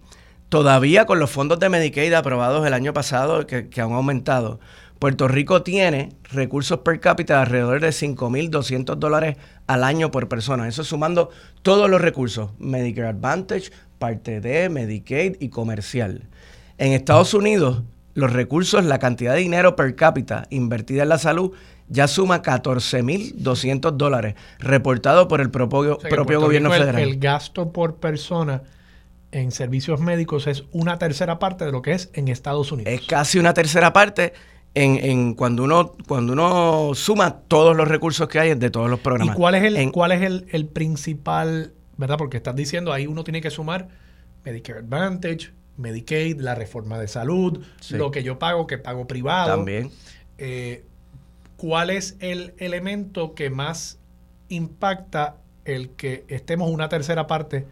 todavía 0.50 1.06
con 1.06 1.20
los 1.20 1.30
fondos 1.30 1.60
de 1.60 1.70
Medicaid 1.70 2.14
aprobados 2.14 2.66
el 2.66 2.74
año 2.74 2.94
pasado, 2.94 3.48
que, 3.48 3.70
han 3.78 3.94
aumentado, 3.94 4.60
Puerto 4.98 5.30
Rico 5.30 5.62
tiene 5.62 6.10
recursos 6.24 6.80
per 6.80 7.00
cápita 7.00 7.36
de 7.36 7.42
alrededor 7.42 7.80
de 7.80 7.90
5.200 7.90 8.96
dólares 8.96 9.38
al 9.68 9.86
año 9.86 10.12
por 10.12 10.28
persona. 10.28 10.68
Eso 10.68 10.84
sumando 10.84 11.30
todos 11.62 11.90
los 11.90 12.02
recursos, 12.02 12.52
Medicare 12.60 13.08
Advantage, 13.08 13.72
parte 13.98 14.42
D, 14.42 14.68
Medicaid 14.70 15.38
y 15.40 15.50
comercial. 15.50 16.28
En 16.78 16.92
Estados 16.92 17.34
Unidos, 17.34 17.84
los 18.14 18.34
recursos, 18.34 18.84
la 18.84 19.00
cantidad 19.00 19.36
de 19.36 19.40
dinero 19.40 19.78
per 19.78 19.96
cápita 19.96 20.48
invertida 20.50 21.04
en 21.04 21.10
la 21.10 21.18
salud 21.18 21.54
ya 21.88 22.08
suma 22.08 22.42
14.200 22.42 23.92
dólares, 23.92 24.36
reportado 24.60 25.28
por 25.28 25.42
el 25.42 25.50
propio, 25.50 25.98
propio 25.98 26.42
gobierno 26.42 26.70
federal. 26.72 27.02
el 27.02 27.20
gasto 27.20 27.72
por 27.72 27.96
persona 27.96 28.62
en 29.32 29.52
servicios 29.52 30.00
médicos 30.00 30.48
es 30.48 30.64
una 30.72 30.98
tercera 30.98 31.40
parte 31.40 31.66
de 31.66 31.72
lo 31.72 31.82
que 31.82 31.92
es 31.92 32.10
en 32.14 32.28
Estados 32.28 32.72
Unidos. 32.72 32.92
Es 32.92 33.02
casi 33.02 33.40
una 33.40 33.54
tercera 33.54 33.94
parte 33.94 34.34
en, 34.74 34.98
en 34.98 35.34
cuando 35.34 35.64
uno 35.64 35.94
cuando 36.08 36.34
uno 36.34 36.92
suma 36.96 37.42
todos 37.48 37.76
los 37.76 37.88
recursos 37.88 38.28
que 38.28 38.40
hay 38.40 38.56
de 38.56 38.70
todos 38.70 38.90
los 38.90 39.00
programas. 39.00 39.36
¿Y 39.36 39.38
cuál 39.38 39.56
es 39.56 39.64
el, 39.64 39.92
cuál 39.92 40.12
es 40.12 40.22
el, 40.22 40.68
principal, 40.68 41.74
verdad? 41.98 42.18
Porque 42.18 42.38
estás 42.38 42.56
diciendo 42.56 42.94
ahí 42.94 43.08
uno 43.08 43.24
tiene 43.24 43.42
que 43.42 43.50
sumar 43.50 43.90
Medicare 44.44 44.80
Advantage, 44.80 45.52
Medicaid, 45.78 46.40
la 46.40 46.56
reforma 46.56 47.00
de 47.00 47.08
salud, 47.08 47.64
lo 47.90 48.12
que 48.12 48.24
yo 48.24 48.40
pago, 48.40 48.68
que 48.68 48.78
pago 48.78 49.08
privado. 49.08 49.56
También. 49.56 49.92
eh, 50.38 50.86
¿cuál 51.58 51.90
es 51.90 52.16
el 52.20 52.54
elemento 52.58 53.36
que 53.36 53.50
más 53.50 54.00
impacta 54.48 55.36
el 55.66 55.90
que 55.92 56.26
estemos 56.30 56.72
una 56.72 56.90
tercera 56.90 57.28
parte? 57.28 57.68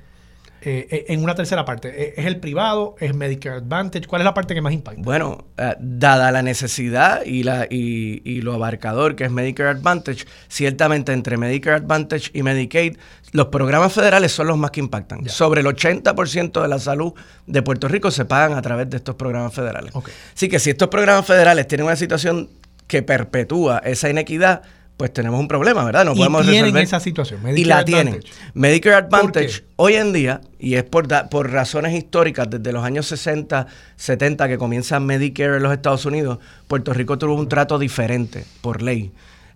Eh, 0.69 1.05
en 1.09 1.23
una 1.23 1.33
tercera 1.33 1.63
parte. 1.63 1.89
Eh, 1.89 2.13
¿Es 2.17 2.25
el 2.25 2.39
privado? 2.39 2.95
¿Es 2.99 3.15
Medicare 3.15 3.57
Advantage? 3.57 4.05
¿Cuál 4.05 4.21
es 4.21 4.25
la 4.25 4.33
parte 4.33 4.53
que 4.53 4.61
más 4.61 4.73
impacta? 4.73 5.01
Bueno, 5.01 5.45
eh, 5.57 5.75
dada 5.79 6.31
la 6.31 6.41
necesidad 6.41 7.23
y, 7.25 7.43
la, 7.43 7.67
y, 7.69 8.21
y, 8.25 8.41
lo 8.41 8.53
abarcador 8.53 9.15
que 9.15 9.23
es 9.23 9.31
Medicare 9.31 9.69
Advantage, 9.69 10.25
ciertamente 10.49 11.13
entre 11.13 11.37
Medicare 11.37 11.77
Advantage 11.77 12.31
y 12.33 12.43
Medicaid, 12.43 12.97
los 13.31 13.47
programas 13.47 13.93
federales 13.93 14.33
son 14.33 14.47
los 14.47 14.57
más 14.57 14.71
que 14.71 14.81
impactan. 14.81 15.23
Ya. 15.23 15.31
Sobre 15.31 15.61
el 15.61 15.67
80% 15.67 16.61
de 16.61 16.67
la 16.67 16.79
salud 16.79 17.13
de 17.45 17.61
Puerto 17.61 17.87
Rico 17.87 18.11
se 18.11 18.25
pagan 18.25 18.57
a 18.57 18.61
través 18.61 18.89
de 18.89 18.97
estos 18.97 19.15
programas 19.15 19.53
federales. 19.53 19.95
Okay. 19.95 20.13
Así 20.35 20.49
que 20.49 20.59
si 20.59 20.71
estos 20.71 20.89
programas 20.89 21.25
federales 21.25 21.67
tienen 21.67 21.85
una 21.85 21.95
situación 21.95 22.49
que 22.87 23.03
perpetúa 23.03 23.79
esa 23.79 24.09
inequidad, 24.09 24.63
pues 24.97 25.13
tenemos 25.13 25.39
un 25.39 25.47
problema, 25.47 25.85
¿verdad? 25.85 26.05
No 26.05 26.13
y 26.13 26.17
podemos 26.17 26.41
tienen 26.41 26.63
resolver. 26.63 26.83
esa 26.83 26.99
situación. 26.99 27.43
Medicare 27.43 27.61
y 27.61 27.65
la 27.65 27.77
Advantage. 27.77 28.19
tienen. 28.19 28.51
Medicare 28.55 28.95
Advantage 28.95 29.63
hoy 29.75 29.93
en 29.93 30.11
día, 30.11 30.41
y 30.57 30.73
es 30.73 30.83
por, 30.83 31.07
da, 31.07 31.29
por 31.29 31.51
razones 31.51 31.93
históricas, 31.93 32.49
desde 32.49 32.71
los 32.73 32.83
años 32.83 33.05
60, 33.05 33.67
70 33.95 34.47
que 34.47 34.57
comienza 34.57 34.99
Medicare 34.99 35.57
en 35.57 35.63
los 35.63 35.71
Estados 35.71 36.05
Unidos, 36.05 36.39
Puerto 36.67 36.93
Rico 36.93 37.17
tuvo 37.19 37.35
un 37.35 37.47
trato 37.47 37.77
diferente 37.77 38.43
por 38.61 38.81
ley. 38.81 39.11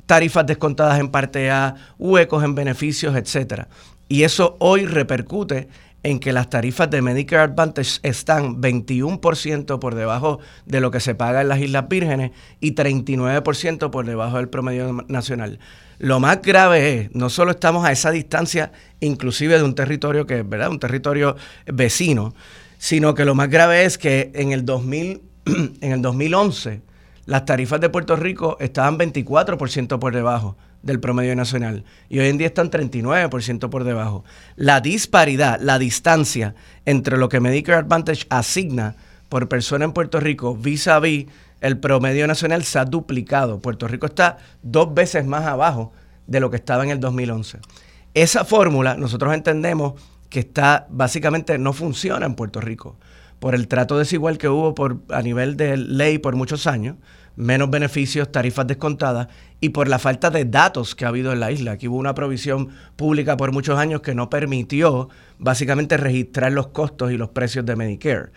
Tarifas 0.06 0.46
descontadas 0.46 1.00
en 1.00 1.10
parte 1.10 1.50
A, 1.50 1.76
huecos 1.98 2.44
en 2.44 2.54
beneficios, 2.54 3.16
etcétera. 3.16 3.68
Y 4.08 4.24
eso 4.24 4.58
hoy 4.60 4.86
repercute 4.86 5.70
en 6.04 6.20
que 6.20 6.34
las 6.34 6.50
tarifas 6.50 6.90
de 6.90 7.02
Medicare 7.02 7.44
Advantage 7.44 8.00
están 8.04 8.62
21% 8.62 9.80
por 9.80 9.96
debajo 9.96 10.40
de 10.66 10.82
lo 10.82 10.92
que 10.92 11.00
se 11.00 11.16
paga 11.16 11.42
en 11.42 11.50
las 11.50 11.60
Islas 11.60 11.88
Vírgenes 11.88 12.32
y 12.60 12.74
39% 12.74 13.92
por 13.92 14.06
debajo 14.06 14.38
del 14.38 14.50
promedio 14.50 15.06
nacional. 15.08 15.60
Lo 16.00 16.20
más 16.20 16.42
grave 16.42 16.96
es, 16.96 17.16
no 17.16 17.30
solo 17.30 17.52
estamos 17.52 17.86
a 17.86 17.92
esa 17.92 18.10
distancia, 18.10 18.72
inclusive 19.00 19.58
de 19.58 19.64
un 19.64 19.76
territorio 19.76 20.26
que 20.26 20.40
es, 20.40 20.50
¿verdad? 20.50 20.72
Un 20.72 20.80
territorio 20.80 21.36
vecino, 21.68 22.34
sino 22.80 23.14
que 23.14 23.26
lo 23.26 23.36
más 23.36 23.50
grave 23.50 23.86
es 23.86 24.00
que 24.00 24.32
en 24.34 24.52
el 24.52 24.66
2000, 24.66 25.22
en 25.82 25.92
el 25.92 26.02
2011, 26.02 26.82
las 27.26 27.46
tarifas 27.46 27.80
de 27.80 27.90
Puerto 27.90 28.16
Rico 28.16 28.58
estaban 28.60 28.98
24% 28.98 30.00
por 30.00 30.16
debajo 30.16 30.58
del 30.82 31.00
promedio 31.00 31.36
nacional 31.36 31.84
y 32.10 32.20
hoy 32.20 32.28
en 32.28 32.38
día 32.38 32.48
están 32.48 32.72
39% 32.72 33.70
por 33.70 33.84
debajo. 33.84 34.24
La 34.56 34.82
disparidad, 34.82 35.60
la 35.62 35.80
distancia 35.80 36.56
entre 36.86 37.18
lo 37.18 37.30
que 37.30 37.40
Medicare 37.40 37.80
Advantage 37.80 38.26
asigna 38.30 38.96
por 39.30 39.48
persona 39.48 39.86
en 39.86 39.94
Puerto 39.94 40.20
Rico 40.20 40.56
vis 40.56 40.88
a 40.88 41.00
vis 41.00 41.28
el 41.62 41.78
promedio 41.78 42.26
nacional 42.28 42.64
se 42.64 42.80
ha 42.80 42.86
duplicado. 42.86 43.60
Puerto 43.60 43.88
Rico 43.88 44.08
está 44.08 44.38
dos 44.64 44.94
veces 44.94 45.26
más 45.26 45.46
abajo 45.46 45.94
de 46.26 46.40
lo 46.40 46.50
que 46.50 46.58
estaba 46.58 46.84
en 46.84 46.90
el 46.90 47.00
2011. 47.00 47.60
Esa 48.14 48.44
fórmula 48.44 48.96
nosotros 48.96 49.34
entendemos 49.34 49.94
que 50.30 50.40
está 50.40 50.88
básicamente 50.90 51.58
no 51.58 51.74
funciona 51.74 52.26
en 52.26 52.36
Puerto 52.36 52.60
Rico 52.62 52.98
por 53.40 53.56
el 53.56 53.68
trato 53.68 53.98
desigual 53.98 54.38
que 54.38 54.50
hubo 54.50 54.76
por, 54.76 55.00
a 55.10 55.22
nivel 55.24 55.58
de 55.58 55.76
ley 55.76 56.20
por 56.20 56.36
muchos 56.36 56.68
años, 56.68 56.98
menos 57.36 57.70
beneficios, 57.70 58.32
tarifas 58.32 58.68
descontadas 58.68 59.28
y 59.60 59.70
por 59.70 59.88
la 59.88 60.00
falta 60.00 60.30
de 60.30 60.46
datos 60.46 60.96
que 60.96 61.06
ha 61.06 61.10
habido 61.10 61.32
en 61.32 61.40
la 61.40 61.52
isla. 61.52 61.74
Aquí 61.74 61.88
hubo 61.88 61.98
una 61.98 62.16
provisión 62.16 62.70
pública 62.96 63.38
por 63.38 63.52
muchos 63.52 63.78
años 63.78 64.02
que 64.02 64.16
no 64.16 64.30
permitió 64.30 65.10
básicamente 65.40 65.98
registrar 65.98 66.52
los 66.52 66.68
costos 66.68 67.12
y 67.12 67.18
los 67.18 67.30
precios 67.30 67.66
de 67.66 67.76
Medicare. 67.76 68.32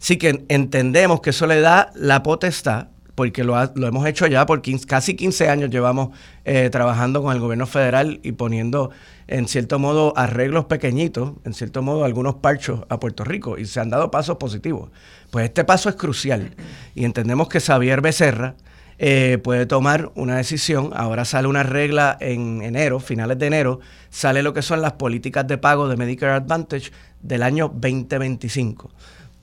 Así 0.00 0.16
que 0.16 0.44
entendemos 0.48 1.20
que 1.20 1.30
eso 1.30 1.46
le 1.46 1.60
da 1.60 1.90
la 1.94 2.22
potestad, 2.22 2.88
porque 3.18 3.42
lo, 3.42 3.56
ha, 3.56 3.72
lo 3.74 3.88
hemos 3.88 4.06
hecho 4.06 4.28
ya 4.28 4.46
por 4.46 4.62
15, 4.62 4.86
casi 4.86 5.16
15 5.16 5.48
años, 5.48 5.70
llevamos 5.70 6.10
eh, 6.44 6.70
trabajando 6.70 7.20
con 7.20 7.34
el 7.34 7.40
gobierno 7.40 7.66
federal 7.66 8.20
y 8.22 8.30
poniendo 8.30 8.92
en 9.26 9.48
cierto 9.48 9.80
modo 9.80 10.12
arreglos 10.16 10.66
pequeñitos, 10.66 11.32
en 11.44 11.52
cierto 11.52 11.82
modo 11.82 12.04
algunos 12.04 12.36
parchos 12.36 12.82
a 12.88 13.00
Puerto 13.00 13.24
Rico 13.24 13.58
y 13.58 13.64
se 13.64 13.80
han 13.80 13.90
dado 13.90 14.12
pasos 14.12 14.36
positivos. 14.36 14.90
Pues 15.32 15.46
este 15.46 15.64
paso 15.64 15.88
es 15.88 15.96
crucial 15.96 16.54
y 16.94 17.04
entendemos 17.04 17.48
que 17.48 17.58
Xavier 17.58 18.02
Becerra 18.02 18.54
eh, 19.00 19.38
puede 19.42 19.66
tomar 19.66 20.12
una 20.14 20.36
decisión. 20.36 20.90
Ahora 20.94 21.24
sale 21.24 21.48
una 21.48 21.64
regla 21.64 22.16
en 22.20 22.62
enero, 22.62 23.00
finales 23.00 23.36
de 23.40 23.48
enero, 23.48 23.80
sale 24.10 24.44
lo 24.44 24.54
que 24.54 24.62
son 24.62 24.80
las 24.80 24.92
políticas 24.92 25.44
de 25.48 25.58
pago 25.58 25.88
de 25.88 25.96
Medicare 25.96 26.34
Advantage 26.34 26.92
del 27.20 27.42
año 27.42 27.68
2025. 27.74 28.92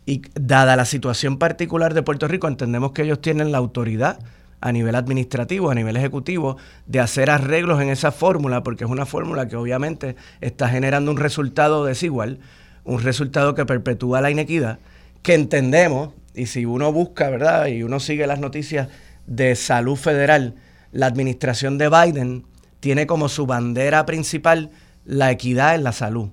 Y 0.05 0.21
dada 0.35 0.75
la 0.75 0.85
situación 0.85 1.37
particular 1.37 1.93
de 1.93 2.03
Puerto 2.03 2.27
Rico, 2.27 2.47
entendemos 2.47 2.91
que 2.91 3.03
ellos 3.03 3.21
tienen 3.21 3.51
la 3.51 3.57
autoridad 3.57 4.19
a 4.61 4.71
nivel 4.71 4.95
administrativo, 4.95 5.69
a 5.69 5.75
nivel 5.75 5.97
ejecutivo, 5.97 6.57
de 6.85 6.99
hacer 6.99 7.29
arreglos 7.29 7.81
en 7.81 7.89
esa 7.89 8.11
fórmula, 8.11 8.63
porque 8.63 8.83
es 8.83 8.89
una 8.89 9.05
fórmula 9.05 9.47
que 9.47 9.55
obviamente 9.55 10.15
está 10.41 10.69
generando 10.69 11.11
un 11.11 11.17
resultado 11.17 11.85
desigual, 11.85 12.39
un 12.83 13.01
resultado 13.01 13.55
que 13.55 13.65
perpetúa 13.65 14.21
la 14.21 14.31
inequidad, 14.31 14.79
que 15.21 15.33
entendemos, 15.33 16.13
y 16.33 16.47
si 16.47 16.65
uno 16.65 16.91
busca, 16.91 17.29
¿verdad? 17.29 17.67
Y 17.67 17.83
uno 17.83 17.99
sigue 17.99 18.27
las 18.27 18.39
noticias 18.39 18.89
de 19.27 19.55
salud 19.55 19.95
federal, 19.95 20.55
la 20.91 21.07
administración 21.07 21.77
de 21.77 21.89
Biden 21.89 22.45
tiene 22.79 23.07
como 23.07 23.29
su 23.29 23.45
bandera 23.45 24.05
principal 24.05 24.71
la 25.03 25.31
equidad 25.31 25.75
en 25.75 25.83
la 25.83 25.91
salud. 25.91 26.29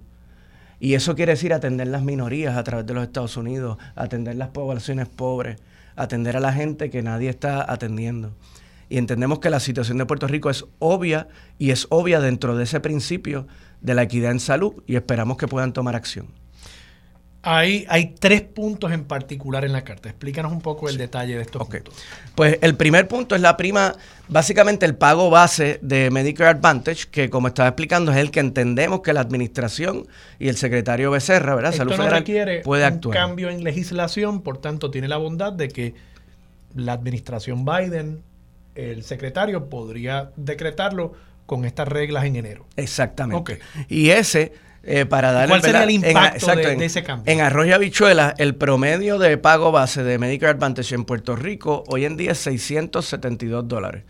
Y 0.83 0.95
eso 0.95 1.15
quiere 1.15 1.35
decir 1.35 1.55
atender 1.55 1.87
las 1.87 2.03
minorías 2.03 2.57
a 2.57 2.65
través 2.65 2.85
de 2.85 2.93
los 2.93 3.05
Estados 3.05 3.37
Unidos, 3.37 3.79
atender 3.95 4.35
las 4.35 4.49
poblaciones 4.49 5.09
pobres, 5.09 5.61
atender 5.95 6.37
a 6.37 6.41
la 6.41 6.53
gente 6.53 6.91
que 6.91 7.03
nadie 7.03 7.29
está 7.31 7.73
atendiendo. 7.73 8.35
Y 8.89 8.99
entendemos 8.99 9.39
que 9.39 9.49
la 9.49 9.61
situación 9.61 9.99
de 9.99 10.07
Puerto 10.07 10.27
Rico 10.27 10.51
es 10.51 10.65
obvia 10.81 11.29
y 11.57 11.71
es 11.71 11.87
obvia 11.91 12.19
dentro 12.19 12.57
de 12.57 12.65
ese 12.65 12.81
principio 12.81 13.47
de 13.81 13.95
la 13.95 14.03
equidad 14.03 14.33
en 14.33 14.41
salud 14.41 14.75
y 14.89 14.97
esperamos 14.97 15.37
que 15.37 15.47
puedan 15.47 15.73
tomar 15.73 15.95
acción. 15.95 16.27
Hay, 17.45 17.85
hay 17.89 18.15
tres 18.19 18.43
puntos 18.43 18.93
en 18.93 19.05
particular 19.05 19.65
en 19.65 19.73
la 19.73 19.83
carta. 19.83 20.09
Explícanos 20.09 20.53
un 20.53 20.61
poco 20.61 20.89
el 20.89 20.95
sí. 20.95 20.99
detalle 20.99 21.35
de 21.35 21.43
estos 21.43 21.63
okay. 21.63 21.81
puntos. 21.81 22.01
Pues 22.37 22.59
el 22.63 22.77
primer 22.77 23.09
punto 23.09 23.35
es 23.35 23.41
la 23.41 23.57
prima, 23.57 23.97
básicamente 24.29 24.87
el 24.87 24.95
pago 24.95 25.29
base 25.29 25.81
de 25.83 26.11
Medicare 26.11 26.51
Advantage, 26.51 27.07
que 27.11 27.31
como 27.31 27.49
estaba 27.49 27.69
explicando 27.69 28.13
es 28.13 28.19
el 28.19 28.31
que 28.31 28.39
entendemos 28.39 29.01
que 29.03 29.13
la 29.13 29.21
administración 29.21 30.07
y 30.39 30.49
el 30.49 30.57
secretario 30.57 31.11
Becerra, 31.11 31.57
¿verdad? 31.57 31.73
Esto 31.73 31.85
Salud 31.85 31.97
no 31.97 32.05
Federal 32.05 32.63
puede 32.63 32.87
un 32.87 32.93
actuar. 32.93 33.17
cambio 33.17 33.51
en 33.51 33.65
legislación, 33.65 34.43
por 34.43 34.59
tanto 34.59 34.93
tiene 34.93 35.09
la 35.09 35.17
bondad 35.17 35.53
de 35.53 35.69
que 35.69 35.95
la 36.77 36.93
administración 36.93 37.65
Biden, 37.65 38.23
el 38.77 39.03
secretario, 39.03 39.69
podría 39.69 40.31
decretarlo 40.37 41.15
con 41.47 41.65
estas 41.65 41.89
reglas 41.89 42.25
en 42.25 42.37
enero. 42.37 42.67
Exactamente. 42.77 43.41
Okay. 43.41 43.59
Y 43.89 44.11
ese 44.11 44.53
eh, 44.85 45.07
para 45.07 45.47
¿Cuál 45.47 45.63
sería 45.63 45.85
el 45.85 45.91
impacto 45.91 46.19
en, 46.19 46.35
exacto, 46.35 46.67
de, 46.67 46.73
en, 46.73 46.79
de, 46.81 46.85
ese 46.87 47.05
cambio? 47.05 47.33
En 47.33 47.41
arroz 47.41 47.67
y 47.67 47.73
habichuelas, 47.73 48.35
el 48.39 48.57
promedio 48.57 49.19
de 49.19 49.39
pago 49.39 49.71
base 49.71 50.03
de 50.03 50.19
Medicare 50.19 50.53
Advantage 50.53 50.95
en 50.95 51.05
Puerto 51.05 51.37
Rico 51.37 51.85
hoy 51.87 52.05
en 52.05 52.17
día 52.17 52.33
es 52.33 52.39
672 52.39 53.69
dólares 53.69 54.03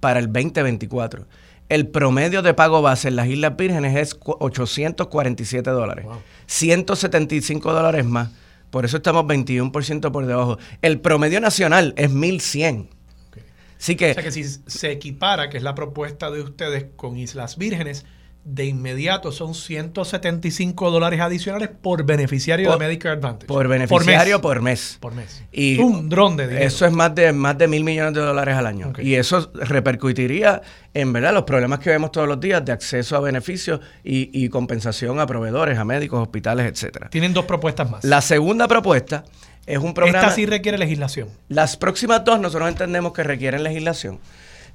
para 0.00 0.18
el 0.20 0.26
2024. 0.26 1.26
El 1.68 1.88
promedio 1.88 2.42
de 2.42 2.54
pago 2.54 2.82
base 2.82 3.08
en 3.08 3.16
las 3.16 3.28
Islas 3.28 3.56
Vírgenes 3.56 3.96
es 3.96 4.18
847 4.22 5.70
dólares. 5.70 6.04
Wow. 6.04 6.20
175 6.46 7.72
dólares 7.72 8.04
más. 8.04 8.30
Por 8.70 8.84
eso 8.84 8.98
estamos 8.98 9.24
21% 9.24 10.10
por 10.10 10.26
debajo. 10.26 10.58
El 10.82 11.00
promedio 11.00 11.40
nacional 11.40 11.94
es 11.96 12.10
1100. 12.10 12.88
Okay. 13.30 13.42
Así 13.78 13.96
que, 13.96 14.10
o 14.10 14.14
sea 14.14 14.22
que 14.22 14.32
si 14.32 14.44
se 14.44 14.90
equipara, 14.92 15.48
que 15.48 15.56
es 15.56 15.62
la 15.62 15.74
propuesta 15.74 16.30
de 16.30 16.42
ustedes 16.42 16.86
con 16.96 17.16
Islas 17.16 17.56
Vírgenes, 17.56 18.04
de 18.48 18.64
inmediato 18.64 19.30
son 19.30 19.54
175 19.54 20.90
dólares 20.90 21.20
adicionales 21.20 21.68
por 21.68 22.04
beneficiario 22.04 22.70
por, 22.70 22.78
de 22.78 22.86
Medicare 22.86 23.16
Advantage. 23.16 23.46
Por 23.46 23.68
beneficiario 23.68 24.40
por 24.40 24.62
mes. 24.62 24.96
Por 25.00 25.14
mes. 25.14 25.44
Y 25.52 25.78
un 25.78 26.08
dron 26.08 26.36
de 26.38 26.48
dinero. 26.48 26.66
Eso 26.66 26.86
es 26.86 26.92
más 26.92 27.14
de, 27.14 27.32
más 27.34 27.58
de 27.58 27.68
mil 27.68 27.84
millones 27.84 28.14
de 28.14 28.22
dólares 28.22 28.56
al 28.56 28.66
año. 28.66 28.88
Okay. 28.88 29.06
Y 29.06 29.16
eso 29.16 29.50
repercutiría 29.52 30.62
en 30.94 31.12
verdad 31.12 31.34
los 31.34 31.42
problemas 31.42 31.80
que 31.80 31.90
vemos 31.90 32.10
todos 32.10 32.26
los 32.26 32.40
días 32.40 32.64
de 32.64 32.72
acceso 32.72 33.16
a 33.16 33.20
beneficios 33.20 33.80
y, 34.02 34.30
y 34.32 34.48
compensación 34.48 35.20
a 35.20 35.26
proveedores, 35.26 35.78
a 35.78 35.84
médicos, 35.84 36.20
hospitales, 36.22 36.72
etcétera. 36.72 37.10
Tienen 37.10 37.34
dos 37.34 37.44
propuestas 37.44 37.90
más. 37.90 38.02
La 38.02 38.22
segunda 38.22 38.66
propuesta 38.66 39.24
es 39.66 39.78
un 39.78 39.92
programa. 39.92 40.20
Esta 40.20 40.34
sí 40.34 40.46
requiere 40.46 40.78
legislación. 40.78 41.28
Las 41.48 41.76
próximas 41.76 42.24
dos 42.24 42.40
nosotros 42.40 42.66
entendemos 42.70 43.12
que 43.12 43.24
requieren 43.24 43.62
legislación. 43.62 44.18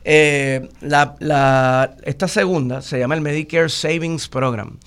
Eh, 0.06 0.70
esta 2.04 2.28
segunda 2.28 2.82
se 2.82 3.00
llama 3.00 3.16
el 3.16 3.22
Medicare 3.22 3.70
Savings 3.70 4.28
Program. 4.28 4.78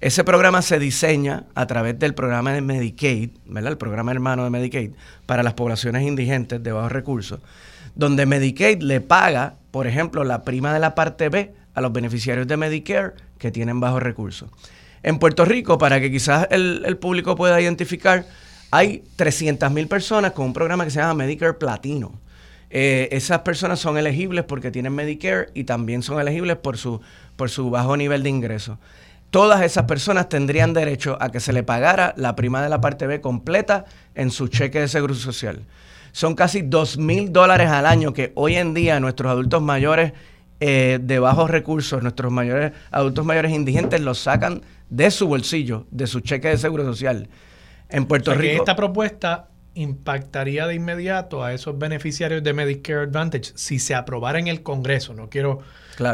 Ese 0.00 0.24
programa 0.24 0.60
se 0.60 0.78
diseña 0.78 1.44
a 1.54 1.66
través 1.66 1.98
del 1.98 2.14
programa 2.14 2.52
de 2.52 2.60
Medicaid, 2.60 3.30
¿verdad? 3.46 3.72
el 3.72 3.78
programa 3.78 4.12
hermano 4.12 4.44
de 4.44 4.50
Medicaid, 4.50 4.90
para 5.24 5.42
las 5.42 5.54
poblaciones 5.54 6.02
indigentes 6.02 6.62
de 6.62 6.72
bajos 6.72 6.92
recursos, 6.92 7.40
donde 7.94 8.26
Medicaid 8.26 8.82
le 8.82 9.00
paga, 9.00 9.54
por 9.70 9.86
ejemplo, 9.86 10.22
la 10.22 10.44
prima 10.44 10.74
de 10.74 10.80
la 10.80 10.94
parte 10.94 11.30
B 11.30 11.54
a 11.74 11.80
los 11.80 11.92
beneficiarios 11.92 12.46
de 12.46 12.58
Medicare 12.58 13.14
que 13.38 13.50
tienen 13.50 13.80
bajos 13.80 14.02
recursos. 14.02 14.50
En 15.02 15.18
Puerto 15.18 15.46
Rico, 15.46 15.78
para 15.78 15.98
que 15.98 16.10
quizás 16.10 16.46
el, 16.50 16.82
el 16.84 16.98
público 16.98 17.34
pueda 17.34 17.58
identificar, 17.60 18.26
hay 18.70 19.02
300 19.16 19.70
mil 19.72 19.88
personas 19.88 20.32
con 20.32 20.46
un 20.46 20.52
programa 20.52 20.84
que 20.84 20.90
se 20.90 20.98
llama 20.98 21.14
Medicare 21.14 21.54
Platino 21.54 22.12
eh, 22.70 23.08
esas 23.12 23.40
personas 23.40 23.78
son 23.78 23.96
elegibles 23.96 24.44
porque 24.44 24.70
tienen 24.70 24.94
Medicare 24.94 25.48
y 25.54 25.64
también 25.64 26.02
son 26.02 26.20
elegibles 26.20 26.56
por 26.56 26.76
su, 26.78 27.00
por 27.36 27.50
su 27.50 27.70
bajo 27.70 27.96
nivel 27.96 28.22
de 28.22 28.30
ingreso. 28.30 28.78
Todas 29.30 29.62
esas 29.62 29.84
personas 29.84 30.28
tendrían 30.28 30.72
derecho 30.72 31.18
a 31.20 31.30
que 31.30 31.40
se 31.40 31.52
le 31.52 31.62
pagara 31.62 32.14
la 32.16 32.36
prima 32.36 32.62
de 32.62 32.68
la 32.68 32.80
parte 32.80 33.06
B 33.06 33.20
completa 33.20 33.84
en 34.14 34.30
su 34.30 34.48
cheque 34.48 34.80
de 34.80 34.88
seguro 34.88 35.14
social. 35.14 35.62
Son 36.12 36.34
casi 36.34 36.62
dos 36.62 36.96
mil 36.96 37.32
dólares 37.32 37.68
al 37.68 37.86
año 37.86 38.12
que 38.12 38.32
hoy 38.34 38.56
en 38.56 38.72
día 38.72 38.98
nuestros 39.00 39.30
adultos 39.30 39.60
mayores 39.60 40.12
eh, 40.60 40.98
de 41.02 41.18
bajos 41.18 41.50
recursos, 41.50 42.02
nuestros 42.02 42.32
mayores 42.32 42.72
adultos 42.90 43.26
mayores 43.26 43.52
indigentes 43.52 44.00
los 44.00 44.18
sacan 44.18 44.62
de 44.88 45.10
su 45.10 45.28
bolsillo, 45.28 45.86
de 45.90 46.06
su 46.06 46.20
cheque 46.20 46.48
de 46.48 46.56
seguro 46.56 46.84
social. 46.84 47.28
En 47.90 48.06
Puerto 48.06 48.32
Rico. 48.32 48.62
esta 48.62 48.74
propuesta 48.74 49.48
impactaría 49.76 50.66
de 50.66 50.74
inmediato 50.74 51.44
a 51.44 51.52
esos 51.52 51.78
beneficiarios 51.78 52.42
de 52.42 52.54
Medicare 52.54 53.02
Advantage 53.02 53.52
si 53.54 53.78
se 53.78 53.94
aprobara 53.94 54.38
en 54.38 54.48
el 54.48 54.62
Congreso. 54.62 55.14
No 55.14 55.28
quiero 55.28 55.60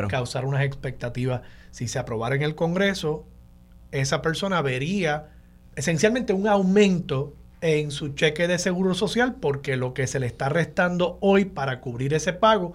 causar 0.09 0.45
unas 0.45 0.65
expectativas. 0.65 1.43
Si 1.71 1.89
se 1.89 1.99
aprobara 1.99 2.35
en 2.35 2.43
el 2.43 2.55
Congreso, 2.57 3.27
esa 3.93 4.21
persona 4.21 4.61
vería 4.63 5.31
esencialmente 5.77 6.33
un 6.33 6.49
aumento 6.49 7.37
en 7.61 7.93
su 7.93 8.15
cheque 8.15 8.49
de 8.49 8.59
seguro 8.59 8.95
social 8.95 9.37
porque 9.37 9.77
lo 9.77 9.95
que 9.95 10.09
se 10.09 10.19
le 10.19 10.27
está 10.27 10.49
restando 10.49 11.19
hoy 11.21 11.45
para 11.45 11.81
cubrir 11.81 12.15
ese 12.15 12.33
pago 12.33 12.75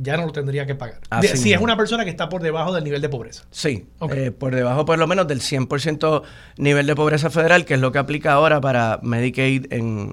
ya 0.00 0.16
no 0.16 0.26
lo 0.26 0.32
tendría 0.32 0.66
que 0.66 0.74
pagar. 0.74 1.00
si 1.22 1.52
es 1.52 1.60
una 1.60 1.76
persona 1.76 2.04
que 2.04 2.10
está 2.10 2.28
por 2.28 2.42
debajo 2.42 2.72
del 2.72 2.84
nivel 2.84 3.02
de 3.02 3.08
pobreza. 3.08 3.44
Sí, 3.50 3.86
eh, 4.10 4.30
por 4.30 4.54
debajo 4.54 4.84
por 4.84 4.98
lo 4.98 5.06
menos 5.06 5.26
del 5.26 5.40
100% 5.40 6.22
nivel 6.56 6.86
de 6.86 6.94
pobreza 6.94 7.30
federal, 7.30 7.64
que 7.64 7.74
es 7.74 7.80
lo 7.80 7.92
que 7.92 7.98
aplica 7.98 8.32
ahora 8.32 8.60
para 8.60 9.00
Medicaid 9.02 9.72
en, 9.72 10.12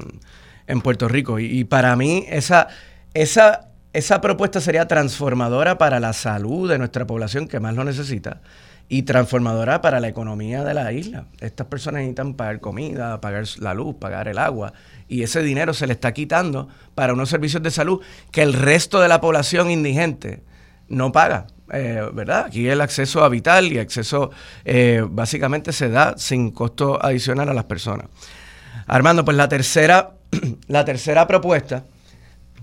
en 0.67 0.81
Puerto 0.81 1.07
Rico. 1.07 1.39
Y, 1.39 1.63
para 1.65 1.95
mí 1.95 2.25
esa, 2.29 2.67
esa, 3.13 3.69
esa 3.93 4.21
propuesta 4.21 4.61
sería 4.61 4.87
transformadora 4.87 5.77
para 5.77 5.99
la 5.99 6.13
salud 6.13 6.69
de 6.69 6.77
nuestra 6.77 7.05
población 7.05 7.47
que 7.47 7.59
más 7.59 7.75
lo 7.75 7.83
necesita 7.83 8.41
y 8.87 9.03
transformadora 9.03 9.81
para 9.81 9.99
la 9.99 10.07
economía 10.07 10.63
de 10.63 10.73
la 10.73 10.91
isla. 10.91 11.25
Estas 11.39 11.67
personas 11.67 12.01
necesitan 12.01 12.35
pagar 12.35 12.59
comida, 12.59 13.19
pagar 13.19 13.45
la 13.59 13.73
luz, 13.73 13.95
pagar 13.95 14.27
el 14.27 14.37
agua 14.37 14.73
y 15.07 15.23
ese 15.23 15.41
dinero 15.41 15.73
se 15.73 15.87
le 15.87 15.93
está 15.93 16.13
quitando 16.13 16.67
para 16.95 17.13
unos 17.13 17.29
servicios 17.29 17.61
de 17.61 17.71
salud 17.71 18.01
que 18.31 18.41
el 18.41 18.53
resto 18.53 18.99
de 18.99 19.07
la 19.07 19.21
población 19.21 19.69
indigente 19.69 20.43
no 20.87 21.11
paga. 21.11 21.47
Eh, 21.71 22.07
¿Verdad? 22.13 22.45
Aquí 22.45 22.67
el 22.67 22.79
acceso 22.79 23.23
a 23.23 23.29
vital 23.29 23.73
y 23.73 23.79
acceso 23.79 24.29
eh, 24.65 25.03
básicamente 25.09 25.73
se 25.73 25.89
da 25.89 26.15
sin 26.17 26.51
costo 26.51 27.03
adicional 27.03 27.49
a 27.49 27.53
las 27.53 27.65
personas. 27.65 28.07
Armando, 28.85 29.25
pues 29.25 29.35
la 29.35 29.49
tercera, 29.49 30.11
la 30.67 30.85
tercera 30.85 31.27
propuesta 31.27 31.85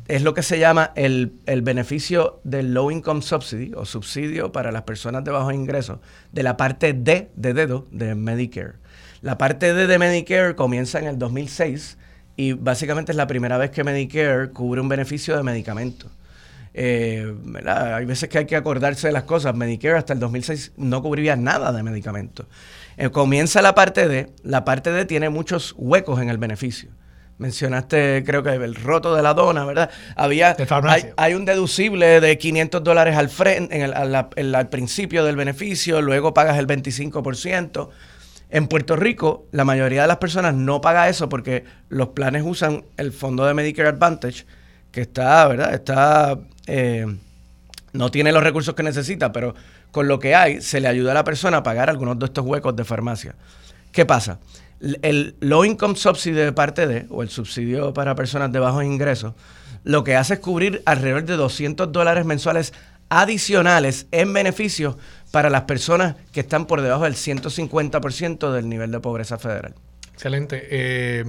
es 0.07 0.23
lo 0.23 0.35
que 0.35 0.43
se 0.43 0.59
llama 0.59 0.93
el, 0.95 1.35
el, 1.47 1.63
beneficio 1.63 2.41
del 2.45 2.75
Low 2.75 2.91
Income 2.91 3.23
Subsidy 3.23 3.73
o 3.75 3.85
subsidio 3.85 4.53
para 4.53 4.71
las 4.71 4.83
personas 4.83 5.25
de 5.25 5.31
bajos 5.31 5.55
ingresos 5.55 5.99
de 6.33 6.43
la 6.43 6.57
parte 6.57 6.93
D 6.93 7.31
de 7.35 7.55
dedo 7.55 7.87
de 7.91 8.15
Medicare. 8.15 8.75
La 9.21 9.39
parte 9.39 9.73
D 9.75 9.87
de 9.87 9.99
Medicare 9.99 10.55
comienza 10.55 10.99
en 10.99 11.07
el 11.07 11.19
2006 11.19 11.99
y 12.37 12.53
básicamente 12.53 13.13
es 13.13 13.17
la 13.17 13.27
primera 13.27 13.59
vez 13.59 13.71
que 13.71 13.85
Medicare 13.85 14.51
cubre 14.51 14.81
un 14.81 14.89
beneficio 14.89 15.37
de 15.37 15.43
medicamentos. 15.43 16.11
Eh, 16.75 17.35
hay 17.67 18.05
veces 18.07 18.29
que 18.29 18.39
hay 18.39 18.47
que 18.47 18.57
acordarse 18.57 19.09
de 19.09 19.13
las 19.13 19.25
cosas. 19.25 19.55
Medicare 19.55 19.99
hasta 19.99 20.13
el 20.13 20.21
2006 20.21 20.73
no 20.77 21.03
cubría 21.03 21.37
nada 21.37 21.73
de 21.73 21.83
medicamentos. 21.83 22.47
Eh, 22.97 23.11
comienza 23.11 23.61
la 23.63 23.75
parte 23.75 24.09
D. 24.09 24.31
La 24.43 24.65
parte 24.65 24.91
D 24.91 25.05
tiene 25.05 25.29
muchos 25.29 25.75
huecos 25.77 26.21
en 26.21 26.31
el 26.31 26.39
beneficio. 26.39 26.91
Mencionaste, 27.39 28.23
creo 28.25 28.43
que 28.43 28.51
el 28.51 28.75
roto 28.77 29.17
de 29.17 29.23
la 29.23 29.35
dona, 29.35 29.65
¿verdad? 29.65 29.91
Había, 30.17 30.57
hay, 31.17 31.35
un 31.35 31.45
deducible 31.45 32.21
de 32.21 32.39
500 32.39 32.85
dólares 32.85 33.17
al, 33.17 33.31
frente, 33.31 33.75
en 33.75 33.83
el, 33.83 34.55
al 34.55 34.69
principio 34.69 35.25
del 35.25 35.35
beneficio, 35.35 36.01
luego 36.03 36.35
pagas 36.35 36.59
el 36.59 36.69
25%. 36.69 37.89
En 38.53 38.69
Puerto 38.69 38.97
Rico, 38.97 39.47
la 39.51 39.65
mayoría 39.65 40.03
de 40.03 40.09
las 40.09 40.19
personas 40.19 40.55
no 40.55 40.83
paga 40.83 41.09
eso 41.09 41.31
porque 41.31 41.65
los 41.89 42.09
planes 42.09 42.43
usan 42.45 42.85
el 42.99 43.11
fondo 43.11 43.47
de 43.47 43.55
Medicare 43.55 43.89
Advantage, 43.89 44.45
que 44.91 45.01
está, 45.01 45.49
¿verdad? 45.49 45.73
Está, 45.73 46.39
eh, 46.67 47.07
no 47.95 48.11
tiene 48.11 48.31
los 48.31 48.43
recursos 48.43 48.75
que 48.75 48.83
necesita, 48.83 49.33
pero 49.33 49.55
con 49.91 50.07
lo 50.07 50.19
que 50.19 50.35
hay, 50.35 50.61
se 50.61 50.83
le 50.83 50.89
ayuda 50.89 51.13
a 51.13 51.15
la 51.15 51.25
persona 51.25 51.57
a 51.57 51.63
pagar 51.63 51.89
algunos 51.89 52.19
de 52.19 52.27
estos 52.27 52.45
huecos 52.45 52.77
de 52.77 52.85
farmacia. 52.85 53.35
¿Qué 53.91 54.05
pasa? 54.05 54.39
El 55.01 55.35
Low 55.41 55.65
Income 55.65 55.97
Subsidy 55.97 56.35
de 56.35 56.53
parte 56.53 56.87
de, 56.87 57.07
o 57.09 57.23
el 57.23 57.31
subsidio 57.31 57.95
para 57.95 58.15
personas 58.15 58.53
de 58.53 58.59
bajos 58.59 58.85
ingresos, 58.85 59.33
lo 59.83 60.05
que 60.05 60.15
hace 60.15 60.35
es 60.35 60.41
cubrir 60.41 60.83
alrededor 60.85 61.25
de 61.25 61.37
200 61.37 61.91
dólares 61.91 62.27
mensuales 62.27 62.75
adicionales 63.09 64.07
en 64.11 64.33
beneficios 64.35 64.97
para 65.33 65.51
las 65.51 65.63
personas 65.63 66.15
que 66.31 66.41
están 66.41 66.67
por 66.67 66.81
debajo 66.83 67.03
del 67.03 67.15
150% 67.15 68.53
del 68.53 68.69
nivel 68.69 68.93
de 68.93 69.01
pobreza 69.01 69.39
federal. 69.39 69.75
Excelente. 70.13 70.69
Eh, 70.71 71.25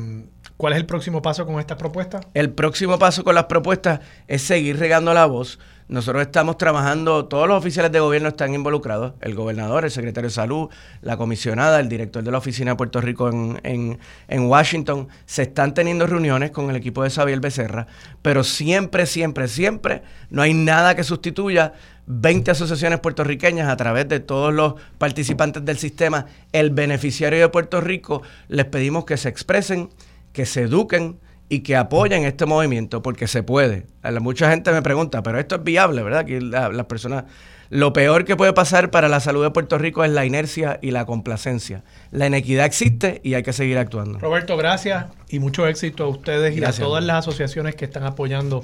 ¿Cuál 0.57 0.73
es 0.73 0.79
el 0.79 0.85
próximo 0.85 1.21
paso 1.21 1.45
con 1.45 1.59
esta 1.59 1.77
propuesta? 1.77 2.21
El 2.33 2.51
próximo 2.51 2.99
paso 2.99 3.23
con 3.23 3.33
las 3.33 3.45
propuestas 3.45 4.01
es 4.27 4.43
seguir 4.43 4.77
regando 4.77 5.13
la 5.13 5.25
voz. 5.25 5.57
Nosotros 5.87 6.21
estamos 6.21 6.57
trabajando, 6.57 7.25
todos 7.25 7.47
los 7.47 7.57
oficiales 7.57 7.91
de 7.91 7.99
gobierno 7.99 8.29
están 8.29 8.53
involucrados, 8.53 9.13
el 9.21 9.35
gobernador, 9.35 9.83
el 9.83 9.91
secretario 9.91 10.29
de 10.29 10.33
salud, 10.33 10.69
la 11.01 11.17
comisionada, 11.17 11.79
el 11.79 11.89
director 11.89 12.23
de 12.23 12.31
la 12.31 12.37
oficina 12.37 12.71
de 12.71 12.77
Puerto 12.77 13.01
Rico 13.01 13.29
en, 13.29 13.99
en, 14.27 14.45
Washington. 14.45 15.09
Se 15.25 15.43
están 15.43 15.73
teniendo 15.73 16.07
reuniones 16.07 16.51
con 16.51 16.69
el 16.69 16.75
equipo 16.77 17.03
de 17.03 17.09
Xavier 17.09 17.39
Becerra, 17.41 17.87
pero 18.21 18.43
siempre, 18.43 19.05
siempre, 19.05 19.47
siempre 19.47 20.03
no 20.29 20.41
hay 20.41 20.53
nada 20.53 20.95
que 20.95 21.03
sustituya 21.03 21.73
20 22.05 22.51
asociaciones 22.51 22.99
puertorriqueñas 22.99 23.69
a 23.69 23.77
través 23.77 24.07
de 24.09 24.19
todos 24.19 24.53
los 24.53 24.75
participantes 24.97 25.63
del 25.63 25.77
sistema, 25.77 26.25
el 26.51 26.69
beneficiario 26.69 27.39
de 27.39 27.49
Puerto 27.49 27.81
Rico, 27.81 28.21
les 28.47 28.65
pedimos 28.65 29.05
que 29.05 29.17
se 29.17 29.29
expresen, 29.29 29.89
que 30.33 30.45
se 30.45 30.63
eduquen 30.63 31.17
y 31.49 31.59
que 31.59 31.75
apoyen 31.75 32.23
este 32.23 32.45
movimiento 32.45 33.01
porque 33.01 33.27
se 33.27 33.43
puede. 33.43 33.85
Mucha 34.19 34.49
gente 34.49 34.71
me 34.71 34.81
pregunta, 34.81 35.23
pero 35.23 35.39
esto 35.39 35.55
es 35.55 35.63
viable, 35.63 36.03
¿verdad? 36.03 36.25
Que 36.25 36.41
las 36.41 36.85
personas... 36.85 37.25
Lo 37.69 37.91
peor 37.91 38.23
que 38.23 38.35
puede 38.35 38.53
pasar 38.53 38.91
para 38.91 39.09
la 39.09 39.19
salud 39.19 39.43
de 39.43 39.49
Puerto 39.49 39.79
Rico 39.79 40.03
es 40.03 40.11
la 40.11 40.25
inercia 40.25 40.77
y 40.83 40.91
la 40.91 41.05
complacencia. 41.05 41.83
La 42.11 42.27
inequidad 42.27 42.67
existe 42.67 43.19
y 43.23 43.33
hay 43.33 43.41
que 43.41 43.51
seguir 43.51 43.79
actuando. 43.79 44.19
Roberto, 44.19 44.57
gracias 44.57 45.05
y 45.29 45.39
mucho 45.39 45.67
éxito 45.67 46.03
a 46.03 46.07
ustedes 46.07 46.55
y 46.55 46.63
a 46.63 46.71
todas 46.71 47.03
las 47.03 47.19
asociaciones 47.19 47.73
que 47.73 47.85
están 47.85 48.03
apoyando 48.03 48.63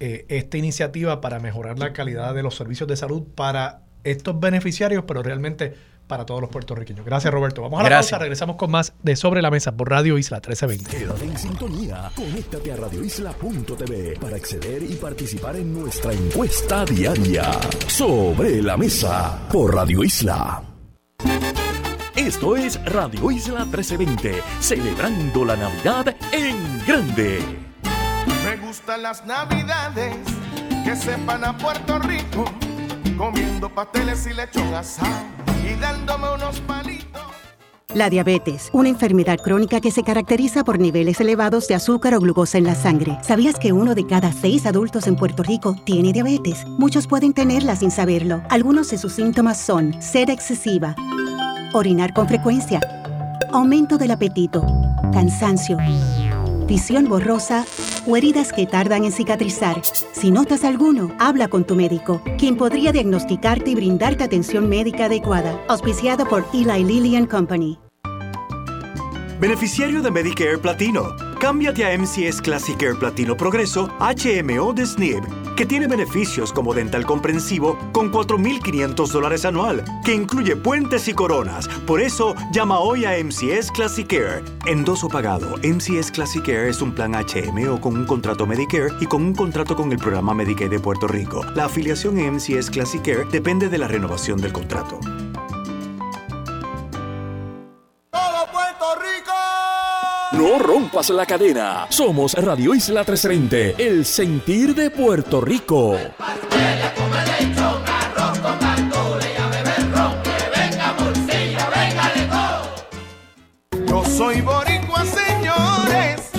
eh, 0.00 0.26
esta 0.28 0.58
iniciativa 0.58 1.20
para 1.20 1.38
mejorar 1.40 1.78
la 1.78 1.92
calidad 1.92 2.34
de 2.34 2.42
los 2.42 2.56
servicios 2.56 2.88
de 2.88 2.96
salud 2.96 3.22
para 3.34 3.82
estos 4.04 4.38
beneficiarios, 4.38 5.04
pero 5.06 5.22
realmente 5.22 5.74
para 6.06 6.26
todos 6.26 6.40
los 6.40 6.50
puertorriqueños. 6.50 7.04
Gracias, 7.04 7.32
Roberto. 7.32 7.62
Vamos 7.62 7.80
a 7.80 7.84
la 7.84 7.88
pausa, 7.90 8.18
regresamos 8.18 8.56
con 8.56 8.70
más 8.70 8.92
de 9.02 9.16
Sobre 9.16 9.40
la 9.40 9.50
Mesa 9.50 9.72
por 9.76 9.88
Radio 9.88 10.18
Isla 10.18 10.36
1320. 10.36 10.96
Quédate 10.96 11.24
en 11.24 11.38
sintonía, 11.38 12.10
conéctate 12.14 12.72
a 12.72 12.76
radioisla.tv 12.76 14.18
para 14.20 14.36
acceder 14.36 14.82
y 14.82 14.94
participar 14.96 15.56
en 15.56 15.72
nuestra 15.72 16.12
encuesta 16.12 16.84
diaria. 16.84 17.50
Sobre 17.86 18.62
la 18.62 18.76
Mesa 18.76 19.48
por 19.50 19.74
Radio 19.74 20.04
Isla. 20.04 20.62
Esto 22.16 22.56
es 22.56 22.82
Radio 22.84 23.30
Isla 23.30 23.64
1320, 23.64 24.42
celebrando 24.60 25.44
la 25.44 25.56
Navidad 25.56 26.14
en 26.32 26.84
grande. 26.86 27.73
Gustan 28.74 29.02
las 29.04 29.24
Navidades 29.24 30.16
que 30.84 30.96
sepan 30.96 31.44
a 31.44 31.56
Puerto 31.56 31.96
Rico, 32.00 32.44
comiendo 33.16 33.72
pasteles 33.72 34.26
y 34.26 34.34
lechón 34.34 34.74
asado 34.74 35.14
y 35.64 35.78
dándome 35.78 36.34
unos 36.34 36.58
palitos. 36.62 37.22
La 37.94 38.10
diabetes, 38.10 38.70
una 38.72 38.88
enfermedad 38.88 39.38
crónica 39.38 39.80
que 39.80 39.92
se 39.92 40.02
caracteriza 40.02 40.64
por 40.64 40.80
niveles 40.80 41.20
elevados 41.20 41.68
de 41.68 41.76
azúcar 41.76 42.14
o 42.14 42.18
glucosa 42.18 42.58
en 42.58 42.64
la 42.64 42.74
sangre. 42.74 43.16
¿Sabías 43.22 43.60
que 43.60 43.72
uno 43.72 43.94
de 43.94 44.08
cada 44.08 44.32
seis 44.32 44.66
adultos 44.66 45.06
en 45.06 45.14
Puerto 45.14 45.44
Rico 45.44 45.76
tiene 45.84 46.12
diabetes? 46.12 46.66
Muchos 46.66 47.06
pueden 47.06 47.32
tenerla 47.32 47.76
sin 47.76 47.92
saberlo. 47.92 48.42
Algunos 48.50 48.90
de 48.90 48.98
sus 48.98 49.12
síntomas 49.12 49.56
son 49.56 50.02
sed 50.02 50.30
excesiva, 50.30 50.96
orinar 51.72 52.12
con 52.12 52.26
frecuencia, 52.26 52.80
aumento 53.52 53.98
del 53.98 54.10
apetito, 54.10 54.66
cansancio, 55.12 55.78
visión 56.66 57.08
borrosa 57.08 57.64
o 58.06 58.16
heridas 58.16 58.52
que 58.52 58.66
tardan 58.66 59.04
en 59.04 59.12
cicatrizar. 59.12 59.82
Si 60.12 60.30
notas 60.30 60.64
alguno, 60.64 61.10
habla 61.18 61.48
con 61.48 61.64
tu 61.64 61.74
médico, 61.74 62.22
quien 62.38 62.56
podría 62.56 62.92
diagnosticarte 62.92 63.70
y 63.70 63.74
brindarte 63.74 64.24
atención 64.24 64.68
médica 64.68 65.06
adecuada. 65.06 65.60
Auspiciado 65.68 66.28
por 66.28 66.44
Eli 66.52 66.84
Lilly 66.84 67.16
and 67.16 67.28
Company. 67.28 67.83
Beneficiario 69.40 70.02
de 70.02 70.10
Medicare 70.10 70.58
Platino. 70.58 71.14
Cámbiate 71.40 71.84
a 71.84 71.98
MCS 71.98 72.40
Classic 72.40 72.76
Care 72.76 72.94
Platino 72.94 73.36
Progreso 73.36 73.88
HMO 73.98 74.72
de 74.72 74.86
SNIB 74.86 75.44
que 75.56 75.66
tiene 75.66 75.86
beneficios 75.86 76.52
como 76.52 76.74
dental 76.74 77.06
comprensivo 77.06 77.78
con 77.92 78.10
4.500 78.10 79.08
dólares 79.08 79.44
anual, 79.44 79.84
que 80.04 80.14
incluye 80.14 80.56
puentes 80.56 81.08
y 81.08 81.14
coronas. 81.14 81.68
Por 81.86 82.00
eso, 82.00 82.34
llama 82.52 82.80
hoy 82.80 83.04
a 83.04 83.22
MCS 83.22 83.70
Classic 83.72 84.06
Care. 84.06 84.42
Endoso 84.66 85.08
pagado. 85.08 85.56
MCS 85.62 86.10
Classic 86.10 86.44
Care 86.44 86.68
es 86.68 86.82
un 86.82 86.94
plan 86.94 87.14
HM 87.14 87.68
o 87.68 87.80
con 87.80 87.96
un 87.96 88.04
contrato 88.04 88.46
Medicare 88.46 88.92
y 89.00 89.06
con 89.06 89.22
un 89.22 89.34
contrato 89.34 89.76
con 89.76 89.92
el 89.92 89.98
programa 89.98 90.34
Medicaid 90.34 90.70
de 90.70 90.80
Puerto 90.80 91.06
Rico. 91.06 91.44
La 91.54 91.66
afiliación 91.66 92.18
en 92.18 92.34
MCS 92.34 92.70
Classic 92.70 93.02
Care 93.02 93.24
depende 93.30 93.68
de 93.68 93.78
la 93.78 93.88
renovación 93.88 94.40
del 94.40 94.52
contrato. 94.52 94.98
No 100.32 100.58
rompas 100.58 101.10
la 101.10 101.26
cadena. 101.26 101.86
Somos 101.88 102.34
Radio 102.34 102.74
Isla 102.74 103.00
1320, 103.00 103.76
el 103.78 104.04
sentir 104.04 104.74
de 104.74 104.90
Puerto 104.90 105.40
Rico. 105.40 105.96
Yo 113.86 114.04
soy. 114.04 114.53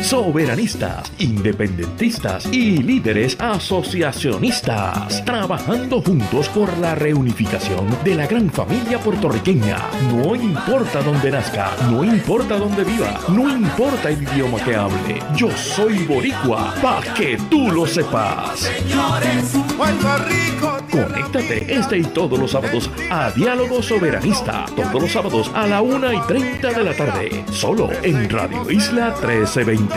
Soberanistas, 0.06 1.12
independentistas 1.18 2.46
y 2.52 2.78
líderes 2.78 3.36
asociacionistas, 3.40 5.26
trabajando 5.26 6.00
juntos 6.00 6.48
por 6.50 6.78
la 6.78 6.94
reunificación 6.94 7.88
de 8.04 8.14
la 8.14 8.28
gran 8.28 8.52
familia 8.52 9.00
puertorriqueña. 9.00 9.80
No 10.14 10.36
importa 10.36 11.02
dónde 11.02 11.32
nazca, 11.32 11.72
no 11.90 12.04
importa 12.04 12.56
dónde 12.60 12.84
viva, 12.84 13.20
no 13.30 13.50
importa 13.50 14.12
el 14.12 14.22
idioma 14.22 14.64
que 14.64 14.76
hable. 14.76 15.24
Yo 15.36 15.50
soy 15.50 16.06
boricua, 16.06 16.76
pa' 16.84 17.02
que 17.16 17.40
tú 17.50 17.72
lo 17.72 17.88
sepas. 17.88 18.60
Señores, 18.60 19.56
Puerto 19.76 20.18
Rico. 20.30 20.78
Conéctate 20.92 21.74
este 21.74 21.98
y 21.98 22.04
todos 22.04 22.38
los 22.38 22.52
sábados 22.52 22.92
a 23.10 23.32
Diálogo 23.32 23.82
Soberanista. 23.82 24.66
Todos 24.76 25.02
los 25.02 25.12
sábados 25.12 25.52
a 25.56 25.66
la 25.66 25.82
1 25.82 26.14
y 26.14 26.20
30 26.28 26.72
de 26.74 26.84
la 26.84 26.94
tarde. 26.94 27.44
Solo 27.52 27.90
en 28.04 28.30
Radio 28.30 28.70
Isla 28.70 29.16
1320. 29.20 29.95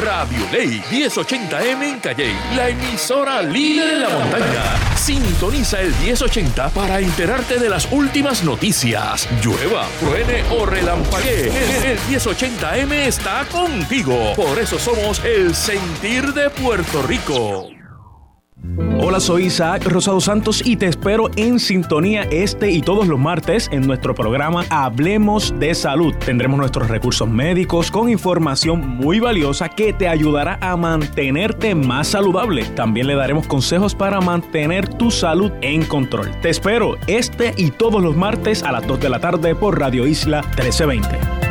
Radio 0.00 0.46
Ley 0.50 0.82
1080M 0.90 1.82
en 1.82 2.00
Calle, 2.00 2.32
la 2.56 2.70
emisora 2.70 3.42
líder 3.42 3.94
de 3.94 4.00
la 4.00 4.08
montaña. 4.08 4.96
Sintoniza 4.96 5.80
el 5.80 5.94
1080 5.96 6.70
para 6.70 7.00
enterarte 7.00 7.58
de 7.58 7.68
las 7.68 7.90
últimas 7.92 8.42
noticias. 8.42 9.28
Llueva, 9.44 9.86
truene 10.00 10.44
o 10.50 10.64
relampaguee. 10.64 11.48
El, 11.48 11.84
el 11.92 11.98
1080M 11.98 12.92
está 13.06 13.44
contigo. 13.50 14.32
Por 14.34 14.58
eso 14.58 14.78
somos 14.78 15.22
el 15.24 15.54
sentir 15.54 16.32
de 16.32 16.48
Puerto 16.48 17.02
Rico. 17.02 17.81
Hola, 19.00 19.18
soy 19.18 19.46
Isaac 19.46 19.84
Rosado 19.86 20.20
Santos 20.20 20.62
y 20.64 20.76
te 20.76 20.86
espero 20.86 21.30
en 21.36 21.58
sintonía 21.58 22.22
este 22.30 22.70
y 22.70 22.80
todos 22.80 23.08
los 23.08 23.18
martes 23.18 23.68
en 23.72 23.86
nuestro 23.86 24.14
programa 24.14 24.64
Hablemos 24.70 25.52
de 25.58 25.74
Salud. 25.74 26.14
Tendremos 26.24 26.58
nuestros 26.58 26.88
recursos 26.88 27.28
médicos 27.28 27.90
con 27.90 28.08
información 28.08 28.96
muy 28.96 29.18
valiosa 29.18 29.68
que 29.68 29.92
te 29.92 30.08
ayudará 30.08 30.58
a 30.60 30.76
mantenerte 30.76 31.74
más 31.74 32.08
saludable. 32.08 32.64
También 32.76 33.08
le 33.08 33.16
daremos 33.16 33.46
consejos 33.46 33.94
para 33.94 34.20
mantener 34.20 34.88
tu 34.88 35.10
salud 35.10 35.50
en 35.60 35.84
control. 35.84 36.30
Te 36.40 36.50
espero 36.50 36.96
este 37.08 37.54
y 37.56 37.72
todos 37.72 38.00
los 38.00 38.16
martes 38.16 38.62
a 38.62 38.72
las 38.72 38.86
2 38.86 39.00
de 39.00 39.08
la 39.08 39.18
tarde 39.18 39.54
por 39.56 39.78
Radio 39.78 40.06
Isla 40.06 40.42
1320. 40.56 41.41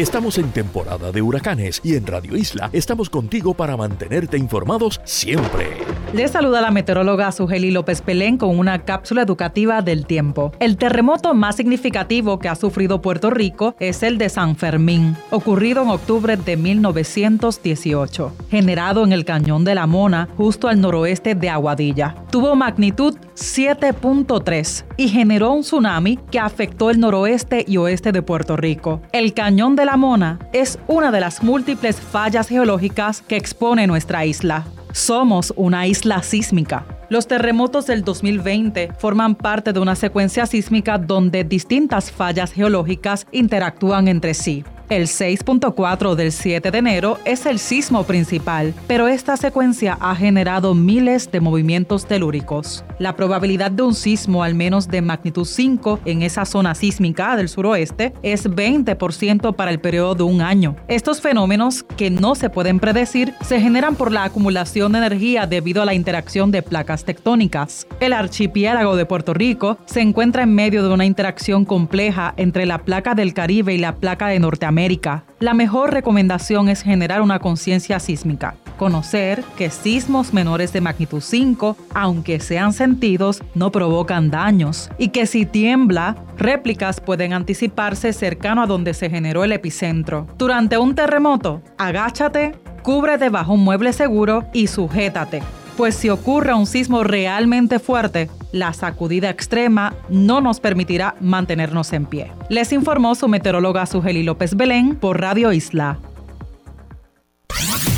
Estamos 0.00 0.38
en 0.38 0.50
temporada 0.50 1.12
de 1.12 1.20
huracanes 1.20 1.78
y 1.84 1.94
en 1.94 2.06
Radio 2.06 2.34
Isla 2.34 2.70
estamos 2.72 3.10
contigo 3.10 3.52
para 3.52 3.76
mantenerte 3.76 4.38
informados 4.38 4.98
siempre. 5.04 5.89
Les 6.12 6.32
saluda 6.32 6.60
la 6.60 6.72
meteoróloga 6.72 7.30
Sugeli 7.30 7.70
López 7.70 8.02
Pelén 8.02 8.36
con 8.36 8.58
una 8.58 8.80
cápsula 8.80 9.22
educativa 9.22 9.80
del 9.80 10.06
tiempo. 10.06 10.50
El 10.58 10.76
terremoto 10.76 11.34
más 11.34 11.54
significativo 11.54 12.40
que 12.40 12.48
ha 12.48 12.56
sufrido 12.56 13.00
Puerto 13.00 13.30
Rico 13.30 13.76
es 13.78 14.02
el 14.02 14.18
de 14.18 14.28
San 14.28 14.56
Fermín, 14.56 15.16
ocurrido 15.30 15.84
en 15.84 15.88
octubre 15.90 16.36
de 16.36 16.56
1918, 16.56 18.32
generado 18.50 19.04
en 19.04 19.12
el 19.12 19.24
cañón 19.24 19.64
de 19.64 19.76
la 19.76 19.86
Mona, 19.86 20.28
justo 20.36 20.66
al 20.66 20.80
noroeste 20.80 21.36
de 21.36 21.48
Aguadilla. 21.48 22.16
Tuvo 22.32 22.56
magnitud 22.56 23.16
7.3 23.36 24.86
y 24.96 25.08
generó 25.10 25.52
un 25.52 25.60
tsunami 25.60 26.18
que 26.32 26.40
afectó 26.40 26.90
el 26.90 26.98
noroeste 26.98 27.64
y 27.68 27.76
oeste 27.76 28.10
de 28.10 28.22
Puerto 28.22 28.56
Rico. 28.56 29.00
El 29.12 29.32
cañón 29.32 29.76
de 29.76 29.84
la 29.84 29.96
Mona 29.96 30.40
es 30.52 30.80
una 30.88 31.12
de 31.12 31.20
las 31.20 31.44
múltiples 31.44 32.00
fallas 32.00 32.48
geológicas 32.48 33.22
que 33.22 33.36
expone 33.36 33.86
nuestra 33.86 34.24
isla. 34.24 34.64
Somos 34.92 35.52
una 35.56 35.86
isla 35.86 36.22
sísmica. 36.22 36.99
Los 37.10 37.26
terremotos 37.26 37.88
del 37.88 38.04
2020 38.04 38.92
forman 38.96 39.34
parte 39.34 39.72
de 39.72 39.80
una 39.80 39.96
secuencia 39.96 40.46
sísmica 40.46 40.96
donde 40.96 41.42
distintas 41.42 42.12
fallas 42.12 42.52
geológicas 42.52 43.26
interactúan 43.32 44.06
entre 44.06 44.32
sí. 44.32 44.62
El 44.90 45.04
6.4 45.04 46.16
del 46.16 46.32
7 46.32 46.72
de 46.72 46.78
enero 46.78 47.18
es 47.24 47.46
el 47.46 47.60
sismo 47.60 48.02
principal, 48.02 48.74
pero 48.88 49.06
esta 49.06 49.36
secuencia 49.36 49.96
ha 50.00 50.16
generado 50.16 50.74
miles 50.74 51.30
de 51.30 51.38
movimientos 51.38 52.06
telúricos. 52.06 52.84
La 52.98 53.14
probabilidad 53.14 53.70
de 53.70 53.84
un 53.84 53.94
sismo 53.94 54.42
al 54.42 54.56
menos 54.56 54.88
de 54.88 55.00
magnitud 55.00 55.44
5 55.44 56.00
en 56.06 56.22
esa 56.22 56.44
zona 56.44 56.74
sísmica 56.74 57.36
del 57.36 57.48
suroeste 57.48 58.14
es 58.24 58.50
20% 58.50 59.54
para 59.54 59.70
el 59.70 59.78
periodo 59.78 60.16
de 60.16 60.22
un 60.24 60.40
año. 60.40 60.74
Estos 60.88 61.20
fenómenos, 61.20 61.84
que 61.96 62.10
no 62.10 62.34
se 62.34 62.50
pueden 62.50 62.80
predecir, 62.80 63.32
se 63.42 63.60
generan 63.60 63.94
por 63.94 64.10
la 64.10 64.24
acumulación 64.24 64.90
de 64.90 64.98
energía 64.98 65.46
debido 65.46 65.82
a 65.82 65.84
la 65.84 65.94
interacción 65.94 66.50
de 66.50 66.62
placas 66.62 66.99
tectónicas. 67.04 67.86
El 68.00 68.12
archipiélago 68.12 68.96
de 68.96 69.06
Puerto 69.06 69.34
Rico 69.34 69.78
se 69.86 70.00
encuentra 70.00 70.42
en 70.42 70.54
medio 70.54 70.82
de 70.82 70.92
una 70.92 71.06
interacción 71.06 71.64
compleja 71.64 72.34
entre 72.36 72.66
la 72.66 72.78
placa 72.78 73.14
del 73.14 73.34
Caribe 73.34 73.74
y 73.74 73.78
la 73.78 73.96
placa 73.96 74.28
de 74.28 74.40
Norteamérica 74.40 75.24
la 75.40 75.54
mejor 75.54 75.94
recomendación 75.94 76.68
es 76.68 76.82
generar 76.82 77.22
una 77.22 77.38
conciencia 77.38 77.98
sísmica. 77.98 78.56
Conocer 78.76 79.42
que 79.56 79.70
sismos 79.70 80.34
menores 80.34 80.74
de 80.74 80.82
magnitud 80.82 81.22
5, 81.22 81.78
aunque 81.94 82.40
sean 82.40 82.74
sentidos, 82.74 83.42
no 83.54 83.72
provocan 83.72 84.30
daños 84.30 84.90
y 84.98 85.08
que 85.08 85.24
si 85.24 85.46
tiembla, 85.46 86.16
réplicas 86.36 87.00
pueden 87.00 87.32
anticiparse 87.32 88.12
cercano 88.12 88.62
a 88.62 88.66
donde 88.66 88.92
se 88.92 89.08
generó 89.08 89.42
el 89.42 89.52
epicentro. 89.52 90.26
Durante 90.36 90.76
un 90.76 90.94
terremoto, 90.94 91.62
agáchate, 91.78 92.52
cubre 92.82 93.16
debajo 93.16 93.54
un 93.54 93.64
mueble 93.64 93.94
seguro 93.94 94.44
y 94.52 94.66
sujétate 94.66 95.42
pues 95.76 95.94
si 95.94 96.08
ocurre 96.08 96.54
un 96.54 96.66
sismo 96.66 97.04
realmente 97.04 97.78
fuerte, 97.78 98.30
la 98.52 98.72
sacudida 98.72 99.30
extrema 99.30 99.94
no 100.08 100.40
nos 100.40 100.60
permitirá 100.60 101.14
mantenernos 101.20 101.92
en 101.92 102.06
pie. 102.06 102.32
Les 102.48 102.72
informó 102.72 103.14
su 103.14 103.28
meteoróloga 103.28 103.86
Sugeli 103.86 104.22
López 104.22 104.56
Belén 104.56 104.96
por 104.96 105.20
Radio 105.20 105.52
Isla. 105.52 105.98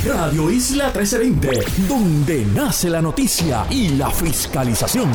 Radio 0.05 0.51
Isla 0.51 0.87
1320, 0.87 1.87
donde 1.89 2.45
nace 2.55 2.91
la 2.91 3.01
noticia 3.01 3.65
y 3.71 3.91
la 3.91 4.11
fiscalización. 4.11 5.11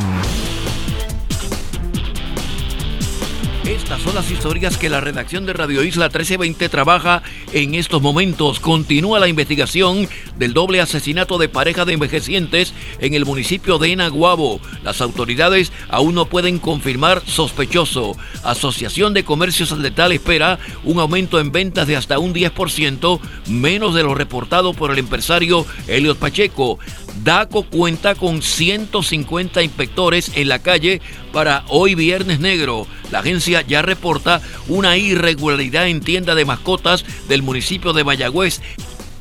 Estas 3.67 4.01
son 4.01 4.15
las 4.15 4.31
historias 4.31 4.77
que 4.77 4.89
la 4.89 5.01
redacción 5.01 5.45
de 5.45 5.51
Radio 5.51 5.83
Isla 5.83 6.05
1320 6.05 6.69
trabaja 6.69 7.21
en 7.51 7.75
estos 7.75 8.01
momentos. 8.01 8.61
Continúa 8.61 9.19
la 9.19 9.27
investigación 9.27 10.07
del 10.37 10.53
doble 10.53 10.79
asesinato 10.79 11.37
de 11.37 11.49
pareja 11.49 11.83
de 11.83 11.91
envejecientes 11.91 12.73
en 13.01 13.13
el 13.13 13.25
municipio 13.25 13.77
de 13.77 13.91
Enaguabo. 13.91 14.61
Las 14.83 15.01
autoridades 15.01 15.73
aún 15.89 16.15
no 16.15 16.27
pueden 16.27 16.59
confirmar 16.59 17.21
sospechoso. 17.25 18.15
Asociación 18.41 19.13
de 19.13 19.25
Comercios 19.25 19.73
al 19.73 19.81
Letal 19.81 20.13
espera 20.13 20.59
un 20.85 20.99
aumento 20.99 21.37
en 21.37 21.51
ventas 21.51 21.87
de 21.87 21.97
hasta 21.97 22.19
un 22.19 22.33
10%, 22.33 23.19
menos 23.49 23.93
de 23.93 24.03
lo 24.03 24.15
reportado 24.15 24.73
por 24.73 24.91
el 24.91 24.99
empresario 24.99 25.65
Helios 25.87 26.15
Pacheco. 26.15 26.79
DACO 27.23 27.63
cuenta 27.63 28.15
con 28.15 28.41
150 28.41 29.63
inspectores 29.63 30.31
en 30.35 30.49
la 30.49 30.59
calle 30.59 31.01
para 31.33 31.63
hoy 31.69 31.95
viernes 31.95 32.39
negro. 32.39 32.87
La 33.11 33.19
agencia 33.19 33.61
ya 33.61 33.81
reporta 33.81 34.41
una 34.67 34.97
irregularidad 34.97 35.87
en 35.87 36.01
tienda 36.01 36.35
de 36.35 36.45
mascotas 36.45 37.05
del 37.27 37.43
municipio 37.43 37.93
de 37.93 38.03
Mayagüez 38.03 38.61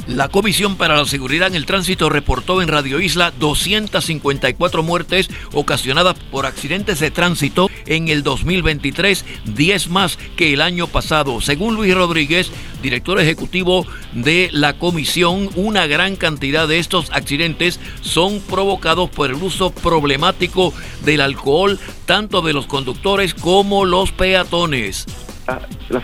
la 0.07 0.29
Comisión 0.29 0.77
para 0.77 0.97
la 0.97 1.05
Seguridad 1.05 1.49
en 1.49 1.57
el 1.57 1.67
Tránsito 1.67 2.09
reportó 2.09 2.63
en 2.63 2.69
Radio 2.69 3.01
Isla 3.01 3.33
254 3.39 4.83
muertes 4.83 5.29
ocasionadas 5.53 6.15
por 6.31 6.47
accidentes 6.47 7.01
de 7.01 7.11
tránsito 7.11 7.69
en 7.87 8.09
el 8.09 8.23
2023, 8.23 9.25
10 9.47 9.89
más 9.91 10.17
que 10.37 10.53
el 10.53 10.61
año 10.61 10.87
pasado. 10.87 11.41
Según 11.41 11.75
Luis 11.75 11.95
Rodríguez, 11.95 12.53
director 12.83 13.19
ejecutivo 13.19 13.85
de 14.13 14.49
la 14.53 14.79
comisión, 14.79 15.51
una 15.57 15.87
gran 15.87 16.17
cantidad 16.17 16.69
de 16.69 16.79
estos 16.79 17.11
accidentes 17.13 17.81
son 18.01 18.41
provocados 18.41 19.11
por 19.11 19.31
el 19.31 19.37
uso 19.37 19.71
problemático 19.71 20.73
del 21.05 21.21
alcohol, 21.21 21.81
tanto 22.05 22.43
de 22.43 22.53
los 22.53 22.67
conductores 22.67 23.35
como 23.35 23.85
los 23.85 24.13
peatones. 24.13 25.07
La, 25.47 26.01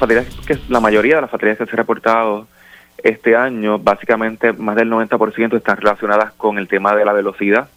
que 0.46 0.58
la 0.68 0.80
mayoría 0.80 1.16
de 1.16 1.22
las 1.22 1.30
fatalities 1.30 1.58
que 1.58 1.64
se 1.66 1.70
han 1.70 1.76
reportado 1.76 2.46
este 3.02 3.36
año, 3.36 3.78
básicamente 3.78 4.52
más 4.52 4.76
del 4.76 4.90
90% 4.90 5.56
están 5.56 5.76
relacionadas 5.76 6.32
con 6.32 6.58
el 6.58 6.68
tema 6.68 6.94
de 6.94 7.04
la 7.04 7.12
velocidad. 7.12 7.68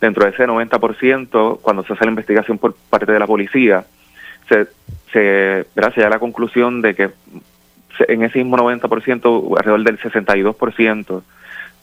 Dentro 0.00 0.24
de 0.24 0.30
ese 0.30 0.46
90%, 0.46 1.60
cuando 1.60 1.84
se 1.84 1.92
hace 1.92 2.04
la 2.04 2.10
investigación 2.10 2.58
por 2.58 2.74
parte 2.88 3.12
de 3.12 3.18
la 3.18 3.26
policía, 3.26 3.84
se, 4.48 4.66
se, 5.12 5.66
llega 5.74 6.06
a 6.06 6.10
la 6.10 6.18
conclusión 6.18 6.80
de 6.82 6.94
que 6.94 7.10
en 8.08 8.22
ese 8.22 8.38
mismo 8.38 8.56
90%, 8.56 9.58
alrededor 9.58 9.84
del 9.84 9.98
62%, 9.98 11.22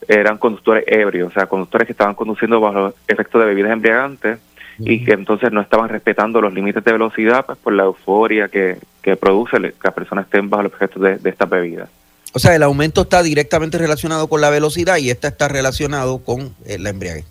eran 0.07 0.37
conductores 0.37 0.83
ebrios, 0.87 1.29
o 1.29 1.31
sea, 1.31 1.47
conductores 1.47 1.85
que 1.85 1.93
estaban 1.93 2.15
conduciendo 2.15 2.59
bajo 2.59 2.93
efecto 3.07 3.39
de 3.39 3.45
bebidas 3.45 3.71
embriagantes 3.71 4.39
y 4.79 5.03
que 5.03 5.13
entonces 5.13 5.51
no 5.51 5.61
estaban 5.61 5.89
respetando 5.89 6.39
los 6.39 6.53
límites 6.53 6.83
de 6.83 6.91
velocidad 6.91 7.45
pues, 7.45 7.57
por 7.57 7.73
la 7.73 7.83
euforia 7.83 8.47
que, 8.47 8.77
que 9.01 9.15
produce 9.15 9.57
que 9.57 9.73
las 9.83 9.93
personas 9.93 10.25
estén 10.25 10.49
bajo 10.49 10.63
los 10.63 10.73
efectos 10.73 11.01
de, 11.01 11.17
de 11.17 11.29
estas 11.29 11.49
bebidas. 11.49 11.89
O 12.33 12.39
sea, 12.39 12.55
el 12.55 12.63
aumento 12.63 13.01
está 13.01 13.23
directamente 13.23 13.77
relacionado 13.77 14.27
con 14.27 14.41
la 14.41 14.49
velocidad 14.49 14.97
y 14.97 15.09
esta 15.09 15.29
está 15.29 15.47
relacionado 15.47 16.19
con 16.19 16.53
eh, 16.65 16.77
la 16.77 16.89
embriaguez. 16.89 17.25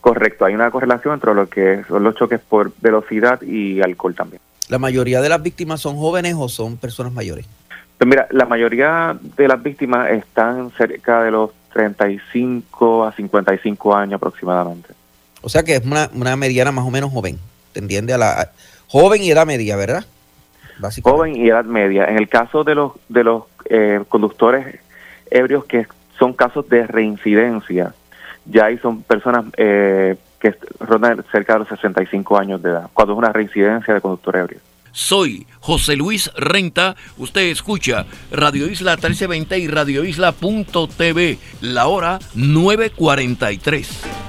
Correcto, 0.00 0.44
hay 0.44 0.54
una 0.54 0.70
correlación 0.70 1.14
entre 1.14 1.34
lo 1.34 1.48
que 1.48 1.82
son 1.88 2.04
los 2.04 2.14
choques 2.14 2.40
por 2.40 2.72
velocidad 2.80 3.42
y 3.42 3.80
alcohol 3.82 4.14
también. 4.14 4.40
¿La 4.68 4.78
mayoría 4.78 5.20
de 5.20 5.28
las 5.28 5.42
víctimas 5.42 5.80
son 5.80 5.96
jóvenes 5.96 6.34
o 6.38 6.48
son 6.48 6.76
personas 6.76 7.12
mayores? 7.12 7.46
Pues 7.98 8.08
mira, 8.08 8.26
la 8.30 8.44
mayoría 8.46 9.16
de 9.36 9.48
las 9.48 9.62
víctimas 9.62 10.10
están 10.10 10.70
cerca 10.72 11.22
de 11.22 11.30
los 11.30 11.50
35 11.72 13.04
a 13.04 13.12
55 13.12 13.94
años 13.94 14.14
aproximadamente. 14.14 14.88
O 15.42 15.48
sea 15.48 15.62
que 15.62 15.76
es 15.76 15.84
una, 15.84 16.10
una 16.14 16.36
mediana 16.36 16.72
más 16.72 16.84
o 16.84 16.90
menos 16.90 17.12
joven, 17.12 17.38
tendiente 17.72 18.12
a 18.12 18.18
la 18.18 18.50
joven 18.88 19.22
y 19.22 19.30
edad 19.30 19.46
media, 19.46 19.76
¿verdad? 19.76 20.04
Joven 21.02 21.36
y 21.36 21.48
edad 21.48 21.64
media. 21.64 22.04
En 22.06 22.18
el 22.18 22.28
caso 22.28 22.64
de 22.64 22.74
los 22.74 22.92
de 23.08 23.24
los 23.24 23.44
eh, 23.70 24.02
conductores 24.08 24.78
ebrios 25.30 25.64
que 25.64 25.86
son 26.18 26.32
casos 26.32 26.68
de 26.68 26.86
reincidencia, 26.86 27.94
ya 28.44 28.66
ahí 28.66 28.78
son 28.78 29.02
personas 29.02 29.44
eh, 29.56 30.16
que 30.40 30.54
rondan 30.80 31.24
cerca 31.30 31.54
de 31.54 31.58
los 31.60 31.68
65 31.68 32.38
años 32.38 32.62
de 32.62 32.70
edad, 32.70 32.88
cuando 32.94 33.14
es 33.14 33.18
una 33.18 33.32
reincidencia 33.32 33.94
de 33.94 34.00
conductor 34.00 34.36
ebrio. 34.36 34.60
Soy 34.92 35.46
José 35.60 35.94
Luis 35.94 36.30
Renta. 36.36 36.96
Usted 37.18 37.42
escucha 37.50 38.06
Radio 38.30 38.66
Isla 38.66 38.92
1320 38.92 39.58
y 39.58 39.68
Radio 39.68 40.04
Isla.tv. 40.04 41.38
La 41.60 41.86
hora 41.86 42.18
943. 42.34 44.25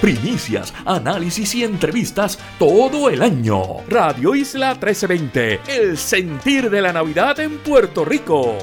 Primicias, 0.00 0.72
análisis 0.86 1.54
y 1.54 1.62
entrevistas 1.62 2.38
todo 2.58 3.10
el 3.10 3.20
año. 3.20 3.62
Radio 3.86 4.34
Isla 4.34 4.70
1320. 4.70 5.60
El 5.68 5.98
sentir 5.98 6.70
de 6.70 6.80
la 6.80 6.92
Navidad 6.92 7.38
en 7.38 7.58
Puerto 7.58 8.04
Rico. 8.06 8.56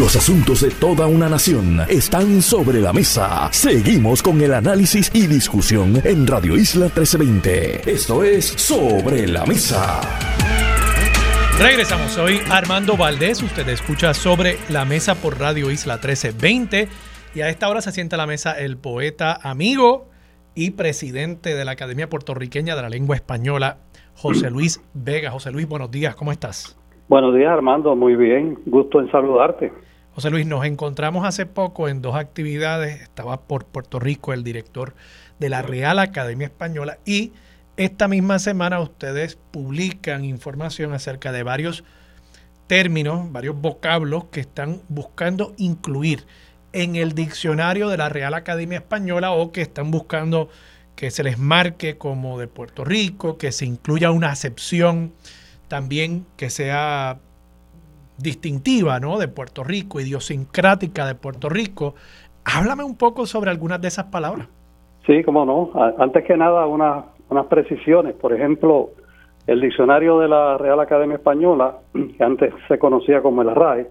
Los 0.00 0.16
asuntos 0.16 0.62
de 0.62 0.70
toda 0.70 1.06
una 1.06 1.28
nación 1.28 1.80
están 1.86 2.40
sobre 2.40 2.80
la 2.80 2.90
mesa. 2.90 3.52
Seguimos 3.52 4.22
con 4.22 4.40
el 4.40 4.54
análisis 4.54 5.14
y 5.14 5.26
discusión 5.26 5.92
en 6.02 6.26
Radio 6.26 6.56
Isla 6.56 6.86
1320. 6.86 7.90
Esto 7.90 8.24
es 8.24 8.46
Sobre 8.46 9.26
la 9.26 9.44
Mesa. 9.44 10.00
Regresamos, 11.60 12.12
soy 12.12 12.38
Armando 12.50 12.96
Valdés, 12.96 13.42
usted 13.42 13.68
escucha 13.68 14.14
Sobre 14.14 14.56
la 14.70 14.86
Mesa 14.86 15.16
por 15.16 15.38
Radio 15.38 15.70
Isla 15.70 15.96
1320 15.96 16.88
y 17.34 17.42
a 17.42 17.50
esta 17.50 17.68
hora 17.68 17.82
se 17.82 17.92
sienta 17.92 18.16
a 18.16 18.20
la 18.20 18.26
mesa 18.26 18.58
el 18.58 18.78
poeta 18.78 19.38
amigo 19.42 20.08
y 20.54 20.70
presidente 20.70 21.54
de 21.54 21.64
la 21.66 21.72
Academia 21.72 22.08
Puertorriqueña 22.08 22.74
de 22.74 22.80
la 22.80 22.88
Lengua 22.88 23.16
Española, 23.16 23.80
José 24.14 24.50
Luis 24.50 24.82
Vega. 24.94 25.30
José 25.30 25.50
Luis, 25.52 25.68
buenos 25.68 25.90
días, 25.90 26.16
¿cómo 26.16 26.32
estás? 26.32 26.80
Buenos 27.10 27.34
días, 27.34 27.50
Armando. 27.50 27.94
Muy 27.94 28.16
bien. 28.16 28.56
Gusto 28.64 28.98
en 28.98 29.10
saludarte. 29.10 29.70
José 30.12 30.30
Luis, 30.30 30.44
nos 30.44 30.64
encontramos 30.64 31.24
hace 31.24 31.46
poco 31.46 31.88
en 31.88 32.02
dos 32.02 32.16
actividades. 32.16 33.00
Estaba 33.00 33.42
por 33.42 33.66
Puerto 33.66 34.00
Rico 34.00 34.32
el 34.32 34.42
director 34.42 34.94
de 35.38 35.48
la 35.48 35.62
Real 35.62 36.00
Academia 36.00 36.48
Española 36.48 36.98
y 37.04 37.32
esta 37.76 38.08
misma 38.08 38.40
semana 38.40 38.80
ustedes 38.80 39.38
publican 39.52 40.24
información 40.24 40.92
acerca 40.92 41.30
de 41.30 41.44
varios 41.44 41.84
términos, 42.66 43.30
varios 43.30 43.60
vocablos 43.60 44.24
que 44.32 44.40
están 44.40 44.82
buscando 44.88 45.54
incluir 45.58 46.26
en 46.72 46.96
el 46.96 47.14
diccionario 47.14 47.88
de 47.88 47.96
la 47.96 48.08
Real 48.08 48.34
Academia 48.34 48.78
Española 48.78 49.30
o 49.30 49.52
que 49.52 49.62
están 49.62 49.92
buscando 49.92 50.48
que 50.96 51.12
se 51.12 51.22
les 51.22 51.38
marque 51.38 51.98
como 51.98 52.38
de 52.38 52.48
Puerto 52.48 52.84
Rico, 52.84 53.38
que 53.38 53.52
se 53.52 53.64
incluya 53.64 54.10
una 54.10 54.30
acepción 54.30 55.14
también 55.68 56.26
que 56.36 56.50
sea 56.50 57.20
distintiva 58.20 59.00
¿no? 59.00 59.18
de 59.18 59.28
Puerto 59.28 59.64
Rico, 59.64 60.00
idiosincrática 60.00 61.06
de 61.06 61.14
Puerto 61.14 61.48
Rico. 61.48 61.94
Háblame 62.44 62.84
un 62.84 62.96
poco 62.96 63.26
sobre 63.26 63.50
algunas 63.50 63.80
de 63.80 63.88
esas 63.88 64.06
palabras. 64.06 64.48
Sí, 65.06 65.22
cómo 65.24 65.44
no. 65.44 65.70
Antes 65.98 66.24
que 66.24 66.36
nada, 66.36 66.66
unas, 66.66 67.04
unas 67.28 67.46
precisiones. 67.46 68.14
Por 68.14 68.32
ejemplo, 68.32 68.90
el 69.46 69.60
diccionario 69.60 70.18
de 70.18 70.28
la 70.28 70.58
Real 70.58 70.80
Academia 70.80 71.16
Española, 71.16 71.78
que 71.92 72.22
antes 72.22 72.52
se 72.68 72.78
conocía 72.78 73.22
como 73.22 73.42
el 73.42 73.54
RAE, 73.54 73.88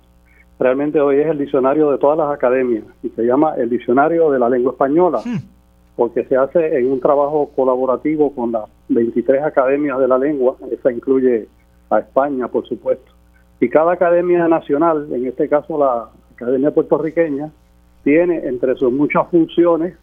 realmente 0.59 0.99
hoy 0.99 1.19
es 1.19 1.27
el 1.27 1.37
diccionario 1.37 1.91
de 1.91 1.97
todas 1.97 2.17
las 2.17 2.31
academias 2.31 2.83
y 3.01 3.09
se 3.09 3.23
llama 3.23 3.55
el 3.57 3.69
Diccionario 3.69 4.29
de 4.29 4.39
la 4.39 4.49
Lengua 4.49 4.73
Española, 4.73 5.19
hmm. 5.23 5.37
porque 5.95 6.25
se 6.25 6.35
hace 6.35 6.77
en 6.77 6.91
un 6.91 6.99
trabajo 6.99 7.49
colaborativo 7.55 8.33
con 8.33 8.51
las 8.51 8.65
23 8.89 9.43
academias 9.43 9.99
de 9.99 10.07
la 10.07 10.17
lengua, 10.17 10.55
esa 10.71 10.91
incluye 10.91 11.47
a 11.89 11.99
España, 11.99 12.47
por 12.47 12.67
supuesto. 12.67 13.11
Y 13.59 13.69
cada 13.69 13.93
academia 13.93 14.47
nacional, 14.47 15.07
en 15.11 15.25
este 15.27 15.49
caso 15.49 15.77
la 15.77 16.09
Academia 16.33 16.71
Puertorriqueña, 16.71 17.51
tiene 18.03 18.47
entre 18.47 18.75
sus 18.75 18.91
muchas 18.91 19.27
funciones, 19.29 19.95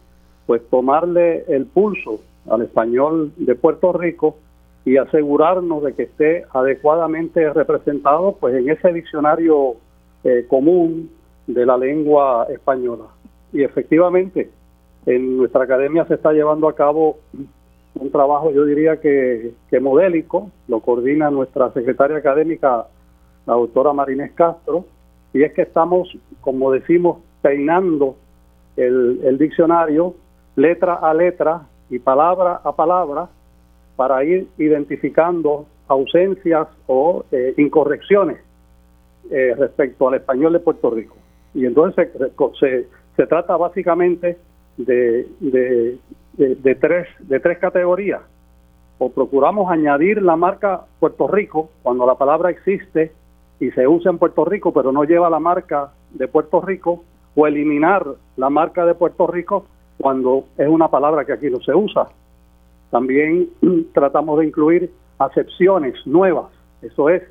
pues 0.45 0.61
tomarle 0.69 1.43
el 1.47 1.65
pulso 1.65 2.21
al 2.49 2.61
español 2.61 3.33
de 3.37 3.55
Puerto 3.55 3.91
Rico 3.93 4.37
y 4.85 4.97
asegurarnos 4.97 5.83
de 5.83 5.93
que 5.93 6.03
esté 6.03 6.45
adecuadamente 6.53 7.51
representado 7.51 8.37
pues 8.39 8.55
en 8.55 8.69
ese 8.69 8.93
diccionario 8.93 9.75
eh, 10.23 10.45
común 10.47 11.09
de 11.47 11.65
la 11.65 11.77
lengua 11.77 12.45
española. 12.49 13.05
Y 13.51 13.63
efectivamente, 13.63 14.49
en 15.05 15.37
nuestra 15.37 15.63
academia 15.63 16.05
se 16.05 16.13
está 16.13 16.31
llevando 16.31 16.69
a 16.69 16.75
cabo 16.75 17.17
un 17.95 18.11
trabajo, 18.11 18.51
yo 18.51 18.63
diría 18.65 19.01
que, 19.01 19.53
que 19.69 19.79
modélico, 19.79 20.51
lo 20.67 20.81
coordina 20.81 21.31
nuestra 21.31 21.71
secretaria 21.71 22.17
académica 22.17 22.85
la 23.47 23.53
doctora 23.53 23.93
Marinés 23.93 24.33
Castro, 24.33 24.85
y 25.33 25.41
es 25.41 25.53
que 25.53 25.63
estamos, 25.63 26.15
como 26.41 26.71
decimos, 26.71 27.19
peinando 27.41 28.17
el, 28.75 29.37
diccionario 29.37 30.13
letra 30.55 30.95
a 30.95 31.13
letra 31.13 31.61
y 31.89 31.99
palabra 31.99 32.61
a 32.63 32.75
palabra 32.75 33.29
para 33.95 34.23
ir 34.23 34.47
identificando 34.57 35.65
ausencias 35.87 36.67
o 36.87 37.23
eh, 37.31 37.53
incorrecciones 37.57 38.39
eh, 39.31 39.55
respecto 39.57 40.07
al 40.07 40.15
español 40.15 40.53
de 40.53 40.59
Puerto 40.59 40.89
Rico. 40.89 41.15
Y 41.53 41.65
entonces 41.65 42.09
se, 42.59 42.87
se, 43.15 43.27
trata 43.27 43.55
básicamente 43.55 44.37
de, 44.77 45.27
tres, 46.79 47.07
de 47.19 47.39
tres 47.39 47.57
categorías. 47.59 48.21
O 48.99 49.11
procuramos 49.11 49.71
añadir 49.71 50.21
la 50.21 50.35
marca 50.35 50.81
Puerto 50.99 51.27
Rico 51.27 51.69
cuando 51.83 52.05
la 52.05 52.15
palabra 52.15 52.49
existe 52.49 53.11
y 53.59 53.71
se 53.71 53.87
usa 53.87 54.11
en 54.11 54.17
Puerto 54.17 54.45
Rico, 54.45 54.71
pero 54.73 54.91
no 54.91 55.03
lleva 55.03 55.29
la 55.29 55.39
marca 55.39 55.91
de 56.11 56.27
Puerto 56.27 56.61
Rico, 56.61 57.03
o 57.35 57.45
eliminar 57.45 58.03
la 58.35 58.49
marca 58.49 58.83
de 58.85 58.95
Puerto 58.95 59.27
Rico 59.27 59.67
cuando 59.99 60.45
es 60.57 60.67
una 60.67 60.87
palabra 60.87 61.23
que 61.23 61.33
aquí 61.33 61.49
no 61.51 61.59
se 61.61 61.73
usa. 61.73 62.07
También 62.89 63.49
tratamos 63.93 64.39
de 64.39 64.47
incluir 64.47 64.91
acepciones 65.19 65.95
nuevas, 66.05 66.47
eso 66.81 67.09
es, 67.09 67.23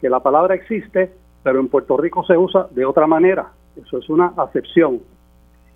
que 0.00 0.08
la 0.08 0.20
palabra 0.20 0.54
existe, 0.54 1.12
pero 1.42 1.60
en 1.60 1.68
Puerto 1.68 1.96
Rico 1.96 2.24
se 2.24 2.36
usa 2.36 2.66
de 2.70 2.84
otra 2.84 3.06
manera, 3.06 3.52
eso 3.76 3.98
es 3.98 4.08
una 4.08 4.32
acepción. 4.36 5.00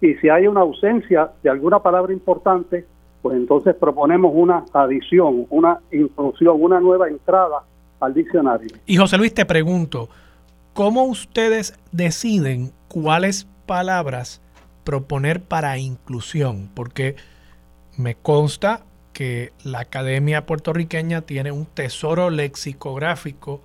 Y 0.01 0.15
si 0.15 0.29
hay 0.29 0.47
una 0.47 0.61
ausencia 0.61 1.31
de 1.43 1.51
alguna 1.51 1.81
palabra 1.81 2.13
importante, 2.13 2.85
pues 3.23 3.37
entonces 3.37 3.75
proponemos 3.75 4.33
una 4.35 4.65
adición, 4.73 5.47
una 5.51 5.79
inclusión, 5.91 6.57
una 6.61 6.81
nueva 6.81 7.09
entrada 7.09 7.63
al 8.01 8.15
diccionario. 8.15 8.69
Y 8.87 8.97
José 8.97 9.17
Luis, 9.19 9.35
te 9.35 9.45
pregunto, 9.47 10.09
¿cómo 10.73 11.05
ustedes 11.05 11.75
deciden 11.93 12.73
cuáles 12.89 13.47
palabras 13.67 14.41
proponer 14.85 15.43
para 15.43 15.79
inclusión? 15.79 16.71
Porque 16.75 17.17
me 17.97 18.15
consta 18.15 18.85
que 19.13 19.53
la 19.65 19.81
Academia 19.81 20.47
Puertorriqueña 20.47 21.23
tiene 21.23 21.51
un 21.51 21.67
tesoro 21.67 22.31
lexicográfico 22.31 23.63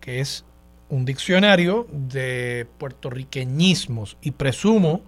que 0.00 0.20
es 0.20 0.44
un 0.88 1.04
diccionario 1.04 1.86
de 1.90 2.66
puertorriqueñismos 2.78 4.16
y 4.22 4.30
presumo 4.30 5.02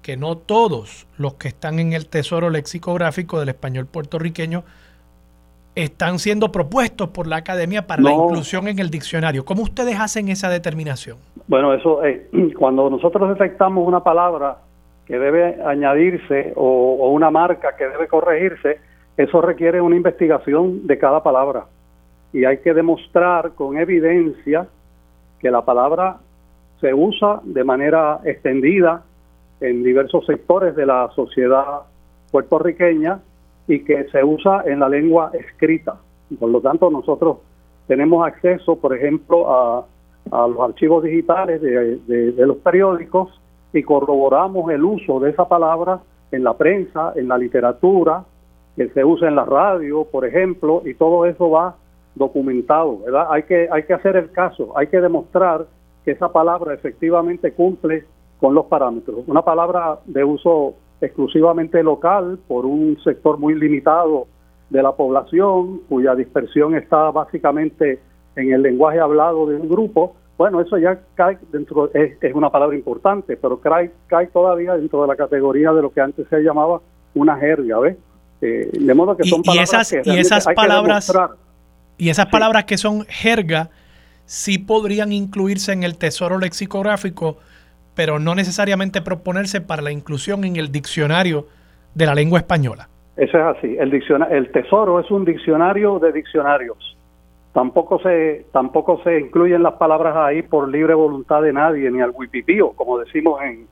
que 0.00 0.16
no 0.16 0.38
todos 0.38 1.06
los 1.16 1.34
que 1.34 1.48
están 1.48 1.78
en 1.80 1.92
el 1.92 2.06
tesoro 2.06 2.50
lexicográfico 2.50 3.40
del 3.40 3.50
español 3.50 3.86
puertorriqueño 3.86 4.64
están 5.82 6.18
siendo 6.18 6.50
propuestos 6.50 7.10
por 7.10 7.26
la 7.28 7.36
academia 7.36 7.86
para 7.86 8.02
la 8.02 8.12
inclusión 8.12 8.66
en 8.66 8.80
el 8.80 8.90
diccionario. 8.90 9.44
¿Cómo 9.44 9.62
ustedes 9.62 9.98
hacen 10.00 10.28
esa 10.28 10.48
determinación? 10.48 11.18
Bueno, 11.46 11.72
eso, 11.72 12.04
eh, 12.04 12.28
cuando 12.58 12.90
nosotros 12.90 13.28
detectamos 13.28 13.86
una 13.86 14.02
palabra 14.02 14.58
que 15.06 15.18
debe 15.18 15.62
añadirse 15.64 16.52
o, 16.56 16.96
o 17.00 17.12
una 17.12 17.30
marca 17.30 17.76
que 17.76 17.84
debe 17.84 18.08
corregirse, 18.08 18.80
eso 19.16 19.40
requiere 19.40 19.80
una 19.80 19.96
investigación 19.96 20.86
de 20.86 20.98
cada 20.98 21.22
palabra. 21.22 21.66
Y 22.32 22.44
hay 22.44 22.58
que 22.58 22.74
demostrar 22.74 23.52
con 23.52 23.78
evidencia 23.78 24.66
que 25.38 25.50
la 25.50 25.64
palabra 25.64 26.18
se 26.80 26.92
usa 26.92 27.40
de 27.44 27.62
manera 27.62 28.20
extendida 28.24 29.02
en 29.60 29.82
diversos 29.84 30.26
sectores 30.26 30.74
de 30.74 30.86
la 30.86 31.08
sociedad 31.14 31.82
puertorriqueña 32.30 33.20
y 33.68 33.84
que 33.84 34.08
se 34.10 34.24
usa 34.24 34.64
en 34.66 34.80
la 34.80 34.88
lengua 34.88 35.30
escrita. 35.34 35.96
Por 36.40 36.50
lo 36.50 36.60
tanto, 36.60 36.90
nosotros 36.90 37.38
tenemos 37.86 38.26
acceso, 38.26 38.76
por 38.76 38.96
ejemplo, 38.96 39.50
a, 39.50 39.84
los 40.30 40.60
archivos 40.60 41.04
digitales 41.04 41.62
de, 41.62 42.32
los 42.36 42.58
periódicos 42.58 43.40
y 43.72 43.82
corroboramos 43.82 44.70
el 44.70 44.84
uso 44.84 45.20
de 45.20 45.30
esa 45.30 45.48
palabra 45.48 46.00
en 46.32 46.44
la 46.44 46.54
prensa, 46.54 47.12
en 47.16 47.28
la 47.28 47.38
literatura, 47.38 48.24
que 48.76 48.88
se 48.90 49.04
usa 49.04 49.28
en 49.28 49.36
la 49.36 49.46
radio, 49.46 50.04
por 50.04 50.26
ejemplo, 50.26 50.82
y 50.84 50.94
todo 50.94 51.24
eso 51.24 51.48
va 51.50 51.76
documentado, 52.14 52.98
¿verdad? 52.98 53.28
Hay 53.30 53.44
que, 53.44 53.68
hay 53.70 53.84
que 53.84 53.94
hacer 53.94 54.16
el 54.16 54.30
caso, 54.30 54.76
hay 54.76 54.88
que 54.88 55.00
demostrar 55.00 55.66
que 56.04 56.10
esa 56.10 56.30
palabra 56.30 56.74
efectivamente 56.74 57.52
cumple 57.52 58.04
con 58.38 58.54
los 58.54 58.66
parámetros. 58.66 59.24
Una 59.26 59.42
palabra 59.42 59.98
de 60.04 60.24
uso 60.24 60.74
exclusivamente 61.00 61.82
local 61.82 62.38
por 62.48 62.66
un 62.66 62.98
sector 63.04 63.38
muy 63.38 63.54
limitado 63.54 64.26
de 64.70 64.82
la 64.82 64.92
población, 64.92 65.80
cuya 65.88 66.14
dispersión 66.14 66.74
está 66.74 67.10
básicamente 67.10 68.00
en 68.36 68.52
el 68.52 68.62
lenguaje 68.62 69.00
hablado 69.00 69.46
de 69.46 69.56
un 69.56 69.68
grupo, 69.68 70.14
bueno, 70.38 70.60
eso 70.60 70.78
ya 70.78 71.00
cae 71.16 71.36
dentro, 71.50 71.90
es, 71.92 72.16
es 72.22 72.34
una 72.34 72.48
palabra 72.48 72.76
importante, 72.76 73.36
pero 73.36 73.60
cae, 73.60 73.90
cae 74.06 74.28
todavía 74.28 74.74
dentro 74.74 75.02
de 75.02 75.08
la 75.08 75.16
categoría 75.16 75.72
de 75.72 75.82
lo 75.82 75.90
que 75.90 76.00
antes 76.00 76.28
se 76.28 76.40
llamaba 76.40 76.80
una 77.14 77.36
jerga, 77.36 77.80
¿ves? 77.80 77.96
Eh, 78.40 78.70
de 78.72 78.94
modo 78.94 79.16
que 79.16 79.24
son 79.24 79.42
palabras 79.42 79.92
esas, 79.92 80.04
que 80.04 80.14
y 80.14 80.18
esas 80.18 80.46
palabras 80.54 81.12
y 81.96 82.08
esas 82.08 82.26
palabras 82.26 82.66
que 82.66 82.78
son 82.78 83.04
jerga 83.06 83.70
sí 84.26 84.58
podrían 84.58 85.12
incluirse 85.12 85.72
en 85.72 85.82
el 85.82 85.98
tesoro 85.98 86.38
lexicográfico 86.38 87.38
pero 87.98 88.20
no 88.20 88.36
necesariamente 88.36 89.02
proponerse 89.02 89.60
para 89.60 89.82
la 89.82 89.90
inclusión 89.90 90.44
en 90.44 90.54
el 90.54 90.70
diccionario 90.70 91.46
de 91.96 92.06
la 92.06 92.14
lengua 92.14 92.38
española. 92.38 92.88
Eso 93.16 93.36
es 93.36 93.44
así. 93.56 93.76
El, 93.76 93.92
el 94.30 94.52
tesoro 94.52 95.00
es 95.00 95.10
un 95.10 95.24
diccionario 95.24 95.98
de 95.98 96.12
diccionarios. 96.12 96.96
Tampoco 97.52 97.98
se, 97.98 98.46
tampoco 98.52 99.02
se 99.02 99.18
incluyen 99.18 99.64
las 99.64 99.72
palabras 99.74 100.14
ahí 100.16 100.42
por 100.42 100.68
libre 100.68 100.94
voluntad 100.94 101.42
de 101.42 101.52
nadie, 101.52 101.90
ni 101.90 102.00
al 102.00 102.12
wipipío, 102.14 102.70
como 102.76 103.00
decimos 103.00 103.42
en, 103.42 103.66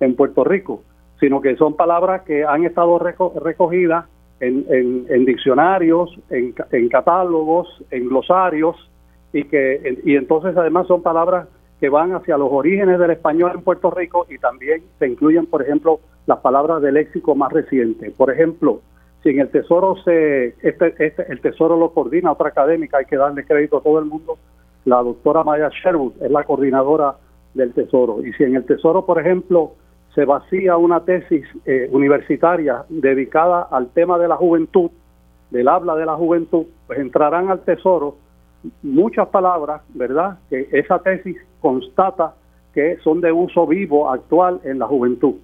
en 0.00 0.14
Puerto 0.14 0.44
Rico, 0.44 0.82
sino 1.18 1.40
que 1.40 1.56
son 1.56 1.74
palabras 1.74 2.20
que 2.26 2.44
han 2.44 2.66
estado 2.66 2.98
recogidas 2.98 4.04
en, 4.40 5.06
en, 5.08 5.24
diccionarios, 5.24 6.10
en, 6.28 6.54
en 6.70 6.88
catálogos, 6.90 7.82
en 7.90 8.10
glosarios, 8.10 8.76
y 9.32 9.44
que 9.44 10.00
y 10.04 10.16
entonces 10.16 10.54
además 10.54 10.86
son 10.86 11.02
palabras 11.02 11.48
que 11.80 11.88
van 11.88 12.12
hacia 12.14 12.36
los 12.36 12.50
orígenes 12.52 12.98
del 12.98 13.10
español 13.10 13.52
en 13.54 13.62
Puerto 13.62 13.90
Rico 13.90 14.26
y 14.28 14.38
también 14.38 14.82
se 14.98 15.08
incluyen, 15.08 15.46
por 15.46 15.62
ejemplo, 15.62 16.00
las 16.26 16.38
palabras 16.40 16.82
del 16.82 16.94
léxico 16.94 17.34
más 17.34 17.50
reciente. 17.52 18.10
Por 18.10 18.30
ejemplo, 18.30 18.82
si 19.22 19.30
en 19.30 19.40
el 19.40 19.48
Tesoro 19.48 19.96
se, 20.04 20.54
este, 20.62 20.94
este, 20.98 21.32
el 21.32 21.40
Tesoro 21.40 21.78
lo 21.78 21.92
coordina 21.92 22.32
otra 22.32 22.48
académica, 22.48 22.98
hay 22.98 23.06
que 23.06 23.16
darle 23.16 23.44
crédito 23.44 23.78
a 23.78 23.82
todo 23.82 23.98
el 23.98 24.04
mundo, 24.04 24.36
la 24.84 25.02
doctora 25.02 25.42
Maya 25.42 25.70
Sherwood 25.70 26.22
es 26.22 26.30
la 26.30 26.44
coordinadora 26.44 27.16
del 27.54 27.72
Tesoro. 27.72 28.24
Y 28.24 28.32
si 28.34 28.44
en 28.44 28.56
el 28.56 28.64
Tesoro, 28.64 29.06
por 29.06 29.18
ejemplo, 29.18 29.72
se 30.14 30.26
vacía 30.26 30.76
una 30.76 31.00
tesis 31.04 31.44
eh, 31.64 31.88
universitaria 31.92 32.84
dedicada 32.88 33.68
al 33.70 33.88
tema 33.90 34.18
de 34.18 34.28
la 34.28 34.36
juventud, 34.36 34.90
del 35.50 35.68
habla 35.68 35.96
de 35.96 36.06
la 36.06 36.14
juventud, 36.14 36.66
pues 36.86 36.98
entrarán 36.98 37.50
al 37.50 37.60
Tesoro 37.60 38.16
muchas 38.82 39.28
palabras, 39.28 39.82
¿verdad? 39.94 40.38
Que 40.48 40.68
esa 40.72 40.98
tesis 41.00 41.36
constata 41.60 42.34
que 42.74 42.98
son 43.02 43.20
de 43.20 43.32
uso 43.32 43.66
vivo 43.66 44.10
actual 44.10 44.60
en 44.64 44.78
la 44.78 44.86
juventud. 44.86 45.34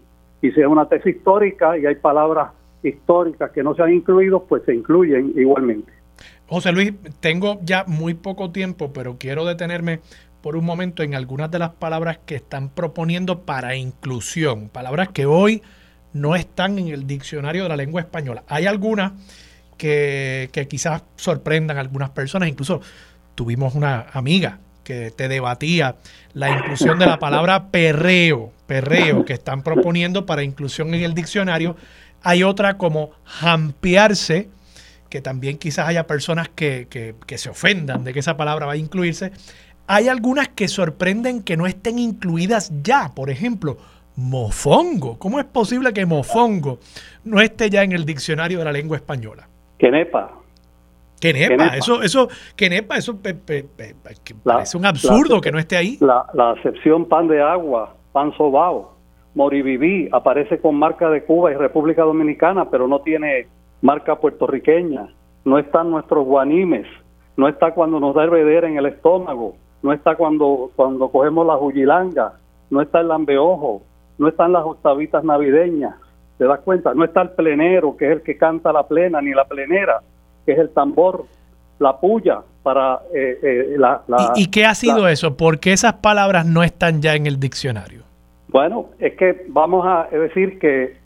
Y 0.42 0.50
si 0.52 0.60
es 0.60 0.66
una 0.66 0.88
tesis 0.88 1.16
histórica 1.16 1.76
y 1.76 1.86
hay 1.86 1.96
palabras 1.96 2.52
históricas 2.82 3.50
que 3.50 3.62
no 3.62 3.74
se 3.74 3.82
han 3.82 3.92
incluido, 3.92 4.44
pues 4.44 4.62
se 4.64 4.74
incluyen 4.74 5.32
igualmente. 5.36 5.90
José 6.48 6.72
Luis, 6.72 6.92
tengo 7.20 7.58
ya 7.62 7.84
muy 7.86 8.14
poco 8.14 8.52
tiempo, 8.52 8.92
pero 8.92 9.16
quiero 9.18 9.44
detenerme 9.44 10.00
por 10.40 10.56
un 10.56 10.64
momento 10.64 11.02
en 11.02 11.14
algunas 11.14 11.50
de 11.50 11.58
las 11.58 11.70
palabras 11.70 12.18
que 12.24 12.36
están 12.36 12.68
proponiendo 12.68 13.40
para 13.40 13.74
inclusión, 13.74 14.68
palabras 14.68 15.08
que 15.08 15.26
hoy 15.26 15.62
no 16.12 16.36
están 16.36 16.78
en 16.78 16.88
el 16.88 17.06
diccionario 17.06 17.64
de 17.64 17.68
la 17.68 17.76
lengua 17.76 18.00
española. 18.00 18.44
Hay 18.46 18.66
algunas 18.66 19.12
que, 19.76 20.50
que 20.52 20.68
quizás 20.68 21.02
sorprendan 21.16 21.76
a 21.76 21.80
algunas 21.80 22.10
personas, 22.10 22.48
incluso 22.48 22.80
tuvimos 23.34 23.74
una 23.74 24.06
amiga 24.12 24.58
que 24.86 25.10
te 25.10 25.26
debatía 25.26 25.96
la 26.32 26.48
inclusión 26.48 27.00
de 27.00 27.06
la 27.06 27.18
palabra 27.18 27.70
perreo, 27.70 28.52
perreo, 28.68 29.24
que 29.24 29.32
están 29.32 29.62
proponiendo 29.62 30.26
para 30.26 30.44
inclusión 30.44 30.94
en 30.94 31.02
el 31.02 31.12
diccionario. 31.12 31.76
Hay 32.22 32.44
otra 32.44 32.78
como 32.78 33.10
jampearse, 33.24 34.48
que 35.10 35.20
también 35.20 35.58
quizás 35.58 35.88
haya 35.88 36.06
personas 36.06 36.48
que, 36.48 36.86
que, 36.88 37.38
se 37.38 37.50
ofendan 37.50 38.04
de 38.04 38.12
que 38.12 38.20
esa 38.20 38.36
palabra 38.36 38.66
va 38.66 38.74
a 38.74 38.76
incluirse. 38.76 39.32
Hay 39.88 40.06
algunas 40.06 40.48
que 40.48 40.68
sorprenden 40.68 41.42
que 41.42 41.56
no 41.56 41.66
estén 41.66 41.98
incluidas 41.98 42.70
ya. 42.84 43.12
Por 43.12 43.28
ejemplo, 43.28 43.78
mofongo. 44.14 45.18
¿Cómo 45.18 45.40
es 45.40 45.46
posible 45.46 45.92
que 45.92 46.06
mofongo 46.06 46.78
no 47.24 47.40
esté 47.40 47.70
ya 47.70 47.82
en 47.82 47.90
el 47.90 48.04
diccionario 48.04 48.60
de 48.60 48.64
la 48.64 48.72
lengua 48.72 48.96
española? 48.96 49.48
Quenepa. 49.78 50.30
Quenepa, 51.20 51.76
eso, 51.76 52.02
eso, 52.02 52.28
Quenepa, 52.54 52.96
eso 52.96 53.16
parece 54.44 54.76
un 54.76 54.84
absurdo 54.84 55.40
que 55.40 55.50
no 55.50 55.58
esté 55.58 55.76
ahí. 55.76 55.96
La, 56.00 56.26
la 56.34 56.50
acepción 56.50 57.06
pan 57.06 57.26
de 57.26 57.40
agua, 57.40 57.94
pan 58.12 58.32
sobao, 58.36 58.96
moriviví, 59.34 60.08
aparece 60.12 60.58
con 60.58 60.74
marca 60.76 61.08
de 61.08 61.24
Cuba 61.24 61.52
y 61.52 61.54
República 61.54 62.02
Dominicana, 62.02 62.70
pero 62.70 62.86
no 62.86 63.00
tiene 63.00 63.48
marca 63.80 64.16
puertorriqueña. 64.16 65.08
No 65.44 65.58
están 65.58 65.90
nuestros 65.90 66.24
guanimes, 66.26 66.86
no 67.36 67.48
está 67.48 67.72
cuando 67.72 68.00
nos 68.00 68.14
da 68.14 68.24
hervedera 68.24 68.68
en 68.68 68.76
el 68.78 68.86
estómago, 68.86 69.56
no 69.82 69.92
está 69.92 70.16
cuando, 70.16 70.70
cuando 70.74 71.08
cogemos 71.08 71.46
la 71.46 71.56
juyilanga, 71.56 72.32
no 72.70 72.82
está 72.82 73.00
el 73.00 73.08
lambeojo, 73.08 73.82
no 74.18 74.28
están 74.28 74.52
las 74.52 74.64
octavitas 74.64 75.22
navideñas, 75.22 75.94
¿te 76.38 76.44
das 76.44 76.60
cuenta? 76.60 76.94
No 76.94 77.04
está 77.04 77.22
el 77.22 77.30
plenero, 77.30 77.96
que 77.96 78.06
es 78.06 78.12
el 78.12 78.22
que 78.22 78.36
canta 78.36 78.72
la 78.72 78.86
plena, 78.86 79.20
ni 79.20 79.32
la 79.32 79.44
plenera 79.44 80.00
que 80.46 80.52
es 80.52 80.58
el 80.58 80.70
tambor, 80.70 81.26
la 81.80 81.98
puya 81.98 82.40
para 82.62 83.00
eh, 83.12 83.38
eh, 83.42 83.74
la, 83.76 84.02
¿Y, 84.36 84.50
qué 84.50 84.64
ha 84.64 84.74
sido 84.74 85.08
eso? 85.08 85.36
¿Por 85.36 85.60
qué 85.60 85.72
esas 85.72 85.94
palabras 85.94 86.46
no 86.46 86.62
están 86.62 87.02
ya 87.02 87.14
en 87.14 87.26
el 87.26 87.38
diccionario? 87.38 88.02
Bueno, 88.48 88.86
es 88.98 89.14
que 89.16 89.44
vamos 89.48 89.84
a 89.86 90.08
decir 90.16 90.58
que 90.58 90.96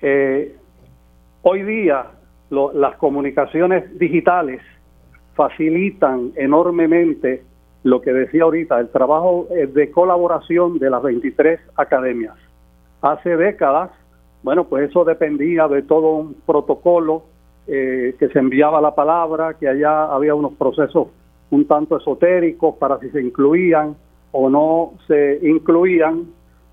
eh, 0.00 0.56
hoy 1.42 1.62
día 1.62 2.06
las 2.50 2.96
comunicaciones 2.96 3.98
digitales 3.98 4.62
facilitan 5.34 6.32
enormemente 6.36 7.42
lo 7.82 8.00
que 8.00 8.12
decía 8.12 8.44
ahorita, 8.44 8.78
el 8.78 8.88
trabajo 8.88 9.48
de 9.50 9.90
colaboración 9.90 10.78
de 10.78 10.88
las 10.88 11.02
23 11.02 11.60
academias. 11.76 12.34
Hace 13.02 13.36
décadas, 13.36 13.90
bueno, 14.44 14.64
pues 14.64 14.90
eso 14.90 15.04
dependía 15.04 15.66
de 15.68 15.82
todo 15.82 16.16
un 16.16 16.34
protocolo 16.46 17.24
eh, 17.66 18.14
que 18.18 18.28
se 18.28 18.38
enviaba 18.38 18.78
la 18.82 18.94
palabra, 18.94 19.54
que 19.54 19.66
allá 19.66 20.04
había 20.04 20.34
unos 20.34 20.52
procesos 20.52 21.08
un 21.50 21.66
tanto 21.66 21.96
esotéricos 21.96 22.76
para 22.76 22.98
si 22.98 23.08
se 23.08 23.22
incluían 23.22 23.96
o 24.32 24.50
no 24.50 24.92
se 25.06 25.40
incluían, 25.42 26.26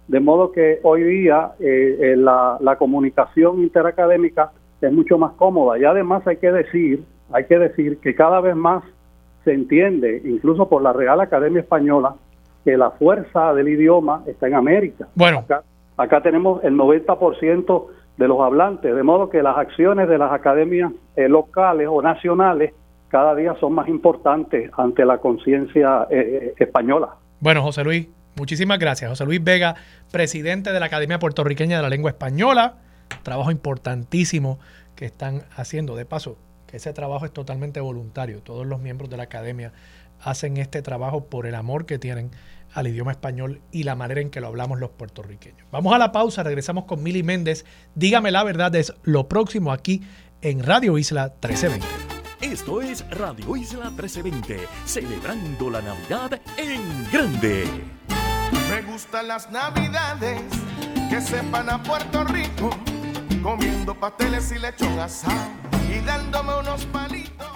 de 0.09 0.19
modo 0.19 0.51
que 0.51 0.79
hoy 0.83 1.03
día 1.03 1.53
eh, 1.61 1.97
eh, 2.01 2.15
la, 2.17 2.57
la 2.59 2.75
comunicación 2.75 3.61
interacadémica 3.61 4.51
es 4.81 4.91
mucho 4.91 5.17
más 5.17 5.31
cómoda 5.33 5.79
y 5.79 5.85
además 5.85 6.27
hay 6.27 6.37
que 6.37 6.51
decir, 6.51 7.05
hay 7.31 7.45
que 7.45 7.57
decir 7.57 7.99
que 7.99 8.15
cada 8.15 8.41
vez 8.41 8.55
más 8.55 8.83
se 9.45 9.53
entiende, 9.53 10.21
incluso 10.25 10.67
por 10.67 10.81
la 10.81 10.91
Real 10.91 11.21
Academia 11.21 11.61
Española, 11.61 12.15
que 12.65 12.75
la 12.75 12.91
fuerza 12.91 13.53
del 13.53 13.69
idioma 13.69 14.23
está 14.27 14.47
en 14.47 14.55
América. 14.55 15.07
Bueno, 15.15 15.39
acá, 15.39 15.63
acá 16.01 16.21
tenemos 16.21 16.63
el 16.63 16.75
90% 16.75 17.85
de 18.17 18.27
los 18.27 18.39
hablantes, 18.41 18.95
de 18.95 19.03
modo 19.03 19.29
que 19.29 19.41
las 19.41 19.57
acciones 19.57 20.07
de 20.07 20.17
las 20.17 20.31
academias 20.31 20.91
eh, 21.15 21.27
locales 21.27 21.87
o 21.89 22.01
nacionales 22.01 22.73
cada 23.09 23.35
día 23.35 23.55
son 23.59 23.73
más 23.73 23.87
importantes 23.87 24.71
ante 24.77 25.05
la 25.05 25.17
conciencia 25.17 26.07
eh, 26.09 26.53
española. 26.57 27.15
Bueno, 27.39 27.61
José 27.61 27.83
Luis, 27.83 28.07
muchísimas 28.37 28.79
gracias. 28.79 29.09
José 29.09 29.25
Luis 29.25 29.43
Vega, 29.43 29.75
presidente 30.11 30.71
de 30.71 30.79
la 30.79 30.85
Academia 30.85 31.19
Puertorriqueña 31.19 31.77
de 31.77 31.83
la 31.83 31.89
Lengua 31.89 32.11
Española, 32.11 32.75
trabajo 33.23 33.51
importantísimo 33.51 34.59
que 34.95 35.05
están 35.05 35.41
haciendo. 35.55 35.95
De 35.95 36.05
paso, 36.05 36.37
que 36.67 36.77
ese 36.77 36.93
trabajo 36.93 37.25
es 37.25 37.33
totalmente 37.33 37.81
voluntario. 37.81 38.39
Todos 38.41 38.65
los 38.65 38.79
miembros 38.79 39.09
de 39.09 39.17
la 39.17 39.23
academia 39.23 39.73
hacen 40.23 40.57
este 40.57 40.81
trabajo 40.81 41.25
por 41.25 41.47
el 41.47 41.55
amor 41.55 41.85
que 41.85 41.99
tienen 41.99 42.31
al 42.73 42.87
idioma 42.87 43.11
español 43.11 43.61
y 43.71 43.83
la 43.83 43.95
manera 43.95 44.21
en 44.21 44.29
que 44.29 44.41
lo 44.41 44.47
hablamos 44.47 44.79
los 44.79 44.91
puertorriqueños. 44.91 45.67
Vamos 45.71 45.93
a 45.93 45.97
la 45.97 46.11
pausa, 46.11 46.43
regresamos 46.43 46.85
con 46.85 47.03
Mili 47.03 47.23
Méndez. 47.23 47.65
Dígame 47.95 48.31
la 48.31 48.43
verdad, 48.43 48.73
es 48.75 48.93
lo 49.03 49.27
próximo 49.27 49.71
aquí 49.71 50.01
en 50.41 50.63
Radio 50.63 50.97
Isla 50.97 51.33
1320. 51.41 51.85
Esto 52.41 52.81
es 52.81 53.07
Radio 53.11 53.55
Isla 53.55 53.91
1320, 53.91 54.67
celebrando 54.85 55.69
la 55.69 55.81
Navidad 55.81 56.41
en 56.57 57.07
grande. 57.11 57.65
Me 58.69 58.81
gustan 58.81 59.27
las 59.27 59.51
Navidades 59.51 60.41
que 61.09 61.21
sepan 61.21 61.69
a 61.69 61.83
Puerto 61.83 62.23
Rico, 62.23 62.69
comiendo 63.43 63.93
pasteles 63.93 64.51
y 64.51 64.59
lechón 64.59 64.97
asado 64.99 65.51
y 65.93 65.99
dándome 66.05 66.59
unos 66.59 66.85
palitos. 66.85 67.47